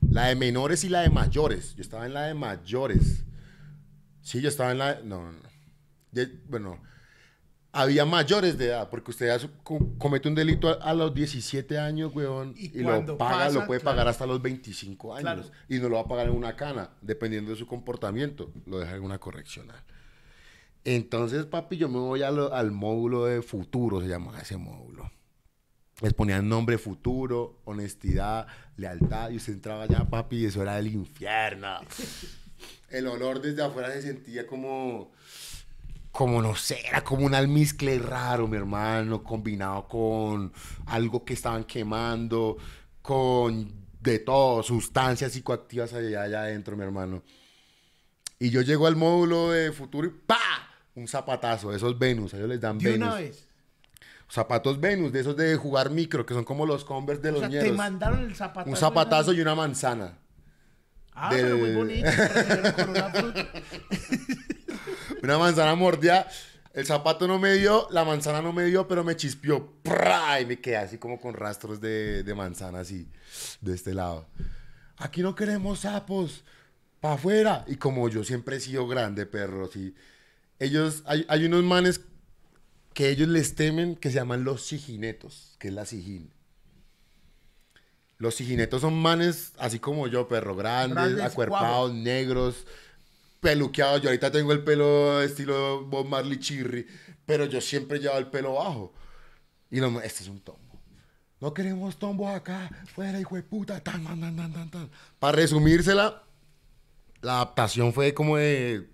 la 0.09 0.27
de 0.27 0.37
menores 0.37 0.85
y 0.85 0.89
la 0.89 1.01
de 1.01 1.11
mayores. 1.11 1.75
Yo 1.75 1.83
estaba 1.83 2.07
en 2.07 2.15
la 2.15 2.23
de 2.27 2.35
mayores. 2.35 3.25
Sí, 4.23 4.41
yo 4.41 4.49
estaba 4.49 4.71
en 4.71 4.79
la 4.79 4.95
de, 4.95 5.03
no, 5.05 5.25
no, 5.25 5.33
no. 5.33 6.21
Bueno, 6.49 6.81
había 7.73 8.05
mayores 8.05 8.57
de 8.57 8.67
edad 8.67 8.89
porque 8.89 9.11
usted 9.11 9.51
comete 9.99 10.29
un 10.29 10.37
delito 10.37 10.69
a, 10.69 10.75
a 10.75 10.95
los 10.95 11.13
17 11.13 11.77
años, 11.77 12.15
weón, 12.15 12.55
Y 12.57 12.79
y, 12.79 12.83
lo 12.85 13.19
paga, 13.19 13.39
pasa, 13.39 13.59
lo 13.59 13.67
puede 13.67 13.81
claro. 13.81 13.97
pagar 13.97 14.09
hasta 14.09 14.25
los 14.25 14.41
25 14.41 15.15
años 15.17 15.23
Claro. 15.23 15.43
y 15.69 15.81
no 15.81 15.89
lo 15.89 15.97
va 15.97 16.03
a 16.03 16.07
pagar 16.07 16.29
en 16.29 16.35
una 16.37 16.55
cana, 16.55 16.91
dependiendo 17.01 17.51
de 17.51 17.57
su 17.57 17.67
comportamiento, 17.67 18.53
lo 18.67 18.79
deja 18.79 18.95
en 18.95 19.03
una 19.03 19.19
correccional. 19.19 19.83
Entonces, 20.85 21.47
papi, 21.47 21.77
yo 21.79 21.89
me 21.89 21.99
voy 21.99 22.21
lo- 22.21 22.53
al 22.53 22.71
módulo 22.71 23.25
de 23.25 23.41
futuro, 23.43 24.01
se 24.01 24.09
llamaba 24.09 24.41
ese 24.41 24.57
módulo. 24.59 25.11
Les 26.03 26.13
ponían 26.13 26.49
nombre 26.49 26.77
futuro, 26.77 27.61
honestidad, 27.65 28.47
lealtad, 28.77 29.31
y 29.31 29.37
usted 29.37 29.55
entraba 29.55 29.85
allá, 29.85 30.05
papi, 30.05 30.37
y 30.39 30.45
eso 30.47 30.61
era 30.63 30.79
el 30.79 30.89
infierno. 30.89 31.79
El 32.91 33.09
olor 33.09 33.41
desde 33.41 33.63
afuera 33.63 33.91
se 33.91 34.03
sentía 34.03 34.47
como, 34.47 35.11
como 36.13 36.41
no 36.41 36.55
sé, 36.55 36.79
era 36.87 37.03
como 37.03 37.27
un 37.27 37.35
almizcle 37.35 37.99
raro, 37.99 38.47
mi 38.47 38.57
hermano, 38.57 39.25
combinado 39.25 39.89
con 39.89 40.53
algo 40.87 41.25
que 41.25 41.35
estaban 41.35 41.65
quemando, 41.65 42.57
con 43.03 43.73
de 44.01 44.21
todo, 44.21 44.63
sustancias 44.63 45.33
psicoactivas 45.33 45.93
allá, 45.93 46.23
allá 46.23 46.43
adentro, 46.43 46.77
mi 46.77 46.85
hermano. 46.85 47.23
Y 48.39 48.51
yo 48.51 48.61
llego 48.61 48.87
al 48.87 48.95
módulo 48.95 49.51
de 49.51 49.73
futuro 49.73 50.07
y 50.07 50.11
¡pa! 50.11 50.39
Un 50.95 51.09
zapatazo, 51.09 51.75
esos 51.75 51.99
Venus, 51.99 52.35
a 52.35 52.37
ellos 52.37 52.49
les 52.49 52.61
dan 52.61 52.79
De 52.79 52.91
Venus. 52.93 53.09
una 53.09 53.17
vez. 53.17 53.49
Zapatos 54.31 54.81
Venus, 54.81 55.13
de 55.13 55.21
esos 55.21 55.37
de 55.37 55.55
jugar 55.57 55.91
micro, 55.91 56.25
que 56.25 56.35
son 56.35 56.45
como 56.45 56.65
los 56.67 56.85
Converse 56.85 57.23
de 57.23 57.29
O 57.31 57.33
los 57.33 57.41
sea, 57.43 57.49
te 57.51 57.57
ñeros. 57.57 57.77
mandaron 57.77 58.21
el 58.21 58.35
zapatazo. 58.35 58.71
Un 58.71 58.77
zapatazo 58.77 59.33
y 59.33 59.41
una 59.41 59.55
manzana. 59.55 60.19
Ah, 61.13 61.29
pero 61.31 61.57
muy 61.59 61.73
bonito. 61.75 62.11
con 62.77 63.35
una 65.23 65.39
manzana 65.39 65.75
mordida. 65.75 66.27
El 66.73 66.87
zapato 66.87 67.29
no 67.29 67.39
me 67.39 67.53
dio, 67.53 67.87
la 67.91 68.05
manzana 68.05 68.43
no 68.43 68.53
me 68.53 68.65
dio, 68.65 68.89
pero 68.89 69.05
me 69.05 69.15
chispeó. 69.15 69.75
¡Pra! 69.85 70.41
Y 70.41 70.47
me 70.47 70.61
quedé 70.61 70.77
así 70.79 70.99
como 70.99 71.21
con 71.21 71.35
rastros 71.35 71.81
de, 71.81 72.25
de 72.25 72.35
manzana 72.35 72.81
así, 72.81 73.09
de 73.61 73.75
este 73.75 73.95
lado. 73.95 74.27
Aquí 74.97 75.23
no 75.23 75.37
queremos 75.37 75.81
sapos. 75.81 76.43
para 77.01 77.15
afuera. 77.15 77.65
Y 77.69 77.77
como 77.77 78.09
yo 78.09 78.25
siempre 78.25 78.57
he 78.57 78.61
sido 78.61 78.89
grande, 78.89 79.25
perro, 79.27 79.69
sí. 79.71 79.95
Ellos, 80.65 81.03
hay, 81.07 81.25
hay 81.29 81.45
unos 81.45 81.63
manes 81.63 82.01
que 82.95 83.11
ellos 83.11 83.29
les 83.29 83.55
temen 83.55 83.97
que 83.97 84.09
se 84.09 84.17
llaman 84.17 84.45
los 84.45 84.63
siginetos, 84.63 85.57
que 85.59 85.69
es 85.69 85.75
la 85.75 85.85
sigin. 85.85 86.33
Los 88.19 88.37
siginetos 88.37 88.81
son 88.81 88.95
manes 88.95 89.53
así 89.59 89.81
como 89.81 90.07
yo, 90.07 90.29
perro, 90.29 90.55
grandes, 90.55 90.95
Grandes, 90.95 91.25
acuerpados, 91.25 91.93
negros, 91.93 92.65
peluqueados. 93.41 94.01
Yo 94.01 94.09
ahorita 94.09 94.31
tengo 94.31 94.53
el 94.53 94.63
pelo 94.63 95.21
estilo 95.21 95.85
Bob 95.85 96.07
Marley 96.07 96.39
Chirri, 96.39 96.87
pero 97.27 97.45
yo 97.47 97.61
siempre 97.61 97.99
llevo 97.99 98.17
el 98.17 98.29
pelo 98.29 98.55
bajo. 98.55 98.95
Y 99.71 99.81
lo, 99.81 100.01
este 100.01 100.23
es 100.23 100.29
un 100.29 100.41
tombo. 100.41 100.61
No 101.41 101.53
queremos 101.53 101.99
tombos 101.99 102.35
acá, 102.35 102.71
fuera, 102.95 103.21
hijo 103.21 103.35
de 103.35 103.43
puta, 103.43 103.81
tan, 103.81 104.05
tan, 104.05 104.21
tan, 104.21 104.53
tan, 104.53 104.71
tan. 104.71 104.91
Para 105.19 105.37
resumírsela, 105.37 106.23
la 107.21 107.35
adaptación 107.35 107.93
fue 107.93 108.15
como 108.15 108.37
de, 108.37 108.89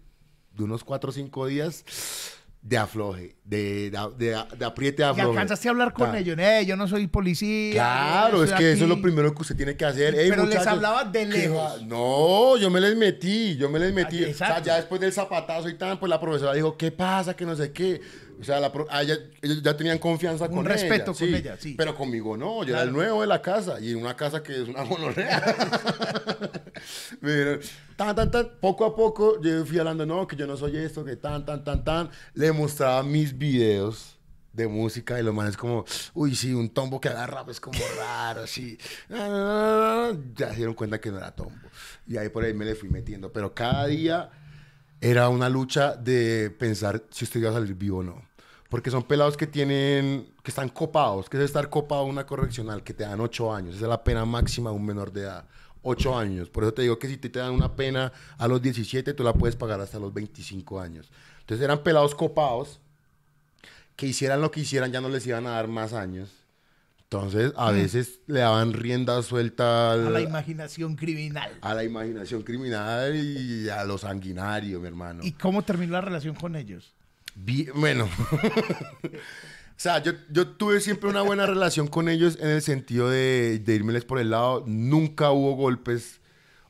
de 0.61 0.65
unos 0.65 0.85
4 0.85 1.11
o 1.11 1.13
5 1.13 1.47
días 1.47 1.85
de 2.63 2.77
afloje, 2.77 3.37
de, 3.43 3.91
de, 3.91 3.99
de, 4.19 4.45
de 4.59 4.65
apriete 4.67 5.01
Y 5.01 5.05
afloje. 5.07 5.31
alcanzaste 5.31 5.69
a 5.69 5.71
hablar 5.71 5.95
con 5.95 6.13
Ta. 6.13 6.19
ellos, 6.19 6.37
eh, 6.39 6.65
yo 6.67 6.77
no 6.77 6.87
soy 6.87 7.07
policía. 7.07 7.73
Claro, 7.73 8.45
es 8.45 8.53
que 8.53 8.73
eso 8.73 8.85
es 8.85 8.91
aquí". 8.91 8.97
lo 8.97 9.01
primero 9.01 9.35
que 9.35 9.41
usted 9.41 9.57
tiene 9.57 9.77
que 9.79 9.87
hacer. 9.87 10.15
Ey, 10.15 10.29
Pero 10.29 10.45
les 10.45 10.67
hablaba 10.67 11.05
de 11.05 11.21
¿qué 11.21 11.27
lejos. 11.27 11.83
No, 11.87 12.59
yo 12.59 12.69
me 12.69 12.83
les 12.83 12.95
metí, 12.97 13.57
yo 13.57 13.71
me 13.71 13.79
les 13.79 13.95
metí. 13.95 14.19
Ah, 14.25 14.29
o 14.31 14.35
sea, 14.35 14.47
exacto. 14.49 14.65
ya 14.67 14.77
después 14.77 15.01
del 15.01 15.11
zapatazo 15.11 15.71
y 15.71 15.75
tal, 15.79 15.99
pues 15.99 16.11
la 16.11 16.21
profesora 16.21 16.53
dijo, 16.53 16.77
¿qué 16.77 16.93
pasa? 16.93 17.35
Que 17.35 17.47
no 17.47 17.57
sé 17.57 17.73
qué. 17.73 18.03
O 18.39 18.45
sea, 18.45 18.59
la 18.61 18.71
pro- 18.73 18.87
a 18.91 19.03
ella- 19.03 19.19
ellos 19.43 19.63
ya 19.63 19.75
tenían 19.77 19.99
confianza 19.99 20.45
Un 20.47 20.57
con 20.57 20.65
respeto 20.67 21.13
ella. 21.13 21.19
con 21.19 21.35
ella, 21.35 21.57
sí. 21.59 21.75
Pero 21.79 21.95
conmigo 21.95 22.37
no, 22.39 22.63
yo 22.65 22.75
era 22.75 22.83
el 22.83 22.93
nuevo 22.93 23.21
de 23.23 23.27
la 23.27 23.41
casa 23.43 23.79
y 23.81 23.91
en 23.93 23.97
una 23.99 24.17
casa 24.17 24.43
que 24.43 24.53
es 24.63 24.69
una 24.69 24.85
monorrea. 24.85 25.43
Tan, 28.01 28.17
tan, 28.17 28.31
tan, 28.31 28.49
poco 28.63 28.87
a 28.87 28.97
poco 28.97 29.39
yo 29.43 29.63
fui 29.67 29.79
hablando, 29.79 30.07
no, 30.07 30.27
que 30.27 30.35
yo 30.35 30.47
no 30.47 30.57
soy 30.57 30.75
esto, 30.75 31.05
que 31.05 31.17
tan, 31.17 31.45
tan, 31.45 31.63
tan, 31.63 31.85
tan. 31.85 32.11
Le 32.33 32.51
mostraba 32.51 33.03
mis 33.03 33.37
videos 33.37 34.19
de 34.55 34.67
música 34.67 35.21
y 35.21 35.23
los 35.23 35.35
manes 35.35 35.55
como, 35.55 35.85
uy, 36.15 36.35
sí, 36.35 36.55
un 36.55 36.71
tombo 36.71 36.99
que 36.99 37.11
haga 37.11 37.27
rap 37.27 37.51
es 37.51 37.61
como 37.61 37.79
raro, 37.99 38.47
sí. 38.47 38.79
Ah, 39.11 40.13
Ya 40.35 40.49
se 40.49 40.57
dieron 40.57 40.73
cuenta 40.73 40.99
que 40.99 41.11
no 41.11 41.19
era 41.19 41.33
tombo. 41.33 41.69
Y 42.07 42.17
ahí 42.17 42.31
por 42.31 42.43
ahí 42.43 42.55
me 42.55 42.65
le 42.65 42.75
fui 42.75 42.89
metiendo. 42.89 43.35
Pero 43.35 43.53
cada 43.53 43.87
día 43.87 44.31
era 45.03 45.29
una 45.29 45.51
lucha 45.51 45.95
de 45.95 46.49
pensar 46.59 47.05
si 47.11 47.27
usted 47.27 47.41
iba 47.41 47.51
a 47.51 47.53
salir 47.53 47.75
vivo 47.75 47.99
o 47.99 48.03
no. 48.03 48.23
Porque 48.71 48.91
son 48.91 49.03
pelados 49.03 49.37
que 49.37 49.47
tienen, 49.47 50.33
que 50.43 50.51
están 50.51 50.71
copados, 50.71 51.29
que 51.29 51.37
es 51.37 51.43
estar 51.43 51.69
copado 51.69 52.05
una 52.05 52.25
correccional, 52.25 52.83
que 52.83 52.95
te 52.95 53.05
dan 53.05 53.21
ocho 53.21 53.55
años. 53.55 53.75
Esa 53.75 53.85
es 53.85 53.91
la 53.91 54.03
pena 54.03 54.25
máxima 54.25 54.71
de 54.71 54.77
un 54.77 54.87
menor 54.87 55.13
de 55.13 55.21
edad. 55.21 55.45
8 55.83 56.19
años. 56.19 56.49
Por 56.51 56.65
eso 56.65 56.75
te 56.75 56.83
digo 56.83 56.99
que 56.99 57.09
si 57.09 57.17
te, 57.17 57.29
te 57.29 57.39
dan 57.39 57.53
una 57.53 57.75
pena 57.75 58.13
a 58.39 58.49
los 58.49 58.61
17, 58.63 59.15
tú 59.15 59.23
la 59.25 59.33
puedes 59.33 59.57
pagar 59.57 59.81
hasta 59.81 59.99
los 59.99 60.13
25 60.13 60.81
años. 60.81 61.11
Entonces 61.41 61.65
eran 61.65 61.83
pelados 61.83 62.15
copados 62.15 62.81
que 63.97 64.07
hicieran 64.07 64.41
lo 64.41 64.51
que 64.51 64.61
hicieran, 64.61 64.93
ya 64.93 65.01
no 65.01 65.09
les 65.09 65.27
iban 65.27 65.47
a 65.47 65.51
dar 65.51 65.69
más 65.69 65.93
años. 65.93 66.31
Entonces, 67.03 67.53
a 67.57 67.73
veces 67.73 68.21
le 68.29 68.39
daban 68.39 68.73
rienda 68.73 69.21
suelta 69.25 69.93
al- 69.95 70.07
A 70.07 70.11
la 70.11 70.21
imaginación 70.21 70.95
criminal. 70.95 71.51
a 71.61 71.75
la 71.75 71.83
imaginación 71.83 72.43
criminal 72.45 73.17
y 73.17 73.69
a 73.69 73.83
lo 73.83 73.99
sanguinario, 73.99 74.79
mi 74.81 74.87
hermano. 74.87 75.25
¿Y 75.25 75.33
cómo 75.33 75.63
terminó 75.63 75.95
la 75.95 76.03
relación 76.03 76.37
con 76.37 76.55
ellos? 76.55 76.93
Vi- 77.35 77.69
bueno, 77.75 78.09
sea, 79.83 80.03
yo, 80.03 80.13
yo 80.31 80.47
tuve 80.47 80.79
siempre 80.81 81.09
una 81.09 81.23
buena 81.23 81.47
relación 81.47 81.87
con 81.89 82.11
ellos 82.11 82.37
en 82.39 82.49
el 82.49 82.61
sentido 82.61 83.09
de, 83.09 83.61
de 83.61 83.75
irmeles 83.75 84.05
por 84.05 84.19
el 84.19 84.29
lado. 84.29 84.63
Nunca 84.67 85.31
hubo 85.31 85.55
golpes 85.55 86.21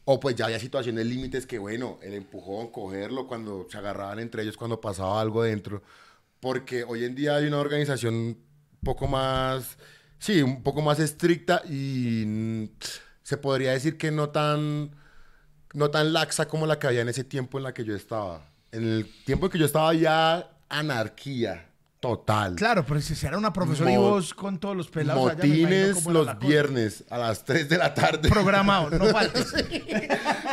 o 0.05 0.21
pues 0.21 0.37
ya 0.37 0.45
había 0.45 0.61
situaciones 0.61 1.07
límites 1.07 1.45
que, 1.45 1.59
bueno, 1.59 1.99
el 2.03 2.15
empujón, 2.15 2.71
cogerlo 2.71 3.27
cuando 3.27 3.67
se 3.69 3.79
agarraban 3.79 4.21
entre 4.21 4.43
ellos, 4.43 4.57
cuando 4.57 4.81
pasaba 4.81 5.21
algo 5.21 5.43
dentro. 5.43 5.83
Porque 6.39 6.85
hoy 6.85 7.05
en 7.05 7.17
día 7.17 7.35
hay 7.35 7.47
una 7.47 7.59
organización 7.59 8.15
un 8.15 8.39
poco 8.85 9.09
más, 9.09 9.77
sí, 10.19 10.43
un 10.43 10.63
poco 10.63 10.81
más 10.81 11.01
estricta 11.01 11.63
y 11.69 12.71
se 13.25 13.37
podría 13.39 13.73
decir 13.73 13.99
que 13.99 14.13
no 14.13 14.31
tan, 14.31 14.95
no 15.75 15.91
tan 15.91 16.13
laxa 16.13 16.47
como 16.47 16.67
la 16.67 16.79
que 16.79 16.87
había 16.87 17.03
en 17.03 17.09
ese 17.09 17.25
tiempo 17.25 17.59
en 17.59 17.65
la 17.65 17.75
que 17.75 17.85
yo 17.85 17.97
estaba. 17.97 18.51
En 18.71 18.85
el 18.85 19.25
tiempo 19.25 19.47
en 19.47 19.53
que 19.53 19.59
yo 19.59 19.67
estaba 19.67 19.93
ya 19.95 20.57
anarquía 20.69 21.70
total. 22.01 22.57
Claro, 22.57 22.85
pero 22.87 23.01
si 23.01 23.27
era 23.27 23.37
una 23.39 23.53
profesora 23.53 23.93
y 23.93 23.97
vos 23.97 24.33
con 24.35 24.59
todos 24.59 24.75
los 24.77 24.89
pelados 24.89 25.23
Motines 25.37 26.07
los 26.07 26.27
la 26.27 26.35
cosa. 26.37 26.47
viernes 26.49 27.05
a 27.11 27.19
las 27.19 27.45
3 27.45 27.69
de 27.69 27.77
la 27.79 27.93
tarde. 27.95 28.29
Programado, 28.31 28.91
no 28.91 29.05
faltes. 29.13 29.53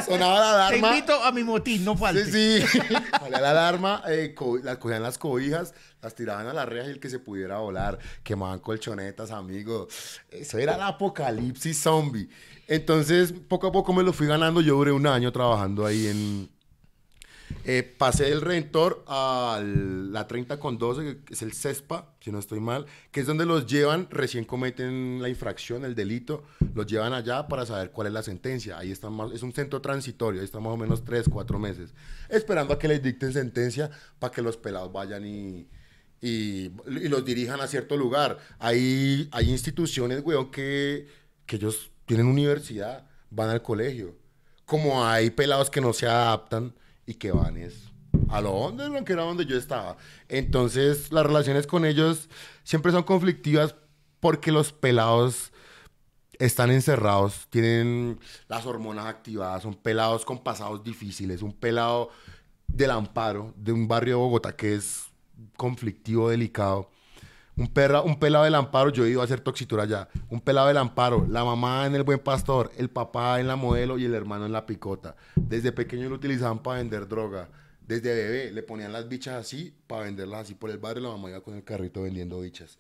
Sonaba 0.06 0.40
la 0.40 0.70
Te 0.70 0.76
alarma. 0.76 0.88
invito 0.96 1.24
a 1.24 1.32
mi 1.32 1.44
motín, 1.44 1.84
no 1.86 1.96
faltes. 1.98 2.32
Sí, 2.32 2.62
sí. 2.68 2.80
Salía 3.20 3.40
la 3.42 3.52
alarma, 3.52 4.04
eh, 4.10 4.34
co- 4.36 4.58
las 4.58 4.78
cogían 4.78 5.02
las 5.04 5.18
cobijas, 5.18 5.74
las 6.02 6.16
tiraban 6.16 6.48
a 6.48 6.54
las 6.54 6.68
rejas 6.68 6.90
y 6.90 6.92
el 6.92 7.00
que 7.00 7.10
se 7.10 7.20
pudiera 7.20 7.58
volar. 7.60 7.98
Quemaban 8.24 8.60
colchonetas, 8.60 9.32
amigo. 9.32 9.88
Eso 10.30 10.58
era 10.58 10.76
el 10.76 10.82
apocalipsis 10.82 11.82
zombie. 11.82 12.30
Entonces, 12.68 13.34
poco 13.48 13.68
a 13.68 13.72
poco 13.72 13.94
me 13.94 14.04
lo 14.04 14.12
fui 14.14 14.28
ganando. 14.28 14.60
Yo 14.62 14.76
duré 14.76 14.92
un 14.92 15.08
año 15.08 15.32
trabajando 15.32 15.86
ahí 15.86 16.08
en... 16.08 16.57
eh, 17.64 17.84
pasé 17.84 18.26
del 18.26 18.42
Redentor 18.42 19.04
a 19.08 19.62
la 19.64 20.28
30 20.28 20.60
con 20.60 20.78
12, 20.78 21.20
que 21.26 21.34
es 21.34 21.42
el 21.42 21.54
CESPA, 21.54 22.14
si 22.20 22.32
no 22.32 22.40
estoy 22.40 22.60
mal, 22.60 22.86
que 23.12 23.22
es 23.22 23.28
donde 23.28 23.46
los 23.46 23.66
llevan, 23.66 24.08
recién 24.10 24.46
cometen 24.46 25.22
la 25.22 25.30
infracción, 25.30 25.86
el 25.86 25.96
delito, 25.96 26.44
los 26.74 26.86
llevan 26.88 27.14
allá 27.14 27.48
para 27.48 27.66
saber 27.66 27.92
cuál 27.92 28.08
es 28.08 28.14
la 28.14 28.24
sentencia. 28.24 28.78
Ahí 28.78 28.92
están 28.92 29.14
más, 29.14 29.32
es 29.32 29.44
un 29.44 29.54
centro 29.54 29.82
transitorio, 29.82 30.42
ahí 30.42 30.46
están 30.46 30.64
más 30.64 30.74
o 30.74 30.78
menos 30.78 31.04
3, 31.04 31.28
4 31.30 31.60
meses, 31.60 31.94
esperando 32.30 32.74
a 32.74 32.80
que 32.80 32.88
les 32.88 33.02
dicten 33.02 33.34
sentencia 33.34 33.90
para 34.20 34.34
que 34.34 34.42
los 34.42 34.58
pelados 34.58 34.92
vayan 34.92 35.26
y, 35.26 35.68
y, 36.22 36.72
y 36.88 37.08
los 37.08 37.24
dirijan 37.26 37.62
a 37.62 37.68
cierto 37.68 37.98
lugar. 37.98 38.38
Hay, 38.60 39.30
hay 39.32 39.50
instituciones, 39.50 40.22
weón, 40.24 40.52
que, 40.52 41.08
que 41.46 41.56
ellos 41.58 41.92
tienen 42.06 42.28
universidad, 42.28 43.06
van 43.30 43.50
al 43.50 43.62
colegio. 43.62 44.16
Como 44.66 45.06
hay 45.06 45.30
pelados 45.30 45.70
que 45.70 45.82
no 45.82 45.94
se 45.94 46.08
adaptan 46.08 46.74
y 47.08 47.16
que 47.16 47.32
van 47.32 47.58
a 48.30 48.42
lo 48.42 48.68
underground, 48.68 49.08
que 49.08 49.14
era 49.14 49.24
donde 49.24 49.46
yo 49.46 49.58
estaba. 49.58 49.98
Entonces, 50.28 51.12
las 51.12 51.26
relaciones 51.26 51.66
con 51.66 51.86
ellos 51.86 52.30
siempre 52.64 52.92
son 52.92 53.04
conflictivas 53.04 53.76
porque 54.20 54.52
los 54.52 54.74
pelados 54.74 55.52
están 56.38 56.70
encerrados, 56.70 57.48
tienen 57.50 58.20
las 58.48 58.66
hormonas 58.66 59.08
activadas, 59.08 59.64
son 59.64 59.74
pelados 59.74 60.26
con 60.26 60.44
pasados 60.44 60.84
difíciles, 60.84 61.42
un 61.42 61.54
pelado 61.54 62.10
del 62.68 62.92
amparo, 62.92 63.54
de 63.56 63.72
un 63.72 63.88
barrio 63.88 64.16
de 64.16 64.22
Bogotá 64.22 64.56
que 64.56 64.76
es 64.76 65.06
conflictivo, 65.56 66.30
delicado. 66.30 66.92
Un, 67.58 67.68
perra, 67.68 68.02
un 68.02 68.20
pelado 68.20 68.44
del 68.46 68.54
amparo, 68.54 68.92
yo 68.92 69.04
he 69.04 69.10
ido 69.10 69.22
a 69.22 69.24
hacer 69.24 69.40
toxitura 69.40 69.84
allá. 69.84 70.08
Un 70.30 70.40
pelado 70.42 70.68
del 70.68 70.78
amparo, 70.78 71.26
la 71.28 71.44
mamá 71.44 71.88
en 71.88 71.96
el 71.96 72.04
buen 72.04 72.20
pastor, 72.20 72.72
el 72.78 72.90
papá 72.90 73.40
en 73.40 73.48
la 73.48 73.56
modelo 73.56 73.98
y 73.98 74.06
el 74.06 74.14
hermano 74.14 74.46
en 74.46 74.52
la 74.52 74.68
picota. 74.68 75.16
Desde 75.36 75.72
pequeño 75.72 76.08
lo 76.08 76.16
utilizaban 76.16 76.62
para 76.62 76.78
vender 76.78 77.08
droga. 77.08 77.50
Desde 77.88 78.14
bebé 78.14 78.52
le 78.52 78.62
ponían 78.64 78.94
las 78.94 79.08
bichas 79.08 79.36
así 79.36 79.74
para 79.88 80.04
venderlas 80.04 80.42
así 80.42 80.54
por 80.54 80.70
el 80.70 80.78
barrio. 80.78 81.04
La 81.04 81.10
mamá 81.10 81.30
iba 81.30 81.42
con 81.42 81.56
el 81.56 81.64
carrito 81.64 82.04
vendiendo 82.04 82.42
bichas. 82.42 82.78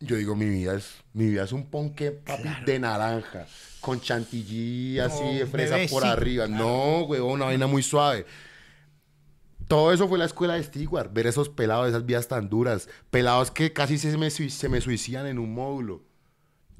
Yo 0.00 0.16
digo, 0.16 0.34
mi 0.34 0.46
vida 0.46 0.74
es, 0.74 0.96
mi 1.12 1.28
vida 1.28 1.44
es 1.44 1.52
un 1.52 1.66
ponque 1.66 2.10
papi, 2.10 2.64
de 2.64 2.78
naranja, 2.78 3.46
con 3.80 4.00
chantilly 4.00 4.98
así 4.98 5.36
de 5.36 5.46
fresa 5.46 5.76
por 5.90 6.04
arriba. 6.04 6.48
No, 6.48 7.02
huevón, 7.02 7.32
una 7.32 7.46
vaina 7.46 7.66
muy 7.66 7.82
suave. 7.82 8.26
Todo 9.70 9.92
eso 9.92 10.08
fue 10.08 10.18
la 10.18 10.24
escuela 10.24 10.54
de 10.54 10.64
Stewart, 10.64 11.12
ver 11.12 11.28
esos 11.28 11.48
pelados, 11.48 11.88
esas 11.88 12.04
vías 12.04 12.26
tan 12.26 12.48
duras, 12.48 12.88
pelados 13.08 13.52
que 13.52 13.72
casi 13.72 13.98
se 13.98 14.18
me, 14.18 14.28
se 14.28 14.68
me 14.68 14.80
suicidan 14.80 15.26
en 15.28 15.38
un 15.38 15.54
módulo. 15.54 16.02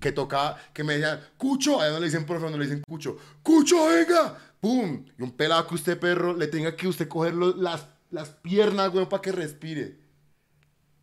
Que 0.00 0.10
tocaba, 0.10 0.58
que 0.72 0.82
me 0.82 0.94
decían, 0.94 1.20
Cucho, 1.36 1.80
allá 1.80 1.92
no 1.92 2.00
le 2.00 2.06
dicen 2.06 2.26
profe, 2.26 2.50
no 2.50 2.58
le 2.58 2.64
dicen 2.64 2.82
Cucho, 2.84 3.16
Cucho, 3.44 3.86
venga, 3.86 4.36
pum, 4.58 5.04
y 5.16 5.22
un 5.22 5.30
pelado 5.30 5.68
que 5.68 5.76
usted, 5.76 6.00
perro, 6.00 6.34
le 6.36 6.48
tenga 6.48 6.74
que 6.74 6.88
usted 6.88 7.06
coger 7.06 7.34
los- 7.34 7.56
las, 7.58 7.86
las 8.10 8.30
piernas, 8.30 8.92
weón, 8.92 9.08
para 9.08 9.22
que 9.22 9.30
respire. 9.30 10.00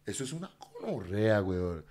Eso 0.05 0.25
es 0.25 0.33
una 0.33 0.51
correa, 0.81 1.41
weón. 1.41 1.85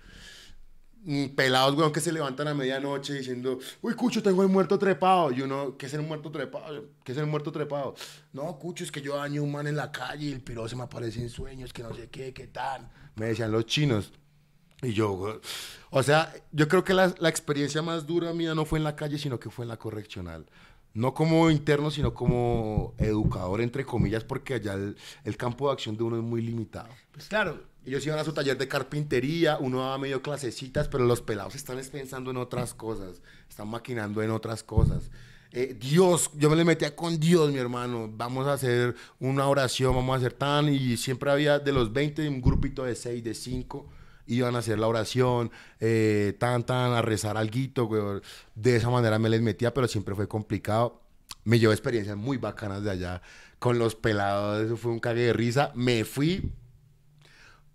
Pelados, 1.35 1.75
weón, 1.75 1.93
que 1.93 2.01
se 2.01 2.11
levantan 2.11 2.49
a 2.49 2.53
medianoche 2.53 3.13
diciendo, 3.13 3.59
uy, 3.81 3.93
Cucho, 3.93 4.21
tengo 4.21 4.43
el 4.43 4.49
muerto 4.49 4.77
trepado. 4.77 5.31
Y 5.31 5.41
uno, 5.41 5.77
¿qué 5.77 5.85
es 5.85 5.93
el 5.93 6.01
muerto 6.01 6.29
trepado? 6.31 6.85
¿Qué 7.03 7.13
es 7.13 7.17
el 7.17 7.27
muerto 7.27 7.51
trepado? 7.51 7.95
No, 8.33 8.59
Cucho, 8.59 8.83
es 8.83 8.91
que 8.91 9.01
yo 9.01 9.15
dañé 9.15 9.39
un 9.39 9.51
man 9.51 9.67
en 9.67 9.77
la 9.77 9.89
calle 9.91 10.25
y 10.27 10.31
el 10.33 10.41
piro 10.41 10.67
se 10.67 10.75
me 10.75 10.83
aparece 10.83 11.21
en 11.21 11.29
sueños, 11.29 11.71
que 11.71 11.81
no 11.81 11.93
sé 11.93 12.09
qué, 12.09 12.33
qué 12.33 12.47
tal. 12.47 12.89
Me 13.15 13.27
decían 13.27 13.51
los 13.51 13.65
chinos. 13.65 14.11
Y 14.81 14.93
yo, 14.93 15.13
weón, 15.13 15.41
o 15.91 16.03
sea, 16.03 16.33
yo 16.51 16.67
creo 16.67 16.83
que 16.83 16.93
la, 16.93 17.15
la 17.19 17.29
experiencia 17.29 17.81
más 17.81 18.05
dura 18.05 18.33
mía 18.33 18.53
no 18.53 18.65
fue 18.65 18.77
en 18.77 18.83
la 18.83 18.95
calle, 18.95 19.17
sino 19.17 19.39
que 19.39 19.49
fue 19.49 19.63
en 19.63 19.69
la 19.69 19.77
correccional. 19.77 20.45
No 20.93 21.13
como 21.13 21.49
interno, 21.49 21.89
sino 21.89 22.13
como 22.13 22.95
educador, 22.97 23.61
entre 23.61 23.85
comillas, 23.85 24.23
porque 24.23 24.55
allá 24.55 24.73
el, 24.73 24.97
el 25.23 25.37
campo 25.37 25.67
de 25.67 25.73
acción 25.73 25.95
de 25.95 26.03
uno 26.03 26.17
es 26.17 26.23
muy 26.23 26.41
limitado. 26.41 26.89
Pues 27.11 27.27
claro, 27.27 27.63
Ellos 27.87 28.05
iban 28.05 28.19
a 28.19 28.25
su 28.25 28.33
taller 28.33 28.57
de 28.57 28.67
carpintería, 28.67 29.57
uno 29.61 29.79
daba 29.79 29.97
medio 29.97 30.21
clasecitas, 30.21 30.89
pero 30.89 31.05
los 31.05 31.21
pelados 31.21 31.55
están 31.55 31.79
es 31.79 31.87
pensando 31.87 32.31
en 32.31 32.35
otras 32.35 32.73
cosas, 32.73 33.21
están 33.49 33.69
maquinando 33.69 34.21
en 34.21 34.29
otras 34.29 34.61
cosas. 34.61 35.09
Eh, 35.53 35.73
Dios, 35.79 36.29
yo 36.35 36.49
me 36.49 36.57
le 36.57 36.65
metía 36.65 36.97
con 36.97 37.17
Dios, 37.17 37.49
mi 37.49 37.59
hermano. 37.59 38.11
Vamos 38.11 38.45
a 38.45 38.53
hacer 38.53 38.93
una 39.21 39.47
oración, 39.47 39.95
vamos 39.95 40.15
a 40.15 40.17
hacer 40.17 40.33
tan. 40.33 40.67
Y 40.67 40.97
siempre 40.97 41.31
había 41.31 41.59
de 41.59 41.71
los 41.71 41.93
20, 41.93 42.27
un 42.27 42.41
grupito 42.41 42.83
de 42.83 42.93
6, 42.93 43.23
de 43.23 43.33
5, 43.33 43.87
iban 44.25 44.57
a 44.57 44.59
hacer 44.59 44.79
la 44.79 44.87
oración, 44.87 45.49
eh, 45.79 46.35
tan, 46.39 46.65
tan, 46.65 46.91
a 46.91 47.01
rezar 47.01 47.37
alguito. 47.37 48.21
De 48.53 48.75
esa 48.75 48.89
manera 48.89 49.17
me 49.17 49.29
les 49.29 49.41
metía, 49.41 49.73
pero 49.73 49.87
siempre 49.87 50.13
fue 50.13 50.27
complicado. 50.27 51.01
Me 51.45 51.57
llevó 51.57 51.71
experiencias 51.71 52.17
muy 52.17 52.35
bacanas 52.35 52.83
de 52.83 52.91
allá 52.91 53.21
con 53.59 53.79
los 53.79 53.95
pelados, 53.95 54.65
eso 54.65 54.75
fue 54.75 54.91
un 54.91 54.99
cague 54.99 55.21
de 55.21 55.31
risa. 55.31 55.71
Me 55.73 56.03
fui 56.03 56.51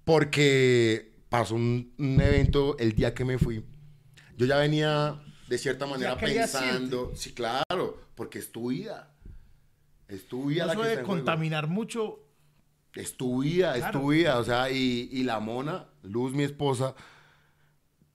porque 0.04 1.14
pasó 1.28 1.54
un, 1.54 1.94
un 1.98 2.20
evento 2.20 2.76
el 2.78 2.92
día 2.94 3.14
que 3.14 3.24
me 3.24 3.38
fui. 3.38 3.64
Yo 4.36 4.46
ya 4.46 4.56
venía 4.58 5.22
de 5.48 5.58
cierta 5.58 5.86
manera 5.86 6.16
pensando, 6.16 7.12
sí, 7.14 7.32
claro, 7.32 8.00
porque 8.14 8.38
es 8.38 8.50
tu 8.52 8.70
vida. 8.70 9.14
Es 10.08 10.26
tu 10.28 10.46
vida 10.46 10.66
la 10.66 10.72
eso 10.72 10.82
que 10.82 10.86
de 10.88 10.92
está 10.92 11.00
en 11.02 11.06
juego. 11.06 11.20
contaminar 11.24 11.68
mucho. 11.68 12.18
Es 12.94 13.16
tu 13.16 13.42
vida, 13.42 13.76
es 13.76 13.90
tu 13.90 14.10
vida. 14.10 14.38
O 14.38 14.44
sea, 14.44 14.70
y, 14.70 15.08
y 15.10 15.22
la 15.22 15.40
mona, 15.40 15.88
Luz, 16.02 16.34
mi 16.34 16.42
esposa, 16.42 16.94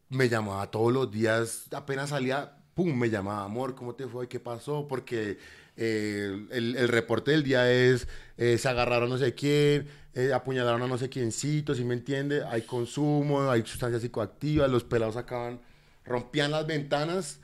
me 0.10 0.30
llamaba 0.30 0.70
todos 0.70 0.94
los 0.94 1.10
días, 1.12 1.66
apenas 1.74 2.10
salía, 2.10 2.58
pum, 2.76 2.96
me 2.96 3.10
llamaba, 3.10 3.44
amor, 3.44 3.76
¿cómo 3.76 3.96
te 3.96 4.08
fue? 4.08 4.28
¿Qué 4.28 4.40
pasó? 4.40 4.88
Porque 4.88 5.38
el, 5.78 6.88
reporte 6.88 7.32
del 7.32 7.44
día 7.44 7.72
es, 7.72 8.08
eh, 8.38 8.58
se 8.58 8.68
agarraron 8.68 9.10
no 9.10 9.18
sé 9.18 9.34
quién, 9.36 9.88
eh, 10.14 10.34
apuñalaron 10.34 10.82
a 10.82 10.88
no 10.88 10.98
sé 10.98 11.10
quiéncito, 11.10 11.76
¿sí 11.76 11.84
me 11.86 11.94
entiende? 11.94 12.44
Hay 12.46 12.64
consumo, 12.64 13.50
hay 13.50 13.66
sustancias 13.66 14.02
psicoactivas, 14.02 14.70
los 14.70 14.84
pelados 14.84 15.16
sacaban, 15.16 15.62
rompían 16.04 16.52
las 16.52 16.66
ventanas 16.66 17.40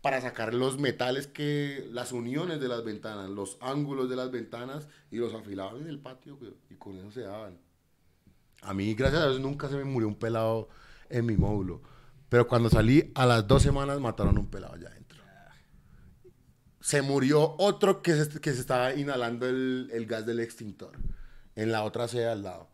para 0.00 0.20
sacar 0.20 0.54
los 0.54 0.78
metales 0.78 1.26
que, 1.26 1.88
las 1.92 2.12
uniones 2.12 2.60
de 2.60 2.68
las 2.68 2.84
ventanas, 2.84 3.30
los 3.30 3.58
ángulos 3.60 4.08
de 4.10 4.16
las 4.16 4.30
ventanas 4.30 4.88
y 5.10 5.16
los 5.16 5.34
afilaban 5.34 5.82
en 5.82 5.88
el 5.88 6.00
patio, 6.00 6.38
y 6.70 6.74
con 6.74 6.96
eso 6.98 7.10
se 7.10 7.22
daban. 7.22 7.58
A 8.62 8.74
mí, 8.74 8.94
gracias 8.94 9.22
a 9.22 9.28
Dios, 9.28 9.40
nunca 9.40 9.68
se 9.68 9.76
me 9.76 9.84
murió 9.84 10.08
un 10.08 10.16
pelado 10.16 10.68
en 11.08 11.26
mi 11.26 11.36
módulo. 11.36 11.82
Pero 12.28 12.46
cuando 12.46 12.68
salí, 12.68 13.10
a 13.14 13.24
las 13.24 13.46
dos 13.46 13.62
semanas 13.62 14.00
mataron 14.00 14.36
a 14.36 14.40
un 14.40 14.48
pelado 14.48 14.74
adentro. 14.74 14.97
Se 16.88 17.02
murió 17.02 17.54
otro 17.58 18.00
que 18.00 18.14
se, 18.14 18.40
que 18.40 18.54
se 18.54 18.60
estaba 18.60 18.94
inhalando 18.94 19.46
el, 19.46 19.90
el 19.92 20.06
gas 20.06 20.24
del 20.24 20.40
extintor 20.40 20.92
en 21.54 21.70
la 21.70 21.84
otra 21.84 22.08
sede 22.08 22.28
al 22.28 22.42
lado. 22.42 22.66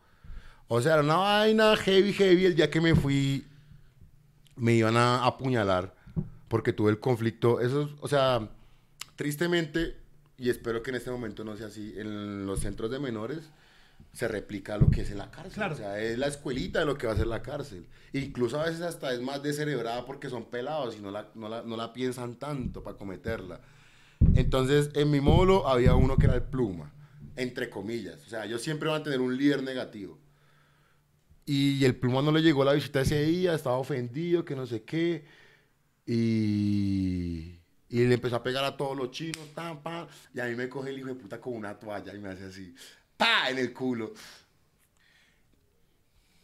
O 0.69 0.81
sea, 0.81 0.93
era 0.95 1.03
una 1.03 1.17
vaina 1.17 1.77
heavy, 1.77 2.13
heavy. 2.13 2.47
El 2.47 2.55
día 2.55 2.71
que 2.71 2.81
me 2.81 2.95
fui, 2.95 3.45
me 4.55 4.73
iban 4.75 4.97
a 4.97 5.25
apuñalar 5.27 5.97
porque 6.47 6.73
tuve 6.73 6.93
el 6.93 7.01
conflicto, 7.01 7.61
eso, 7.61 7.83
es- 7.83 7.91
o 8.01 8.07
sea, 8.07 8.49
tristemente, 9.17 9.97
y 10.39 10.49
espero 10.49 10.81
que 10.85 10.91
en 10.91 10.97
este 10.97 11.11
momento 11.11 11.43
no 11.43 11.57
sea 11.57 11.67
así, 11.67 11.93
en 11.97 12.47
los 12.47 12.61
centros 12.61 12.93
de 12.93 13.01
menores 13.01 13.51
se 14.13 14.29
replica 14.29 14.79
lo 14.79 14.93
que 14.93 15.01
es 15.01 15.11
en 15.11 15.19
la 15.19 15.33
cárcel. 15.33 15.55
Claro. 15.55 15.75
O 15.75 15.77
sea, 15.77 15.99
es 16.01 16.17
la 16.19 16.29
escuelita 16.29 16.79
de 16.79 16.87
lo 16.87 16.97
que 16.97 17.09
va 17.09 17.15
a 17.15 17.17
ser 17.17 17.27
la 17.27 17.43
cárcel. 17.43 17.85
Incluso 18.13 18.61
a 18.61 18.67
veces 18.67 18.81
hasta 18.83 19.13
es 19.13 19.21
más 19.21 19.43
descerebrada 19.43 20.07
porque 20.07 20.31
son 20.31 20.45
pelados 20.45 20.95
y 20.97 21.01
no 21.01 21.11
la, 21.11 21.31
no 21.35 21.49
la, 21.49 21.63
no 21.63 21.77
la 21.77 21.93
piensan 21.93 22.37
tanto 22.37 22.85
para 22.85 22.97
cometerla. 22.97 23.61
Entonces, 24.35 24.91
en 24.95 25.11
mi 25.11 25.21
módulo 25.21 25.69
había 25.69 25.95
uno 25.95 26.17
que 26.17 26.27
era 26.27 26.35
el 26.35 26.43
pluma, 26.43 26.93
entre 27.37 27.71
comillas. 27.71 28.25
O 28.27 28.29
sea, 28.29 28.47
yo 28.47 28.59
siempre 28.59 28.89
voy 28.89 28.99
a 28.99 29.03
tener 29.03 29.21
un 29.21 29.37
líder 29.37 29.63
negativo. 29.63 30.19
Y 31.47 31.85
el 31.85 31.97
pluma 31.97 32.23
no 32.23 32.33
le 32.33 32.41
llegó 32.41 32.65
la 32.65 32.73
visita 32.73 33.03
ese 33.03 33.23
día, 33.23 33.55
estaba 33.55 33.77
ofendido, 33.77 34.45
que 34.45 34.57
no 34.57 34.67
sé 34.67 34.83
qué. 34.83 35.25
Y, 36.07 37.61
y 37.89 38.07
le 38.07 38.15
empezó 38.15 38.37
a 38.37 38.43
pegar 38.43 38.65
a 38.65 38.77
todos 38.77 38.97
los 38.97 39.11
chinos, 39.11 39.53
tan, 39.55 39.83
pan. 39.83 40.07
Y 40.35 40.41
a 40.41 40.47
mí 40.47 40.55
me 40.55 40.69
coge 40.69 40.91
el 40.91 40.99
hijo 40.99 41.09
de 41.09 41.15
puta 41.15 41.41
con 41.41 41.55
una 41.55 41.79
toalla 41.79 42.15
y 42.15 42.19
me 42.19 42.31
hace 42.31 42.47
así, 42.47 42.75
pa, 43.17 43.51
en 43.51 43.59
el 43.59 43.73
culo. 43.73 44.15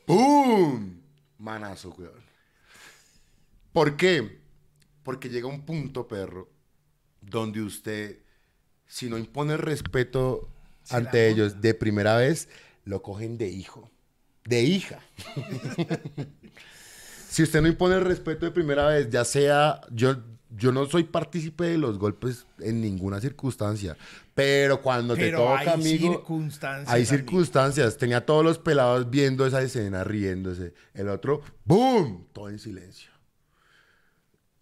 ¡Pum! 0.07 1.01
Manazo, 1.39 1.91
weón. 1.91 2.31
¿Por 3.73 3.97
qué? 3.97 4.41
Porque 5.03 5.29
llega 5.29 5.47
un 5.47 5.65
punto, 5.65 6.07
perro, 6.07 6.50
donde 7.31 7.63
usted, 7.63 8.19
si 8.87 9.09
no 9.09 9.17
impone 9.17 9.57
respeto 9.57 10.49
Se 10.83 10.97
ante 10.97 11.29
ellos 11.29 11.61
de 11.61 11.75
primera 11.75 12.17
vez, 12.17 12.49
lo 12.85 13.03
cogen 13.03 13.39
de 13.39 13.49
hijo, 13.49 13.91
de 14.45 14.63
hija. 14.63 15.01
si 17.29 17.43
usted 17.43 17.63
no 17.63 17.69
impone 17.69 17.95
el 17.95 18.05
respeto 18.05 18.45
de 18.45 18.53
primera 18.53 18.87
vez, 18.87 19.09
ya 19.09 19.25
sea, 19.25 19.81
yo, 19.93 20.17
yo 20.51 20.73
no 20.73 20.87
soy 20.87 21.05
partícipe 21.05 21.65
de 21.65 21.79
los 21.79 21.99
golpes 21.99 22.47
en 22.59 22.81
ninguna 22.81 23.21
circunstancia, 23.21 23.97
pero 24.35 24.83
cuando 24.83 25.15
Pero 25.15 25.39
te 25.39 25.45
toca, 25.45 25.61
hay 25.61 25.69
amigo, 25.69 26.15
circunstancias, 26.15 26.89
hay 26.89 27.03
amigo. 27.03 27.11
circunstancias. 27.17 27.97
Tenía 27.97 28.25
todos 28.25 28.43
los 28.43 28.59
pelados 28.59 29.11
viendo 29.11 29.47
esa 29.47 29.63
escena, 29.63 30.03
riéndose. 30.03 30.73
El 30.95 31.09
otro, 31.09 31.43
¡boom! 31.65 32.27
Todo 32.33 32.49
en 32.49 32.59
silencio. 32.59 33.11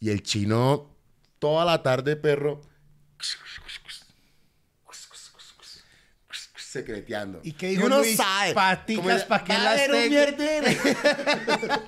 Y 0.01 0.11
el 0.11 0.23
chino, 0.23 0.98
toda 1.39 1.65
la 1.65 1.83
tarde, 1.83 2.17
perro, 2.17 2.61
secreteando. 6.69 7.41
¿Y 7.43 7.53
qué 7.53 7.69
dijo 7.69 7.87
uno 7.87 7.99
Luis? 7.99 8.17
sabe. 8.17 8.53
Paticas, 8.53 9.25
Como 9.25 9.29
¿pa' 9.29 9.45
qué 9.45 9.53
va 9.53 9.59
a 9.59 9.65
las 9.65 9.81
haber 9.89 9.91
un 9.91 10.11
mierdero. 10.11 10.67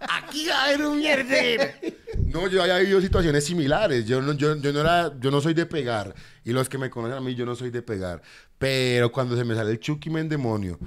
Aquí 0.00 0.48
va 0.48 0.54
a 0.60 0.64
haber 0.64 0.82
un 0.86 0.98
mierdero. 0.98 1.64
No, 2.26 2.48
yo 2.48 2.62
había 2.62 2.78
vivido 2.78 3.00
situaciones 3.00 3.44
similares. 3.44 4.06
Yo 4.06 4.20
no, 4.20 4.32
yo, 4.32 4.56
yo 4.56 4.72
no 4.72 4.80
era, 4.80 5.12
yo 5.20 5.30
no 5.30 5.40
soy 5.40 5.54
de 5.54 5.66
pegar. 5.66 6.14
Y 6.44 6.52
los 6.52 6.68
que 6.68 6.78
me 6.78 6.90
conocen 6.90 7.16
a 7.16 7.20
mí, 7.20 7.34
yo 7.34 7.46
no 7.46 7.54
soy 7.54 7.70
de 7.70 7.82
pegar. 7.82 8.22
Pero 8.58 9.12
cuando 9.12 9.36
se 9.36 9.44
me 9.44 9.54
sale 9.54 9.70
el 9.70 9.78
Chucky 9.78 10.10
me 10.10 10.22
demonio. 10.24 10.78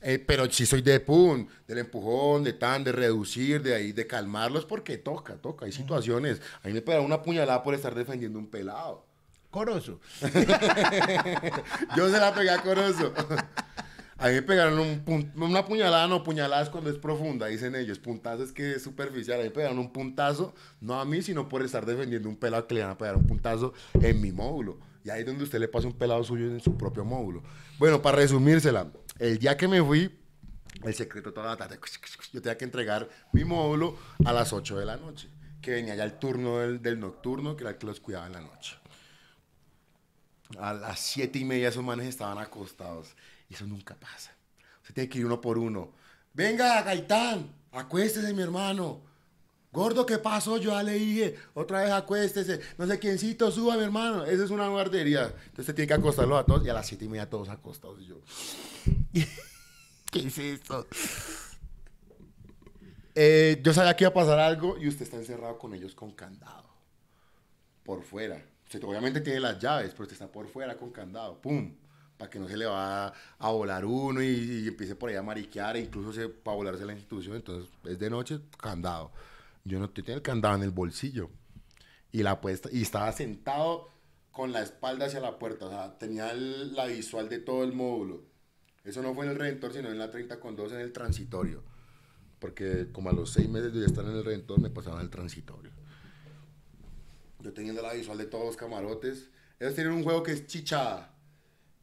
Eh, 0.00 0.18
pero 0.24 0.48
sí 0.50 0.64
soy 0.64 0.80
de 0.82 1.00
pum, 1.00 1.46
del 1.66 1.78
empujón, 1.78 2.44
de 2.44 2.52
tan, 2.52 2.84
de 2.84 2.92
reducir, 2.92 3.62
de 3.62 3.74
ahí, 3.74 3.92
de 3.92 4.06
calmarlos, 4.06 4.64
porque 4.64 4.96
toca, 4.98 5.34
toca. 5.36 5.66
Hay 5.66 5.72
situaciones. 5.72 6.40
A 6.62 6.68
mí 6.68 6.74
me 6.74 6.82
pegaron 6.82 7.06
una 7.06 7.22
puñalada 7.22 7.62
por 7.62 7.74
estar 7.74 7.94
defendiendo 7.94 8.38
un 8.38 8.46
pelado. 8.46 9.04
Corozo. 9.50 9.98
Yo 11.96 12.08
se 12.10 12.18
la 12.20 12.34
pegué 12.34 12.50
a 12.50 12.62
Corozo. 12.62 13.12
A 14.18 14.28
mí 14.28 14.34
me 14.34 14.42
pegaron 14.42 14.78
un 14.80 15.04
pun- 15.04 15.30
una 15.36 15.64
puñalada, 15.64 16.08
no, 16.08 16.24
puñalada 16.24 16.62
es 16.62 16.68
cuando 16.68 16.90
es 16.90 16.96
profunda, 16.96 17.46
dicen 17.46 17.74
ellos. 17.76 17.98
Puntazo 17.98 18.42
es 18.42 18.52
que 18.52 18.72
es 18.72 18.82
superficial. 18.82 19.38
A 19.38 19.42
mí 19.42 19.48
me 19.48 19.54
pegaron 19.54 19.78
un 19.78 19.92
puntazo, 19.92 20.54
no 20.80 21.00
a 21.00 21.04
mí, 21.04 21.22
sino 21.22 21.48
por 21.48 21.62
estar 21.62 21.86
defendiendo 21.86 22.28
un 22.28 22.36
pelado 22.36 22.66
que 22.66 22.74
le 22.74 22.82
van 22.82 22.90
a 22.90 22.98
pegar 22.98 23.16
un 23.16 23.26
puntazo 23.26 23.72
en 24.00 24.20
mi 24.20 24.32
módulo. 24.32 24.78
Y 25.04 25.10
ahí 25.10 25.20
es 25.20 25.26
donde 25.26 25.44
usted 25.44 25.60
le 25.60 25.68
pasa 25.68 25.86
un 25.86 25.92
pelado 25.94 26.22
suyo 26.24 26.46
en 26.46 26.60
su 26.60 26.76
propio 26.76 27.04
módulo. 27.04 27.42
Bueno, 27.78 28.02
para 28.02 28.16
resumírsela, 28.16 28.88
el 29.18 29.38
día 29.38 29.56
que 29.56 29.68
me 29.68 29.82
fui, 29.82 30.16
el 30.84 30.94
secreto 30.94 31.32
toda 31.32 31.48
la 31.48 31.56
tarde, 31.56 31.78
yo 32.32 32.42
tenía 32.42 32.56
que 32.56 32.64
entregar 32.64 33.08
mi 33.32 33.44
módulo 33.44 33.98
a 34.24 34.32
las 34.32 34.52
8 34.52 34.78
de 34.78 34.86
la 34.86 34.96
noche, 34.96 35.28
que 35.60 35.72
venía 35.72 35.94
ya 35.94 36.04
el 36.04 36.18
turno 36.18 36.58
del, 36.58 37.00
nocturno, 37.00 37.56
que 37.56 37.64
era 37.64 37.70
el 37.70 37.78
que 37.78 37.86
los 37.86 38.00
cuidaba 38.00 38.26
en 38.26 38.32
la 38.32 38.40
noche. 38.40 38.76
A 40.58 40.72
las 40.72 41.00
siete 41.00 41.38
y 41.38 41.44
media 41.44 41.68
esos 41.68 41.84
manes 41.84 42.06
estaban 42.06 42.38
acostados. 42.38 43.14
Y 43.50 43.54
eso 43.54 43.66
nunca 43.66 43.94
pasa. 43.96 44.32
Usted 44.80 44.94
tiene 44.94 45.08
que 45.10 45.18
ir 45.18 45.26
uno 45.26 45.40
por 45.40 45.58
uno. 45.58 45.92
Venga, 46.32 46.80
Gaitán, 46.82 47.52
acuéstese, 47.72 48.32
mi 48.32 48.42
hermano. 48.42 49.02
Gordo, 49.70 50.06
¿qué 50.06 50.18
pasó? 50.18 50.56
Yo 50.56 50.70
ya 50.70 50.82
le 50.82 50.94
dije, 50.94 51.36
otra 51.54 51.82
vez 51.82 51.90
acuéstese. 51.90 52.60
No 52.78 52.86
sé 52.86 52.98
quiéncito, 52.98 53.50
suba, 53.50 53.76
mi 53.76 53.82
hermano. 53.82 54.24
Esa 54.24 54.44
es 54.44 54.50
una 54.50 54.68
guardería. 54.68 55.24
Entonces 55.24 55.58
usted 55.58 55.74
tiene 55.74 55.88
que 55.88 55.94
acostarlos 55.94 56.40
a 56.40 56.44
todos. 56.44 56.64
Y 56.64 56.70
a 56.70 56.74
las 56.74 56.86
siete 56.86 57.04
y 57.04 57.08
media 57.08 57.28
todos 57.28 57.48
acostados. 57.48 58.00
Y 58.00 58.06
yo, 58.06 58.20
¿qué 60.10 60.26
es 60.26 60.38
esto? 60.38 60.86
Eh, 63.14 63.60
yo 63.62 63.74
sabía 63.74 63.94
que 63.94 64.04
iba 64.04 64.10
a 64.10 64.14
pasar 64.14 64.38
algo 64.38 64.78
y 64.78 64.88
usted 64.88 65.02
está 65.02 65.16
encerrado 65.16 65.58
con 65.58 65.74
ellos 65.74 65.94
con 65.94 66.12
candado. 66.12 66.68
Por 67.84 68.02
fuera. 68.02 68.42
Usted 68.64 68.82
obviamente 68.84 69.20
tiene 69.20 69.40
las 69.40 69.58
llaves, 69.58 69.90
pero 69.90 70.04
usted 70.04 70.14
está 70.14 70.28
por 70.28 70.46
fuera 70.48 70.76
con 70.76 70.90
candado. 70.90 71.40
¡Pum! 71.40 71.74
Para 72.16 72.30
que 72.30 72.38
no 72.38 72.48
se 72.48 72.56
le 72.56 72.66
va 72.66 73.12
a 73.38 73.50
volar 73.50 73.84
uno 73.84 74.22
y, 74.22 74.26
y 74.26 74.68
empiece 74.68 74.94
por 74.94 75.10
ahí 75.10 75.16
a 75.16 75.22
mariquear, 75.22 75.76
e 75.76 75.80
incluso 75.80 76.12
se, 76.12 76.28
para 76.28 76.56
volarse 76.56 76.84
la 76.84 76.92
institución. 76.92 77.36
Entonces, 77.36 77.70
es 77.84 77.98
de 77.98 78.10
noche, 78.10 78.40
candado. 78.56 79.12
Yo 79.68 79.78
no 79.78 79.90
tenía 79.90 80.14
el 80.14 80.22
candado 80.22 80.56
en 80.56 80.62
el 80.62 80.70
bolsillo. 80.70 81.30
Y, 82.10 82.22
la 82.22 82.40
puesta, 82.40 82.70
y 82.72 82.82
estaba 82.82 83.12
sentado 83.12 83.90
con 84.32 84.52
la 84.52 84.62
espalda 84.62 85.06
hacia 85.06 85.20
la 85.20 85.38
puerta. 85.38 85.66
O 85.66 85.70
sea, 85.70 85.98
tenía 85.98 86.32
la 86.32 86.86
visual 86.86 87.28
de 87.28 87.38
todo 87.38 87.64
el 87.64 87.72
módulo. 87.72 88.22
Eso 88.84 89.02
no 89.02 89.14
fue 89.14 89.26
en 89.26 89.32
el 89.32 89.38
Redentor, 89.38 89.74
sino 89.74 89.90
en 89.90 89.98
la 89.98 90.10
30 90.10 90.40
con 90.40 90.56
2 90.56 90.72
en 90.72 90.80
el 90.80 90.92
transitorio. 90.92 91.62
Porque 92.38 92.88
como 92.92 93.10
a 93.10 93.12
los 93.12 93.30
seis 93.30 93.48
meses 93.48 93.74
de 93.74 93.84
estar 93.84 94.04
en 94.04 94.12
el 94.12 94.24
Redentor, 94.24 94.60
me 94.60 94.70
pasaban 94.70 95.00
al 95.00 95.10
transitorio. 95.10 95.70
Yo 97.40 97.52
teniendo 97.52 97.82
la 97.82 97.92
visual 97.92 98.16
de 98.16 98.26
todos 98.26 98.46
los 98.46 98.56
camarotes. 98.56 99.28
Ellos 99.60 99.74
tienen 99.74 99.92
un 99.92 100.04
juego 100.04 100.22
que 100.22 100.32
es 100.32 100.46
chichada. 100.46 101.14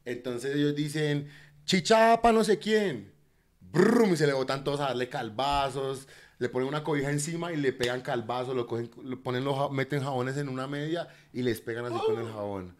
Entonces 0.04 0.56
ellos 0.56 0.74
dicen, 0.74 1.28
chichada 1.64 2.20
para 2.20 2.32
no 2.32 2.42
sé 2.42 2.58
quién. 2.58 3.12
Brum, 3.60 4.12
y 4.12 4.16
se 4.16 4.26
le 4.26 4.32
botan 4.32 4.64
todos 4.64 4.80
a 4.80 4.84
darle 4.84 5.08
calvazos. 5.08 6.08
Le 6.38 6.48
ponen 6.48 6.68
una 6.68 6.84
cobija 6.84 7.10
encima 7.10 7.52
y 7.52 7.56
le 7.56 7.72
pegan 7.72 8.02
calvazos. 8.02 8.54
Lo 8.54 8.66
cogen, 8.66 8.90
lo 9.02 9.22
ponen 9.22 9.44
los, 9.44 9.70
meten 9.70 10.02
jabones 10.02 10.36
en 10.36 10.48
una 10.48 10.66
media 10.66 11.08
y 11.32 11.42
les 11.42 11.60
pegan 11.60 11.86
así 11.86 11.98
con 12.04 12.18
el 12.18 12.30
jabón. 12.30 12.76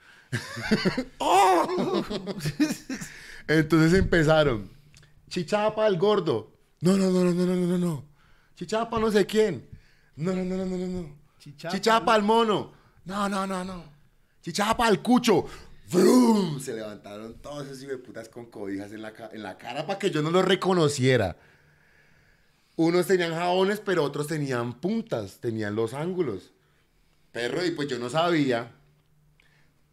¡Oh! 1.19 2.05
Entonces 3.49 3.99
empezaron. 3.99 4.71
Chichada 5.29 5.75
para 5.75 5.89
el 5.89 5.99
gordo. 5.99 6.53
No, 6.81 6.97
no, 6.97 7.11
no, 7.11 7.25
no, 7.25 7.33
no, 7.33 7.47
no, 7.47 7.67
no, 7.67 7.79
no. 7.79 8.05
Chichada 8.55 8.89
para 8.89 9.03
no 9.03 9.11
sé 9.11 9.27
quién. 9.27 9.69
No, 10.17 10.33
no, 10.33 10.45
no, 10.45 10.57
no, 10.57 10.65
no, 10.65 10.87
no, 10.87 11.17
Chichada 11.39 12.05
para 12.05 12.19
el 12.19 12.25
mono. 12.25 12.73
No, 13.05 13.29
no, 13.29 13.47
no, 13.47 13.65
no. 13.65 13.85
Chichada 14.43 14.77
para 14.77 14.91
el 14.91 15.01
cucho. 15.01 15.47
¡Vrum! 15.91 16.59
Se 16.59 16.75
levantaron 16.75 17.35
todos 17.41 17.69
esos 17.69 18.01
putas 18.01 18.29
con 18.29 18.47
cobijas 18.47 18.93
en 18.93 19.03
la, 19.03 19.13
en 19.33 19.43
la 19.43 19.57
cara 19.57 19.87
para 19.87 19.99
que 19.99 20.11
yo 20.11 20.23
no 20.23 20.31
los 20.31 20.45
reconociera. 20.45 21.37
Unos 22.77 23.07
tenían 23.07 23.35
jabones, 23.35 23.81
pero 23.81 24.05
otros 24.05 24.27
tenían 24.27 24.75
puntas, 24.81 25.39
tenían 25.41 25.75
los 25.75 25.95
ángulos. 25.95 26.53
Perro, 27.33 27.65
y 27.65 27.71
pues 27.73 27.89
yo 27.89 27.99
no 27.99 28.11
sabía 28.11 28.73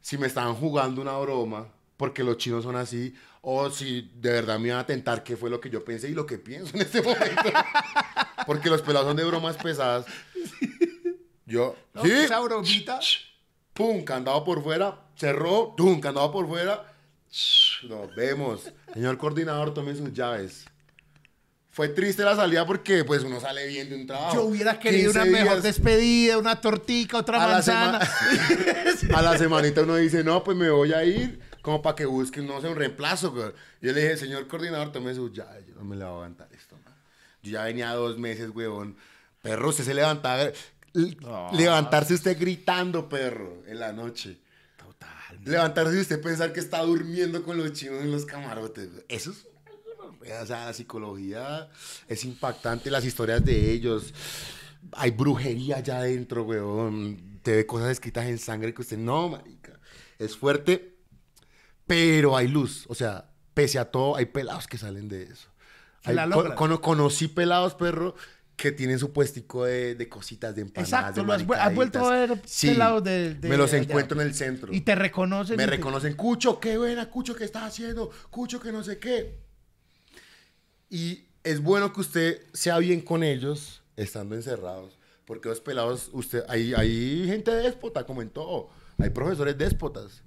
si 0.01 0.17
me 0.17 0.27
estaban 0.27 0.55
jugando 0.55 1.01
una 1.01 1.17
broma, 1.17 1.69
porque 1.97 2.23
los 2.23 2.37
chinos 2.37 2.63
son 2.65 2.75
así, 2.75 3.15
o 3.41 3.69
si 3.69 4.11
de 4.15 4.31
verdad 4.31 4.59
me 4.59 4.67
iban 4.67 4.79
a 4.79 4.85
tentar 4.85 5.23
qué 5.23 5.37
fue 5.37 5.49
lo 5.49 5.61
que 5.61 5.69
yo 5.69 5.83
pensé 5.85 6.09
y 6.09 6.13
lo 6.13 6.25
que 6.25 6.37
pienso 6.37 6.75
en 6.75 6.81
este 6.81 7.01
momento. 7.01 7.49
porque 8.45 8.69
los 8.69 8.81
pelados 8.81 9.07
son 9.07 9.15
de 9.17 9.23
bromas 9.23 9.55
pesadas. 9.57 10.05
Yo, 11.45 11.75
No, 11.93 12.03
¿sí? 12.03 12.11
Esa 12.11 12.39
bromita. 12.39 12.99
pum, 13.73 14.03
candado 14.03 14.43
por 14.43 14.61
fuera, 14.63 15.07
cerró, 15.15 15.73
pum, 15.75 15.99
candado 16.01 16.31
por 16.31 16.47
fuera. 16.47 16.89
Nos 17.87 18.13
vemos. 18.15 18.71
Señor 18.93 19.17
coordinador, 19.17 19.73
tome 19.73 19.95
sus 19.95 20.11
llaves. 20.13 20.65
Fue 21.73 21.89
triste 21.89 22.23
la 22.23 22.35
salida 22.35 22.65
porque 22.67 23.03
pues 23.03 23.23
uno 23.23 23.39
sale 23.41 23.65
bien 23.67 23.89
de 23.89 23.95
un 23.95 24.05
trabajo. 24.07 24.35
Yo 24.35 24.43
hubiera 24.43 24.79
querido 24.79 25.11
15 25.11 25.29
una 25.29 25.39
mejor 25.39 25.61
despedida, 25.63 26.37
una 26.37 26.61
tortica, 26.61 27.17
otra 27.17 27.43
a 27.43 27.47
la, 27.47 27.53
manzana. 27.55 27.99
sema- 28.95 29.17
a 29.17 29.21
la 29.23 29.37
semanita 29.37 29.81
uno 29.81 29.95
dice, 29.95 30.23
no, 30.23 30.43
pues 30.43 30.55
me 30.55 30.69
voy 30.69 30.93
a 30.93 31.03
ir 31.03 31.39
como 31.63 31.81
para 31.81 31.95
que 31.95 32.05
busquen, 32.05 32.45
no 32.45 32.61
sé, 32.61 32.67
un 32.67 32.75
reemplazo. 32.75 33.31
güey. 33.31 33.51
Yo 33.81 33.91
le 33.91 34.01
dije, 34.01 34.17
señor 34.17 34.47
coordinador, 34.47 34.91
tome 34.91 35.15
sus 35.15 35.33
llaves. 35.33 35.65
Yo 35.67 35.73
no 35.75 35.83
me 35.83 35.95
le 35.95 36.03
voy 36.03 36.11
a 36.11 36.15
aguantar 36.15 36.47
esto, 36.53 36.77
man. 36.85 36.93
Yo 37.41 37.51
ya 37.53 37.63
venía 37.63 37.91
dos 37.93 38.19
meses, 38.19 38.51
huevón. 38.53 38.95
Perro, 39.41 39.69
usted 39.69 39.83
se 39.83 39.95
levantaba. 39.95 40.43
l- 40.43 41.17
Levantarse 41.53 42.13
usted 42.13 42.37
gritando, 42.39 43.09
perro, 43.09 43.63
en 43.67 43.79
la 43.79 43.91
noche. 43.93 44.37
Total. 44.77 45.09
Levantarse 45.43 45.99
usted 45.99 46.21
pensar 46.21 46.53
que 46.53 46.59
está 46.59 46.81
durmiendo 46.83 47.43
con 47.43 47.57
los 47.57 47.73
chinos 47.73 48.01
en 48.03 48.11
los 48.11 48.25
camarotes. 48.25 48.91
güey. 48.91 49.03
Eso 49.09 49.31
es... 49.31 49.47
O 50.41 50.45
sea, 50.45 50.65
la 50.65 50.73
psicología 50.73 51.69
es 52.07 52.23
impactante, 52.25 52.89
las 52.91 53.05
historias 53.05 53.43
de 53.43 53.71
ellos. 53.71 54.13
hay 54.93 55.11
brujería 55.11 55.77
allá 55.77 55.97
adentro, 55.99 56.43
weón. 56.43 57.39
Te 57.41 57.55
ve 57.57 57.65
cosas 57.65 57.89
escritas 57.91 58.25
en 58.25 58.37
sangre 58.39 58.73
que 58.73 58.81
usted, 58.81 58.97
no, 58.97 59.29
marica. 59.29 59.79
Es 60.19 60.37
fuerte, 60.37 60.95
pero 61.87 62.35
hay 62.37 62.47
luz. 62.47 62.85
O 62.87 62.95
sea, 62.95 63.29
pese 63.53 63.79
a 63.79 63.91
todo, 63.91 64.15
hay 64.15 64.25
pelados 64.27 64.67
que 64.67 64.77
salen 64.77 65.07
de 65.07 65.23
eso. 65.23 65.49
Hay- 66.05 66.15
la 66.15 66.29
con- 66.55 66.77
conocí 66.77 67.27
pelados, 67.27 67.75
perro, 67.75 68.15
que 68.55 68.71
tienen 68.71 68.99
su 68.99 69.11
puestico 69.11 69.65
de, 69.65 69.95
de 69.95 70.07
cositas, 70.09 70.55
de 70.55 70.61
empanadas, 70.61 70.89
Exacto, 70.93 71.21
de 71.21 71.27
lo 71.27 71.33
has, 71.33 71.45
vu- 71.47 71.53
has 71.55 71.73
vuelto 71.73 72.05
a 72.05 72.11
ver. 72.11 72.41
Sí, 72.45 72.67
pelados 72.67 73.03
de, 73.03 73.33
de- 73.35 73.49
me 73.49 73.57
los 73.57 73.71
de- 73.71 73.77
encuentro 73.79 74.21
en 74.21 74.27
el 74.27 74.35
centro. 74.35 74.71
Y 74.73 74.81
te 74.81 74.95
reconocen. 74.95 75.57
Me 75.57 75.63
te- 75.65 75.71
reconocen, 75.71 76.13
Cucho, 76.15 76.59
qué 76.59 76.77
buena, 76.77 77.09
Cucho, 77.09 77.35
¿qué 77.35 77.45
estás 77.45 77.63
haciendo? 77.63 78.11
Cucho, 78.29 78.59
que 78.59 78.71
no 78.71 78.83
sé 78.83 78.99
qué. 78.99 79.42
Y 80.93 81.25
es 81.43 81.59
bueno 81.61 81.91
que 81.91 82.01
usted 82.01 82.41
sea 82.53 82.77
bien 82.77 83.01
con 83.01 83.23
ellos 83.23 83.81
estando 83.97 84.35
encerrados. 84.35 84.97
Porque 85.25 85.49
los 85.49 85.59
pelados, 85.59 86.09
usted, 86.13 86.43
hay, 86.47 86.73
hay 86.75 87.25
gente 87.25 87.49
déspota, 87.51 88.05
como 88.05 88.21
en 88.21 88.29
todo. 88.29 88.69
Hay 88.99 89.09
profesores 89.09 89.57
déspotas. 89.57 90.21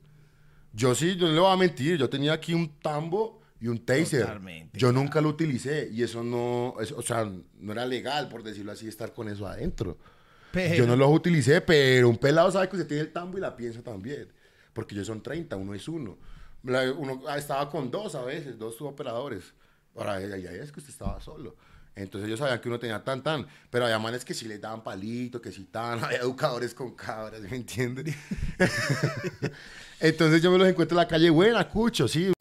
Yo 0.72 0.94
sí, 0.94 1.16
yo 1.16 1.28
no 1.28 1.34
le 1.34 1.40
voy 1.40 1.52
a 1.52 1.56
mentir. 1.56 1.98
Yo 1.98 2.08
tenía 2.10 2.32
aquí 2.32 2.52
un 2.54 2.68
tambo 2.80 3.40
y 3.60 3.68
un 3.68 3.78
taser. 3.84 4.22
Totalmente, 4.22 4.78
yo 4.78 4.90
nunca 4.92 5.20
lo 5.20 5.28
utilicé. 5.28 5.88
Y 5.92 6.02
eso 6.02 6.24
no, 6.24 6.74
es- 6.80 6.92
o 6.92 7.02
sea, 7.02 7.30
no 7.60 7.72
era 7.72 7.86
legal, 7.86 8.28
por 8.28 8.42
decirlo 8.42 8.72
así, 8.72 8.88
estar 8.88 9.12
con 9.14 9.28
eso 9.28 9.46
adentro. 9.46 9.96
Pero- 10.52 10.74
Yo 10.74 10.86
no 10.86 10.96
los 10.96 11.12
utilicé, 11.12 11.60
pero 11.60 12.08
un 12.08 12.16
pelado 12.16 12.50
sabe 12.50 12.68
que 12.68 12.76
usted 12.76 12.88
tiene 12.88 13.02
el 13.04 13.12
tambo 13.12 13.38
y 13.38 13.40
la 13.40 13.54
piensa 13.56 13.82
también. 13.82 14.32
Porque 14.72 14.94
ellos 14.94 15.06
son 15.06 15.22
30, 15.22 15.56
uno 15.56 15.74
es 15.74 15.86
uno. 15.88 16.18
La- 16.64 16.90
uno 16.92 17.22
ah, 17.28 17.38
estaba 17.38 17.70
con 17.70 17.90
dos 17.90 18.14
a 18.14 18.22
veces, 18.22 18.58
dos 18.58 18.80
operadores. 18.80 19.54
Ahora, 19.96 20.20
ya, 20.20 20.50
es 20.50 20.72
que 20.72 20.80
usted 20.80 20.92
estaba 20.92 21.20
solo. 21.20 21.56
Entonces 21.94 22.28
ellos 22.28 22.38
sabían 22.38 22.60
que 22.60 22.68
uno 22.68 22.78
tenía 22.78 23.02
tan, 23.02 23.22
tan. 23.22 23.46
Pero 23.70 23.86
había 23.86 23.98
manes 23.98 24.24
que 24.24 24.34
sí 24.34 24.46
les 24.46 24.60
daban 24.60 24.84
palito, 24.84 25.40
que 25.40 25.50
sí 25.50 25.64
tan. 25.64 25.98
Había 26.04 26.18
educadores 26.18 26.74
con 26.74 26.94
cabras, 26.94 27.40
¿me 27.40 27.56
entiendes? 27.56 28.14
Entonces 30.00 30.42
yo 30.42 30.50
me 30.50 30.58
los 30.58 30.68
encuentro 30.68 30.94
en 30.94 31.02
la 31.02 31.08
calle, 31.08 31.30
buena, 31.30 31.66
cucho, 31.68 32.06
sí, 32.06 32.32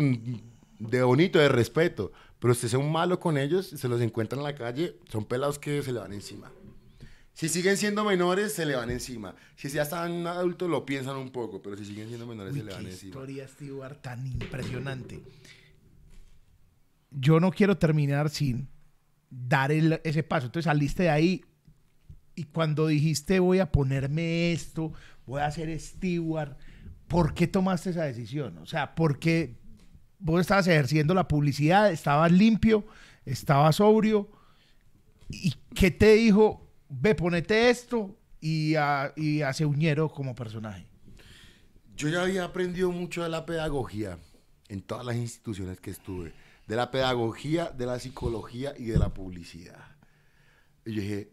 de 0.78 1.04
bonito, 1.04 1.40
de 1.40 1.48
respeto. 1.48 2.12
Pero 2.40 2.52
usted 2.52 2.68
sea 2.68 2.80
un 2.80 2.92
malo 2.92 3.18
con 3.20 3.38
ellos, 3.38 3.68
se 3.68 3.88
los 3.88 4.02
encuentra 4.02 4.38
en 4.38 4.44
la 4.44 4.54
calle, 4.54 4.98
son 5.10 5.24
pelados 5.24 5.58
que 5.58 5.82
se 5.82 5.94
le 5.94 6.00
van 6.00 6.12
encima. 6.12 6.52
Si 7.34 7.50
siguen 7.50 7.78
siendo 7.78 8.04
menores, 8.04 8.54
se 8.54 8.66
le 8.66 8.76
van 8.76 8.90
encima. 8.90 9.36
Si 9.56 9.70
ya 9.70 9.84
están 9.84 10.28
adultos, 10.28 10.70
lo 10.70 10.86
piensan 10.86 11.18
un 11.18 11.32
poco, 11.32 11.62
pero 11.62 11.76
si 11.78 11.86
siguen 11.86 12.08
siendo 12.08 12.26
menores, 12.26 12.54
Uy, 12.54 12.60
se 12.60 12.66
le 12.66 12.74
van 12.74 12.84
qué 12.84 12.92
encima. 12.92 13.10
historia, 13.10 13.48
Stewart, 13.48 14.02
tan 14.02 14.26
impresionante. 14.28 15.22
Yo 17.18 17.40
no 17.40 17.52
quiero 17.52 17.78
terminar 17.78 18.30
sin 18.30 18.68
dar 19.30 19.72
ese 19.72 20.24
paso. 20.24 20.48
Entonces 20.48 20.66
saliste 20.66 21.04
de 21.04 21.10
ahí 21.10 21.46
y 22.36 22.44
cuando 22.44 22.88
dijiste 22.88 23.40
voy 23.40 23.60
a 23.60 23.72
ponerme 23.72 24.52
esto, 24.52 24.92
voy 25.26 25.42
a 25.42 25.52
ser 25.52 25.78
steward, 25.80 26.58
¿por 27.08 27.34
qué 27.34 27.48
tomaste 27.48 27.92
esa 27.92 28.04
decisión? 28.04 28.58
O 28.58 28.66
sea, 28.66 28.94
¿por 28.96 29.20
qué 29.20 29.58
vos 30.20 30.42
estabas 30.42 30.68
ejerciendo 30.68 31.14
la 31.14 31.28
publicidad, 31.28 31.92
estabas 31.92 32.32
limpio, 32.32 32.86
estabas 33.26 33.78
sobrio? 33.78 34.30
¿Y 35.30 35.54
qué 35.74 35.92
te 35.92 36.14
dijo? 36.14 36.70
Ve, 36.90 37.16
ponete 37.16 37.70
esto 37.70 38.18
y, 38.42 38.76
a, 38.76 39.14
y 39.16 39.42
hace 39.42 39.66
uñero 39.66 40.10
como 40.10 40.36
personaje. 40.36 40.86
Yo 41.96 42.10
ya 42.10 42.24
había 42.24 42.44
aprendido 42.44 42.92
mucho 42.92 43.24
de 43.24 43.30
la 43.30 43.46
pedagogía 43.46 44.20
en 44.68 44.82
todas 44.82 45.06
las 45.06 45.16
instituciones 45.16 45.80
que 45.80 45.92
estuve. 45.92 46.34
De 46.68 46.76
la 46.76 46.92
pedagogía, 46.92 47.72
de 47.72 47.86
la 47.86 48.00
psicología 48.00 48.74
y 48.78 48.86
de 48.86 48.98
la 48.98 49.14
publicidad. 49.14 49.98
Y 50.86 50.94
yo 50.94 51.02
dije, 51.02 51.32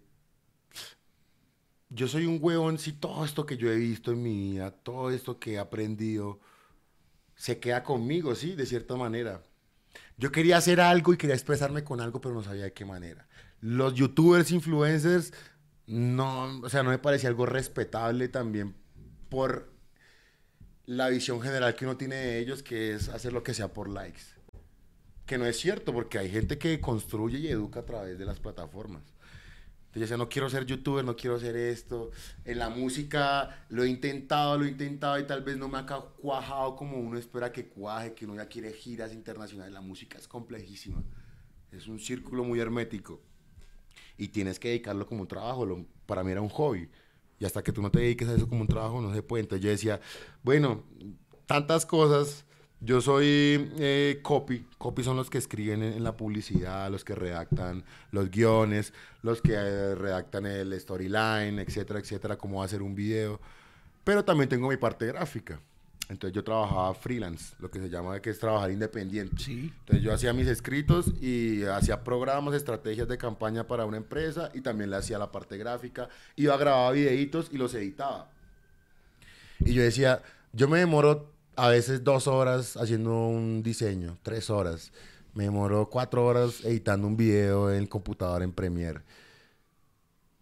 yo 1.88 2.08
soy 2.08 2.26
un 2.26 2.38
huevón 2.40 2.78
si 2.78 2.92
todo 2.92 3.24
esto 3.24 3.44
que 3.44 3.56
yo 3.56 3.70
he 3.70 3.76
visto 3.76 4.12
en 4.12 4.22
mi 4.22 4.52
vida, 4.52 4.70
todo 4.70 5.10
esto 5.10 5.38
que 5.38 5.54
he 5.54 5.58
aprendido, 5.58 6.40
se 7.34 7.58
queda 7.58 7.82
conmigo, 7.82 8.34
sí, 8.34 8.54
de 8.54 8.66
cierta 8.66 8.96
manera. 8.96 9.42
Yo 10.16 10.30
quería 10.32 10.56
hacer 10.56 10.80
algo 10.80 11.12
y 11.12 11.16
quería 11.16 11.34
expresarme 11.34 11.84
con 11.84 12.00
algo, 12.00 12.20
pero 12.20 12.34
no 12.34 12.42
sabía 12.42 12.64
de 12.64 12.72
qué 12.72 12.84
manera. 12.84 13.26
Los 13.60 13.94
youtubers, 13.94 14.50
influencers, 14.50 15.32
no, 15.86 16.60
o 16.60 16.68
sea, 16.68 16.82
no 16.82 16.90
me 16.90 16.98
parecía 16.98 17.28
algo 17.28 17.46
respetable 17.46 18.28
también 18.28 18.74
por 19.28 19.72
la 20.86 21.08
visión 21.08 21.40
general 21.40 21.74
que 21.74 21.84
uno 21.84 21.96
tiene 21.96 22.16
de 22.16 22.38
ellos, 22.38 22.62
que 22.62 22.94
es 22.94 23.08
hacer 23.08 23.32
lo 23.32 23.42
que 23.42 23.54
sea 23.54 23.72
por 23.72 23.88
likes. 23.88 24.22
Que 25.32 25.38
no 25.38 25.46
es 25.46 25.58
cierto, 25.58 25.94
porque 25.94 26.18
hay 26.18 26.28
gente 26.28 26.58
que 26.58 26.78
construye 26.78 27.38
y 27.38 27.48
educa 27.48 27.80
a 27.80 27.86
través 27.86 28.18
de 28.18 28.26
las 28.26 28.38
plataformas. 28.38 29.02
Entonces 29.02 29.94
yo 29.94 30.00
decía, 30.00 30.16
no 30.18 30.28
quiero 30.28 30.50
ser 30.50 30.66
youtuber, 30.66 31.06
no 31.06 31.16
quiero 31.16 31.36
hacer 31.36 31.56
esto. 31.56 32.10
En 32.44 32.58
la 32.58 32.68
música 32.68 33.64
lo 33.70 33.82
he 33.82 33.88
intentado, 33.88 34.58
lo 34.58 34.66
he 34.66 34.68
intentado 34.68 35.18
y 35.18 35.26
tal 35.26 35.42
vez 35.42 35.56
no 35.56 35.68
me 35.68 35.78
ha 35.78 35.86
cuajado 35.86 36.76
como 36.76 36.98
uno 36.98 37.16
espera 37.16 37.50
que 37.50 37.66
cuaje, 37.66 38.12
que 38.12 38.26
uno 38.26 38.36
ya 38.36 38.46
quiere 38.46 38.74
giras 38.74 39.14
internacionales. 39.14 39.72
La 39.72 39.80
música 39.80 40.18
es 40.18 40.28
complejísima. 40.28 41.02
Es 41.70 41.86
un 41.86 41.98
círculo 41.98 42.44
muy 42.44 42.60
hermético. 42.60 43.22
Y 44.18 44.28
tienes 44.28 44.58
que 44.58 44.68
dedicarlo 44.68 45.06
como 45.06 45.22
un 45.22 45.28
trabajo. 45.28 45.66
Para 46.04 46.22
mí 46.22 46.30
era 46.30 46.42
un 46.42 46.50
hobby. 46.50 46.90
Y 47.38 47.46
hasta 47.46 47.62
que 47.62 47.72
tú 47.72 47.80
no 47.80 47.90
te 47.90 48.00
dediques 48.00 48.28
a 48.28 48.34
eso 48.34 48.46
como 48.46 48.60
un 48.60 48.68
trabajo, 48.68 49.00
no 49.00 49.14
se 49.14 49.22
puede. 49.22 49.44
Entonces 49.44 49.64
yo 49.64 49.70
decía, 49.70 49.98
bueno, 50.42 50.84
tantas 51.46 51.86
cosas. 51.86 52.44
Yo 52.84 53.00
soy 53.00 53.70
eh, 53.78 54.18
copy. 54.22 54.66
Copy 54.76 55.04
son 55.04 55.16
los 55.16 55.30
que 55.30 55.38
escriben 55.38 55.84
en, 55.84 55.92
en 55.92 56.04
la 56.04 56.16
publicidad, 56.16 56.90
los 56.90 57.04
que 57.04 57.14
redactan 57.14 57.84
los 58.10 58.28
guiones, 58.28 58.92
los 59.22 59.40
que 59.40 59.52
eh, 59.54 59.94
redactan 59.94 60.46
el 60.46 60.78
storyline, 60.80 61.60
etcétera, 61.60 62.00
etcétera, 62.00 62.36
cómo 62.36 62.58
va 62.58 62.64
a 62.64 62.68
ser 62.68 62.82
un 62.82 62.94
video. 62.94 63.40
Pero 64.02 64.24
también 64.24 64.48
tengo 64.48 64.68
mi 64.68 64.76
parte 64.76 65.06
gráfica. 65.06 65.60
Entonces 66.08 66.34
yo 66.34 66.42
trabajaba 66.42 66.92
freelance, 66.94 67.54
lo 67.60 67.70
que 67.70 67.78
se 67.78 67.88
llama 67.88 68.20
que 68.20 68.30
es 68.30 68.38
trabajar 68.40 68.72
independiente. 68.72 69.40
Sí. 69.40 69.72
Entonces 69.80 70.04
yo 70.04 70.12
hacía 70.12 70.32
mis 70.32 70.48
escritos 70.48 71.06
y 71.22 71.62
hacía 71.62 72.02
programas, 72.02 72.54
estrategias 72.54 73.06
de 73.06 73.16
campaña 73.16 73.66
para 73.66 73.86
una 73.86 73.96
empresa 73.96 74.50
y 74.52 74.60
también 74.60 74.90
le 74.90 74.96
hacía 74.96 75.18
la 75.18 75.30
parte 75.30 75.56
gráfica. 75.56 76.08
Iba, 76.34 76.56
grababa 76.56 76.90
videitos 76.90 77.48
y 77.52 77.58
los 77.58 77.72
editaba. 77.74 78.28
Y 79.60 79.72
yo 79.72 79.82
decía, 79.82 80.20
yo 80.52 80.66
me 80.68 80.80
demoro 80.80 81.31
a 81.56 81.68
veces 81.68 82.02
dos 82.04 82.26
horas 82.26 82.76
haciendo 82.76 83.26
un 83.28 83.62
diseño, 83.62 84.18
tres 84.22 84.50
horas. 84.50 84.92
Me 85.34 85.44
demoro 85.44 85.88
cuatro 85.88 86.26
horas 86.26 86.62
editando 86.64 87.06
un 87.06 87.16
video 87.16 87.70
en 87.70 87.78
el 87.78 87.88
computador 87.88 88.42
en 88.42 88.52
Premiere. 88.52 89.00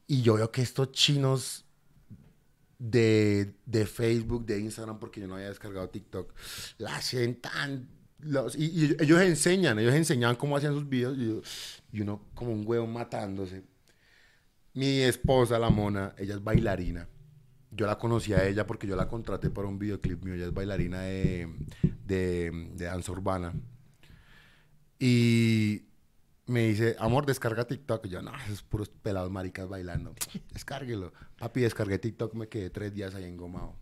Y 0.06 0.22
yo 0.22 0.34
veo 0.34 0.50
que 0.50 0.62
estos 0.62 0.90
chinos 0.92 1.64
de, 2.78 3.54
de 3.66 3.86
Facebook, 3.86 4.44
de 4.46 4.58
Instagram, 4.60 4.98
porque 4.98 5.20
yo 5.20 5.28
no 5.28 5.34
había 5.36 5.48
descargado 5.48 5.88
TikTok, 5.88 6.32
la 6.78 6.96
hacen 6.96 7.40
tan... 7.40 7.88
los- 8.18 8.56
y, 8.56 8.64
y 8.66 8.96
ellos 8.98 9.20
enseñan, 9.20 9.78
ellos 9.78 9.94
enseñaban 9.94 10.36
cómo 10.36 10.56
hacían 10.56 10.74
sus 10.74 10.88
videos 10.88 11.16
y, 11.18 11.28
yo- 11.28 11.42
y 11.92 12.00
uno 12.00 12.22
como 12.34 12.52
un 12.52 12.66
huevo 12.66 12.86
matándose. 12.86 13.62
Mi 14.74 15.00
esposa, 15.02 15.58
la 15.58 15.70
mona, 15.70 16.14
ella 16.18 16.34
es 16.34 16.42
bailarina. 16.42 17.06
Yo 17.70 17.86
la 17.86 17.98
conocí 17.98 18.32
a 18.32 18.44
ella 18.46 18.66
porque 18.66 18.86
yo 18.86 18.96
la 18.96 19.08
contraté 19.08 19.50
para 19.50 19.68
un 19.68 19.78
videoclip 19.78 20.24
mío. 20.24 20.34
Ella 20.34 20.46
es 20.46 20.54
bailarina 20.54 21.02
de, 21.02 21.48
de, 22.04 22.70
danza 22.76 23.12
urbana. 23.12 23.52
Y 24.98 25.82
me 26.46 26.66
dice, 26.66 26.96
amor, 26.98 27.26
descarga 27.26 27.66
TikTok. 27.66 28.06
Y 28.06 28.08
yo, 28.08 28.22
no, 28.22 28.32
esos 28.44 28.62
puros 28.62 28.88
pelados 28.88 29.30
maricas 29.30 29.68
bailando. 29.68 30.14
Descárguelo. 30.52 31.12
Papi, 31.38 31.60
descargué 31.60 31.98
TikTok, 31.98 32.34
me 32.34 32.48
quedé 32.48 32.70
tres 32.70 32.92
días 32.92 33.14
ahí 33.14 33.24
engomado. 33.24 33.76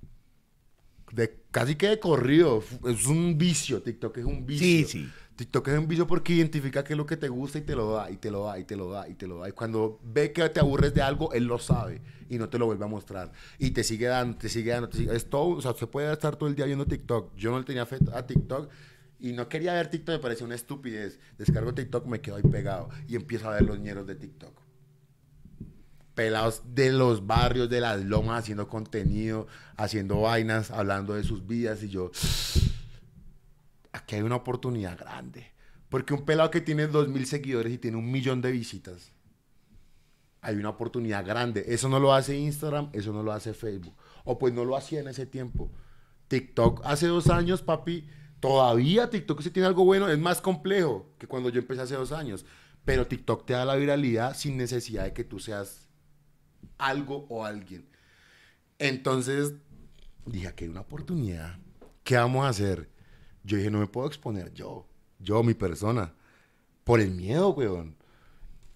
De, 1.13 1.41
casi 1.51 1.77
que 1.77 1.89
de 1.89 2.01
corrido. 2.01 2.63
Es 2.87 3.07
un 3.07 3.39
vicio, 3.39 3.83
TikTok 3.83 4.19
es 4.19 4.25
un 4.25 4.47
vicio. 4.47 4.67
Sí, 4.67 4.85
sí. 4.85 5.09
TikTok 5.37 5.69
es 5.69 5.79
un 5.79 5.87
vicio 5.87 6.07
porque 6.07 6.33
identifica 6.33 6.83
qué 6.83 6.95
es 6.95 6.97
lo 6.97 7.07
que 7.07 7.17
te 7.17 7.29
gusta 7.29 7.59
y 7.59 7.61
te 7.63 7.77
lo 7.77 7.93
da, 7.93 8.11
y 8.11 8.17
te 8.17 8.29
lo 8.29 8.45
da, 8.45 8.59
y 8.59 8.65
te 8.65 8.75
lo 8.75 8.91
da, 8.91 9.09
y 9.09 9.15
te 9.15 9.29
lo 9.29 9.39
da. 9.39 9.49
Y 9.49 9.53
cuando 9.53 10.01
ve 10.03 10.33
que 10.33 10.49
te 10.49 10.59
aburres 10.59 10.93
de 10.95 11.01
algo, 11.01 11.33
él 11.33 11.45
lo 11.45 11.61
sabe 11.61 12.03
y 12.29 12.39
no 12.39 12.49
te 12.49 12.59
lo 12.59 12.67
vuelve 12.67 12.85
a 12.85 12.89
mostrar. 12.89 13.31
Y 13.57 13.71
te 13.71 13.85
sigue 13.85 14.07
dando, 14.07 14.37
te 14.37 14.49
sigue 14.49 14.73
dando, 14.73 14.89
te 14.89 14.99
sigue. 14.99 15.15
Es 15.15 15.31
todo, 15.31 15.51
o 15.51 15.63
sea, 15.63 15.75
se 15.75 15.87
puede 15.87 16.13
estar 16.13 16.35
todo 16.35 16.49
el 16.49 16.57
día 16.57 16.67
viendo 16.67 16.87
TikTok. 16.87 17.37
Yo 17.37 17.53
no 17.53 17.61
le 17.61 17.65
tenía 17.65 17.87
fe 17.87 17.99
a 18.13 18.27
TikTok 18.27 18.69
y 19.21 19.33
no 19.33 19.49
quería 19.49 19.75
ver 19.75 19.89
TikTok, 19.89 20.17
me 20.17 20.19
parecía 20.21 20.45
una 20.45 20.57
estupidez. 20.57 21.21
Descargo 21.39 21.73
TikTok, 21.73 22.07
me 22.07 22.21
quedo 22.21 22.37
ahí 22.37 22.43
pegado 22.43 22.89
y 23.07 23.15
empiezo 23.15 23.49
a 23.49 23.55
ver 23.55 23.63
los 23.63 23.79
ñeros 23.79 24.09
de 24.09 24.17
TikTok. 24.17 24.68
Pelados 26.19 26.63
de 26.75 26.91
los 26.91 27.29
barrios, 27.29 27.71
de 27.71 27.81
las 27.81 28.05
lomas, 28.05 28.41
haciendo 28.41 28.67
contenido, 28.67 29.47
haciendo 29.77 30.23
vainas, 30.23 30.73
hablando 30.73 31.15
de 31.15 31.23
sus 31.23 31.47
vidas 31.47 31.81
y 31.85 31.91
yo 31.91 32.11
aquí 33.93 34.17
hay 34.17 34.23
una 34.23 34.35
oportunidad 34.35 34.99
grande. 34.99 35.53
Porque 35.89 36.15
un 36.15 36.25
pelado 36.25 36.51
que 36.51 36.61
tiene 36.61 36.89
dos 36.89 37.07
mil 37.07 37.25
seguidores 37.25 37.73
y 37.73 37.79
tiene 37.79 37.99
un 37.99 38.11
millón 38.11 38.43
de 38.43 38.51
visitas, 38.51 39.13
hay 40.41 40.57
una 40.57 40.71
oportunidad 40.71 41.25
grande. 41.25 41.65
Eso 41.69 41.89
no 41.89 42.01
lo 42.01 42.13
hace 42.13 42.37
Instagram, 42.37 42.91
eso 42.95 43.13
no 43.13 43.23
lo 43.23 43.31
hace 43.31 43.55
Facebook. 43.55 43.95
O 44.25 44.41
pues 44.41 44.53
no 44.53 44.65
lo 44.65 44.77
hacía 44.77 44.99
en 44.99 45.07
ese 45.07 45.25
tiempo. 45.25 45.71
TikTok 46.27 46.81
hace 46.83 47.07
dos 47.07 47.29
años, 47.29 47.63
papi, 47.63 48.09
todavía 48.41 49.09
TikTok 49.09 49.41
si 49.41 49.51
tiene 49.51 49.69
algo 49.69 49.85
bueno, 49.85 50.09
es 50.09 50.19
más 50.19 50.41
complejo 50.41 51.15
que 51.17 51.29
cuando 51.29 51.49
yo 51.49 51.61
empecé 51.61 51.83
hace 51.83 51.95
dos 51.95 52.11
años. 52.11 52.45
Pero 52.85 53.07
TikTok 53.07 53.47
te 53.47 53.53
da 53.53 53.65
la 53.65 53.77
viralidad 53.77 54.37
sin 54.37 54.57
necesidad 54.57 55.05
de 55.05 55.13
que 55.13 55.23
tú 55.23 55.39
seas 55.39 55.88
algo 56.79 57.27
o 57.29 57.45
alguien. 57.45 57.89
Entonces 58.79 59.55
dije, 60.27 60.49
aquí 60.49 60.65
hay 60.65 60.71
una 60.71 60.81
oportunidad. 60.81 61.59
¿Qué 62.05 62.17
vamos 62.17 62.45
a 62.45 62.49
hacer? 62.49 62.89
Yo 63.45 63.57
dije, 63.57 63.71
no 63.71 63.81
me 63.81 63.87
puedo 63.87 64.07
exponer 64.07 64.53
yo, 64.53 64.87
yo, 65.19 65.43
mi 65.43 65.55
persona, 65.55 66.15
por 66.85 67.01
el 67.01 67.11
miedo, 67.11 67.51
weón. 67.51 67.97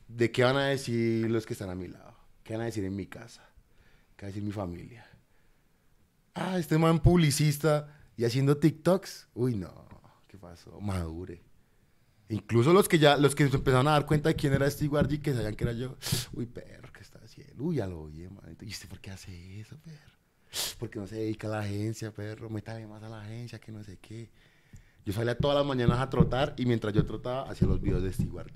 ¿De 0.08 0.30
qué 0.30 0.44
van 0.44 0.56
a 0.56 0.66
decir 0.66 1.30
los 1.30 1.46
que 1.46 1.54
están 1.54 1.70
a 1.70 1.74
mi 1.74 1.88
lado? 1.88 2.14
¿Qué 2.42 2.54
van 2.54 2.62
a 2.62 2.66
decir 2.66 2.84
en 2.84 2.96
mi 2.96 3.06
casa? 3.06 3.42
¿Qué 4.16 4.26
va 4.26 4.26
a 4.26 4.30
decir 4.30 4.42
mi 4.42 4.52
familia? 4.52 5.06
Ah, 6.34 6.58
este 6.58 6.78
man 6.78 7.00
publicista 7.00 7.88
y 8.16 8.24
haciendo 8.24 8.56
TikToks. 8.56 9.28
Uy, 9.34 9.56
no, 9.56 9.72
¿qué 10.28 10.38
pasó? 10.38 10.80
Madure. 10.80 11.42
Incluso 12.28 12.72
los 12.72 12.88
que 12.88 12.98
ya, 12.98 13.16
los 13.16 13.34
que 13.34 13.44
empezaron 13.44 13.88
a 13.88 13.92
dar 13.92 14.06
cuenta 14.06 14.30
de 14.30 14.36
quién 14.36 14.52
era 14.54 14.70
Steve 14.70 14.90
G, 14.90 15.20
que 15.20 15.34
sabían 15.34 15.54
que 15.54 15.64
era 15.64 15.72
yo. 15.72 15.96
Uy, 16.32 16.46
perro, 16.46 16.81
Uy, 17.58 17.76
ya 17.76 17.86
lo 17.86 18.02
oye, 18.02 18.28
man. 18.28 18.56
¿Y 18.60 18.68
usted 18.68 18.88
por 18.88 19.00
qué 19.00 19.10
hace 19.10 19.60
eso, 19.60 19.76
perro? 19.78 20.12
Porque 20.78 20.98
no 20.98 21.06
se 21.06 21.16
dedica 21.16 21.46
a 21.48 21.50
la 21.50 21.60
agencia, 21.60 22.12
perro. 22.12 22.50
Métale 22.50 22.86
más 22.86 23.02
a 23.02 23.08
la 23.08 23.22
agencia, 23.22 23.58
que 23.58 23.72
no 23.72 23.82
sé 23.82 23.98
qué. 23.98 24.30
Yo 25.04 25.12
salía 25.12 25.36
todas 25.36 25.56
las 25.56 25.66
mañanas 25.66 25.98
a 25.98 26.08
trotar 26.08 26.54
y 26.56 26.66
mientras 26.66 26.92
yo 26.94 27.04
trotaba 27.04 27.50
hacía 27.50 27.66
los 27.66 27.80
videos 27.80 28.02
de 28.02 28.12
Steve 28.12 28.30
G. 28.30 28.46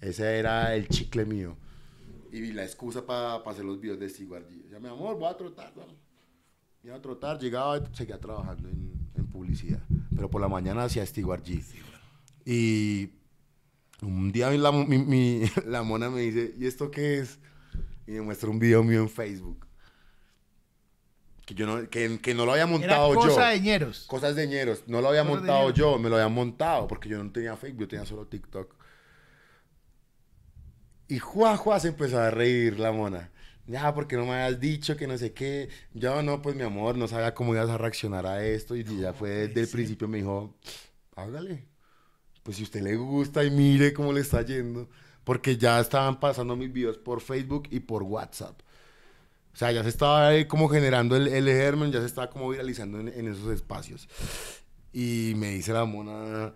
Ese 0.00 0.38
era 0.38 0.74
el 0.74 0.88
chicle 0.88 1.26
mío. 1.26 1.56
Y 2.32 2.52
la 2.52 2.62
excusa 2.64 3.04
para 3.04 3.34
hacer 3.36 3.64
los 3.64 3.80
videos 3.80 3.98
de 3.98 4.08
Steve 4.08 4.40
G. 4.40 4.66
O 4.66 4.68
sea, 4.70 4.80
mi 4.80 4.88
amor, 4.88 5.18
voy 5.18 5.28
a 5.28 5.36
trotar, 5.36 5.76
¿no? 5.76 5.84
Iba 6.82 6.96
a 6.96 7.02
trotar, 7.02 7.38
llegaba 7.38 7.76
y 7.76 7.82
seguía 7.94 8.18
trabajando 8.18 8.68
en, 8.68 8.98
publicidad. 9.30 9.80
Pero 10.14 10.30
por 10.30 10.40
la 10.40 10.48
mañana 10.48 10.84
hacía 10.84 11.04
Stewart 11.06 11.44
G. 11.44 11.62
Y 12.44 13.10
un 14.02 14.32
día 14.32 14.50
la, 14.50 14.72
mi- 14.72 15.42
la 15.66 15.82
mona 15.82 16.08
me 16.10 16.22
dice, 16.22 16.54
¿y 16.58 16.66
esto 16.66 16.90
qué 16.90 17.18
es? 17.18 17.38
Y 18.10 18.14
me 18.14 18.22
muestra 18.22 18.50
un 18.50 18.58
video 18.58 18.82
mío 18.82 19.02
en 19.02 19.08
Facebook. 19.08 19.64
Que, 21.46 21.54
yo 21.54 21.64
no, 21.64 21.88
que, 21.88 22.18
que 22.18 22.34
no 22.34 22.44
lo 22.44 22.50
había 22.50 22.64
Era 22.64 22.72
montado 22.72 23.14
yo. 23.14 23.20
cosa 23.20 23.50
de 23.50 23.60
ñeros. 23.60 24.04
Cosas 24.08 24.34
de 24.34 24.48
ñeros. 24.48 24.82
No 24.88 25.00
lo 25.00 25.10
había 25.10 25.22
Cosas 25.22 25.36
montado 25.36 25.70
yo, 25.70 25.96
me 25.96 26.08
lo 26.08 26.16
había 26.16 26.26
montado 26.26 26.88
porque 26.88 27.08
yo 27.08 27.22
no 27.22 27.30
tenía 27.30 27.56
Facebook, 27.56 27.82
yo 27.82 27.88
tenía 27.88 28.04
solo 28.04 28.26
TikTok. 28.26 28.74
Y 31.06 31.20
Juá, 31.20 31.56
Juá 31.56 31.78
se 31.78 31.86
empezó 31.88 32.18
a 32.18 32.32
reír 32.32 32.80
la 32.80 32.90
mona. 32.90 33.30
Ya, 33.68 33.94
porque 33.94 34.16
no 34.16 34.26
me 34.26 34.32
habías 34.32 34.58
dicho 34.58 34.96
que 34.96 35.06
no 35.06 35.16
sé 35.16 35.32
qué. 35.32 35.68
Yo 35.94 36.20
no, 36.24 36.42
pues 36.42 36.56
mi 36.56 36.64
amor, 36.64 36.96
no 36.98 37.06
sabía 37.06 37.32
cómo 37.32 37.54
ibas 37.54 37.70
a 37.70 37.78
reaccionar 37.78 38.26
a 38.26 38.44
esto. 38.44 38.74
Y 38.74 38.82
ya 38.82 39.12
fue 39.12 39.30
desde 39.46 39.60
el 39.60 39.68
principio 39.68 40.08
me 40.08 40.18
dijo, 40.18 40.56
hágale. 41.14 41.68
Pues 42.42 42.56
si 42.56 42.64
usted 42.64 42.82
le 42.82 42.96
gusta 42.96 43.44
y 43.44 43.52
mire 43.52 43.92
cómo 43.92 44.12
le 44.12 44.22
está 44.22 44.42
yendo. 44.42 44.88
Porque 45.30 45.56
ya 45.56 45.78
estaban 45.78 46.18
pasando 46.18 46.56
mis 46.56 46.72
videos 46.72 46.98
por 46.98 47.20
Facebook 47.20 47.68
y 47.70 47.78
por 47.78 48.02
WhatsApp. 48.02 48.58
O 49.54 49.56
sea, 49.56 49.70
ya 49.70 49.84
se 49.84 49.88
estaba 49.88 50.26
ahí 50.26 50.46
como 50.46 50.68
generando 50.68 51.14
el, 51.14 51.28
el 51.28 51.46
germen, 51.46 51.92
ya 51.92 52.00
se 52.00 52.06
estaba 52.06 52.30
como 52.30 52.48
viralizando 52.48 52.98
en, 52.98 53.06
en 53.06 53.28
esos 53.28 53.48
espacios. 53.52 54.08
Y 54.92 55.34
me 55.36 55.50
dice 55.50 55.72
la 55.72 55.84
mona, 55.84 56.52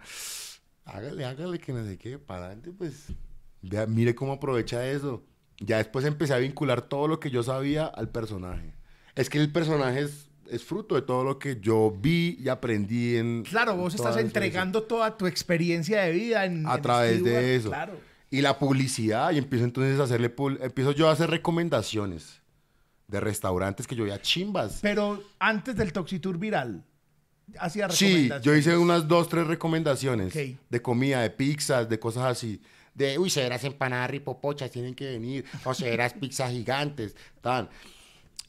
hágale, 0.86 1.24
hágale, 1.24 1.60
que 1.60 1.72
no 1.72 1.84
sé 1.84 1.96
qué, 1.98 2.18
para 2.18 2.46
adelante, 2.46 2.72
pues, 2.76 3.12
vea, 3.62 3.86
mire 3.86 4.16
cómo 4.16 4.32
aprovecha 4.32 4.84
eso. 4.90 5.22
Ya 5.60 5.76
después 5.76 6.04
empecé 6.04 6.34
a 6.34 6.38
vincular 6.38 6.82
todo 6.82 7.06
lo 7.06 7.20
que 7.20 7.30
yo 7.30 7.44
sabía 7.44 7.86
al 7.86 8.08
personaje. 8.08 8.74
Es 9.14 9.30
que 9.30 9.38
el 9.38 9.52
personaje 9.52 10.00
es, 10.00 10.28
es 10.50 10.64
fruto 10.64 10.96
de 10.96 11.02
todo 11.02 11.22
lo 11.22 11.38
que 11.38 11.60
yo 11.60 11.96
vi 11.96 12.38
y 12.40 12.48
aprendí 12.48 13.18
en... 13.18 13.44
Claro, 13.44 13.76
vos 13.76 13.94
estás 13.94 14.16
entregando 14.16 14.82
toda 14.82 15.16
tu 15.16 15.28
experiencia 15.28 16.02
de 16.02 16.10
vida 16.10 16.44
en, 16.44 16.66
a 16.66 16.74
en 16.74 16.82
través 16.82 17.20
Stewart, 17.20 17.32
de 17.32 17.54
eso. 17.54 17.68
Claro. 17.68 18.13
Y 18.34 18.40
la 18.40 18.58
publicidad, 18.58 19.30
y 19.32 19.38
empiezo 19.38 19.64
entonces 19.64 20.00
a 20.00 20.04
hacerle, 20.04 20.34
empiezo 20.60 20.90
yo 20.92 21.08
a 21.08 21.12
hacer 21.12 21.30
recomendaciones 21.30 22.42
de 23.06 23.20
restaurantes 23.20 23.86
que 23.86 23.94
yo 23.94 24.02
veía 24.04 24.20
chimbas. 24.20 24.80
Pero 24.82 25.22
antes 25.38 25.76
del 25.76 25.92
Toxitour 25.92 26.36
viral, 26.38 26.82
hacía 27.60 27.88
Sí, 27.90 28.06
recomendaciones. 28.06 28.42
yo 28.44 28.54
hice 28.56 28.76
unas 28.76 29.06
dos, 29.06 29.28
tres 29.28 29.46
recomendaciones 29.46 30.34
de 30.34 30.82
comida, 30.82 31.20
de 31.20 31.30
pizzas, 31.30 31.88
de 31.88 31.98
cosas 32.00 32.24
así. 32.24 32.60
De, 32.94 33.18
uy, 33.18 33.30
severas 33.30 33.62
empanadas 33.62 34.10
ripopochas 34.10 34.70
tienen 34.70 34.94
que 34.94 35.10
venir. 35.10 35.44
O 35.64 35.72
severas 35.74 36.14
pizzas 36.14 36.50
gigantes. 36.50 37.14
Tan. 37.40 37.68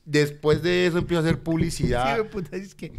Después 0.03 0.62
de 0.62 0.88
eso 0.88 0.98
empiezo 0.99 1.20
a 1.20 1.24
hacer 1.26 1.36
Sí, 1.36 1.41
publicidad, 1.44 2.26
puta, 2.30 2.56
es 2.57 2.76
que 2.76 2.91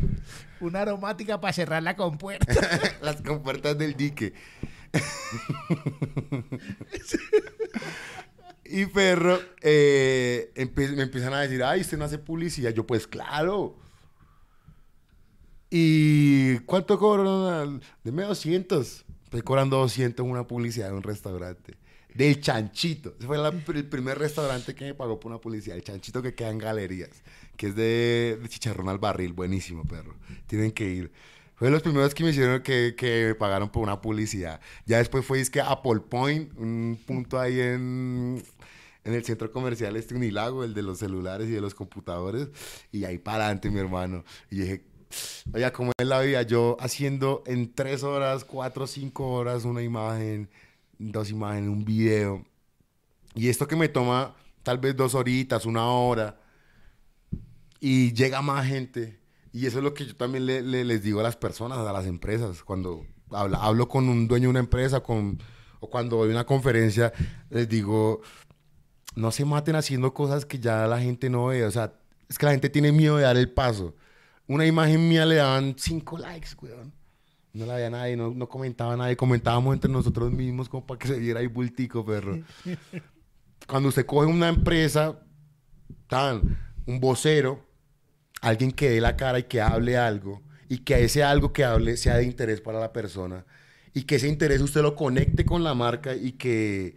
una 0.60 0.82
aromática 0.82 1.40
para 1.40 1.52
cerrar 1.52 1.82
la 1.82 1.96
compuerta. 1.96 2.52
las 3.02 3.22
compuertas 3.22 3.76
del 3.78 3.94
dique. 3.96 4.34
Y 8.64 8.86
perro, 8.86 9.38
eh, 9.60 10.52
me 10.54 11.02
empiezan 11.02 11.34
a 11.34 11.40
decir, 11.40 11.62
ay, 11.62 11.80
usted 11.80 11.98
no 11.98 12.04
hace 12.04 12.18
publicidad. 12.18 12.70
Yo, 12.72 12.86
pues 12.86 13.06
claro. 13.06 13.76
¿Y 15.70 16.58
cuánto 16.60 16.98
cobran? 16.98 17.82
Deme 18.04 18.22
200. 18.22 19.04
Estoy 19.24 19.42
cobrando 19.42 19.78
200 19.78 20.24
en 20.24 20.30
una 20.30 20.46
publicidad 20.46 20.88
de 20.88 20.94
un 20.94 21.02
restaurante. 21.02 21.74
Del 22.14 22.40
Chanchito. 22.40 23.14
Ese 23.18 23.26
fue 23.26 23.36
el 23.74 23.88
primer 23.88 24.18
restaurante 24.18 24.74
que 24.74 24.86
me 24.86 24.94
pagó 24.94 25.20
por 25.20 25.32
una 25.32 25.40
publicidad. 25.40 25.76
El 25.76 25.82
Chanchito 25.82 26.22
que 26.22 26.34
queda 26.34 26.50
en 26.50 26.58
galerías. 26.58 27.10
Que 27.56 27.68
es 27.68 27.76
de 27.76 28.38
chicharrón 28.48 28.88
al 28.88 28.98
barril. 28.98 29.32
Buenísimo, 29.32 29.84
perro. 29.84 30.14
Tienen 30.46 30.72
que 30.72 30.88
ir. 30.88 31.12
Fue 31.56 31.68
de 31.68 31.72
los 31.72 31.82
primeros 31.82 32.14
que 32.14 32.22
me 32.22 32.30
hicieron 32.30 32.62
que, 32.62 32.94
que 32.96 33.28
me 33.28 33.34
pagaron 33.34 33.70
por 33.70 33.82
una 33.82 34.00
publicidad. 34.00 34.60
Ya 34.84 34.98
después 34.98 35.24
fue 35.24 35.40
es 35.40 35.48
que 35.48 35.60
Apple 35.60 36.00
Point, 36.08 36.52
un 36.58 36.98
punto 37.06 37.40
ahí 37.40 37.58
en, 37.60 38.42
en 39.04 39.14
el 39.14 39.24
centro 39.24 39.50
comercial 39.50 39.96
este 39.96 40.14
Unilago, 40.14 40.64
el 40.64 40.74
de 40.74 40.82
los 40.82 40.98
celulares 40.98 41.48
y 41.48 41.52
de 41.52 41.62
los 41.62 41.74
computadores. 41.74 42.48
Y 42.92 43.04
ahí 43.04 43.16
para 43.16 43.46
adelante, 43.46 43.70
mi 43.70 43.80
hermano. 43.80 44.22
Y 44.50 44.58
dije, 44.58 44.84
oiga, 45.54 45.72
¿cómo 45.72 45.92
es 45.98 46.06
la 46.06 46.20
vida? 46.20 46.42
Yo 46.42 46.76
haciendo 46.78 47.42
en 47.46 47.72
tres 47.72 48.02
horas, 48.02 48.44
cuatro, 48.44 48.86
cinco 48.86 49.32
horas 49.32 49.64
una 49.64 49.82
imagen, 49.82 50.50
dos 50.98 51.30
imágenes, 51.30 51.70
un 51.70 51.86
video. 51.86 52.44
Y 53.34 53.48
esto 53.48 53.66
que 53.66 53.76
me 53.76 53.88
toma 53.88 54.36
tal 54.62 54.76
vez 54.78 54.94
dos 54.94 55.14
horitas, 55.14 55.64
una 55.64 55.86
hora, 55.86 56.38
y 57.80 58.12
llega 58.12 58.42
más 58.42 58.66
gente. 58.66 59.18
Y 59.56 59.64
eso 59.66 59.78
es 59.78 59.84
lo 59.84 59.94
que 59.94 60.04
yo 60.04 60.14
también 60.16 60.44
le- 60.44 60.60
le- 60.62 60.84
les 60.84 61.02
digo 61.02 61.20
a 61.20 61.22
las 61.22 61.36
personas, 61.36 61.78
a 61.78 61.92
las 61.92 62.04
empresas, 62.06 62.62
cuando 62.62 63.06
habla- 63.30 63.58
hablo 63.62 63.88
con 63.88 64.08
un 64.08 64.28
dueño 64.28 64.44
de 64.44 64.50
una 64.50 64.60
empresa 64.60 65.00
con, 65.00 65.38
o 65.80 65.88
cuando 65.88 66.16
doy 66.18 66.30
una 66.30 66.44
conferencia, 66.44 67.10
les 67.48 67.66
digo, 67.68 68.20
no 69.14 69.30
se 69.30 69.46
maten 69.46 69.76
haciendo 69.76 70.12
cosas 70.12 70.44
que 70.44 70.58
ya 70.58 70.86
la 70.86 71.00
gente 71.00 71.30
no 71.30 71.46
ve. 71.46 71.64
O 71.64 71.70
sea, 71.70 71.94
es 72.28 72.36
que 72.36 72.44
la 72.44 72.52
gente 72.52 72.68
tiene 72.68 72.92
miedo 72.92 73.16
de 73.16 73.22
dar 73.22 73.38
el 73.38 73.50
paso. 73.50 73.94
Una 74.46 74.66
imagen 74.66 75.08
mía 75.08 75.24
le 75.24 75.36
daban 75.36 75.74
cinco 75.78 76.18
likes, 76.18 76.50
weón. 76.60 76.92
No 77.54 77.64
la 77.64 77.76
veía 77.76 77.88
nadie, 77.88 78.14
no, 78.14 78.30
no 78.32 78.48
comentaba 78.50 78.94
nadie. 78.94 79.16
Comentábamos 79.16 79.72
entre 79.72 79.90
nosotros 79.90 80.30
mismos 80.30 80.68
como 80.68 80.84
para 80.86 80.98
que 80.98 81.08
se 81.08 81.18
viera 81.18 81.40
ahí 81.40 81.46
bultico, 81.46 82.04
perro. 82.04 82.40
Cuando 83.66 83.88
usted 83.88 84.04
coge 84.04 84.26
una 84.26 84.48
empresa, 84.50 85.18
tan, 86.08 86.58
un 86.86 87.00
vocero, 87.00 87.65
alguien 88.40 88.72
que 88.72 88.90
dé 88.90 89.00
la 89.00 89.16
cara 89.16 89.38
y 89.38 89.44
que 89.44 89.60
hable 89.60 89.96
algo, 89.96 90.42
y 90.68 90.78
que 90.78 91.04
ese 91.04 91.22
algo 91.22 91.52
que 91.52 91.64
hable 91.64 91.96
sea 91.96 92.16
de 92.16 92.24
interés 92.24 92.60
para 92.60 92.80
la 92.80 92.92
persona, 92.92 93.44
y 93.94 94.02
que 94.02 94.16
ese 94.16 94.28
interés 94.28 94.60
usted 94.60 94.82
lo 94.82 94.94
conecte 94.94 95.44
con 95.44 95.64
la 95.64 95.74
marca 95.74 96.14
y 96.14 96.32
que 96.32 96.96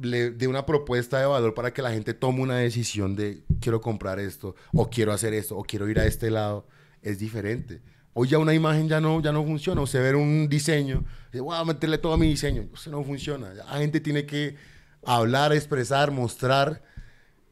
le 0.00 0.30
dé 0.30 0.46
una 0.46 0.64
propuesta 0.66 1.18
de 1.18 1.26
valor 1.26 1.54
para 1.54 1.72
que 1.72 1.82
la 1.82 1.90
gente 1.90 2.14
tome 2.14 2.40
una 2.40 2.56
decisión 2.56 3.16
de 3.16 3.42
quiero 3.60 3.80
comprar 3.80 4.18
esto, 4.18 4.54
o 4.72 4.88
quiero 4.88 5.12
hacer 5.12 5.34
esto, 5.34 5.56
o 5.56 5.64
quiero 5.64 5.88
ir 5.88 5.98
a 5.98 6.06
este 6.06 6.30
lado, 6.30 6.66
es 7.02 7.18
diferente. 7.18 7.80
Hoy 8.20 8.28
ya 8.28 8.38
una 8.38 8.52
imagen 8.52 8.88
ya 8.88 9.00
no, 9.00 9.22
ya 9.22 9.30
no 9.30 9.44
funciona. 9.44 9.80
Usted 9.80 10.02
ver 10.02 10.16
un 10.16 10.48
diseño, 10.48 11.04
voy 11.34 11.56
a 11.56 11.64
meterle 11.64 11.98
todo 11.98 12.16
mi 12.16 12.26
diseño. 12.26 12.68
Eso 12.74 12.90
no 12.90 13.04
funciona. 13.04 13.54
La 13.54 13.78
gente 13.78 14.00
tiene 14.00 14.26
que 14.26 14.56
hablar, 15.04 15.52
expresar, 15.52 16.10
mostrar 16.10 16.82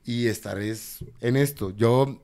y 0.05 0.27
estar 0.27 0.59
es 0.59 1.05
en 1.21 1.37
esto. 1.37 1.71
Yo, 1.71 2.21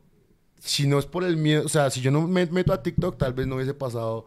si 0.64 0.86
no 0.86 0.98
es 1.00 1.06
por 1.06 1.24
el 1.24 1.36
miedo, 1.36 1.64
o 1.64 1.68
sea, 1.68 1.90
si 1.90 2.00
yo 2.00 2.12
no 2.12 2.26
me 2.28 2.46
meto 2.46 2.72
a 2.72 2.82
TikTok, 2.82 3.18
tal 3.18 3.32
vez 3.32 3.48
no 3.48 3.56
hubiese 3.56 3.74
pasado, 3.74 4.26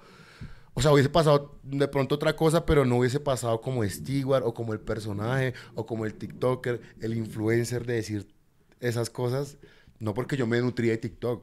o 0.73 0.81
sea, 0.81 0.91
hubiese 0.91 1.07
pasado 1.09 1.57
de 1.63 1.87
pronto 1.87 2.15
otra 2.15 2.35
cosa, 2.35 2.65
pero 2.65 2.83
no 2.83 2.97
hubiese 2.97 3.21
pasado 3.21 3.61
como 3.61 3.87
Stewart 3.87 4.43
o 4.45 4.53
como 4.53 4.73
el 4.73 4.81
personaje 4.81 5.53
o 5.75 5.85
como 5.85 6.05
el 6.05 6.13
TikToker, 6.13 6.81
el 6.99 7.15
influencer 7.15 7.85
de 7.85 7.93
decir 7.93 8.27
esas 8.81 9.09
cosas, 9.09 9.57
no 9.99 10.13
porque 10.13 10.35
yo 10.35 10.45
me 10.45 10.59
nutrí 10.59 10.89
de 10.89 10.97
TikTok. 10.97 11.41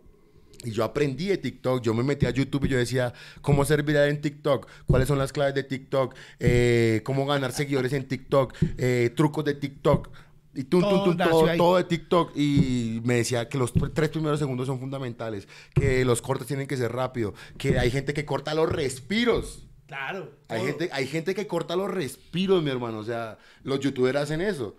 Y 0.64 0.70
yo 0.73 0.85
aprendí 0.85 1.28
de 1.28 1.39
TikTok, 1.39 1.82
yo 1.82 1.94
me 1.94 2.02
metí 2.02 2.27
a 2.27 2.31
YouTube 2.31 2.66
y 2.66 2.69
yo 2.69 2.77
decía, 2.77 3.14
¿cómo 3.40 3.64
ser 3.64 3.82
viral 3.82 4.10
en 4.10 4.20
TikTok? 4.20 4.69
¿Cuáles 4.86 5.09
son 5.09 5.19
las 5.19 5.32
claves 5.32 5.55
de 5.55 5.64
TikTok? 5.64 6.14
Eh, 6.39 7.01
¿Cómo 7.02 7.24
ganar 7.24 7.51
seguidores 7.52 7.94
en 7.94 8.06
TikTok? 8.06 8.55
Eh, 8.77 9.10
trucos 9.16 9.44
de 9.47 9.55
TikTok. 9.55 10.10
Y 10.55 10.65
tum, 10.65 10.83
tum, 10.83 10.91
Todo 10.91 11.05
tum, 11.05 11.16
todo, 11.16 11.57
todo 11.57 11.77
de 11.79 11.85
TikTok. 11.85 12.37
Y 12.37 13.01
me 13.05 13.15
decía 13.16 13.49
que 13.49 13.57
los 13.59 13.73
tres 13.95 14.11
primeros 14.11 14.39
segundos 14.39 14.66
son 14.66 14.79
fundamentales, 14.81 15.49
que 15.74 16.05
los 16.05 16.20
cortes 16.20 16.47
tienen 16.47 16.66
que 16.66 16.77
ser 16.77 16.93
rápido, 16.93 17.35
que 17.59 17.79
hay 17.79 17.91
gente 17.91 18.12
que 18.15 18.24
corta 18.24 18.55
los 18.55 18.70
respiros. 18.70 19.66
Claro. 19.87 20.31
Hay 20.49 20.59
todo. 20.59 20.66
gente, 20.69 20.91
hay 20.93 21.07
gente 21.07 21.35
que 21.35 21.47
corta 21.47 21.77
los 21.77 21.91
respiros, 21.91 22.62
mi 22.62 22.70
hermano. 22.70 22.99
O 22.99 23.05
sea, 23.05 23.39
los 23.62 23.81
youtubers 23.81 24.19
hacen 24.19 24.41
eso. 24.41 24.77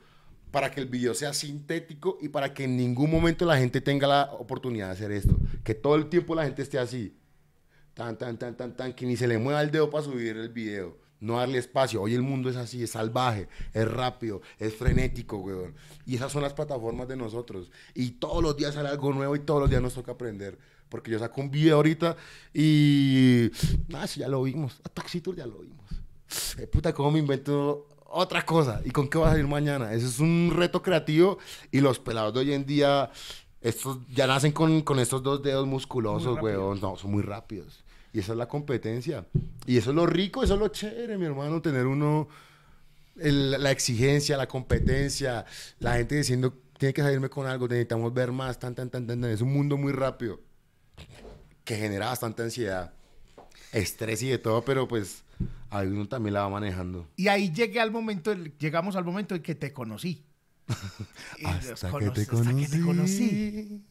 para 0.51 0.69
que 0.69 0.79
el 0.81 0.85
video 0.87 1.15
sea 1.15 1.33
sintético 1.33 2.19
y 2.21 2.29
para 2.29 2.53
que 2.53 2.65
en 2.65 2.77
ningún 2.77 3.09
momento 3.09 3.43
la 3.43 3.57
gente 3.57 3.81
tenga 3.81 4.07
la 4.07 4.29
oportunidad 4.33 4.85
de 4.87 4.91
hacer 4.93 5.11
esto. 5.11 5.39
Que 5.63 5.73
todo 5.73 5.95
el 5.95 6.09
tiempo 6.09 6.35
la 6.35 6.43
gente 6.43 6.61
esté 6.61 6.77
así. 6.77 7.17
Tan, 7.95 8.17
tan, 8.19 8.37
tan, 8.37 8.55
tan, 8.55 8.75
tan, 8.75 8.93
que 8.93 9.07
ni 9.07 9.17
se 9.17 9.27
le 9.27 9.39
mueva 9.39 9.61
el 9.63 9.71
dedo 9.71 9.89
para 9.89 10.03
subir 10.03 10.37
el 10.37 10.49
video. 10.49 10.99
No 11.23 11.37
darle 11.37 11.57
espacio. 11.57 12.01
Hoy 12.01 12.13
el 12.15 12.21
mundo 12.21 12.49
es 12.49 12.57
así, 12.57 12.83
es 12.83 12.91
salvaje, 12.91 13.47
es 13.73 13.89
rápido, 13.89 14.41
es 14.59 14.75
frenético, 14.75 15.37
weón. 15.37 15.73
Y 16.05 16.15
esas 16.15 16.33
son 16.33 16.41
las 16.41 16.53
plataformas 16.53 17.07
de 17.07 17.15
nosotros. 17.15 17.71
Y 17.93 18.11
todos 18.11 18.43
los 18.43 18.57
días 18.57 18.73
sale 18.73 18.89
algo 18.89 19.13
nuevo 19.13 19.33
y 19.33 19.39
todos 19.39 19.61
los 19.61 19.69
días 19.69 19.81
nos 19.81 19.93
toca 19.93 20.11
aprender. 20.11 20.59
Porque 20.89 21.11
yo 21.11 21.19
saco 21.19 21.39
un 21.39 21.49
video 21.49 21.77
ahorita 21.77 22.17
y... 22.53 23.49
Ah, 23.93 24.05
sí, 24.05 24.19
ya 24.19 24.27
lo 24.27 24.43
vimos. 24.43 24.81
A 24.83 24.89
Taxitur 24.89 25.35
ya 25.35 25.47
lo 25.47 25.59
vimos. 25.59 25.89
Eh, 26.57 26.67
puta, 26.67 26.93
¿cómo 26.93 27.11
me 27.11 27.19
invento 27.19 27.87
otra 28.05 28.45
cosa? 28.45 28.81
¿Y 28.83 28.91
con 28.91 29.07
qué 29.07 29.17
va 29.17 29.27
a 29.27 29.31
salir 29.31 29.47
mañana? 29.47 29.93
Ese 29.93 30.07
es 30.07 30.19
un 30.19 30.51
reto 30.53 30.81
creativo 30.81 31.37
y 31.71 31.79
los 31.79 31.99
pelados 31.99 32.33
de 32.33 32.39
hoy 32.41 32.53
en 32.53 32.65
día... 32.65 33.09
Estos 33.61 33.99
ya 34.09 34.27
nacen 34.27 34.51
con, 34.51 34.81
con 34.81 34.99
estos 34.99 35.23
dos 35.23 35.41
dedos 35.41 35.65
musculosos, 35.65 36.37
weón. 36.41 36.81
No, 36.81 36.97
son 36.97 37.11
muy 37.11 37.23
rápidos. 37.23 37.82
Y 38.13 38.19
esa 38.19 38.33
es 38.33 38.37
la 38.37 38.47
competencia. 38.47 39.25
Y 39.65 39.77
eso 39.77 39.89
es 39.89 39.95
lo 39.95 40.05
rico, 40.05 40.43
eso 40.43 40.53
es 40.53 40.59
lo 40.59 40.67
chévere, 40.67 41.17
mi 41.17 41.25
hermano, 41.25 41.61
tener 41.61 41.85
uno 41.87 42.27
el- 43.15 43.51
la 43.51 43.71
exigencia, 43.71 44.37
la 44.37 44.47
competencia, 44.47 45.45
la 45.79 45.95
gente 45.97 46.15
diciendo, 46.15 46.53
tiene 46.77 46.93
que 46.93 47.01
salirme 47.01 47.29
con 47.29 47.47
algo, 47.47 47.67
necesitamos 47.67 48.13
ver 48.13 48.31
más, 48.31 48.59
tan, 48.59 48.75
tan, 48.75 48.89
tan, 48.89 49.07
tan, 49.07 49.21
tan. 49.21 49.29
Es 49.31 49.41
un 49.41 49.51
mundo 49.53 49.77
muy 49.77 49.91
rápido 49.93 50.39
que 51.63 51.75
genera 51.75 52.07
bastante 52.07 52.43
ansiedad, 52.43 52.93
estrés 53.71 54.21
y 54.23 54.29
de 54.29 54.37
todo, 54.37 54.63
pero 54.65 54.87
pues 54.87 55.23
a 55.69 55.81
uno 55.81 56.07
también 56.07 56.33
la 56.35 56.41
va 56.41 56.49
manejando. 56.49 57.07
Y 57.15 57.29
ahí 57.29 57.51
llegué 57.51 57.79
al 57.79 57.89
momento, 57.91 58.33
llegamos 58.59 58.95
al 58.95 59.05
momento 59.05 59.33
en 59.35 59.41
que 59.41 59.55
te 59.55 59.71
conocí. 59.73 60.23
Hasta 61.45 61.87
que 61.87 61.93
conocí- 61.93 62.13
te 62.13 62.21
hasta 62.21 62.55
que 62.55 62.67
te 62.67 62.81
conocí. 62.81 62.81
conocí. 62.81 63.83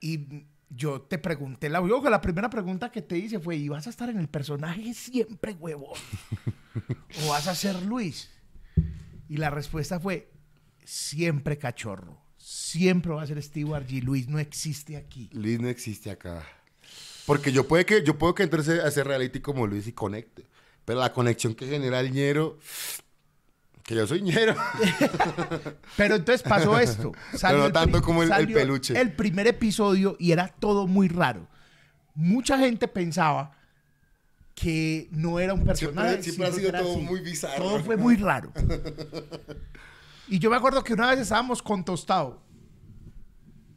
Y 0.00 0.44
yo 0.74 1.02
te 1.02 1.18
pregunté, 1.18 1.68
la, 1.68 1.86
yo, 1.86 2.02
la 2.08 2.20
primera 2.20 2.50
pregunta 2.50 2.90
que 2.90 3.02
te 3.02 3.16
hice 3.16 3.38
fue, 3.38 3.56
¿y 3.56 3.68
vas 3.68 3.86
a 3.86 3.90
estar 3.90 4.08
en 4.08 4.18
el 4.18 4.28
personaje 4.28 4.92
siempre, 4.94 5.52
huevón? 5.52 5.98
¿O 7.24 7.28
vas 7.28 7.46
a 7.46 7.54
ser 7.54 7.80
Luis? 7.82 8.30
Y 9.28 9.36
la 9.36 9.50
respuesta 9.50 10.00
fue, 10.00 10.30
siempre 10.84 11.58
cachorro. 11.58 12.22
Siempre 12.36 13.12
va 13.12 13.22
a 13.22 13.26
ser 13.26 13.42
Stewart 13.42 13.88
G. 13.88 14.02
Luis 14.02 14.28
no 14.28 14.38
existe 14.38 14.96
aquí. 14.96 15.30
Luis 15.32 15.60
no 15.60 15.68
existe 15.68 16.10
acá. 16.10 16.44
Porque 17.24 17.52
yo 17.52 17.66
puede 17.66 17.86
que 17.86 18.04
yo 18.04 18.18
puedo 18.18 18.34
que 18.34 18.42
a 18.42 18.88
ese 18.88 19.02
reality 19.02 19.40
como 19.40 19.66
Luis 19.66 19.86
y 19.86 19.92
conecte. 19.92 20.46
Pero 20.84 21.00
la 21.00 21.12
conexión 21.12 21.54
que 21.54 21.66
genera 21.66 22.00
el 22.00 22.12
ñero, 22.12 22.58
que 23.84 23.94
yo 23.94 24.06
soy 24.06 24.22
ñero. 24.22 24.54
Pero 25.96 26.16
entonces 26.16 26.42
pasó 26.42 26.78
esto. 26.78 27.12
Pero 27.40 27.58
no 27.58 27.72
tanto 27.72 28.00
como 28.02 28.22
el- 28.22 28.28
el 28.30 28.34
salió 28.34 28.56
peluche. 28.56 28.98
El 29.00 29.12
primer 29.12 29.46
episodio 29.46 30.16
y 30.18 30.32
era 30.32 30.48
todo 30.48 30.86
muy 30.86 31.08
raro. 31.08 31.46
Mucha 32.14 32.58
gente 32.58 32.88
pensaba 32.88 33.52
que 34.54 35.08
no 35.10 35.38
era 35.40 35.52
un 35.52 35.64
personaje. 35.64 36.22
siempre 36.22 36.46
ha 36.46 36.50
sino 36.52 36.58
sido 36.68 36.78
todo 36.78 36.92
así. 36.96 37.02
muy 37.02 37.20
bizarro. 37.20 37.62
Todo 37.64 37.80
fue 37.84 37.96
muy 37.96 38.16
raro. 38.16 38.52
Y 40.26 40.38
yo 40.38 40.48
me 40.48 40.56
acuerdo 40.56 40.82
que 40.82 40.94
una 40.94 41.10
vez 41.10 41.18
estábamos 41.20 41.62
con 41.62 41.84
Tostado. 41.84 42.40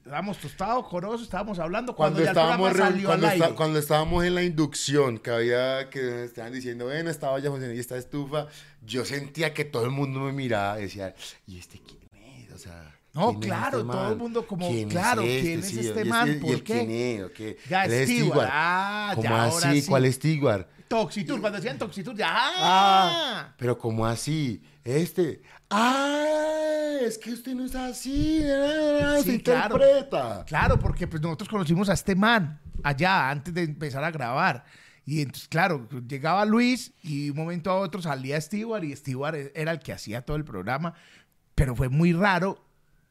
Estábamos 0.08 0.38
Tostado, 0.38 0.84
Corozo, 0.88 1.22
estábamos 1.26 1.60
hablando 1.60 1.94
cuando, 1.94 2.20
Cuando 2.20 2.24
ya 2.24 2.32
estábamos, 2.32 2.78
salió 2.78 3.08
cuando, 3.10 3.28
al 3.28 3.34
está- 3.34 3.44
aire. 3.46 3.56
cuando 3.58 3.80
estábamos 3.80 4.24
en 4.24 4.36
la 4.36 4.44
inducción, 4.44 5.18
que 5.18 5.32
había, 5.32 5.90
que 5.90 6.24
estaban 6.24 6.54
diciendo, 6.54 6.86
ven, 6.86 7.10
estaba 7.10 7.38
ya 7.40 7.50
funcionando 7.50 7.76
y 7.76 7.80
esta 7.82 7.98
estufa, 7.98 8.48
yo 8.86 9.04
sentía 9.04 9.54
que 9.54 9.66
todo 9.66 9.84
el 9.84 9.92
mundo 9.92 10.22
me 10.22 10.32
miraba 10.32 10.80
y 10.80 10.84
decía, 10.84 11.14
¿y 11.46 11.60
este 11.60 11.82
quién 11.82 12.08
es? 12.46 12.54
O 12.54 12.58
sea, 12.58 12.96
No, 13.14 13.32
¿quién 13.32 13.44
es 13.44 13.48
claro, 13.50 13.80
este 13.80 13.92
todo 13.92 14.12
el 14.14 14.18
mundo 14.18 14.48
como, 14.48 14.70
¿Quién 14.70 14.88
claro, 14.90 15.24
es 15.24 15.42
¿quién 15.42 15.60
es 15.60 15.68
Sí, 15.68 15.80
este 15.82 16.06
man? 16.06 16.30
¿Y 16.30 16.34
¿Por 16.36 16.64
qué? 16.64 16.86
quién 16.86 16.92
es? 16.92 17.24
¿O 17.26 17.34
qué? 17.34 17.58
Ya, 17.70 17.84
es 17.86 18.10
Stewart. 18.10 18.50
Ah, 18.50 19.12
¿Cómo 19.14 19.24
ya, 19.28 19.44
ahora 19.44 19.70
así? 19.70 19.82
sí. 19.82 19.88
¿Cuál 19.90 20.06
es 20.06 20.16
Stewart? 20.16 20.68
Toxitur, 20.88 21.42
cuando 21.42 21.58
decían 21.60 21.78
Toxitur, 21.78 22.16
ya. 22.16 22.30
¡Ah! 22.32 23.54
pero 23.58 23.78
¿cómo 23.78 24.06
así? 24.06 24.62
Este. 24.86 25.42
Ah, 25.70 26.98
es 27.02 27.18
que 27.18 27.32
usted 27.34 27.54
no 27.54 27.66
es 27.66 27.76
así. 27.76 28.42
ah, 28.46 29.18
Sí, 29.24 29.32
se 29.32 29.42
claro. 29.42 29.76
interpreta. 29.76 30.46
Claro, 30.46 30.80
porque 30.80 31.08
pues 31.08 31.22
nosotros 31.22 31.50
conocimos 31.50 31.90
a 31.90 31.94
este 31.94 32.16
man 32.16 32.60
allá 32.84 33.30
antes 33.30 33.54
de 33.54 33.64
empezar 33.64 34.04
a 34.04 34.12
grabar. 34.12 34.66
Y 35.06 35.22
entonces, 35.22 35.48
claro, 35.48 35.88
llegaba 36.08 36.44
Luis 36.46 36.92
y 37.02 37.26
de 37.26 37.32
un 37.32 37.38
momento 37.38 37.72
a 37.72 37.76
otro 37.76 38.02
salía 38.02 38.40
Stewart 38.42 38.84
y 38.84 38.96
Stewart 38.96 39.36
e- 39.36 39.52
era 39.56 39.72
el 39.72 39.80
que 39.80 39.94
hacía 39.94 40.22
todo 40.22 40.36
el 40.38 40.44
programa. 40.44 40.94
Pero 41.56 41.76
fue 41.76 41.90
muy 41.90 42.12
raro 42.14 42.64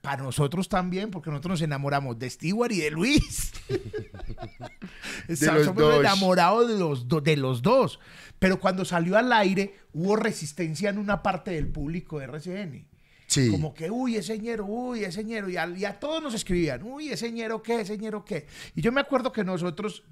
para 0.02 0.22
nosotros 0.22 0.68
también, 0.68 1.10
porque 1.10 1.30
nosotros 1.30 1.52
nos 1.52 1.62
enamoramos 1.62 2.18
de 2.18 2.30
Stewart 2.30 2.70
y 2.72 2.80
de 2.80 2.90
Luis. 2.90 3.52
Dos. 5.74 6.00
enamorados 6.00 6.68
de 6.68 6.78
los, 6.78 7.08
do- 7.08 7.20
de 7.20 7.36
los 7.36 7.62
dos. 7.62 7.98
Pero 8.38 8.60
cuando 8.60 8.84
salió 8.84 9.16
al 9.16 9.32
aire, 9.32 9.74
hubo 9.92 10.16
resistencia 10.16 10.90
en 10.90 10.98
una 10.98 11.22
parte 11.22 11.52
del 11.52 11.68
público 11.68 12.18
de 12.18 12.24
RCN. 12.26 12.86
Sí. 13.28 13.50
Como 13.50 13.74
que, 13.74 13.90
uy, 13.90 14.16
ese 14.16 14.38
ñero, 14.38 14.66
uy, 14.66 15.04
ese 15.04 15.24
ñero. 15.24 15.48
Y 15.48 15.56
a, 15.56 15.66
y 15.66 15.84
a 15.84 15.98
todos 15.98 16.22
nos 16.22 16.34
escribían, 16.34 16.82
uy, 16.84 17.08
ese 17.08 17.32
ñero 17.32 17.62
qué, 17.62 17.80
ese 17.80 17.98
ñero 17.98 18.24
qué. 18.24 18.46
Y 18.74 18.82
yo 18.82 18.92
me 18.92 19.00
acuerdo 19.00 19.32
que 19.32 19.42
nosotros 19.42 20.04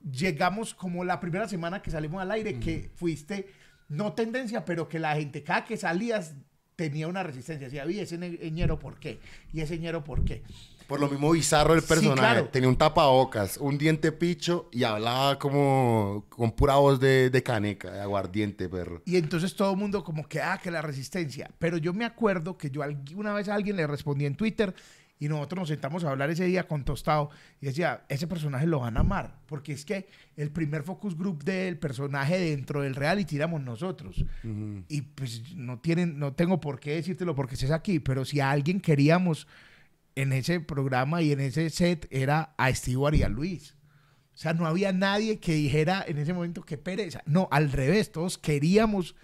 llegamos 0.00 0.74
como 0.74 1.04
la 1.04 1.20
primera 1.20 1.48
semana 1.48 1.82
que 1.82 1.90
salimos 1.90 2.22
al 2.22 2.30
aire, 2.30 2.58
que 2.60 2.90
fuiste, 2.94 3.48
no 3.88 4.12
tendencia, 4.12 4.64
pero 4.64 4.88
que 4.88 4.98
la 4.98 5.14
gente, 5.16 5.42
cada 5.42 5.64
que 5.64 5.76
salías, 5.76 6.34
tenía 6.76 7.08
una 7.08 7.22
resistencia. 7.22 7.66
Decía, 7.68 7.84
uy, 7.86 7.98
ese 8.00 8.18
ñero, 8.50 8.78
¿por 8.78 8.98
qué? 8.98 9.18
Y 9.52 9.60
ese 9.60 9.78
ñero, 9.78 10.04
¿por 10.04 10.24
qué? 10.24 10.42
Por 10.86 11.00
lo 11.00 11.08
mismo 11.08 11.30
bizarro 11.32 11.74
el 11.74 11.80
Sí, 11.82 11.88
personaje. 11.88 12.18
claro. 12.20 12.48
Tenía 12.48 12.68
un 12.68 12.76
tapabocas, 12.76 13.56
un 13.56 13.76
diente 13.78 14.12
picho 14.12 14.68
y 14.72 14.84
hablaba 14.84 15.38
como 15.38 16.26
con 16.28 16.52
pura 16.52 16.76
voz 16.76 17.00
de, 17.00 17.30
de 17.30 17.42
caneca, 17.42 17.90
de 17.90 18.00
aguardiente, 18.00 18.68
perro. 18.68 19.02
Y 19.04 19.16
entonces 19.16 19.54
todo 19.56 19.72
el 19.72 19.76
mundo 19.78 20.04
como 20.04 20.28
que, 20.28 20.40
ah, 20.40 20.58
que 20.62 20.70
la 20.70 20.82
resistencia. 20.82 21.50
Pero 21.58 21.76
yo 21.76 21.92
me 21.92 22.04
acuerdo 22.04 22.56
que 22.56 22.70
yo 22.70 22.82
una 23.14 23.32
vez 23.32 23.48
a 23.48 23.54
alguien 23.54 23.76
le 23.76 23.86
respondí 23.86 24.26
en 24.26 24.36
Twitter 24.36 24.74
y 25.18 25.28
nosotros 25.28 25.60
nos 25.60 25.68
sentamos 25.70 26.04
a 26.04 26.10
hablar 26.10 26.28
ese 26.28 26.44
día 26.44 26.68
con 26.68 26.84
Tostado 26.84 27.30
y 27.60 27.66
decía, 27.66 28.04
ese 28.10 28.26
personaje 28.26 28.66
lo 28.66 28.80
van 28.80 28.98
a 28.98 29.00
amar, 29.00 29.38
porque 29.46 29.72
es 29.72 29.86
que 29.86 30.06
el 30.36 30.50
primer 30.50 30.82
focus 30.82 31.16
group 31.16 31.42
del 31.42 31.78
personaje 31.78 32.38
dentro 32.38 32.82
del 32.82 32.94
reality 32.94 33.36
éramos 33.36 33.62
nosotros. 33.62 34.22
Y 34.88 35.00
pues 35.00 35.54
no 35.54 35.78
tienen, 35.78 36.18
no 36.18 36.34
tengo 36.34 36.60
por 36.60 36.78
qué 36.78 36.96
decírtelo 36.96 37.34
porque 37.34 37.54
estés 37.54 37.70
aquí, 37.70 37.98
pero 37.98 38.26
si 38.26 38.40
a 38.40 38.50
alguien 38.50 38.78
queríamos 38.78 39.48
en 40.16 40.32
ese 40.32 40.60
programa 40.60 41.22
y 41.22 41.32
en 41.32 41.40
ese 41.40 41.70
set 41.70 42.08
era 42.10 42.54
a 42.56 42.74
Stewart 42.74 43.14
y 43.14 43.22
a 43.22 43.28
Luis. 43.28 43.76
O 44.34 44.38
sea, 44.38 44.52
no 44.52 44.66
había 44.66 44.92
nadie 44.92 45.38
que 45.38 45.54
dijera 45.54 46.04
en 46.06 46.18
ese 46.18 46.34
momento 46.34 46.62
que 46.62 46.76
pereza. 46.76 47.22
No, 47.26 47.48
al 47.50 47.70
revés, 47.70 48.12
todos 48.12 48.36
queríamos 48.36 49.14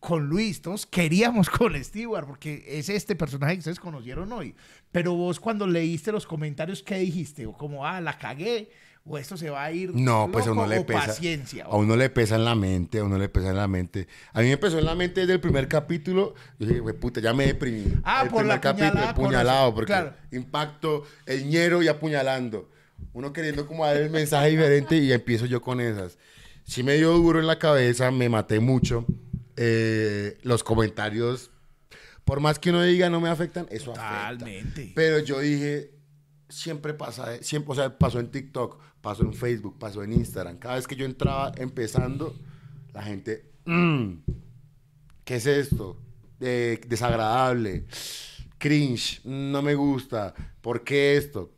con 0.00 0.26
Luis, 0.26 0.60
todos 0.60 0.84
queríamos 0.84 1.48
con 1.50 1.82
Stewart, 1.82 2.26
porque 2.26 2.64
es 2.66 2.88
este 2.88 3.14
personaje 3.14 3.54
que 3.54 3.60
ustedes 3.60 3.80
conocieron 3.80 4.32
hoy. 4.32 4.54
Pero 4.90 5.14
vos 5.14 5.38
cuando 5.38 5.66
leíste 5.66 6.12
los 6.12 6.26
comentarios, 6.26 6.82
¿qué 6.82 6.98
dijiste? 6.98 7.46
O 7.46 7.52
como, 7.52 7.86
ah, 7.86 8.00
la 8.00 8.18
cagué, 8.18 8.70
o 9.04 9.18
esto 9.18 9.36
se 9.36 9.50
va 9.50 9.64
a 9.64 9.72
ir 9.72 9.90
No, 9.94 10.28
pues 10.32 10.44
a 10.46 10.48
loco, 10.50 10.60
uno 10.62 10.68
le 10.70 10.84
pesa. 10.84 11.06
paciencia. 11.06 11.64
A 11.64 11.76
uno 11.76 11.96
le 11.96 12.08
pesa 12.10 12.36
en 12.36 12.44
la 12.44 12.54
mente, 12.54 12.98
a 13.00 13.04
uno 13.04 13.18
le 13.18 13.28
pesa 13.28 13.50
en 13.50 13.56
la 13.56 13.66
mente. 13.68 14.06
A 14.32 14.40
mí 14.40 14.46
me 14.46 14.52
empezó 14.52 14.78
en 14.78 14.84
la 14.84 14.94
mente 14.94 15.20
desde 15.22 15.32
el 15.34 15.40
primer 15.40 15.66
capítulo. 15.68 16.34
Yo 16.58 16.66
dije, 16.68 16.80
"Güey, 16.80 16.94
puta, 16.96 17.20
ya 17.20 17.34
me 17.34 17.46
deprimí. 17.46 17.94
Ah, 18.04 18.22
el 18.24 18.30
por 18.30 18.44
la 18.44 18.60
primer 18.60 18.76
puñalada, 18.92 19.08
el 19.08 19.14
por 19.14 19.24
puñalado, 19.26 19.66
eso, 19.68 19.74
porque 19.74 19.92
claro. 19.92 20.14
impacto, 20.30 21.04
el 21.26 21.46
ñero 21.48 21.82
y 21.82 21.88
apuñalando. 21.88 22.68
Uno 23.12 23.32
queriendo 23.32 23.66
como 23.66 23.84
dar 23.84 23.96
el 23.96 24.10
mensaje 24.10 24.50
diferente 24.50 24.96
y 24.96 25.12
empiezo 25.12 25.46
yo 25.46 25.60
con 25.60 25.80
esas. 25.80 26.16
Sí 26.64 26.82
me 26.84 26.94
dio 26.94 27.10
duro 27.12 27.40
en 27.40 27.46
la 27.48 27.58
cabeza, 27.58 28.10
me 28.12 28.28
maté 28.28 28.60
mucho. 28.60 29.04
Eh, 29.56 30.38
los 30.44 30.62
comentarios, 30.64 31.50
por 32.24 32.40
más 32.40 32.58
que 32.58 32.70
uno 32.70 32.82
diga 32.82 33.10
no 33.10 33.20
me 33.20 33.28
afectan, 33.28 33.66
eso 33.70 33.90
afecta. 33.92 34.30
Totalmente. 34.30 34.92
Pero 34.94 35.18
yo 35.18 35.40
dije, 35.40 35.90
siempre 36.52 36.94
pasa, 36.94 37.34
eh, 37.34 37.42
siempre, 37.42 37.72
o 37.72 37.74
sea, 37.74 37.98
pasó 37.98 38.20
en 38.20 38.30
TikTok, 38.30 38.80
pasó 39.00 39.22
en 39.22 39.34
Facebook, 39.34 39.78
pasó 39.78 40.02
en 40.02 40.12
Instagram. 40.12 40.58
Cada 40.58 40.76
vez 40.76 40.86
que 40.86 40.96
yo 40.96 41.04
entraba 41.04 41.52
empezando, 41.56 42.34
la 42.92 43.02
gente, 43.02 43.50
"Mm, 43.64 44.14
¿qué 45.24 45.36
es 45.36 45.46
esto? 45.46 45.98
Desagradable, 46.38 47.86
cringe, 48.58 49.20
no 49.24 49.62
me 49.62 49.74
gusta, 49.74 50.34
¿por 50.60 50.84
qué 50.84 51.16
esto? 51.16 51.52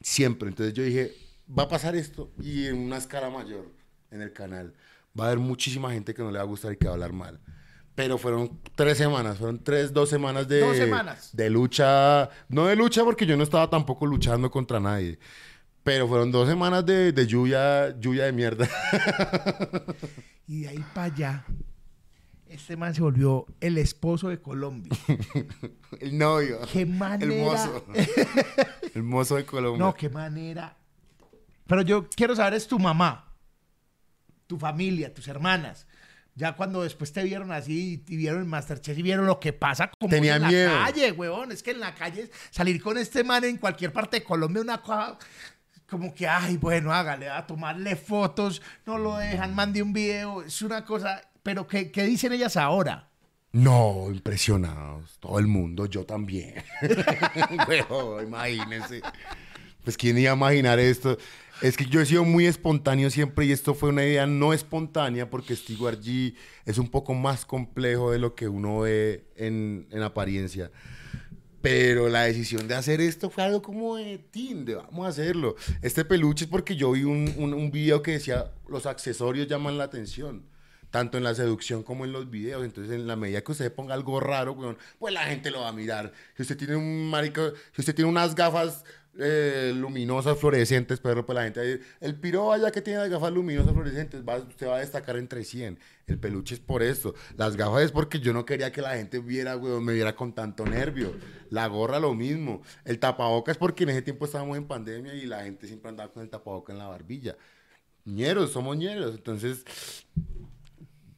Siempre. 0.00 0.48
Entonces 0.48 0.74
yo 0.74 0.82
dije, 0.82 1.12
va 1.56 1.64
a 1.64 1.68
pasar 1.68 1.94
esto 1.94 2.32
y 2.40 2.66
en 2.66 2.76
una 2.78 2.96
escala 2.96 3.30
mayor 3.30 3.70
en 4.10 4.22
el 4.22 4.32
canal. 4.32 4.74
Va 5.18 5.24
a 5.24 5.26
haber 5.28 5.38
muchísima 5.38 5.92
gente 5.92 6.14
que 6.14 6.22
no 6.22 6.30
le 6.30 6.38
va 6.38 6.44
a 6.44 6.46
gustar 6.46 6.72
y 6.72 6.76
que 6.76 6.86
va 6.86 6.92
a 6.92 6.94
hablar 6.94 7.12
mal. 7.12 7.40
Pero 7.94 8.16
fueron 8.16 8.58
tres 8.74 8.96
semanas, 8.98 9.36
fueron 9.38 9.62
tres, 9.62 9.92
dos 9.92 10.08
semanas 10.08 10.48
de, 10.48 10.60
Dos 10.60 10.76
semanas. 10.76 11.30
de 11.36 11.50
lucha. 11.50 12.30
No 12.48 12.66
de 12.66 12.74
lucha 12.76 13.04
porque 13.04 13.26
yo 13.26 13.36
no 13.36 13.42
estaba 13.42 13.68
tampoco 13.68 14.06
luchando 14.06 14.50
contra 14.50 14.80
nadie. 14.80 15.18
Pero 15.82 16.08
fueron 16.08 16.30
dos 16.32 16.48
semanas 16.48 16.86
de, 16.86 17.12
de 17.12 17.26
lluvia, 17.26 17.94
lluvia 17.98 18.24
de 18.24 18.32
mierda. 18.32 18.68
Y 20.48 20.62
de 20.62 20.68
ahí 20.70 20.84
para 20.92 21.06
allá 21.14 21.44
Este 22.48 22.76
man 22.76 22.94
se 22.94 23.00
volvió 23.00 23.46
el 23.60 23.78
esposo 23.78 24.28
de 24.28 24.40
Colombia. 24.40 24.92
El 26.00 26.18
novio. 26.18 26.58
Qué 26.70 26.84
manera. 26.84 27.32
El 27.32 27.40
mozo. 27.40 27.84
El 28.94 29.02
mozo 29.02 29.36
de 29.36 29.44
Colombia. 29.46 29.78
No, 29.78 29.94
qué 29.94 30.08
manera. 30.10 30.76
Pero 31.66 31.82
yo 31.82 32.08
quiero 32.08 32.34
saber, 32.36 32.54
es 32.54 32.66
tu 32.66 32.78
mamá, 32.78 33.32
tu 34.46 34.58
familia, 34.58 35.14
tus 35.14 35.28
hermanas. 35.28 35.86
Ya 36.34 36.52
cuando 36.56 36.82
después 36.82 37.12
te 37.12 37.22
vieron 37.24 37.52
así 37.52 38.02
y 38.08 38.16
vieron 38.16 38.40
el 38.40 38.46
Masterchef 38.46 38.96
y 38.98 39.02
vieron 39.02 39.26
lo 39.26 39.38
que 39.38 39.52
pasa 39.52 39.90
como 39.98 40.08
Tenía 40.10 40.36
en 40.36 40.46
miedo. 40.46 40.72
la 40.78 40.86
calle, 40.86 41.12
huevón. 41.12 41.52
Es 41.52 41.62
que 41.62 41.72
en 41.72 41.80
la 41.80 41.94
calle 41.94 42.30
salir 42.50 42.82
con 42.82 42.96
este 42.96 43.22
man 43.22 43.44
en 43.44 43.58
cualquier 43.58 43.92
parte 43.92 44.18
de 44.18 44.24
Colombia 44.24 44.62
una 44.62 44.80
cosa 44.80 45.18
como 45.88 46.14
que, 46.14 46.26
ay, 46.26 46.56
bueno, 46.56 46.90
hágale, 46.90 47.28
a 47.28 47.46
tomarle 47.46 47.96
fotos, 47.96 48.62
no 48.86 48.96
lo 48.96 49.18
dejan, 49.18 49.54
mande 49.54 49.82
un 49.82 49.92
video. 49.92 50.42
Es 50.42 50.62
una 50.62 50.86
cosa, 50.86 51.20
pero 51.42 51.66
¿qué, 51.66 51.90
qué 51.90 52.04
dicen 52.04 52.32
ellas 52.32 52.56
ahora? 52.56 53.10
No, 53.52 54.06
impresionados. 54.10 55.18
Todo 55.20 55.38
el 55.38 55.46
mundo, 55.46 55.84
yo 55.84 56.06
también. 56.06 56.64
Huevón, 57.68 58.24
imagínense. 58.26 59.02
Pues 59.84 59.98
quién 59.98 60.16
iba 60.16 60.30
a 60.32 60.34
imaginar 60.36 60.78
esto. 60.78 61.18
Es 61.62 61.76
que 61.76 61.86
yo 61.86 62.00
he 62.00 62.06
sido 62.06 62.24
muy 62.24 62.46
espontáneo 62.46 63.08
siempre 63.08 63.46
y 63.46 63.52
esto 63.52 63.74
fue 63.74 63.90
una 63.90 64.04
idea 64.04 64.26
no 64.26 64.52
espontánea 64.52 65.30
porque 65.30 65.54
Stewart 65.54 66.00
G 66.00 66.34
es 66.64 66.76
un 66.76 66.88
poco 66.88 67.14
más 67.14 67.44
complejo 67.44 68.10
de 68.10 68.18
lo 68.18 68.34
que 68.34 68.48
uno 68.48 68.80
ve 68.80 69.28
en, 69.36 69.86
en 69.92 70.02
apariencia. 70.02 70.72
Pero 71.60 72.08
la 72.08 72.22
decisión 72.22 72.66
de 72.66 72.74
hacer 72.74 73.00
esto 73.00 73.30
fue 73.30 73.44
algo 73.44 73.62
como 73.62 73.94
de 73.94 74.18
tin, 74.18 74.64
de 74.64 74.74
vamos 74.74 75.06
a 75.06 75.10
hacerlo. 75.10 75.54
Este 75.82 76.04
peluche 76.04 76.46
es 76.46 76.50
porque 76.50 76.74
yo 76.74 76.90
vi 76.90 77.04
un, 77.04 77.32
un, 77.36 77.54
un 77.54 77.70
video 77.70 78.02
que 78.02 78.10
decía 78.10 78.50
los 78.68 78.84
accesorios 78.86 79.46
llaman 79.46 79.78
la 79.78 79.84
atención 79.84 80.50
tanto 80.92 81.16
en 81.16 81.24
la 81.24 81.34
seducción 81.34 81.82
como 81.82 82.04
en 82.04 82.12
los 82.12 82.30
videos. 82.30 82.64
Entonces, 82.64 82.92
en 82.92 83.06
la 83.06 83.16
medida 83.16 83.40
que 83.40 83.50
usted 83.50 83.72
ponga 83.72 83.94
algo 83.94 84.20
raro, 84.20 84.76
pues 84.98 85.14
la 85.14 85.22
gente 85.22 85.50
lo 85.50 85.62
va 85.62 85.68
a 85.68 85.72
mirar. 85.72 86.12
Si 86.36 86.42
usted 86.42 86.56
tiene 86.56 86.76
un 86.76 87.08
marico, 87.08 87.52
si 87.72 87.80
usted 87.80 87.94
tiene 87.94 88.10
unas 88.10 88.34
gafas 88.34 88.84
eh, 89.18 89.74
luminosas, 89.76 90.38
fluorescentes, 90.38 90.98
pero 91.00 91.26
pues 91.26 91.36
la 91.36 91.44
gente 91.44 91.80
el 92.00 92.14
piro 92.18 92.46
vaya 92.46 92.70
que 92.70 92.80
tiene 92.80 93.00
las 93.00 93.10
gafas 93.10 93.30
luminosas, 93.30 93.72
fluorescentes, 93.72 94.22
va, 94.22 94.38
va 94.38 94.76
a 94.76 94.80
destacar 94.80 95.16
entre 95.16 95.44
100. 95.44 95.78
El 96.06 96.18
peluche 96.18 96.54
es 96.54 96.60
por 96.60 96.82
esto. 96.82 97.14
Las 97.36 97.56
gafas 97.56 97.82
es 97.82 97.92
porque 97.92 98.20
yo 98.20 98.32
no 98.32 98.46
quería 98.46 98.72
que 98.72 98.80
la 98.80 98.96
gente 98.96 99.18
viera, 99.18 99.56
weón, 99.56 99.84
me 99.84 99.92
viera 99.92 100.16
con 100.16 100.32
tanto 100.32 100.64
nervio. 100.64 101.14
La 101.50 101.66
gorra 101.66 102.00
lo 102.00 102.14
mismo. 102.14 102.62
El 102.84 102.98
tapabocas 102.98 103.56
es 103.56 103.58
porque 103.58 103.84
en 103.84 103.90
ese 103.90 104.02
tiempo 104.02 104.24
estábamos 104.24 104.56
en 104.56 104.66
pandemia 104.66 105.14
y 105.14 105.26
la 105.26 105.44
gente 105.44 105.66
siempre 105.66 105.90
andaba 105.90 106.10
con 106.10 106.22
el 106.22 106.30
tapabocas 106.30 106.72
en 106.72 106.78
la 106.78 106.88
barbilla. 106.88 107.36
Ñeros, 108.04 108.50
somos 108.52 108.76
ñeros. 108.78 109.14
Entonces, 109.14 109.64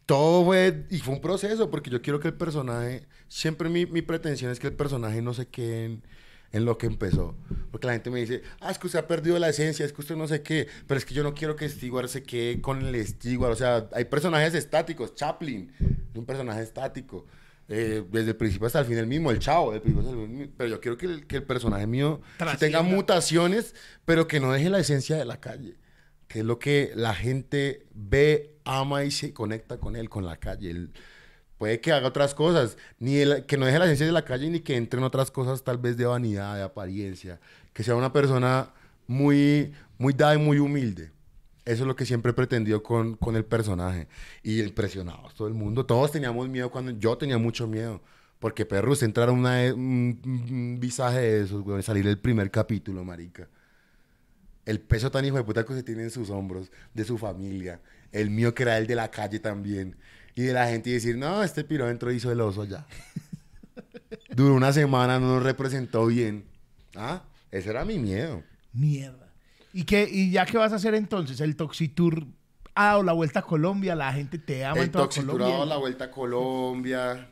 todo 0.05 0.45
fue, 0.45 0.87
y 0.91 0.99
fue 0.99 1.15
un 1.15 1.21
proceso, 1.21 1.71
porque 1.71 1.91
yo 1.91 2.03
quiero 2.03 2.19
que 2.21 2.29
el 2.29 2.35
personaje, 2.35 3.07
siempre 3.29 3.69
mi, 3.69 3.87
mi 3.87 4.03
pretensión 4.03 4.51
es 4.51 4.59
que 4.59 4.67
el 4.67 4.75
personaje 4.75 5.23
no 5.23 5.33
se 5.33 5.47
quede 5.47 5.85
en, 5.85 6.03
en, 6.55 6.65
lo 6.65 6.79
que 6.79 6.87
empezó. 6.87 7.37
Porque 7.71 7.87
la 7.87 7.93
gente 7.95 8.11
me 8.11 8.21
dice, 8.21 8.43
ah, 8.61 8.71
es 8.71 8.79
que 8.79 8.87
usted 8.87 8.99
ha 8.99 9.07
perdido 9.07 9.39
la 9.39 9.49
esencia, 9.49 9.85
es 9.85 9.93
que 9.93 10.01
usted 10.01 10.17
no 10.17 10.29
sé 10.29 10.43
qué, 10.43 10.69
pero 10.87 10.99
es 10.99 11.05
que 11.05 11.15
yo 11.15 11.23
no 11.23 11.35
quiero 11.35 11.57
que 11.57 11.69
Stewart 11.69 12.09
se 12.09 12.23
quede 12.23 12.61
con 12.61 12.85
el 12.85 13.07
Stewart. 13.07 13.53
O 13.53 13.57
sea, 13.57 13.89
hay 13.93 14.05
personajes 14.05 14.55
estáticos, 14.55 15.15
Chaplin 15.15 15.73
es 15.81 16.17
un 16.17 16.25
personaje 16.25 16.63
estático. 16.63 17.27
Eh, 17.67 18.05
desde 18.11 18.31
el 18.31 18.37
principio 18.37 18.67
hasta 18.67 18.81
el 18.81 18.85
fin 18.85 18.99
el 18.99 19.07
mismo, 19.07 19.31
el 19.31 19.39
chavo, 19.39 19.73
del 19.73 19.81
principio 19.81 20.09
hasta 20.09 20.23
el 20.23 20.29
fin, 20.29 20.55
pero 20.55 20.69
yo 20.69 20.81
quiero 20.81 20.99
que 20.99 21.07
el, 21.07 21.27
que 21.27 21.37
el 21.37 21.45
personaje 21.45 21.87
mío 21.87 22.21
sí 22.39 22.57
tenga 22.59 22.83
mutaciones, 22.83 23.75
pero 24.05 24.29
que 24.29 24.39
no 24.39 24.53
deje 24.53 24.69
la 24.69 24.81
esencia 24.81 25.17
de 25.17 25.25
la 25.25 25.41
calle 25.41 25.79
que 26.35 26.41
es 26.41 26.45
lo 26.45 26.59
que 26.59 26.91
la 26.97 27.15
gente 27.15 27.87
ve, 27.95 28.57
ama 28.65 29.05
y 29.05 29.13
se 29.13 29.33
conecta 29.33 29.79
con 29.79 29.95
él, 29.95 30.09
con 30.09 30.25
la 30.27 30.37
calle. 30.39 30.71
Él 30.71 30.93
puede 31.65 31.81
que 31.81 31.93
haga 31.93 32.09
otras 32.09 32.35
cosas, 32.35 32.77
ni 32.99 33.25
que 33.47 33.57
no 33.57 33.65
deje 33.65 33.79
la 33.79 33.87
esencia 33.87 34.05
de 34.05 34.13
la 34.13 34.27
calle, 34.27 34.51
ni 34.51 34.61
que 34.61 34.77
entre 34.77 34.99
en 34.99 35.05
otras 35.05 35.31
cosas 35.31 35.65
tal 35.65 35.79
vez 35.79 35.97
de 35.97 36.05
vanidad, 36.05 36.57
de 36.57 36.63
apariencia, 36.63 37.41
que 37.73 37.83
sea 37.83 37.95
una 37.95 38.13
persona 38.13 38.69
muy, 39.07 39.73
muy 39.97 40.13
dada 40.13 40.35
y 40.35 40.39
muy 40.39 40.59
humilde. 40.59 41.11
Eso 41.65 41.85
es 41.85 41.87
lo 41.87 41.97
que 41.97 42.05
siempre 42.05 42.33
he 42.33 42.35
pretendido 42.35 42.83
con, 42.83 43.17
con 43.17 43.35
el 43.35 43.47
personaje. 43.47 44.09
Y 44.43 44.61
impresionados, 44.61 45.33
todo 45.33 45.49
el 45.49 45.55
mundo. 45.55 45.87
Todos 45.87 46.13
teníamos 46.13 46.51
miedo 46.51 46.71
cuando... 46.71 46.91
Yo 46.91 47.17
tenía 47.17 47.39
mucho 47.39 47.67
miedo. 47.67 48.03
Porque 48.41 48.67
perros, 48.67 49.03
entrar 49.03 49.31
a 49.31 49.33
un, 49.33 49.47
un 49.47 50.77
visaje 50.79 51.19
de 51.19 51.43
esos, 51.45 51.63
güey, 51.63 51.83
salir 51.83 52.07
el 52.07 52.19
primer 52.19 52.51
capítulo, 52.51 53.05
marica 53.05 53.49
el 54.67 54.81
peso 54.81 55.11
tan 55.11 55.25
hijo 55.25 55.37
de 55.37 55.45
puta 55.45 55.65
que 55.65 55.75
se 55.75 55.83
tiene 55.83 56.05
en 56.05 56.11
sus 56.11 56.31
hombros, 56.31 56.71
de 56.95 57.05
su 57.05 57.19
familia, 57.19 57.81
el 58.13 58.31
mío 58.31 58.55
que 58.55 58.63
era 58.63 58.79
el 58.79 58.87
de 58.87 58.95
la 58.95 59.11
calle 59.11 59.39
también, 59.39 59.97
y 60.35 60.43
de 60.43 60.53
la 60.53 60.69
gente 60.69 60.91
y 60.91 60.95
decir, 60.95 61.17
no, 61.17 61.43
este 61.43 61.65
piro 61.65 61.87
dentro 61.87 62.13
hizo 62.13 62.31
el 62.33 62.41
oso 62.41 62.65
ya. 62.65 62.87
Duró 64.35 64.55
una 64.55 64.73
semana, 64.73 65.21
no 65.21 65.35
nos 65.35 65.43
representó 65.43 66.07
bien. 66.07 66.45
Ah, 66.97 67.23
ese 67.51 67.71
era 67.71 67.85
mi 67.85 67.99
miedo. 67.99 68.43
Mierda. 68.73 69.33
¿Y, 69.73 69.85
qué, 69.85 70.09
¿Y 70.11 70.31
ya 70.31 70.45
qué 70.47 70.59
vas 70.59 70.73
a 70.73 70.77
hacer 70.77 70.95
entonces? 70.95 71.41
¿El 71.41 71.57
Toxitour 71.57 72.27
ha 72.75 72.87
dado 72.87 73.03
la 73.05 73.13
vuelta 73.13 73.41
a 73.41 73.43
Colombia? 73.43 73.95
¿La 73.95 74.13
gente 74.13 74.39
te 74.39 74.65
ama 74.65 74.79
el 74.79 74.87
en 74.87 74.93
toda 74.93 75.05
Toxitour 75.05 75.43
ha 75.43 75.49
dado 75.49 75.67
la 75.67 75.77
vuelta 75.77 76.05
a 76.07 76.11
Colombia. 76.11 77.31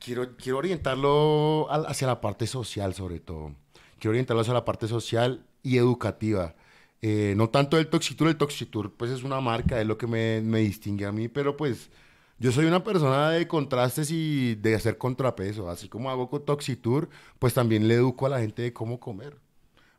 Quiero, 0.00 0.36
quiero 0.36 0.58
orientarlo 0.58 1.68
hacia 1.70 2.06
la 2.06 2.20
parte 2.20 2.46
social, 2.46 2.94
sobre 2.94 3.20
todo. 3.20 3.54
Quiero 3.98 4.10
orientarlo 4.10 4.42
hacia 4.42 4.52
la 4.52 4.64
parte 4.64 4.88
social 4.88 5.44
y 5.62 5.78
educativa. 5.78 6.54
Eh, 7.02 7.34
no 7.36 7.50
tanto 7.50 7.78
el 7.78 7.88
Toxitour, 7.88 8.28
el 8.28 8.36
Toxitour 8.36 8.92
pues 8.96 9.10
es 9.10 9.22
una 9.22 9.40
marca, 9.40 9.80
es 9.80 9.86
lo 9.86 9.98
que 9.98 10.06
me, 10.06 10.40
me 10.40 10.60
distingue 10.60 11.06
a 11.06 11.12
mí, 11.12 11.28
pero 11.28 11.56
pues 11.56 11.90
yo 12.38 12.52
soy 12.52 12.66
una 12.66 12.84
persona 12.84 13.30
de 13.30 13.48
contrastes 13.48 14.10
y 14.10 14.56
de 14.56 14.74
hacer 14.74 14.98
contrapeso. 14.98 15.70
Así 15.70 15.88
como 15.88 16.10
hago 16.10 16.28
con 16.28 16.44
Toxitour, 16.44 17.08
pues 17.38 17.54
también 17.54 17.88
le 17.88 17.94
educo 17.94 18.26
a 18.26 18.28
la 18.30 18.40
gente 18.40 18.62
de 18.62 18.72
cómo 18.72 19.00
comer. 19.00 19.36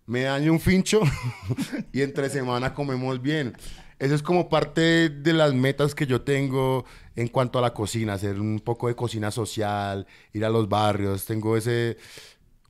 Me 0.06 0.24
daño 0.24 0.52
un 0.52 0.60
fincho 0.60 1.02
y 1.94 2.02
entre 2.02 2.30
semana 2.30 2.74
comemos 2.74 3.22
bien. 3.22 3.56
Eso 4.00 4.14
es 4.14 4.22
como 4.22 4.48
parte 4.50 5.10
de 5.10 5.34
las 5.34 5.54
metas 5.56 5.96
que 5.96 6.06
yo 6.06 6.22
tengo 6.22 6.86
en 7.16 7.28
cuanto 7.28 7.58
a 7.58 7.64
la 7.64 7.74
cocina, 7.74 8.14
hacer 8.14 8.40
un 8.40 8.60
poco 8.60 8.88
de 8.88 8.96
cocina 8.96 9.32
social, 9.32 10.06
ir 10.34 10.46
a 10.46 10.50
los 10.50 10.70
barrios. 10.70 11.26
Tengo 11.26 11.58
ese, 11.58 11.98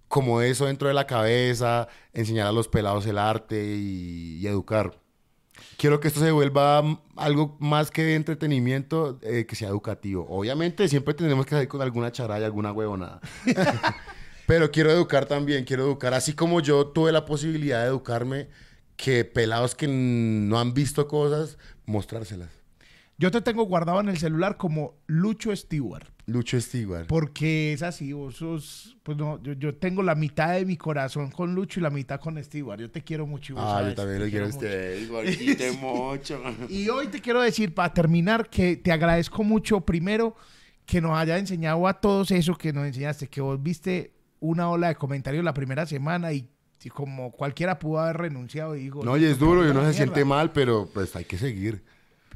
como 0.07 0.41
eso 0.41 0.65
dentro 0.65 0.87
de 0.87 0.93
la 0.93 1.07
cabeza, 1.07 1.87
enseñar 2.13 2.47
a 2.47 2.51
los 2.51 2.67
pelados 2.67 3.05
el 3.05 3.17
arte 3.17 3.75
y, 3.75 4.37
y 4.39 4.47
educar. 4.47 4.99
Quiero 5.77 5.99
que 5.99 6.07
esto 6.07 6.19
se 6.19 6.31
vuelva 6.31 6.83
algo 7.15 7.57
más 7.59 7.91
que 7.91 8.03
de 8.03 8.15
entretenimiento, 8.15 9.19
eh, 9.21 9.45
que 9.45 9.55
sea 9.55 9.69
educativo. 9.69 10.25
Obviamente 10.29 10.87
siempre 10.87 11.13
tenemos 11.13 11.45
que 11.45 11.51
salir 11.51 11.67
con 11.67 11.81
alguna 11.81 12.11
charaya, 12.11 12.45
alguna 12.45 12.71
huevonada. 12.71 13.21
Pero 14.47 14.71
quiero 14.71 14.91
educar 14.91 15.25
también, 15.25 15.65
quiero 15.65 15.83
educar. 15.83 16.13
Así 16.13 16.33
como 16.33 16.61
yo 16.61 16.87
tuve 16.87 17.11
la 17.11 17.25
posibilidad 17.25 17.81
de 17.81 17.87
educarme, 17.87 18.47
que 18.95 19.25
pelados 19.25 19.75
que 19.75 19.87
no 19.87 20.59
han 20.59 20.73
visto 20.73 21.07
cosas, 21.07 21.57
mostrárselas. 21.85 22.49
Yo 23.17 23.29
te 23.29 23.41
tengo 23.41 23.63
guardado 23.63 23.99
en 23.99 24.09
el 24.09 24.17
celular 24.17 24.57
como 24.57 24.95
Lucho 25.05 25.55
Stewart. 25.55 26.07
Lucho 26.27 26.59
Stewart. 26.59 27.07
Porque 27.07 27.71
es 27.71 27.81
así, 27.83 28.11
vos 28.11 28.35
sos, 28.35 28.97
pues 29.01 29.17
no, 29.17 29.41
yo, 29.41 29.53
yo 29.53 29.73
tengo 29.75 30.03
la 30.03 30.13
mitad 30.13 30.53
de 30.53 30.65
mi 30.65 30.75
corazón 30.75 31.31
con 31.31 31.55
Lucho 31.55 31.79
y 31.79 31.83
la 31.83 31.89
mitad 31.89 32.19
con 32.19 32.41
Stewart. 32.43 32.79
Yo 32.81 32.91
te 32.91 33.01
quiero 33.01 33.25
mucho. 33.25 33.53
y 33.53 33.55
vos 33.55 33.63
Ah, 33.65 33.81
yo 33.87 33.95
también 33.95 34.19
lo 34.19 34.29
quiero 34.29 34.45
a 34.45 34.47
mucho. 34.49 34.57
usted. 34.59 35.01
Igualito 35.03 35.73
mucho. 35.79 36.41
Y 36.69 36.89
hoy 36.89 37.07
te 37.07 37.21
quiero 37.21 37.41
decir, 37.41 37.73
para 37.73 37.93
terminar, 37.93 38.49
que 38.49 38.75
te 38.75 38.91
agradezco 38.91 39.41
mucho, 39.45 39.81
primero, 39.81 40.35
que 40.85 40.99
nos 40.99 41.17
haya 41.17 41.37
enseñado 41.37 41.87
a 41.87 41.93
todos 41.99 42.29
eso 42.31 42.55
que 42.57 42.73
nos 42.73 42.85
enseñaste, 42.85 43.27
que 43.29 43.39
vos 43.39 43.61
viste 43.63 44.11
una 44.41 44.69
ola 44.69 44.89
de 44.89 44.95
comentarios 44.95 45.45
la 45.45 45.53
primera 45.53 45.85
semana 45.85 46.33
y, 46.33 46.49
y 46.83 46.89
como 46.89 47.31
cualquiera 47.31 47.79
pudo 47.79 47.99
haber 47.99 48.17
renunciado 48.17 48.75
y 48.75 48.81
dijo... 48.83 49.01
No, 49.01 49.15
y 49.15 49.23
es 49.23 49.39
duro 49.39 49.65
y 49.65 49.69
uno 49.69 49.85
se 49.85 49.93
siente 49.93 50.25
mal, 50.25 50.51
pero 50.51 50.89
pues 50.93 51.15
hay 51.15 51.23
que 51.23 51.37
seguir. 51.37 51.83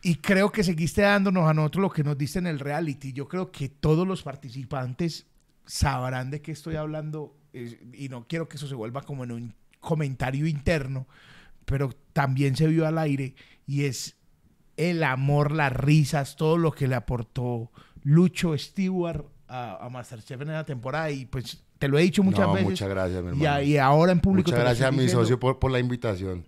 Y 0.01 0.15
creo 0.15 0.51
que 0.51 0.63
seguiste 0.63 1.01
dándonos 1.01 1.47
a 1.47 1.53
nosotros 1.53 1.81
lo 1.83 1.89
que 1.91 2.03
nos 2.03 2.17
diste 2.17 2.39
en 2.39 2.47
el 2.47 2.59
reality. 2.59 3.13
Yo 3.13 3.27
creo 3.27 3.51
que 3.51 3.69
todos 3.69 4.07
los 4.07 4.23
participantes 4.23 5.27
sabrán 5.65 6.31
de 6.31 6.41
qué 6.41 6.51
estoy 6.51 6.75
hablando 6.75 7.37
eh, 7.53 7.79
y 7.93 8.09
no 8.09 8.25
quiero 8.27 8.47
que 8.49 8.57
eso 8.57 8.67
se 8.67 8.75
vuelva 8.75 9.03
como 9.03 9.23
en 9.23 9.31
un 9.31 9.53
comentario 9.79 10.47
interno, 10.47 11.07
pero 11.65 11.91
también 12.13 12.55
se 12.55 12.67
vio 12.67 12.87
al 12.87 12.97
aire 12.97 13.35
y 13.67 13.85
es 13.85 14.15
el 14.77 15.03
amor, 15.03 15.51
las 15.51 15.71
risas, 15.71 16.35
todo 16.35 16.57
lo 16.57 16.71
que 16.71 16.87
le 16.87 16.95
aportó 16.95 17.71
Lucho 18.03 18.57
Stewart 18.57 19.25
a, 19.47 19.85
a 19.85 19.89
Masterchef 19.89 20.41
en 20.41 20.47
la 20.47 20.65
temporada 20.65 21.11
y 21.11 21.25
pues 21.25 21.63
te 21.77 21.87
lo 21.87 21.99
he 21.99 22.03
dicho 22.03 22.23
muchas 22.23 22.47
no, 22.47 22.53
veces. 22.53 22.69
muchas 22.69 22.89
gracias, 22.89 23.21
mi 23.23 23.29
y, 23.29 23.31
hermano. 23.31 23.51
a- 23.53 23.63
y 23.63 23.77
ahora 23.77 24.11
en 24.11 24.19
público 24.19 24.49
Muchas 24.49 24.63
gracias 24.63 24.87
a 24.87 24.91
mi 24.91 25.07
socio 25.09 25.39
por, 25.39 25.59
por 25.59 25.71
la 25.71 25.79
invitación. 25.79 26.45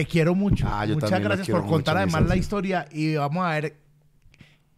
Te 0.00 0.06
quiero 0.06 0.34
mucho. 0.34 0.66
Ah, 0.66 0.86
yo 0.86 0.94
Muchas 0.94 1.20
gracias 1.20 1.46
por 1.46 1.66
contar 1.66 1.94
mucho, 1.94 2.16
además 2.16 2.26
la 2.26 2.34
historia 2.34 2.88
y 2.90 3.16
vamos 3.16 3.44
a 3.44 3.50
ver 3.50 3.76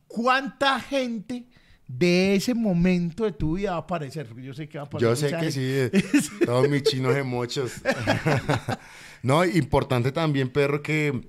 cuánta 0.09 0.81
gente 0.81 1.47
de 1.87 2.35
ese 2.35 2.55
momento 2.55 3.23
de 3.23 3.31
tu 3.31 3.55
vida 3.55 3.71
va 3.71 3.77
a 3.77 3.81
aparecer. 3.83 4.27
Porque 4.27 4.43
yo 4.43 4.53
sé 4.53 4.69
que 4.69 4.79
va 4.79 4.83
a 4.83 4.87
aparecer. 4.89 5.09
Yo 5.09 5.15
sé 5.15 5.29
que 5.29 5.53
gente. 5.53 6.21
sí, 6.21 6.29
todos 6.45 6.69
mis 6.69 6.83
chinos 6.83 7.15
de 7.15 7.23
mochos. 7.23 7.73
no, 9.23 9.45
importante 9.45 10.11
también, 10.11 10.51
perro, 10.51 10.83
que 10.83 11.25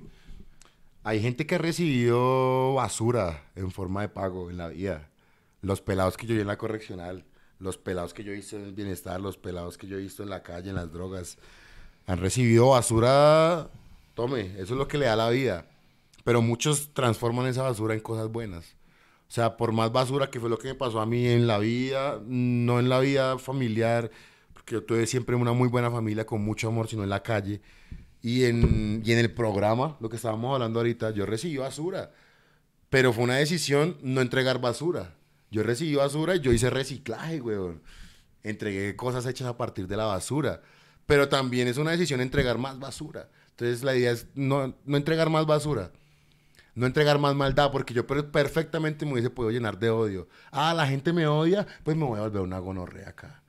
Hay 1.04 1.22
gente 1.22 1.46
que 1.46 1.54
ha 1.54 1.60
recibido 1.60 2.74
basura 2.74 3.44
en 3.56 3.70
forma 3.70 4.02
de 4.02 4.10
pago 4.10 4.50
en 4.50 4.58
la 4.58 4.70
vida. 4.70 5.08
Los 5.62 5.82
pelados 5.82 6.18
que 6.18 6.26
yo 6.26 6.34
vi 6.34 6.42
en 6.42 6.48
la 6.48 6.58
correccional, 6.58 7.26
los 7.60 7.78
pelados 7.78 8.16
que 8.16 8.24
yo 8.24 8.32
he 8.32 8.36
visto 8.38 8.56
en 8.56 8.64
el 8.64 8.74
bienestar, 8.74 9.22
los 9.22 9.38
pelados 9.38 9.78
que 9.78 9.86
yo 9.86 9.98
he 9.98 10.02
visto 10.02 10.24
en 10.24 10.32
la 10.32 10.42
calle, 10.42 10.72
en 10.72 10.78
las 10.78 10.92
drogas, 10.92 11.38
han 12.08 12.18
recibido 12.18 12.70
basura. 12.70 13.70
Tome, 14.14 14.42
eso 14.58 14.62
es 14.62 14.72
lo 14.72 14.88
que 14.88 14.98
le 14.98 15.06
da 15.06 15.16
la 15.16 15.30
vida. 15.30 15.68
Pero 16.24 16.42
muchos 16.42 16.94
transforman 16.94 17.48
esa 17.48 17.64
basura 17.64 17.94
en 17.94 18.00
cosas 18.00 18.30
buenas. 18.30 18.76
O 19.28 19.32
sea, 19.34 19.58
por 19.58 19.72
más 19.72 19.92
basura 19.92 20.30
que 20.30 20.40
fue 20.40 20.50
lo 20.50 20.58
que 20.58 20.70
me 20.70 20.76
pasó 20.76 21.02
a 21.02 21.06
mí 21.06 21.28
en 21.28 21.48
la 21.48 21.58
vida, 21.58 22.22
no 22.26 22.80
en 22.80 22.88
la 22.88 23.00
vida 23.00 23.40
familiar, 23.40 24.12
porque 24.54 24.76
yo 24.76 24.84
tuve 24.84 25.08
siempre 25.08 25.36
una 25.36 25.54
muy 25.54 25.68
buena 25.70 25.90
familia 25.90 26.26
con 26.26 26.44
mucho 26.44 26.68
amor, 26.68 26.88
sino 26.88 27.04
en 27.04 27.10
la 27.10 27.24
calle. 27.24 27.62
Y 28.22 28.46
en, 28.46 29.02
y 29.04 29.12
en 29.12 29.20
el 29.20 29.34
programa, 29.34 29.98
lo 30.00 30.10
que 30.10 30.16
estábamos 30.16 30.54
hablando 30.54 30.80
ahorita, 30.80 31.12
yo 31.12 31.26
recibí 31.26 31.58
basura. 31.58 32.12
Pero 32.90 33.12
fue 33.12 33.24
una 33.24 33.38
decisión 33.38 33.98
no 34.04 34.22
entregar 34.22 34.62
basura. 34.62 35.16
Yo 35.50 35.64
recibí 35.64 35.96
basura 35.96 36.36
y 36.36 36.40
yo 36.40 36.54
hice 36.54 36.70
reciclaje, 36.70 37.42
weón. 37.42 37.82
Entregué 38.44 38.96
cosas 38.96 39.26
hechas 39.26 39.48
a 39.48 39.58
partir 39.58 39.88
de 39.88 39.98
la 39.98 40.06
basura. 40.06 40.62
Pero 41.06 41.28
también 41.28 41.68
es 41.68 41.78
una 41.78 41.92
decisión 41.92 42.22
entregar 42.22 42.58
más 42.60 42.80
basura. 42.80 43.30
Entonces 43.54 43.84
la 43.84 43.96
idea 43.96 44.12
es 44.12 44.28
no, 44.36 44.76
no 44.86 44.98
entregar 44.98 45.30
más 45.30 45.46
basura. 45.46 45.92
No 46.76 46.88
entregar 46.88 47.20
más 47.20 47.36
maldad, 47.36 47.72
porque 47.72 47.94
yo 47.94 48.08
per- 48.08 48.32
perfectamente 48.32 49.06
me 49.06 49.14
hubiese 49.14 49.30
podido 49.30 49.52
llenar 49.52 49.78
de 49.78 49.92
odio. 49.92 50.28
Ah, 50.52 50.74
la 50.74 50.88
gente 50.88 51.14
me 51.14 51.28
odia, 51.28 51.68
pues 51.84 51.96
me 51.96 52.04
voy 52.04 52.18
a 52.20 52.24
volver 52.24 52.42
una 52.42 52.58
gonorrea 52.58 53.10
acá. 53.10 53.44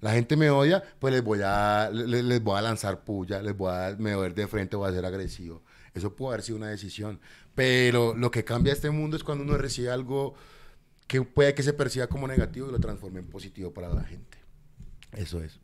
La 0.00 0.12
gente 0.12 0.36
me 0.36 0.48
odia, 0.50 0.82
pues 0.98 1.12
les 1.12 1.22
voy 1.22 1.40
a, 1.44 1.90
le- 1.92 2.22
les, 2.22 2.42
voy 2.42 2.56
a 2.58 2.62
lanzar 2.62 3.04
puya, 3.04 3.42
les 3.42 3.54
voy 3.56 3.70
a, 3.72 3.96
me 3.98 4.12
a 4.12 4.16
de 4.16 4.46
frente, 4.46 4.76
voy 4.76 4.88
a 4.88 4.92
ser 4.94 5.04
agresivo. 5.04 5.62
Eso 5.92 6.14
puede 6.16 6.34
haber 6.34 6.42
sido 6.44 6.56
una 6.58 6.68
decisión. 6.68 7.20
Pero 7.54 8.14
lo 8.16 8.30
que 8.30 8.44
cambia 8.44 8.72
este 8.72 8.90
mundo 8.90 9.16
es 9.16 9.24
cuando 9.24 9.44
uno 9.44 9.58
recibe 9.58 9.90
algo 9.90 10.34
que 11.06 11.22
puede 11.22 11.52
que 11.54 11.62
se 11.62 11.72
perciba 11.74 12.06
como 12.06 12.28
negativo 12.28 12.68
y 12.68 12.72
lo 12.72 12.78
transforme 12.80 13.20
en 13.20 13.26
positivo 13.28 13.74
para 13.74 13.88
la 13.92 14.04
gente. 14.04 14.37
Eso 15.12 15.42
es. 15.42 15.58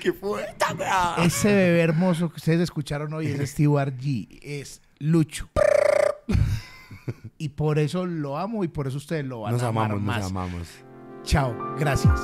¡Qué 0.00 0.12
fuerte, 0.12 0.64
bro! 0.74 1.22
Ese 1.24 1.48
bebé 1.48 1.80
hermoso 1.80 2.30
que 2.30 2.36
ustedes 2.36 2.60
escucharon 2.60 3.12
hoy 3.12 3.26
es 3.26 3.50
Stewart 3.50 3.94
G. 3.98 4.38
Es 4.42 4.80
Lucho. 4.98 5.48
Y 7.38 7.48
por 7.50 7.78
eso 7.78 8.06
lo 8.06 8.38
amo 8.38 8.64
y 8.64 8.68
por 8.68 8.86
eso 8.86 8.98
ustedes 8.98 9.24
lo 9.24 9.40
van 9.40 9.52
Nos 9.54 9.62
a 9.62 9.68
amar 9.68 9.86
amamos, 9.92 10.04
más. 10.06 10.18
nos 10.22 10.30
amamos. 10.30 10.68
Chao. 11.24 11.56
Gracias. 11.78 12.18